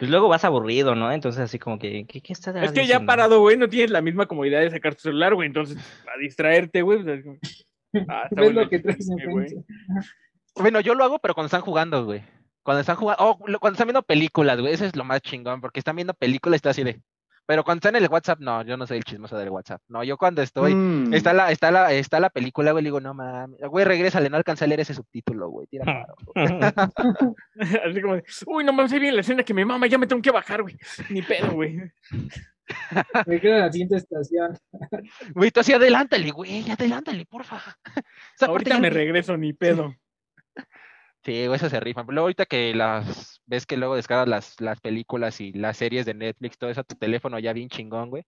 Pues 0.00 0.10
luego 0.10 0.28
vas 0.28 0.46
aburrido, 0.46 0.94
¿no? 0.94 1.12
Entonces 1.12 1.42
así 1.42 1.58
como 1.58 1.78
que, 1.78 2.06
¿qué, 2.06 2.22
qué 2.22 2.32
estás 2.32 2.56
Es 2.56 2.70
que 2.72 2.76
ya 2.76 2.82
diciendo? 2.84 3.06
parado, 3.06 3.40
güey, 3.40 3.58
no 3.58 3.68
tienes 3.68 3.90
la 3.90 4.00
misma 4.00 4.24
comodidad 4.24 4.60
de 4.60 4.70
sacar 4.70 4.94
tu 4.94 5.02
celular, 5.02 5.34
güey. 5.34 5.46
Entonces, 5.46 5.76
a 5.76 6.18
distraerte, 6.18 6.80
güey. 6.80 7.04
Ah, 8.08 8.26
Ves 8.30 8.54
lo 8.54 8.66
que 8.70 8.78
traes 8.78 9.06
güey. 9.28 9.62
Bueno, 10.54 10.80
yo 10.80 10.94
lo 10.94 11.04
hago, 11.04 11.18
pero 11.18 11.34
cuando 11.34 11.48
están 11.48 11.60
jugando, 11.60 12.02
güey. 12.06 12.22
Cuando 12.62 12.80
están 12.80 12.96
jugando, 12.96 13.22
oh, 13.22 13.36
cuando 13.36 13.72
están 13.72 13.88
viendo 13.88 14.02
películas, 14.02 14.58
güey, 14.58 14.72
eso 14.72 14.86
es 14.86 14.96
lo 14.96 15.04
más 15.04 15.20
chingón, 15.20 15.60
porque 15.60 15.80
están 15.80 15.96
viendo 15.96 16.14
películas 16.14 16.54
y 16.54 16.56
está 16.56 16.70
así 16.70 16.82
de. 16.82 17.02
Pero 17.50 17.64
cuando 17.64 17.78
están 17.80 17.96
en 17.96 18.04
el 18.04 18.08
WhatsApp, 18.08 18.38
no, 18.38 18.62
yo 18.62 18.76
no 18.76 18.86
soy 18.86 18.98
el 18.98 19.02
chismoso 19.02 19.36
del 19.36 19.48
WhatsApp. 19.48 19.82
No, 19.88 20.04
yo 20.04 20.16
cuando 20.16 20.40
estoy, 20.40 20.72
Mm. 20.72 21.12
está 21.14 21.32
la, 21.32 21.50
está 21.50 21.72
la, 21.72 21.92
está 21.92 22.20
la 22.20 22.30
película, 22.30 22.70
güey, 22.70 22.84
le 22.84 22.86
digo, 22.90 23.00
no 23.00 23.12
mames, 23.12 23.58
güey, 23.62 23.84
regrésale, 23.84 24.30
no 24.30 24.36
alcancé 24.36 24.66
a 24.66 24.68
leer 24.68 24.78
ese 24.78 24.94
subtítulo, 24.94 25.48
güey, 25.48 25.66
tira 25.66 25.84
paro. 25.84 26.14
Así 27.84 28.00
como 28.00 28.14
de, 28.14 28.24
uy, 28.46 28.62
no 28.62 28.72
mames, 28.72 28.92
ahí 28.92 29.00
viene 29.00 29.16
la 29.16 29.22
escena 29.22 29.42
que 29.42 29.52
me 29.52 29.64
mama, 29.64 29.88
ya 29.88 29.98
me 29.98 30.06
tengo 30.06 30.22
que 30.22 30.30
bajar, 30.30 30.62
güey. 30.62 30.76
Ni 31.08 31.22
pedo, 31.22 31.50
güey. 31.50 31.76
Me 33.26 33.40
queda 33.40 33.66
la 33.66 33.72
siguiente 33.72 33.96
estación. 33.96 34.56
Güey, 35.34 35.50
tú 35.50 35.58
así, 35.58 35.72
adelántale, 35.72 36.30
güey, 36.30 36.70
adelántale, 36.70 37.26
porfa. 37.26 37.60
Esa 38.36 38.46
Ahorita 38.46 38.74
ya 38.76 38.78
me 38.78 38.90
regreso, 38.90 39.36
ni 39.36 39.52
pedo. 39.54 39.92
Sí, 41.24 41.46
güey, 41.46 41.56
eso 41.56 41.68
se 41.68 41.80
rifan. 41.80 42.06
Luego 42.06 42.20
ahorita 42.26 42.46
que 42.46 42.72
las 42.72 43.39
ves 43.50 43.66
que 43.66 43.76
luego 43.76 43.96
descargas 43.96 44.28
las, 44.28 44.60
las 44.60 44.80
películas 44.80 45.40
y 45.40 45.52
las 45.52 45.76
series 45.76 46.06
de 46.06 46.14
Netflix, 46.14 46.56
todo 46.56 46.70
eso 46.70 46.82
a 46.82 46.84
tu 46.84 46.94
teléfono 46.94 47.38
ya 47.38 47.52
bien 47.52 47.68
chingón, 47.68 48.08
güey. 48.08 48.24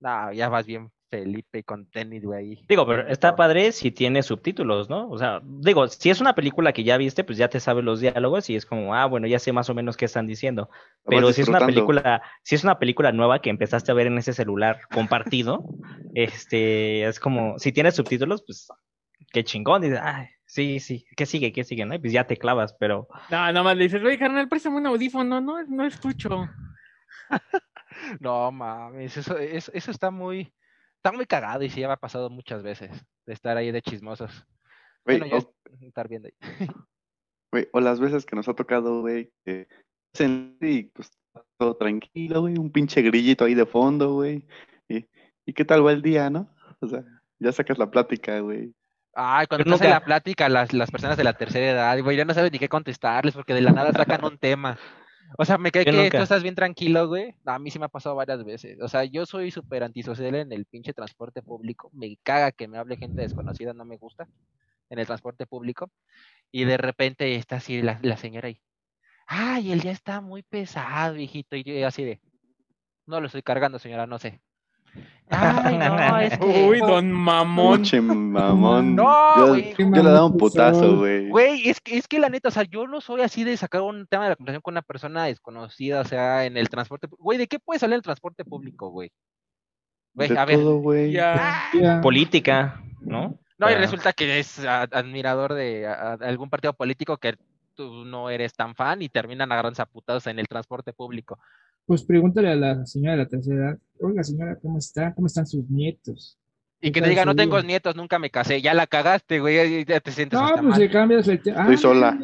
No, 0.00 0.32
ya 0.32 0.50
vas 0.50 0.66
bien 0.66 0.90
Felipe 1.08 1.64
con 1.64 1.86
tenis, 1.86 2.24
güey. 2.24 2.62
Digo, 2.68 2.86
pero 2.86 3.08
está 3.08 3.34
padre 3.36 3.72
si 3.72 3.90
tiene 3.90 4.22
subtítulos, 4.22 4.90
¿no? 4.90 5.08
O 5.08 5.18
sea, 5.18 5.40
digo, 5.42 5.88
si 5.88 6.10
es 6.10 6.20
una 6.20 6.34
película 6.34 6.74
que 6.74 6.84
ya 6.84 6.98
viste, 6.98 7.24
pues 7.24 7.38
ya 7.38 7.48
te 7.48 7.58
sabes 7.58 7.84
los 7.84 8.00
diálogos 8.00 8.50
y 8.50 8.56
es 8.56 8.66
como, 8.66 8.94
ah, 8.94 9.06
bueno, 9.06 9.26
ya 9.26 9.38
sé 9.38 9.50
más 9.52 9.70
o 9.70 9.74
menos 9.74 9.96
qué 9.96 10.04
están 10.04 10.26
diciendo. 10.26 10.68
Pero 11.06 11.32
si 11.32 11.40
es 11.40 11.48
una 11.48 11.64
película, 11.64 12.22
si 12.42 12.54
es 12.54 12.62
una 12.62 12.78
película 12.78 13.12
nueva 13.12 13.40
que 13.40 13.48
empezaste 13.48 13.90
a 13.90 13.94
ver 13.94 14.08
en 14.08 14.18
ese 14.18 14.34
celular 14.34 14.80
compartido, 14.92 15.64
este, 16.14 17.04
es 17.04 17.18
como, 17.18 17.58
si 17.58 17.72
tienes 17.72 17.96
subtítulos, 17.96 18.44
pues 18.46 18.68
qué 19.32 19.42
chingón, 19.42 19.80
dices, 19.80 20.00
ay, 20.02 20.26
sí, 20.50 20.80
sí, 20.80 21.06
¿qué 21.16 21.26
sigue? 21.26 21.52
¿Qué 21.52 21.64
sigue? 21.64 21.84
¿no? 21.86 21.94
Y 21.94 21.98
pues 21.98 22.12
ya 22.12 22.26
te 22.26 22.36
clavas, 22.36 22.74
pero 22.74 23.06
No, 23.30 23.36
nada 23.38 23.62
más 23.62 23.76
le 23.76 23.84
dices, 23.84 24.02
oye, 24.02 24.18
carnal, 24.18 24.48
préstame 24.48 24.76
un 24.76 24.86
audífono. 24.86 25.40
No, 25.40 25.62
no 25.64 25.84
escucho. 25.84 26.48
No 28.20 28.50
mames, 28.50 29.16
eso, 29.16 29.36
eso, 29.38 29.70
eso 29.74 29.90
está 29.90 30.10
muy, 30.10 30.52
está 30.96 31.12
muy 31.12 31.26
cagado 31.26 31.62
y 31.64 31.70
sí 31.70 31.80
ya 31.80 31.86
me 31.88 31.94
ha 31.94 31.98
pasado 31.98 32.30
muchas 32.30 32.62
veces 32.62 32.90
de 33.26 33.32
estar 33.32 33.56
ahí 33.56 33.70
de 33.72 33.82
chismosos. 33.82 34.46
Bueno, 35.04 35.26
ya 35.26 35.34
o- 35.34 35.38
es- 35.38 35.82
estar 35.82 36.08
viendo 36.08 36.28
ahí. 36.28 36.34
güey, 37.52 37.68
o 37.72 37.80
las 37.80 38.00
veces 38.00 38.24
que 38.24 38.36
nos 38.36 38.48
ha 38.48 38.54
tocado, 38.54 39.00
güey, 39.00 39.32
que 39.44 39.68
y 40.60 40.84
pues 40.84 41.10
todo 41.58 41.76
tranquilo, 41.76 42.40
güey, 42.40 42.58
un 42.58 42.72
pinche 42.72 43.02
grillito 43.02 43.44
ahí 43.44 43.54
de 43.54 43.66
fondo, 43.66 44.14
güey. 44.14 44.46
Y, 44.88 45.06
¿y 45.46 45.52
qué 45.52 45.64
tal 45.64 45.86
va 45.86 45.92
el 45.92 46.02
día, 46.02 46.30
no? 46.30 46.48
O 46.80 46.86
sea, 46.88 47.04
ya 47.38 47.52
sacas 47.52 47.78
la 47.78 47.90
plática, 47.90 48.40
güey. 48.40 48.72
Ay, 49.14 49.46
cuando 49.46 49.64
Pero 49.64 49.74
estás 49.74 49.86
en 49.86 49.92
la 49.92 50.04
plática, 50.04 50.48
las, 50.48 50.72
las 50.72 50.90
personas 50.90 51.16
de 51.16 51.24
la 51.24 51.32
tercera 51.32 51.70
edad, 51.70 52.02
güey, 52.02 52.16
ya 52.16 52.24
no 52.24 52.34
sabes 52.34 52.52
ni 52.52 52.58
qué 52.58 52.68
contestarles 52.68 53.34
porque 53.34 53.54
de 53.54 53.60
la 53.60 53.72
nada 53.72 53.92
sacan 53.92 54.24
un 54.24 54.38
tema. 54.38 54.78
O 55.38 55.44
sea, 55.44 55.58
me 55.58 55.70
cae 55.70 55.84
Yo 55.84 55.92
que 55.92 55.96
nunca. 55.96 56.18
tú 56.18 56.22
estás 56.22 56.42
bien 56.42 56.54
tranquilo, 56.54 57.06
güey. 57.08 57.34
A 57.44 57.58
mí 57.58 57.70
sí 57.70 57.78
me 57.78 57.86
ha 57.86 57.88
pasado 57.88 58.16
varias 58.16 58.44
veces. 58.44 58.78
O 58.80 58.88
sea, 58.88 59.04
yo 59.04 59.26
soy 59.26 59.50
súper 59.50 59.82
antisocial 59.84 60.34
en 60.34 60.52
el 60.52 60.64
pinche 60.66 60.92
transporte 60.92 61.42
público. 61.42 61.90
Me 61.92 62.16
caga 62.22 62.52
que 62.52 62.68
me 62.68 62.78
hable 62.78 62.96
gente 62.96 63.22
desconocida, 63.22 63.72
no 63.72 63.84
me 63.84 63.96
gusta 63.96 64.28
en 64.90 64.98
el 64.98 65.06
transporte 65.06 65.46
público. 65.46 65.90
Y 66.50 66.64
de 66.64 66.76
repente 66.76 67.34
está 67.36 67.56
así 67.56 67.80
la, 67.82 67.98
la 68.02 68.16
señora 68.16 68.48
ahí. 68.48 68.60
Ay, 69.26 69.70
el 69.70 69.80
día 69.80 69.92
está 69.92 70.20
muy 70.20 70.42
pesado, 70.42 71.16
hijito. 71.16 71.54
Y 71.54 71.62
yo 71.62 71.86
así 71.86 72.04
de, 72.04 72.20
no 73.06 73.20
lo 73.20 73.26
estoy 73.26 73.42
cargando, 73.42 73.78
señora, 73.78 74.06
no 74.06 74.18
sé. 74.18 74.40
Ay, 75.30 75.78
no, 75.78 76.18
es 76.20 76.38
que... 76.38 76.68
Uy, 76.68 76.80
don 76.80 77.10
mamón. 77.12 77.78
Muche 77.80 78.00
mamón. 78.00 78.96
No, 78.96 79.36
yo, 79.36 79.46
güey. 79.48 79.74
yo 79.78 80.02
le 80.02 80.10
daba 80.10 80.26
un 80.26 80.36
putazo, 80.36 80.80
mamón. 80.82 80.98
güey. 80.98 81.28
Güey, 81.28 81.68
es 81.68 81.80
que, 81.80 81.96
es 81.96 82.08
que 82.08 82.18
la 82.18 82.28
neta, 82.28 82.48
o 82.48 82.52
sea, 82.52 82.64
yo 82.64 82.86
no 82.86 83.00
soy 83.00 83.22
así 83.22 83.44
de 83.44 83.56
sacar 83.56 83.82
un 83.82 84.06
tema 84.06 84.24
de 84.24 84.30
la 84.30 84.36
conversación 84.36 84.62
con 84.62 84.74
una 84.74 84.82
persona 84.82 85.24
desconocida, 85.24 86.00
o 86.00 86.04
sea, 86.04 86.44
en 86.44 86.56
el 86.56 86.68
transporte. 86.68 87.08
Güey, 87.18 87.38
¿de 87.38 87.46
qué 87.46 87.58
puede 87.58 87.78
salir 87.80 87.94
el 87.96 88.02
transporte 88.02 88.44
público, 88.44 88.90
güey? 88.90 89.10
Güey, 90.14 90.28
De 90.30 90.38
a 90.38 90.44
ver. 90.44 90.56
todo, 90.58 90.78
güey. 90.78 91.12
Ya. 91.12 91.64
Ya. 91.72 92.00
política, 92.00 92.82
¿no? 93.00 93.38
No, 93.58 93.70
y 93.70 93.74
Ah. 93.74 93.78
resulta 93.78 94.12
que 94.12 94.38
es 94.38 94.64
a- 94.64 94.82
admirador 94.82 95.54
de 95.54 95.86
a- 95.86 96.12
a 96.12 96.12
algún 96.14 96.50
partido 96.50 96.72
político 96.72 97.18
que 97.18 97.36
tú 97.74 98.04
no 98.04 98.28
eres 98.30 98.54
tan 98.54 98.74
fan 98.74 99.00
y 99.02 99.08
terminan 99.08 99.52
agarrando 99.52 99.84
putados 99.86 100.26
en 100.26 100.38
el 100.38 100.48
transporte 100.48 100.92
público. 100.92 101.38
Pues 101.86 102.04
pregúntale 102.04 102.50
a 102.50 102.56
la 102.56 102.86
señora 102.86 103.12
de 103.12 103.18
la 103.24 103.28
tercera 103.28 103.56
edad. 103.56 103.78
Oiga, 104.00 104.22
señora, 104.22 104.56
¿cómo 104.60 104.78
está? 104.78 105.12
¿Cómo 105.14 105.26
están 105.26 105.46
sus 105.46 105.68
nietos? 105.68 106.36
Y 106.82 106.86
que 106.88 106.92
¿Qué 106.92 107.02
te 107.02 107.08
diga, 107.10 107.24
no 107.26 107.34
tengo 107.36 107.58
día?" 107.60 107.66
nietos, 107.66 107.94
nunca 107.96 108.18
me 108.18 108.30
casé, 108.30 108.62
ya 108.62 108.72
la 108.72 108.86
cagaste, 108.86 109.38
güey, 109.40 109.84
ya 109.84 110.00
te 110.00 110.12
sientes 110.12 110.38
No, 110.38 110.46
hasta 110.46 110.60
pues 110.62 110.70
mal. 110.70 110.80
le 110.80 110.88
cambias 110.90 111.28
el 111.28 111.42
tema. 111.42 111.60
Estoy 111.62 111.76
sola. 111.76 112.18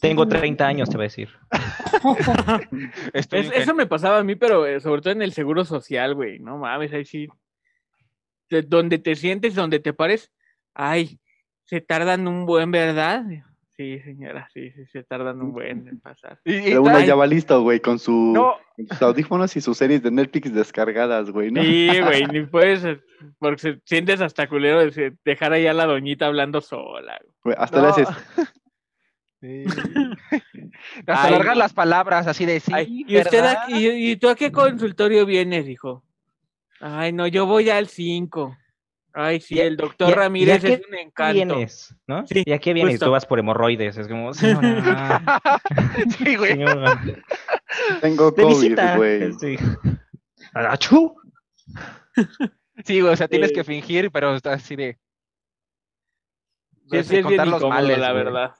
Tengo 0.00 0.28
30 0.28 0.66
años, 0.66 0.88
te 0.88 0.96
voy 0.96 1.04
a 1.04 1.08
decir. 1.08 1.28
Es- 3.12 3.28
eso 3.32 3.74
me 3.74 3.86
pasaba 3.86 4.18
a 4.18 4.22
mí, 4.24 4.36
pero 4.36 4.64
eh, 4.66 4.80
sobre 4.80 5.00
todo 5.02 5.12
en 5.12 5.22
el 5.22 5.32
seguro 5.32 5.64
social, 5.64 6.14
güey. 6.14 6.38
No 6.38 6.58
mames, 6.58 6.92
ahí 6.92 7.04
sí. 7.04 7.26
De- 8.50 8.62
donde 8.62 8.98
te 8.98 9.16
sientes, 9.16 9.54
donde 9.54 9.80
te 9.80 9.92
pares, 9.92 10.30
ay, 10.74 11.18
se 11.64 11.80
tardan 11.80 12.28
un 12.28 12.46
buen, 12.46 12.70
¿verdad? 12.70 13.24
Sí, 13.76 14.00
señora, 14.00 14.48
sí, 14.54 14.70
sí, 14.72 14.86
se 14.90 15.02
tardan 15.02 15.42
un 15.42 15.52
buen 15.52 15.86
en 15.88 16.00
pasar. 16.00 16.40
y- 16.44 16.54
y 16.56 16.62
Pero 16.62 16.82
uno 16.82 17.00
ya 17.00 17.14
va 17.14 17.26
listo, 17.26 17.60
güey, 17.62 17.80
con, 17.80 17.98
su, 17.98 18.32
No, 18.34 18.54
con 18.74 18.86
sus 18.88 19.02
audífonos 19.02 19.54
y 19.56 19.60
sus 19.60 19.76
series 19.76 20.02
de 20.02 20.10
Netflix 20.10 20.52
descargadas, 20.54 21.30
güey, 21.30 21.50
¿no? 21.50 21.62
Sí, 21.62 21.88
güey, 22.00 22.24
ni 22.26 22.46
puedes, 22.46 22.84
eh, 22.84 23.00
porque 23.38 23.60
se- 23.60 23.80
sientes 23.84 24.20
hasta 24.22 24.48
culero 24.48 24.78
de 24.80 25.14
dejar 25.24 25.52
ahí 25.52 25.66
a 25.66 25.74
la 25.74 25.84
doñita 25.86 26.26
hablando 26.26 26.60
sola. 26.62 27.20
güey. 27.44 27.54
Hasta 27.58 27.76
le 27.76 27.82
No. 27.82 27.88
haces, 27.90 28.08
Sí. 29.42 29.64
Hasta 31.06 31.24
alargar 31.28 31.56
las 31.58 31.74
palabras 31.74 32.26
así 32.26 32.46
de 32.46 32.58
sí. 32.58 32.72
Ay, 32.74 33.04
¿y, 33.06 33.18
usted 33.18 33.44
a- 33.44 33.64
y, 33.68 34.10
y 34.12 34.16
tú 34.16 34.30
a 34.30 34.34
qué 34.34 34.50
consultorio 34.50 35.26
vienes, 35.26 35.68
hijo? 35.68 36.02
Ay, 36.80 37.12
no, 37.12 37.26
yo 37.26 37.44
voy 37.46 37.68
al 37.68 37.88
5. 37.88 38.56
Ay, 39.18 39.40
sí, 39.40 39.54
¿Y 39.54 39.60
a- 39.60 39.64
el 39.64 39.76
doctor 39.78 40.14
Ramírez 40.14 40.62
y 40.62 40.66
a 40.66 40.74
es 40.74 40.80
qué 40.80 40.86
un 40.88 40.94
encanto. 40.94 41.32
vienes? 41.32 41.96
¿No? 42.06 42.26
Sí, 42.26 42.42
¿Y 42.44 42.52
a 42.52 42.58
qué 42.58 42.74
vienes? 42.74 42.94
justo. 42.94 43.06
Tú 43.06 43.12
vas 43.12 43.24
por 43.24 43.38
hemorroides. 43.38 43.96
Es 43.96 44.08
como, 44.08 44.34
señora, 44.34 45.22
sí, 46.18 46.36
güey. 46.36 46.50
señora, 46.52 47.00
tengo 48.02 48.30
de 48.30 48.42
COVID, 48.42 48.54
visita. 48.54 48.96
güey. 48.96 49.32
Sí. 49.40 49.56
¡Achú! 50.52 51.16
Sí, 52.84 53.00
güey, 53.00 53.12
o 53.12 53.16
sea, 53.16 53.26
tienes 53.28 53.48
Sí. 53.50 53.54
que 53.54 53.64
fingir, 53.64 54.10
pero 54.10 54.34
está 54.34 54.52
así 54.52 54.76
de. 54.76 54.98
Sí, 56.90 56.96
de 56.98 57.04
sí, 57.04 57.16
es 57.16 57.26
bien 57.26 57.38
los 57.38 57.46
incómodo, 57.48 57.68
males, 57.70 57.98
la 57.98 58.12
güey. 58.12 58.24
verdad. 58.24 58.54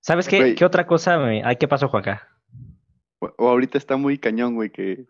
¿Sabes 0.00 0.28
qué, 0.28 0.38
Güey. 0.38 0.54
qué 0.54 0.64
otra 0.64 0.86
cosa? 0.86 1.18
me- 1.18 1.42
Ay, 1.44 1.56
¿qué 1.56 1.66
pasó, 1.66 1.88
Juanca? 1.88 2.28
O 3.18 3.48
ahorita 3.48 3.76
está 3.78 3.96
muy 3.96 4.18
cañón, 4.18 4.54
güey, 4.54 4.70
que, 4.70 5.04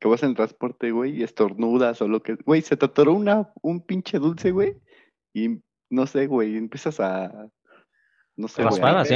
que 0.00 0.08
vas 0.08 0.22
en 0.22 0.30
el 0.30 0.34
transporte, 0.36 0.90
güey, 0.90 1.18
y 1.18 1.22
estornudas 1.22 2.02
o 2.02 2.08
lo 2.08 2.22
que... 2.22 2.34
Güey, 2.44 2.62
se 2.62 2.76
te 2.76 2.86
atoró 2.86 3.12
una, 3.12 3.52
un 3.62 3.80
pinche 3.80 4.18
dulce, 4.18 4.50
güey, 4.50 4.76
y 5.32 5.60
no 5.90 6.06
sé, 6.06 6.26
güey, 6.26 6.56
empiezas 6.56 7.00
a... 7.00 7.48
No 8.36 8.48
sé, 8.48 8.62
güey. 8.62 8.72
Raspar, 8.80 8.96
así. 8.96 9.14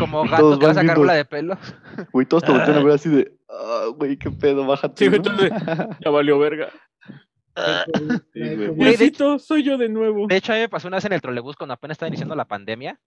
Como 0.00 0.24
gato 0.28 0.58
que 0.58 0.66
va 0.66 0.72
a 0.72 0.74
sacar 0.74 0.98
de 0.98 1.24
pelos. 1.24 1.58
Güey, 2.12 2.26
todos 2.26 2.42
te 2.42 2.50
voltean 2.52 2.78
a 2.78 2.82
ver 2.82 2.94
así 2.94 3.08
de... 3.08 3.32
Ah, 3.48 3.86
güey, 3.96 4.16
qué 4.16 4.30
pedo, 4.30 4.66
bájate. 4.66 5.04
Sí, 5.04 5.08
güey, 5.08 5.20
¿no? 5.20 5.30
entonces- 5.30 5.96
Ya 6.04 6.10
valió 6.10 6.38
verga. 6.38 6.68
Sí, 8.34 8.56
güey. 8.56 8.74
Diosito, 8.74 9.38
soy 9.38 9.62
yo 9.62 9.78
de 9.78 9.88
nuevo. 9.88 10.26
De 10.26 10.36
hecho, 10.36 10.52
a 10.52 10.56
mí 10.56 10.60
me 10.62 10.68
pasó 10.68 10.88
una 10.88 10.96
vez 10.96 11.04
en 11.04 11.12
el 11.12 11.20
trolebús 11.20 11.56
cuando 11.56 11.74
apenas 11.74 11.94
estaba 11.94 12.08
iniciando 12.08 12.34
la 12.34 12.44
pandemia. 12.46 12.98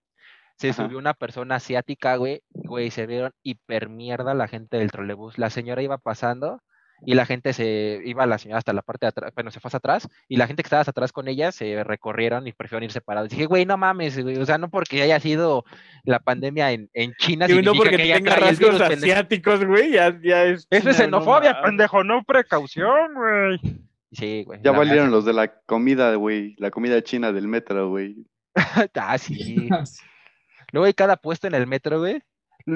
Se 0.56 0.70
Ajá. 0.70 0.84
subió 0.84 0.98
una 0.98 1.14
persona 1.14 1.56
asiática, 1.56 2.16
güey. 2.16 2.42
Güey, 2.50 2.90
se 2.90 3.06
vieron 3.06 3.32
hiper 3.42 3.88
mierda 3.88 4.34
la 4.34 4.48
gente 4.48 4.78
del 4.78 4.90
trolebús. 4.90 5.38
La 5.38 5.50
señora 5.50 5.82
iba 5.82 5.98
pasando 5.98 6.62
y 7.04 7.14
la 7.14 7.26
gente 7.26 7.52
se 7.52 8.00
iba 8.04 8.26
la 8.26 8.38
señora 8.38 8.58
hasta 8.58 8.72
la 8.72 8.82
parte 8.82 9.06
de 9.06 9.08
atrás, 9.08 9.32
bueno, 9.34 9.50
se 9.50 9.60
fue 9.60 9.68
hasta 9.68 9.78
atrás 9.78 10.08
y 10.28 10.36
la 10.36 10.46
gente 10.46 10.62
que 10.62 10.66
estaba 10.66 10.80
hasta 10.80 10.90
atrás 10.90 11.12
con 11.12 11.28
ella 11.28 11.52
se 11.52 11.82
recorrieron 11.84 12.46
y 12.46 12.52
prefirieron 12.52 12.84
ir 12.84 12.92
separados. 12.92 13.30
Dije, 13.30 13.46
güey, 13.46 13.64
no 13.66 13.76
mames, 13.76 14.22
güey, 14.22 14.36
o 14.38 14.46
sea, 14.46 14.58
no 14.58 14.70
porque 14.70 15.02
haya 15.02 15.20
sido 15.20 15.64
la 16.04 16.20
pandemia 16.20 16.72
en, 16.72 16.90
en 16.92 17.14
China, 17.18 17.46
Y 17.48 17.62
no 17.62 17.72
significa 17.72 17.78
porque 17.78 17.96
que 17.96 18.14
tenga 18.14 18.36
rasgos 18.36 18.72
virus, 18.72 18.80
asiáticos, 18.80 19.64
güey, 19.64 19.92
ya, 19.92 20.18
ya 20.22 20.44
es. 20.44 20.66
Eso 20.70 20.90
es 20.90 20.98
no 20.98 21.04
xenofobia, 21.04 21.62
pendejo, 21.62 22.04
no 22.04 22.22
precaución, 22.24 23.14
güey. 23.14 23.80
Sí, 24.12 24.42
güey. 24.44 24.60
Ya 24.62 24.72
valieron 24.72 25.10
los 25.10 25.24
de 25.24 25.32
la 25.32 25.48
comida, 25.66 26.14
güey. 26.14 26.54
La 26.58 26.70
comida 26.70 27.02
china 27.02 27.32
del 27.32 27.48
metro, 27.48 27.88
güey. 27.90 28.16
Ah, 28.94 29.18
sí. 29.18 29.68
Luego 30.72 30.86
hay 30.86 30.94
cada 30.94 31.16
puesto 31.16 31.46
en 31.46 31.54
el 31.54 31.66
metro, 31.66 32.00
güey. 32.00 32.22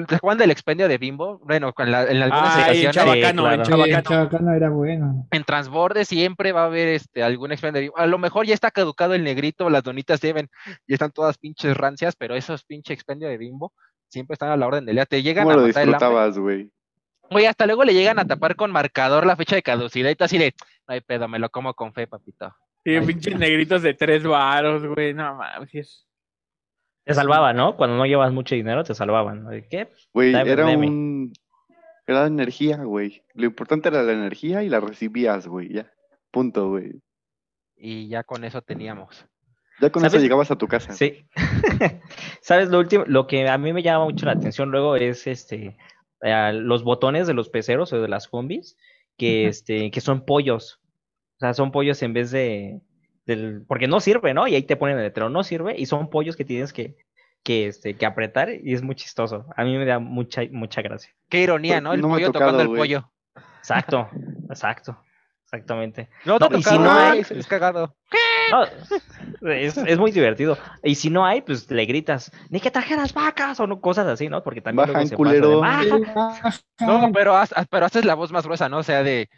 ¿Te 0.07 0.15
acuerdan 0.15 0.37
del 0.39 0.51
expendio 0.51 0.87
de 0.87 0.97
Bimbo? 0.97 1.39
Bueno, 1.43 1.73
con 1.73 1.89
la- 1.91 2.03
en 2.03 2.21
algunas 2.21 2.57
Ah, 2.57 2.71
en 2.73 2.91
Chabacano, 2.91 3.51
en 3.51 3.61
claro. 3.61 3.63
Chabacano. 3.63 4.01
Chabacano 4.03 4.53
era 4.53 4.69
bueno. 4.69 5.27
en 5.31 5.43
transborde 5.43 6.05
siempre 6.05 6.51
va 6.51 6.63
a 6.63 6.65
haber 6.65 6.87
este 6.89 7.23
algún 7.23 7.51
expendio 7.51 7.79
de 7.79 7.81
Bimbo. 7.87 7.97
A 7.97 8.07
lo 8.07 8.17
mejor 8.17 8.45
ya 8.45 8.53
está 8.53 8.71
caducado 8.71 9.13
el 9.13 9.23
negrito, 9.23 9.69
las 9.69 9.83
donitas 9.83 10.19
deben, 10.21 10.49
y 10.87 10.93
están 10.93 11.11
todas 11.11 11.37
pinches 11.37 11.75
rancias, 11.77 12.15
pero 12.15 12.35
esos 12.35 12.63
pinches 12.63 12.93
expendio 12.95 13.27
de 13.27 13.37
Bimbo 13.37 13.73
siempre 14.07 14.33
están 14.33 14.49
a 14.49 14.57
la 14.57 14.67
orden 14.67 14.85
del 14.85 14.95
día. 14.95 15.05
Te 15.05 15.21
llegan 15.23 15.45
¿Cómo 15.45 15.57
a 15.57 15.61
lo 15.61 15.65
disfrutabas, 15.67 16.37
güey? 16.37 16.69
Oye, 17.31 17.47
hasta 17.47 17.65
luego 17.65 17.83
le 17.83 17.93
llegan 17.93 18.19
a 18.19 18.25
tapar 18.25 18.55
con 18.55 18.71
marcador 18.71 19.25
la 19.25 19.35
fecha 19.35 19.55
de 19.55 19.63
caducidad 19.63 20.11
y 20.11 20.15
tú 20.15 20.23
así 20.25 20.37
de, 20.37 20.53
no 20.87 20.93
hay 20.93 21.01
pedo, 21.01 21.27
me 21.27 21.39
lo 21.39 21.49
como 21.49 21.73
con 21.73 21.91
fe, 21.93 22.05
papito. 22.05 22.55
Sí, 22.83 22.99
pinches 23.01 23.35
negritos 23.39 23.81
de 23.81 23.95
tres 23.95 24.23
varos, 24.23 24.85
güey. 24.85 25.11
No 25.15 25.33
mames. 25.35 26.05
Te 27.05 27.13
salvaban, 27.13 27.55
¿no? 27.55 27.77
Cuando 27.77 27.97
no 27.97 28.05
llevas 28.05 28.33
mucho 28.33 28.55
dinero, 28.55 28.83
te 28.83 28.95
salvaban. 28.95 29.43
¿no? 29.43 29.51
¿De 29.51 29.67
¿Qué? 29.67 29.89
Güey, 30.13 30.33
era 30.33 30.65
un... 30.65 31.31
Era 32.07 32.27
energía, 32.27 32.77
güey. 32.77 33.23
Lo 33.33 33.45
importante 33.45 33.89
era 33.89 34.03
la 34.03 34.13
energía 34.13 34.63
y 34.63 34.69
la 34.69 34.79
recibías, 34.79 35.47
güey, 35.47 35.73
ya. 35.73 35.91
Punto, 36.31 36.69
güey. 36.69 37.01
Y 37.77 38.07
ya 38.09 38.23
con 38.23 38.43
eso 38.43 38.61
teníamos. 38.61 39.25
Ya 39.81 39.89
con 39.91 40.05
eso 40.05 40.17
llegabas 40.17 40.51
a 40.51 40.57
tu 40.57 40.67
casa. 40.67 40.93
Sí. 40.93 41.27
¿Sabes? 42.41 42.69
Lo 42.69 42.79
último, 42.79 43.03
lo 43.07 43.27
que 43.27 43.47
a 43.47 43.57
mí 43.57 43.73
me 43.73 43.83
llama 43.83 44.05
mucho 44.05 44.25
la 44.25 44.33
atención 44.33 44.71
luego 44.71 44.95
es 44.95 45.27
este 45.27 45.77
eh, 46.21 46.53
los 46.53 46.83
botones 46.83 47.27
de 47.27 47.33
los 47.33 47.49
peceros 47.49 47.91
o 47.91 48.01
de 48.01 48.07
las 48.07 48.27
combis 48.27 48.77
que 49.17 49.47
este 49.47 49.91
que 49.91 50.01
son 50.01 50.25
pollos. 50.25 50.79
O 51.37 51.39
sea, 51.39 51.53
son 51.53 51.71
pollos 51.71 52.01
en 52.03 52.13
vez 52.13 52.31
de 52.31 52.81
del 53.25 53.63
porque 53.67 53.87
no 53.87 53.99
sirve, 53.99 54.33
¿no? 54.33 54.47
Y 54.47 54.55
ahí 54.55 54.63
te 54.63 54.75
ponen 54.75 54.97
el 54.97 55.03
letrero, 55.03 55.29
no 55.29 55.43
sirve 55.43 55.75
y 55.77 55.85
son 55.85 56.09
pollos 56.09 56.35
que 56.35 56.45
tienes 56.45 56.73
que 56.73 56.95
que 57.43 57.67
este 57.67 57.95
que 57.95 58.05
apretar 58.05 58.49
y 58.51 58.73
es 58.73 58.81
muy 58.81 58.95
chistoso. 58.95 59.45
A 59.55 59.63
mí 59.63 59.77
me 59.77 59.85
da 59.85 59.99
mucha 59.99 60.41
mucha 60.51 60.81
gracia. 60.81 61.11
Qué 61.29 61.41
ironía, 61.41 61.79
¿no? 61.81 61.93
El 61.93 62.01
no 62.01 62.09
pollo 62.09 62.31
tocado, 62.31 62.51
tocando 62.51 62.71
el 62.73 62.77
pollo. 62.77 63.11
Exacto. 63.59 64.09
Exacto. 64.49 64.97
Exactamente. 65.43 66.09
No, 66.25 66.39
No, 66.39 66.49
te 66.49 66.57
y 66.57 66.63
si 66.63 66.77
no 66.77 66.91
hay- 66.91 67.19
es, 67.19 67.29
es 67.31 67.45
cagado. 67.45 67.95
No, 68.51 69.51
es, 69.51 69.77
es 69.77 69.97
muy 69.99 70.11
divertido. 70.11 70.57
Y 70.83 70.95
si 70.95 71.09
no 71.11 71.23
hay, 71.25 71.41
pues 71.41 71.69
le 71.69 71.85
gritas, 71.85 72.31
ni 72.49 72.59
que 72.59 72.71
trajeras 72.71 73.13
vacas 73.13 73.59
o 73.59 73.67
no, 73.67 73.79
cosas 73.79 74.07
así, 74.07 74.27
¿no? 74.27 74.43
Porque 74.43 74.61
también 74.61 74.87
Bajan, 74.87 75.07
se 75.07 75.15
pasa 75.15 75.31
de, 75.33 75.39
culero. 75.39 75.59
"Baja". 75.61 76.59
No, 76.79 77.11
pero, 77.13 77.35
pero 77.69 77.85
haces 77.85 78.05
la 78.05 78.15
voz 78.15 78.31
más 78.31 78.45
gruesa, 78.45 78.69
¿no? 78.69 78.79
O 78.79 78.83
sea, 78.83 79.03
de 79.03 79.29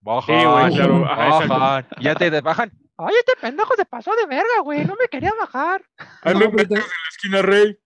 bajan, 0.00 0.38
Sí, 0.40 0.46
güey, 0.46 0.74
claro. 0.74 1.06
Ajá, 1.06 1.26
exacto. 1.28 1.48
bajan. 1.58 1.86
Y 1.98 2.04
ya 2.04 2.14
te 2.14 2.40
bajan. 2.42 2.72
Ay, 2.96 3.14
este 3.18 3.32
pendejo 3.40 3.74
se 3.76 3.84
pasó 3.84 4.12
de 4.14 4.26
verga, 4.26 4.60
güey. 4.62 4.84
No 4.84 4.94
me 5.00 5.08
quería 5.08 5.32
bajar. 5.38 5.82
Ay, 6.22 6.34
No, 6.34 6.50
metes 6.50 6.68
ta- 6.68 6.74
en 6.76 6.80
la 6.80 7.08
esquina, 7.10 7.42
rey. 7.42 7.78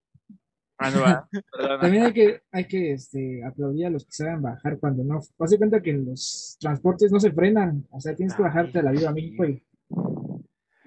Ah, 0.81 0.91
no, 0.91 1.01
va. 1.01 1.29
También 1.81 2.05
hay 2.05 2.13
que, 2.13 2.43
hay 2.53 2.65
que 2.69 2.93
este, 2.93 3.43
aplaudir 3.45 3.87
a 3.87 3.91
los 3.91 4.05
que 4.05 4.13
saben 4.13 4.43
bajar 4.43 4.79
cuando 4.79 5.03
no. 5.03 5.19
Haz 5.41 5.51
de 5.51 5.59
cuenta 5.59 5.81
que 5.83 5.93
los 5.93 6.57
transportes 6.61 7.11
no 7.11 7.19
se 7.19 7.33
frenan. 7.33 7.85
O 7.91 8.01
sea, 8.01 8.15
tienes 8.15 8.35
que 8.37 8.43
bajarte 8.43 8.79
a 8.79 8.83
la 8.83 8.93
Viva 8.93 9.11
México 9.13 9.45
y 9.45 9.65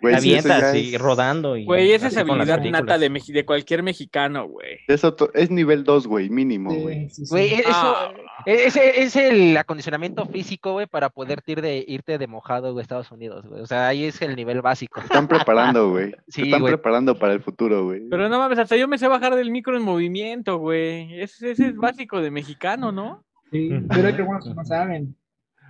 Güey, 0.02 0.16
avientas 0.16 0.76
y 0.76 0.96
es- 0.96 1.02
rodando. 1.02 1.56
Y 1.56 1.66
Güey, 1.66 1.92
esa 1.92 2.08
es 2.08 2.18
habilidad 2.18 2.60
nata 2.64 2.98
de, 2.98 3.46
cualquier 3.46 3.84
mexicano, 3.84 4.48
güey. 4.48 4.80
Eso 4.88 5.16
es 5.34 5.52
nivel 5.52 5.84
2, 5.84 6.08
güey, 6.08 6.30
mínimo, 6.30 6.74
güey. 6.74 7.10
sí, 7.10 7.26
sí. 7.26 7.30
Güey, 7.30 7.54
e- 7.54 7.60
eso 7.60 7.70
Ah. 7.74 8.14
es, 8.46 8.76
es 8.76 9.16
el 9.16 9.56
acondicionamiento 9.56 10.26
físico, 10.26 10.74
güey, 10.74 10.88
para 10.88 11.10
poderte 11.10 11.52
ir 11.52 11.62
de, 11.62 11.86
irte 11.88 12.18
de 12.18 12.28
mojado 12.28 12.76
a 12.78 12.82
Estados 12.82 13.12
Unidos, 13.12 13.46
güey. 13.46 13.62
O 13.62 13.68
sea, 13.68 13.88
ahí 13.88 14.06
es 14.06 14.22
el 14.22 14.36
nivel 14.36 14.62
básico. 14.62 15.00
Te 15.02 15.06
están 15.06 15.28
preparando, 15.28 15.90
güey. 15.92 16.12
Sí, 16.28 16.42
Te 16.42 16.48
están 16.48 16.62
güey. 16.62 16.74
preparando 16.74 17.20
para 17.20 17.34
el 17.34 17.42
futuro, 17.42 17.84
güey. 17.86 18.02
Pero 18.10 18.28
no 18.30 18.40
mames, 18.40 18.58
hasta 18.60 18.76
yo 18.78 18.88
me 18.88 18.98
sé 18.98 19.08
bajar 19.08 19.36
del 19.36 19.52
micro 19.52 19.78
en 19.78 19.84
movimiento, 19.84 20.58
güey. 20.58 21.22
Ese, 21.22 21.52
ese 21.52 21.68
es 21.68 21.76
básico 21.76 22.22
de 22.22 22.32
mexicano, 22.32 22.92
¿no? 22.92 23.24
Sí, 23.52 23.70
pero 23.90 24.08
hay 24.08 24.14
algunos 24.16 24.46
que 24.48 24.54
no 24.54 24.66
saben. 24.66 25.16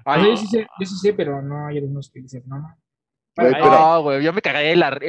Sea, 0.03 0.23
yo, 0.25 0.37
sí 0.37 0.47
sé, 0.47 0.67
yo 0.79 0.85
sí 0.85 0.95
sé, 0.95 1.13
pero 1.13 1.41
no 1.41 1.67
hay 1.67 1.77
algunos 1.79 2.09
que 2.09 2.21
dicen, 2.21 2.43
no, 2.45 2.57
no. 2.59 2.75
Güey, 3.37 3.47
Ay, 3.47 3.61
pero- 3.61 3.71
No, 3.71 4.01
güey, 4.03 4.23
yo 4.23 4.33
me 4.33 4.41
cagué 4.41 4.67
de 4.69 4.75
la 4.75 4.99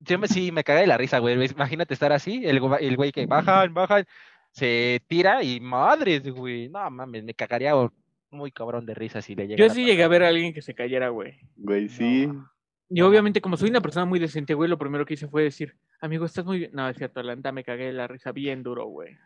yo 0.00 0.18
me, 0.18 0.28
sí, 0.28 0.52
me 0.52 0.62
cagué 0.62 0.82
de 0.82 0.86
la 0.86 0.96
risa, 0.96 1.18
güey. 1.18 1.34
Imagínate 1.44 1.92
estar 1.92 2.12
así, 2.12 2.44
el, 2.46 2.60
el 2.80 2.96
güey 2.96 3.10
que 3.10 3.26
bajan, 3.26 3.74
bajan, 3.74 4.04
se 4.52 5.02
tira 5.08 5.42
y 5.42 5.58
madres, 5.60 6.28
güey. 6.30 6.68
No 6.68 6.88
mames, 6.90 7.24
me 7.24 7.34
cagaría 7.34 7.72
muy 8.30 8.52
cabrón 8.52 8.86
de 8.86 8.94
risa 8.94 9.20
si 9.22 9.34
le 9.34 9.48
llega. 9.48 9.58
Yo 9.66 9.72
sí 9.74 9.84
llegué 9.84 10.04
a 10.04 10.08
ver 10.08 10.22
a 10.22 10.28
alguien 10.28 10.52
que 10.54 10.62
se 10.62 10.74
cayera, 10.74 11.08
güey. 11.08 11.40
Güey, 11.56 11.88
sí. 11.88 12.28
Y 12.90 13.00
obviamente, 13.02 13.40
como 13.40 13.56
soy 13.56 13.70
una 13.70 13.80
persona 13.80 14.06
muy 14.06 14.18
decente, 14.18 14.54
güey, 14.54 14.70
lo 14.70 14.78
primero 14.78 15.04
que 15.04 15.14
hice 15.14 15.26
fue 15.28 15.42
decir, 15.42 15.76
amigo, 16.00 16.24
estás 16.24 16.44
muy 16.44 16.58
bien. 16.58 16.70
No, 16.72 16.88
es 16.88 16.96
cierto, 16.96 17.22
la 17.22 17.34
neta 17.34 17.50
me 17.52 17.64
cagué 17.64 17.86
de 17.86 17.92
la 17.92 18.06
risa 18.06 18.30
bien 18.32 18.62
duro, 18.62 18.86
güey. 18.86 19.16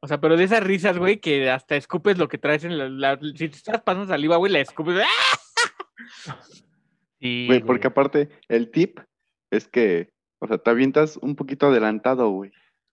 O 0.00 0.06
sea, 0.06 0.20
pero 0.20 0.36
de 0.36 0.44
esas 0.44 0.62
risas, 0.62 0.96
güey, 0.96 1.18
que 1.18 1.50
hasta 1.50 1.74
escupes 1.74 2.18
lo 2.18 2.28
que 2.28 2.38
traes 2.38 2.62
en 2.64 2.78
la... 2.78 2.88
la- 2.88 3.18
si 3.34 3.48
te 3.48 3.56
estás 3.56 3.82
pasando 3.82 4.06
saliva, 4.06 4.36
güey, 4.36 4.52
la 4.52 4.60
escupes. 4.60 4.96
¡ah! 5.02 5.38
Sí, 7.20 7.46
Güey, 7.46 7.58
güey. 7.60 7.66
porque 7.66 7.86
aparte, 7.88 8.28
el 8.48 8.70
tip 8.70 9.00
es 9.50 9.66
que, 9.68 10.10
o 10.40 10.46
sea, 10.46 10.58
te 10.58 10.70
avientas 10.70 11.16
un 11.16 11.34
poquito 11.36 11.66
adelantado, 11.66 12.30
güey. 12.30 12.50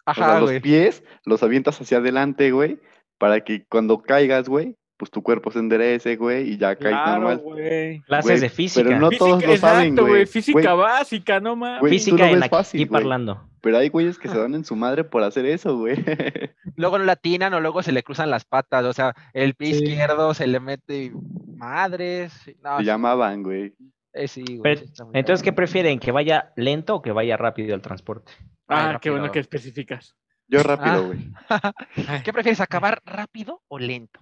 O 0.07 0.13
sea, 0.13 0.25
Ajá, 0.25 0.39
los 0.39 0.49
güey. 0.51 0.61
pies 0.61 1.03
los 1.25 1.41
avientas 1.43 1.79
hacia 1.81 1.97
adelante, 1.97 2.51
güey, 2.51 2.79
para 3.17 3.41
que 3.41 3.65
cuando 3.69 4.01
caigas, 4.01 4.47
güey, 4.49 4.75
pues 4.97 5.11
tu 5.11 5.21
cuerpo 5.23 5.51
se 5.51 5.59
enderece, 5.59 6.15
güey, 6.15 6.51
y 6.53 6.57
ya 6.57 6.75
caes 6.77 6.93
Claro, 6.95 7.21
normal. 7.21 7.37
güey. 7.39 7.99
Clases 8.01 8.39
de 8.41 8.49
física. 8.49 8.87
Pero 8.87 8.99
no 8.99 9.09
todos 9.09 9.43
Física- 9.43 9.51
lo 9.51 9.57
saben, 9.57 9.87
exacto, 9.89 10.07
güey. 10.07 10.25
Física 10.25 10.73
Güey, 10.73 10.77
básica, 10.87 11.39
no 11.41 11.55
mames. 11.57 11.89
Física 11.89 12.27
lo 12.27 12.33
en 12.37 12.43
aquí 12.43 12.49
fácil, 12.49 12.87
güey. 12.87 13.01
parlando. 13.01 13.49
Pero 13.61 13.77
hay 13.79 13.89
güeyes 13.89 14.17
que 14.17 14.29
se 14.29 14.37
dan 14.37 14.53
en 14.55 14.63
su 14.63 14.75
madre 14.75 15.03
por 15.03 15.23
hacer 15.23 15.45
eso, 15.47 15.77
güey. 15.77 15.95
Luego 16.77 16.97
no 16.97 17.03
latinan 17.03 17.53
o 17.55 17.59
luego 17.59 17.83
se 17.83 17.91
le 17.91 18.03
cruzan 18.03 18.29
las 18.29 18.45
patas. 18.45 18.85
O 18.85 18.93
sea, 18.93 19.13
el 19.33 19.55
pie 19.55 19.73
Sí. 19.73 19.83
izquierdo 19.83 20.33
se 20.33 20.47
le 20.47 20.59
mete 20.59 21.11
madres. 21.57 22.33
No, 22.63 22.77
Se 22.77 22.83
sí, 22.83 22.85
llamaban, 22.85 23.43
güey. 23.43 23.73
Eh, 24.15 24.27
sí, 24.27 24.41
güey, 24.43 24.61
Pero, 24.61 24.79
sí 24.79 24.85
está 24.85 25.03
muy 25.05 25.13
entonces, 25.17 25.43
¿qué 25.43 25.53
prefieren? 25.53 25.99
¿Que 25.99 26.11
vaya 26.11 26.51
lento 26.55 26.95
o 26.95 27.01
que 27.01 27.11
vaya 27.11 27.37
rápido 27.37 27.75
el 27.75 27.81
transporte? 27.81 28.31
Ah, 28.67 28.91
Ay, 28.91 28.97
qué 29.01 29.09
bueno 29.11 29.31
que 29.31 29.39
especificas. 29.39 30.15
Yo 30.47 30.59
Ah. 30.59 30.63
rápido, 30.63 31.05
güey. 31.07 31.19
¿Qué 32.25 32.33
prefieres, 32.33 32.61
acabar 32.61 33.01
rápido 33.05 33.61
o 33.67 33.77
lento? 33.79 34.19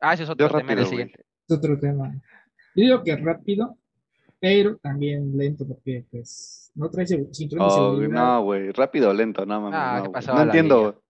Ah, 0.00 0.14
ese 0.14 0.24
es 0.24 0.28
otro 0.28 0.46
tema 0.48 0.60
rápido, 0.70 0.86
siguiente. 0.86 1.24
Es 1.48 1.56
otro 1.56 1.78
tema. 1.78 2.12
Yo 2.74 2.84
digo 2.84 3.02
que 3.02 3.16
rápido, 3.16 3.76
pero 4.40 4.76
también 4.76 5.36
lento, 5.36 5.66
porque 5.66 6.04
pues 6.10 6.70
no 6.74 6.90
trae 6.90 7.06
cinturón 7.06 7.66
de 7.68 7.72
Oh, 7.74 7.92
seguridad. 7.96 8.08
no, 8.14 8.42
güey. 8.42 8.72
Rápido 8.72 9.10
o 9.10 9.14
lento, 9.14 9.46
no 9.46 9.60
mames. 9.60 9.78
Ah, 9.80 10.02
no, 10.04 10.12
¿qué 10.12 10.26
no 10.26 10.42
entiendo. 10.42 11.02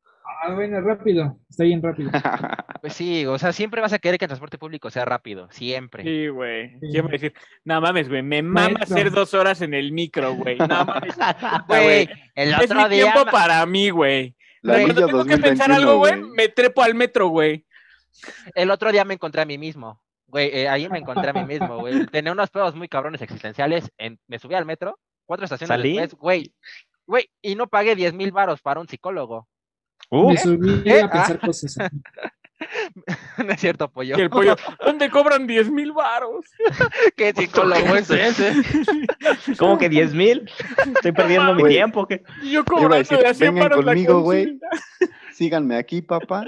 Ah, 0.43 0.55
bueno, 0.55 0.81
rápido, 0.81 1.39
está 1.49 1.65
bien 1.65 1.83
rápido. 1.83 2.11
Pues 2.83 2.93
sí, 2.93 3.27
o 3.27 3.37
sea, 3.37 3.53
siempre 3.53 3.81
vas 3.81 3.93
a 3.95 3.99
querer 3.99 4.17
que 4.19 4.27
el 4.27 4.29
transporte 4.29 4.59
público 4.59 4.91
sea 4.91 5.05
rápido, 5.05 5.49
siempre. 5.51 6.05
Sí, 6.05 6.29
güey. 6.29 6.71
Sí. 6.79 6.89
¿Quién 6.93 7.05
va 7.05 7.09
a 7.09 7.13
decir? 7.13 7.33
No 7.65 7.81
mames, 7.81 8.09
güey. 8.09 8.23
Me 8.23 8.43
mama 8.43 8.69
Maestro. 8.75 8.95
hacer 8.97 9.11
dos 9.11 9.35
horas 9.35 9.61
en 9.63 9.75
el 9.75 9.91
micro, 9.91 10.35
güey. 10.37 10.57
No 10.59 10.85
mames. 10.85 11.17
Güey, 11.67 12.09
el 12.37 12.51
Es 12.55 12.61
otro 12.71 12.83
mi 12.85 12.89
día. 12.95 13.13
tiempo 13.13 13.31
para 13.33 13.65
mí, 13.67 13.91
güey. 13.91 14.37
Cuando 14.63 14.95
tengo 15.07 15.25
que 15.25 15.39
pensar 15.39 15.69
2021, 15.69 15.75
algo, 15.75 15.99
güey, 15.99 16.21
güey. 16.21 16.31
me 16.37 16.49
trepo 16.49 16.83
al 16.83 16.95
metro, 16.95 17.29
güey. 17.29 17.67
El 18.55 18.71
otro 18.71 18.93
día 18.93 19.05
me 19.05 19.15
encontré 19.15 19.43
a 19.43 19.47
mí 19.47 19.59
mismo. 19.59 20.01
Güey, 20.29 20.51
eh, 20.53 20.69
ahí 20.69 20.89
me 20.89 20.99
encontré 20.99 21.31
a 21.31 21.33
mí 21.33 21.45
mismo, 21.45 21.79
güey. 21.79 22.07
Tenía 22.13 22.31
unos 22.31 22.51
pedos 22.51 22.77
muy 22.77 22.89
cabrones 22.89 23.21
existenciales. 23.23 23.91
en- 23.99 24.21
me 24.29 24.39
subí 24.39 24.55
al 24.55 24.67
metro, 24.67 24.97
cuatro 25.25 25.45
estaciones 25.45 25.69
¿Salí? 25.77 25.97
después, 25.97 26.15
güey. 26.21 26.55
Güey, 27.07 27.31
y 27.43 27.57
no 27.57 27.67
pagué 27.67 27.97
10 27.97 28.15
mil 28.15 28.31
varos 28.31 28.61
para 28.61 28.79
un 28.81 28.87
psicólogo. 28.87 29.49
Uh, 30.11 30.31
Me 30.31 30.37
subí 30.37 30.83
¿Eh? 30.85 31.03
a 31.03 31.11
pensar 31.11 31.39
cosas. 31.45 31.79
así. 31.79 31.97
no 33.45 33.53
es 33.53 33.61
cierto, 33.61 33.91
pollo. 33.91 34.17
Y 34.17 34.21
el 34.21 34.31
pollo, 34.31 34.57
¿dónde 34.85 35.11
cobran 35.11 35.47
10 35.47 35.71
mil 35.71 35.93
varos? 35.93 36.47
¿Qué 37.17 37.33
psicólogo 37.33 37.97
es 37.97 38.11
ese? 38.11 38.53
¿Cómo 39.59 39.79
que 39.79 39.89
10 39.89 40.15
mil? 40.15 40.51
Estoy 40.95 41.13
perdiendo 41.13 41.55
mi 41.55 41.65
tiempo. 41.65 42.07
¿qué? 42.07 42.23
Yo 42.45 42.65
cobrando 42.65 42.97
decir, 42.97 43.19
de 43.19 43.27
a 43.27 43.35
100 43.35 43.55
vengan 43.55 43.69
varos 43.71 43.85
conmigo, 43.85 44.21
güey. 44.21 44.59
Síganme 45.33 45.77
aquí, 45.77 46.01
papá. 46.01 46.47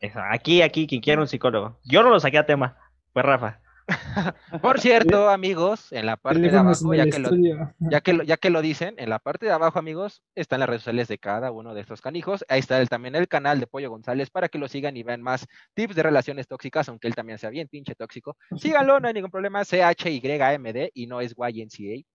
Eso, 0.00 0.20
Aquí, 0.30 0.62
aquí, 0.62 0.86
quien 0.86 1.00
quiera 1.00 1.20
un 1.20 1.26
psicólogo. 1.28 1.80
Yo 1.84 2.02
no 2.02 2.10
lo 2.10 2.20
saqué 2.20 2.38
a 2.38 2.46
tema. 2.46 2.76
Fue 3.12 3.22
Rafa. 3.22 3.60
Por 4.62 4.80
cierto, 4.80 5.30
amigos, 5.30 5.92
en 5.92 6.06
la 6.06 6.16
parte 6.16 6.40
de 6.40 6.56
abajo, 6.56 6.94
ya 6.94 7.06
que, 7.06 7.18
lo, 7.18 7.30
ya, 7.78 8.00
que 8.00 8.12
lo, 8.12 8.22
ya 8.22 8.36
que 8.36 8.50
lo 8.50 8.60
dicen, 8.60 8.94
en 8.98 9.08
la 9.08 9.18
parte 9.18 9.46
de 9.46 9.52
abajo, 9.52 9.78
amigos, 9.78 10.22
están 10.34 10.60
las 10.60 10.68
redes 10.68 10.82
sociales 10.82 11.08
de 11.08 11.18
cada 11.18 11.50
uno 11.52 11.74
de 11.74 11.80
estos 11.80 12.00
canijos. 12.00 12.44
Ahí 12.48 12.60
está 12.60 12.80
el, 12.80 12.88
también 12.88 13.14
el 13.14 13.28
canal 13.28 13.60
de 13.60 13.66
Pollo 13.66 13.90
González 13.90 14.30
para 14.30 14.48
que 14.48 14.58
lo 14.58 14.68
sigan 14.68 14.96
y 14.96 15.02
vean 15.02 15.22
más 15.22 15.46
tips 15.74 15.94
de 15.94 16.02
relaciones 16.02 16.46
tóxicas, 16.46 16.88
aunque 16.88 17.08
él 17.08 17.14
también 17.14 17.38
sea 17.38 17.50
bien 17.50 17.68
pinche 17.68 17.94
tóxico. 17.94 18.36
Síganlo, 18.56 19.00
no 19.00 19.08
hay 19.08 19.14
ningún 19.14 19.30
problema. 19.30 19.64
C-H-Y-M-D 19.64 20.90
y 20.94 21.06
no 21.06 21.20
es 21.20 21.34
YNCA. 21.34 22.06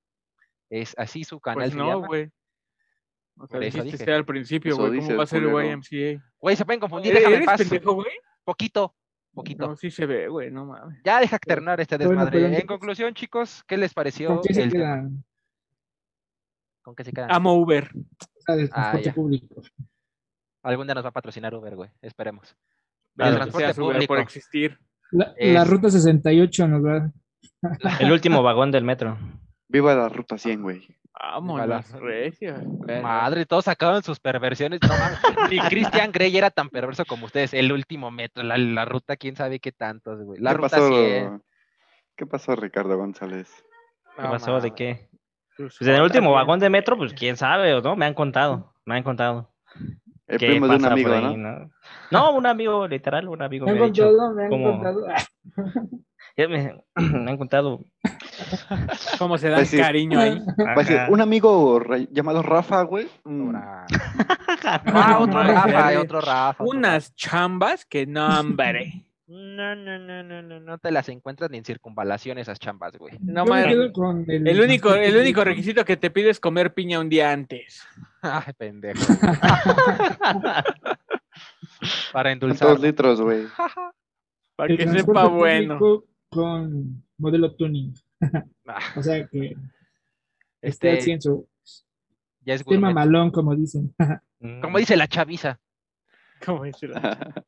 Es 0.69 0.93
así 0.97 1.23
su 1.23 1.39
canal. 1.39 1.69
Pues 1.69 1.75
no, 1.75 2.05
güey. 2.05 2.29
O 3.37 3.47
sea, 3.47 3.59
dijiste 3.59 4.11
al 4.11 4.25
principio, 4.25 4.77
güey. 4.77 4.99
¿Cómo 4.99 5.17
va 5.17 5.23
a 5.23 5.27
ser. 5.27 5.43
YMCA? 5.43 6.23
Güey, 6.39 6.55
se 6.55 6.65
pueden 6.65 6.79
confundir, 6.79 7.13
déjame 7.13 7.37
en 7.37 7.43
¿Eres 7.43 7.45
paz. 7.47 7.59
pendejo, 7.61 7.93
güey? 7.93 8.11
Poquito. 8.43 8.95
Poquito. 9.33 9.67
No, 9.67 9.75
sí 9.75 9.91
se 9.91 10.05
ve, 10.05 10.27
güey, 10.27 10.51
no 10.51 10.65
mames. 10.65 10.99
Ya 11.03 11.19
deja 11.19 11.37
terminar 11.39 11.79
este 11.81 11.97
Bueno, 11.97 12.11
desmadre. 12.11 12.39
pero 12.41 12.55
en 12.55 12.67
conclusión, 12.67 13.13
chicos, 13.13 13.63
¿qué 13.67 13.77
les 13.77 13.93
pareció 13.93 14.29
¿Con 14.29 14.41
qué 14.41 14.53
se 14.53 14.63
el 14.63 14.71
tema? 14.71 14.83
quedan? 14.83 15.23
¿Con 16.81 16.95
qué 16.95 17.03
se 17.03 17.11
quedan? 17.13 17.31
Amo 17.31 17.53
Uber. 17.55 17.89
O 17.93 18.41
sea, 18.45 18.55
del 18.55 18.69
Ah, 18.73 18.99
ya. 19.01 19.13
público. 19.13 19.61
Algún 20.63 20.87
día 20.87 20.95
nos 20.95 21.05
va 21.05 21.09
a 21.09 21.13
patrocinar 21.13 21.53
Uber, 21.55 21.75
güey. 21.75 21.89
Esperemos. 22.01 22.55
Claro 23.15 23.31
el 23.31 23.35
transporte 23.37 23.65
Gracias, 23.67 23.85
Uber, 23.85 24.07
por 24.07 24.19
existir. 24.19 24.79
La, 25.11 25.33
Es- 25.37 25.53
la 25.53 25.63
ruta 25.63 25.89
68 25.89 26.67
nos 26.67 26.83
va. 26.83 27.11
El 27.99 28.11
último 28.11 28.41
vagón 28.43 28.71
del 28.71 28.83
metro. 28.83 29.17
Viva 29.67 29.95
la 29.95 30.09
ruta 30.09 30.37
100, 30.37 30.61
güey. 30.61 30.87
Vámonos, 31.19 31.85
Ojalá. 31.89 32.05
recio. 32.05 32.55
Bueno, 32.63 33.03
Madre, 33.03 33.45
todos 33.45 33.65
sacaban 33.65 34.03
sus 34.03 34.19
perversiones. 34.19 34.79
No. 34.81 34.89
Ni 35.51 35.59
Christian 35.59 36.11
Grey 36.11 36.35
era 36.35 36.49
tan 36.49 36.69
perverso 36.69 37.05
como 37.05 37.25
ustedes. 37.25 37.53
El 37.53 37.71
último 37.71 38.11
metro, 38.11 38.43
la, 38.43 38.57
la 38.57 38.85
ruta, 38.85 39.15
quién 39.15 39.35
sabe 39.35 39.59
qué 39.59 39.71
tantos, 39.71 40.21
güey. 40.23 40.41
La 40.41 40.51
¿Qué 40.51 40.57
ruta 40.57 40.69
pasó, 40.69 40.87
100. 40.87 41.43
¿Qué 42.15 42.25
pasó, 42.25 42.55
Ricardo 42.55 42.97
González? 42.97 43.49
¿Qué 44.15 44.23
No 44.23 44.31
pasó? 44.31 44.59
¿De 44.59 44.73
qué? 44.73 45.09
Pues 45.57 45.81
en 45.81 45.89
el 45.89 46.01
último 46.01 46.31
vagón 46.31 46.59
de 46.59 46.69
metro, 46.69 46.97
pues 46.97 47.13
quién 47.13 47.37
sabe, 47.37 47.73
¿o 47.75 47.81
¿no? 47.81 47.95
Me 47.95 48.05
han 48.05 48.15
contado, 48.15 48.73
me 48.85 48.95
han 48.95 49.03
contado. 49.03 49.53
El 50.25 50.39
qué 50.39 50.47
primo 50.47 50.67
de 50.67 50.75
un 50.77 50.85
amigo, 50.85 51.09
¿no? 51.09 51.37
¿no? 51.37 51.71
No, 52.09 52.31
un 52.35 52.45
amigo, 52.47 52.87
literal, 52.87 53.27
un 53.27 53.41
amigo 53.41 53.67
Me 53.67 53.73
me, 53.73 53.85
han 53.85 53.93
contado, 53.93 54.33
me 54.33 54.43
han 54.45 54.49
contado. 54.49 55.05
Ya 56.35 56.47
me, 56.47 56.75
me 56.95 57.31
han 57.31 57.37
contado. 57.37 57.79
¿Cómo 59.19 59.37
se 59.37 59.49
dan 59.49 59.59
Pues 59.59 59.69
sí. 59.69 59.77
cariño 59.77 60.19
ahí? 60.19 60.41
Decir, 60.75 60.97
Ajá. 60.97 61.11
un 61.11 61.21
amigo 61.21 61.79
ra- 61.79 61.99
llamado 62.11 62.41
Rafa, 62.41 62.81
güey. 62.83 63.07
mm. 63.23 63.53
Ah, 64.65 65.17
otro. 65.19 65.43
Rafa, 65.43 65.99
otro 65.99 66.21
Rafa. 66.21 66.63
otro 66.63 66.65
Unas 66.77 67.13
chambas 67.15 67.85
que 67.85 68.05
no, 68.07 68.39
hombre. 68.39 69.05
No, 69.27 69.75
no, 69.75 69.97
no, 69.99 70.23
no, 70.23 70.41
no, 70.41 70.59
no 70.59 70.77
te 70.77 70.91
las 70.91 71.09
encuentras 71.09 71.49
ni 71.51 71.57
en 71.57 71.65
circunvalación 71.65 72.37
esas 72.37 72.59
chambas, 72.59 72.93
güey. 72.97 73.17
No 73.21 73.45
mames. 73.45 73.67
el, 73.67 74.47
El 74.47 74.61
único, 74.61 74.93
el 74.93 75.15
único 75.17 75.43
requisito 75.43 75.83
que 75.85 75.97
te 75.97 76.11
pide 76.11 76.29
es 76.29 76.39
comer 76.39 76.73
piña 76.73 76.99
un 76.99 77.09
día 77.09 77.31
antes. 77.31 77.85
Ay, 78.21 78.53
pendejo. 78.57 79.01
Para 82.11 82.31
endulzar. 82.31 82.69
dos 82.69 82.79
litros, 82.79 83.21
güey. 83.21 83.45
Para 84.55 84.71
El 84.71 84.77
que 84.77 84.87
sepa 84.87 85.25
bueno. 85.27 85.79
Con 86.33 87.03
modelo 87.17 87.53
tuning. 87.55 87.93
Ah, 88.67 88.79
O 88.97 89.03
sea 89.03 89.27
que 89.27 89.55
esté 90.61 90.97
Este, 90.97 91.11
en 91.13 91.21
su 91.21 91.47
ya 92.41 92.53
es 92.55 92.61
esté 92.61 92.75
gourmet. 92.75 92.93
mamalón, 92.93 93.31
como 93.31 93.55
dicen. 93.55 93.93
Como 94.61 94.77
dice 94.77 94.95
la 94.97 95.07
chaviza. 95.07 95.59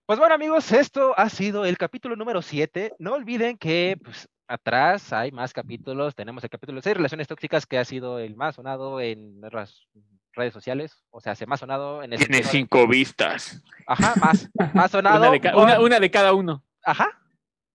Pues 0.05 0.19
bueno, 0.19 0.35
amigos, 0.35 0.71
esto 0.71 1.13
ha 1.17 1.27
sido 1.29 1.65
el 1.65 1.77
capítulo 1.77 2.15
número 2.15 2.41
7. 2.41 2.93
No 2.97 3.13
olviden 3.13 3.57
que 3.57 3.97
pues, 4.01 4.29
atrás 4.47 5.11
hay 5.11 5.31
más 5.33 5.51
capítulos. 5.51 6.15
Tenemos 6.15 6.41
el 6.45 6.49
capítulo 6.49 6.81
6, 6.81 6.95
Relaciones 6.95 7.27
Tóxicas, 7.27 7.65
que 7.65 7.77
ha 7.77 7.83
sido 7.83 8.19
el 8.19 8.37
más 8.37 8.55
sonado 8.55 9.01
en 9.01 9.41
nuestras 9.41 9.85
redes 10.31 10.53
sociales. 10.53 11.03
O 11.09 11.19
sea, 11.19 11.35
se 11.35 11.45
más 11.45 11.59
sonado 11.59 12.03
en 12.03 12.13
el 12.13 12.19
Tiene 12.19 12.37
de- 12.37 12.43
cinco 12.45 12.87
vistas. 12.87 13.61
Ajá, 13.85 14.13
más, 14.21 14.49
más 14.73 14.91
sonado. 14.91 15.19
Una 15.23 15.31
de, 15.31 15.41
ca- 15.41 15.51
por- 15.51 15.63
una- 15.63 15.79
una 15.81 15.99
de 15.99 16.11
cada 16.11 16.31
uno. 16.33 16.63
Ajá. 16.85 17.19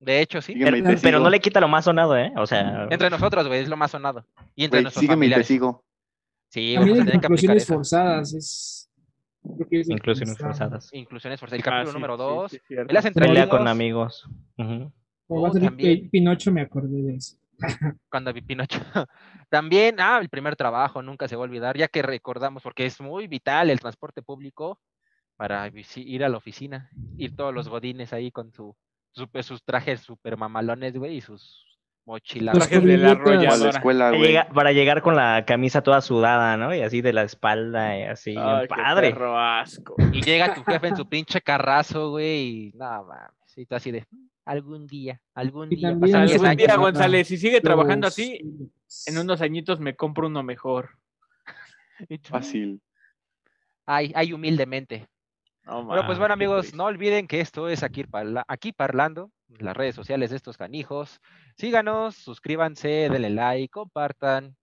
De 0.01 0.21
hecho, 0.23 0.41
sí. 0.41 0.55
Sígueme 0.55 0.79
y 0.79 0.83
Pero, 1.03 1.21
no 1.21 1.29
le 1.29 1.41
quita 1.41 1.61
lo 1.61 1.69
más 1.69 1.85
sonado, 1.85 2.17
¿eh? 2.17 2.33
O 2.37 2.47
sea, 2.47 2.89
Entre 2.91 3.11
nosotros, 3.11 3.47
güey, 3.47 3.61
es 3.61 3.69
lo 3.69 3.77
más 3.77 3.91
sonado. 3.91 4.27
Y 4.57 4.65
entre 4.65 4.83
nuestros 4.83 5.03
sígueme 5.03 5.27
y 5.27 5.29
te 5.29 5.35
familiares. 5.35 5.47
sigo. 5.47 5.85
Sí, 6.49 6.75
También 6.75 6.97
vamos 6.97 6.99
a 6.99 7.03
hay 7.03 7.21
tener 7.21 7.21
que 7.21 7.27
eso. 7.63 7.75
forzadas. 7.75 8.35
Es, 8.35 8.91
creo 9.57 9.69
que 9.69 9.81
es 9.81 9.91
inclusiones 9.91 10.39
forzadas. 10.39 10.89
Inclusiones 10.93 11.39
forzadas. 11.39 11.59
El 11.59 11.65
capítulo 11.65 11.91
Ah, 11.91 11.93
sí, 11.93 11.95
número 11.95 12.17
sí, 12.17 12.23
2. 12.23 12.51
sí. 12.51 12.75
Él 12.89 12.97
entre 13.05 13.27
Pelea 13.27 13.49
con 13.49 13.69
amigos. 13.69 14.29
Como 14.57 15.43
va 15.43 15.49
a 15.49 15.51
Oh, 15.51 15.53
salir 15.53 15.69
también. 15.69 16.01
Pi- 16.01 16.09
Pinocho, 16.09 16.51
me 16.51 16.63
acordé 16.63 17.03
de 17.03 17.15
eso. 17.17 17.37
cuando 18.11 18.33
vi 18.33 18.41
Pinocho. 18.41 18.81
También, 19.51 19.97
ah, 20.01 20.19
el 20.21 20.29
primer 20.31 20.57
trabajo, 20.57 21.03
nunca 21.03 21.29
se 21.29 21.37
va 21.37 21.43
a 21.43 21.45
olvidar, 21.45 21.77
ya 21.77 21.89
que 21.89 22.03
recordamos, 22.03 22.63
porque 22.63 22.87
es 22.87 23.01
muy 23.01 23.27
vital 23.29 23.69
el 23.71 23.79
transporte 23.81 24.23
público 24.23 24.81
para 25.37 25.71
ir 25.97 26.25
a 26.25 26.29
la 26.29 26.37
oficina, 26.39 26.91
ir 27.17 27.37
todos 27.37 27.53
los 27.55 27.69
godines 27.69 28.13
ahí 28.13 28.31
con 28.31 28.51
su, 28.53 28.75
su- 29.13 29.29
pues, 29.29 29.47
sus 29.47 29.63
trajes 29.65 30.01
super 30.01 30.37
mamalones, 30.37 30.97
güey, 30.97 31.17
y 31.17 31.21
sus 31.21 31.67
mochilas. 32.07 32.57
Trajes 32.57 32.83
de 32.85 32.97
la 32.99 33.11
arrolladora. 33.13 33.71
escuela, 33.71 34.05
Para 34.07 34.17
güey. 34.17 34.29
llegar, 34.29 34.53
para 34.53 34.73
llegar 34.73 35.03
con 35.03 35.17
la 35.17 35.45
camisa 35.47 35.83
toda 35.83 36.01
sudada, 36.01 36.57
¿no? 36.57 36.75
Y 36.75 36.81
así 36.83 37.01
de 37.03 37.13
la 37.13 37.23
espalda, 37.23 37.99
y 37.99 38.03
así, 38.05 38.35
Ay, 38.39 38.63
qué 38.63 38.69
padre. 38.69 39.11
perro 39.13 39.39
asco. 39.39 39.95
Y 40.13 40.23
llega 40.23 40.55
tu 40.55 40.63
jefe 40.65 40.89
en 40.89 40.97
su 40.97 41.09
pinche 41.09 41.41
carrazo, 41.41 42.11
güey, 42.11 42.69
y 42.69 42.73
nada, 42.77 43.03
mames, 43.03 43.57
y 43.59 43.67
tú 43.67 43.75
así 43.75 43.91
de, 43.91 44.05
"Mm, 44.11 44.27
algún 44.47 44.87
día, 44.87 45.21
algún 45.35 45.73
Y 45.73 45.77
día, 45.77 45.91
también 45.91 46.13
pasan 46.13 46.25
eso 46.25 46.33
10 46.33 46.41
Algún 46.43 46.47
años. 46.51 46.67
día, 46.67 46.77
González, 46.77 47.29
si 47.29 47.37
sigue 47.37 47.61
trabajando 47.61 48.07
Los- 48.07 48.15
así, 48.15 48.41
en 49.07 49.19
unos 49.19 49.41
añitos 49.43 49.79
me 49.79 49.95
compro 49.95 50.27
uno 50.27 50.43
mejor. 50.43 50.91
Fácil. 52.25 52.81
Ay, 53.87 54.13
ay, 54.15 54.33
humildemente. 54.33 55.07
No, 55.67 55.85
Bueno, 55.85 56.07
pues 56.07 56.19
bueno, 56.19 56.35
amigos, 56.35 56.75
no 56.75 56.85
olviden 56.85 57.27
que 57.29 57.41
esto 57.41 57.69
es 57.69 57.83
aquí, 57.83 58.05
parla- 58.05 58.45
aquí 58.49 58.73
parlando, 58.73 59.31
las 59.59 59.77
redes 59.77 59.95
sociales 59.95 60.31
de 60.31 60.37
estos 60.37 60.57
canijos. 60.57 61.21
Síganos, 61.57 62.17
suscríbanse, 62.17 63.09
denle 63.11 63.31
like, 63.31 63.69
compartan, 63.71 64.57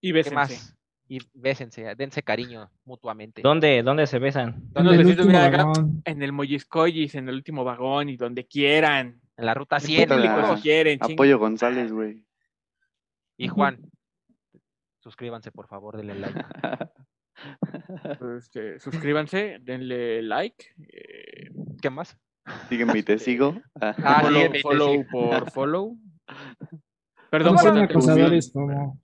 Y 0.00 0.08
¿qué 0.08 0.12
bésense. 0.14 0.34
más? 0.34 0.76
Y 1.06 1.18
bésense, 1.34 1.94
dense 1.96 2.22
cariño 2.22 2.70
mutuamente. 2.84 3.42
¿Dónde, 3.42 3.82
¿Dónde 3.82 4.06
se 4.06 4.18
besan? 4.18 4.62
En 4.74 4.86
el 4.86 5.36
acá, 5.36 5.72
en 6.04 6.22
el 6.22 6.32
Molliscoyis, 6.32 7.14
en 7.14 7.28
el 7.28 7.34
último 7.36 7.62
vagón 7.62 8.08
y 8.08 8.16
donde 8.16 8.46
quieran. 8.46 9.20
En 9.36 9.46
la 9.46 9.54
ruta 9.54 9.76
En 9.76 9.82
100, 9.82 10.08
puta 10.08 10.14
público, 10.16 10.54
la- 10.54 10.60
quieren. 10.60 10.98
Apoyo 11.02 11.38
González, 11.38 11.92
güey. 11.92 12.26
Y 13.36 13.48
Juan, 13.48 13.78
suscríbanse, 15.00 15.52
por 15.52 15.66
favor, 15.68 15.96
denle 15.96 16.14
like. 16.14 16.40
Este, 18.36 18.78
suscríbanse, 18.78 19.58
denle 19.60 20.22
like. 20.22 20.74
eh, 20.88 21.50
¿Qué 21.80 21.90
más? 21.90 22.16
Sígueme 22.68 22.98
y 22.98 23.02
te 23.02 23.18
sigo. 23.18 23.60
Ah, 23.80 24.20
follow, 24.22 24.38
sígueme 24.38 24.56
te 24.56 24.60
follow 24.62 24.90
sigo. 24.92 25.04
por 25.10 25.50
follow. 25.50 25.98
No 26.28 26.80
Perdón 27.30 27.56
por 27.56 27.78
acosadores 27.78 28.50
como. 28.52 29.00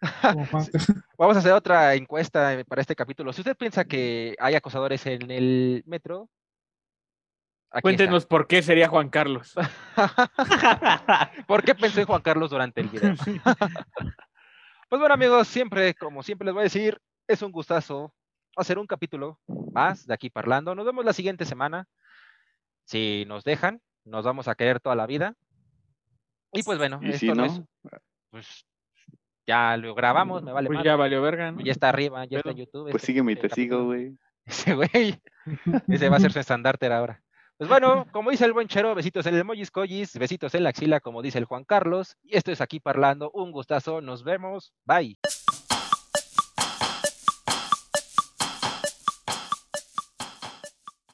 Vamos 1.18 1.36
a 1.36 1.40
hacer 1.40 1.52
otra 1.52 1.94
encuesta 1.94 2.54
eh, 2.54 2.64
para 2.64 2.80
este 2.82 2.94
capítulo. 2.94 3.32
Si 3.32 3.40
usted 3.40 3.56
piensa 3.56 3.84
que 3.86 4.36
hay 4.38 4.54
acosadores 4.54 5.04
en 5.06 5.30
el 5.30 5.82
metro, 5.86 6.28
aquí 7.70 7.78
está. 7.78 7.80
Cuéntenos 7.82 8.26
por 8.26 8.46
qué 8.46 8.62
sería 8.62 8.88
Juan 8.88 9.08
Carlos. 9.08 9.54
¿Por 11.48 11.64
qué 11.64 11.74
pensé 11.74 12.02
en 12.02 12.06
Juan 12.06 12.22
Carlos 12.22 12.50
durante 12.50 12.82
el 12.82 12.88
video? 12.88 13.14
Pues 14.88 15.00
bueno, 15.00 15.14
amigos, 15.14 15.48
siempre, 15.48 15.94
como 15.94 16.22
siempre 16.22 16.44
les 16.44 16.54
voy 16.54 16.60
a 16.60 16.64
decir, 16.64 17.00
es 17.28 17.42
un 17.42 17.52
gustazo 17.52 18.14
hacer 18.56 18.78
un 18.78 18.86
capítulo 18.86 19.38
más 19.72 20.06
de 20.06 20.14
aquí 20.14 20.30
parlando. 20.30 20.74
Nos 20.74 20.86
vemos 20.86 21.04
la 21.04 21.12
siguiente 21.12 21.44
semana. 21.44 21.86
Si 22.84 23.24
nos 23.26 23.44
dejan, 23.44 23.80
nos 24.04 24.24
vamos 24.24 24.48
a 24.48 24.54
querer 24.54 24.80
toda 24.80 24.94
la 24.96 25.06
vida. 25.06 25.34
Y 26.52 26.62
pues 26.62 26.78
bueno, 26.78 27.00
Y 27.02 27.08
esto 27.10 27.18
si 27.18 27.28
no 27.32 27.44
es- 27.44 27.60
pues 28.30 28.64
ya 29.46 29.76
lo 29.76 29.94
grabamos, 29.94 30.42
me 30.42 30.52
vale 30.52 30.68
Pues 30.68 30.82
ya 30.82 30.96
valió 30.96 31.20
verga, 31.22 31.52
¿no? 31.52 31.60
Ya 31.60 31.72
está 31.72 31.88
arriba, 31.88 32.24
ya 32.24 32.38
está 32.38 32.50
en 32.50 32.56
YouTube. 32.56 32.84
pues 32.90 32.94
este 32.96 33.06
sígueme 33.06 33.32
y 33.32 33.36
te 33.36 33.48
sigo, 33.50 33.84
güey. 33.84 34.16
Ese 34.46 34.74
güey. 34.74 35.20
Ese 35.88 36.08
va 36.08 36.16
a 36.16 36.20
ser 36.20 36.32
su 36.32 36.38
estandarte 36.38 36.86
ahora. 36.86 37.22
Pues 37.58 37.68
bueno, 37.70 38.06
como 38.12 38.30
dice 38.30 38.44
el 38.44 38.52
buen 38.52 38.68
Chero, 38.68 38.94
besitos 38.94 39.26
en 39.26 39.34
el 39.34 39.44
Mojis 39.44 39.70
Collis, 39.70 40.18
besitos 40.18 40.54
en 40.54 40.62
la 40.62 40.68
axila, 40.70 41.00
como 41.00 41.22
dice 41.22 41.38
el 41.38 41.46
Juan 41.46 41.64
Carlos. 41.64 42.16
Y 42.22 42.36
esto 42.36 42.52
es 42.52 42.60
aquí 42.60 42.80
parlando. 42.80 43.30
Un 43.32 43.50
gustazo. 43.50 44.00
Nos 44.00 44.22
vemos. 44.24 44.72
Bye. 44.84 45.16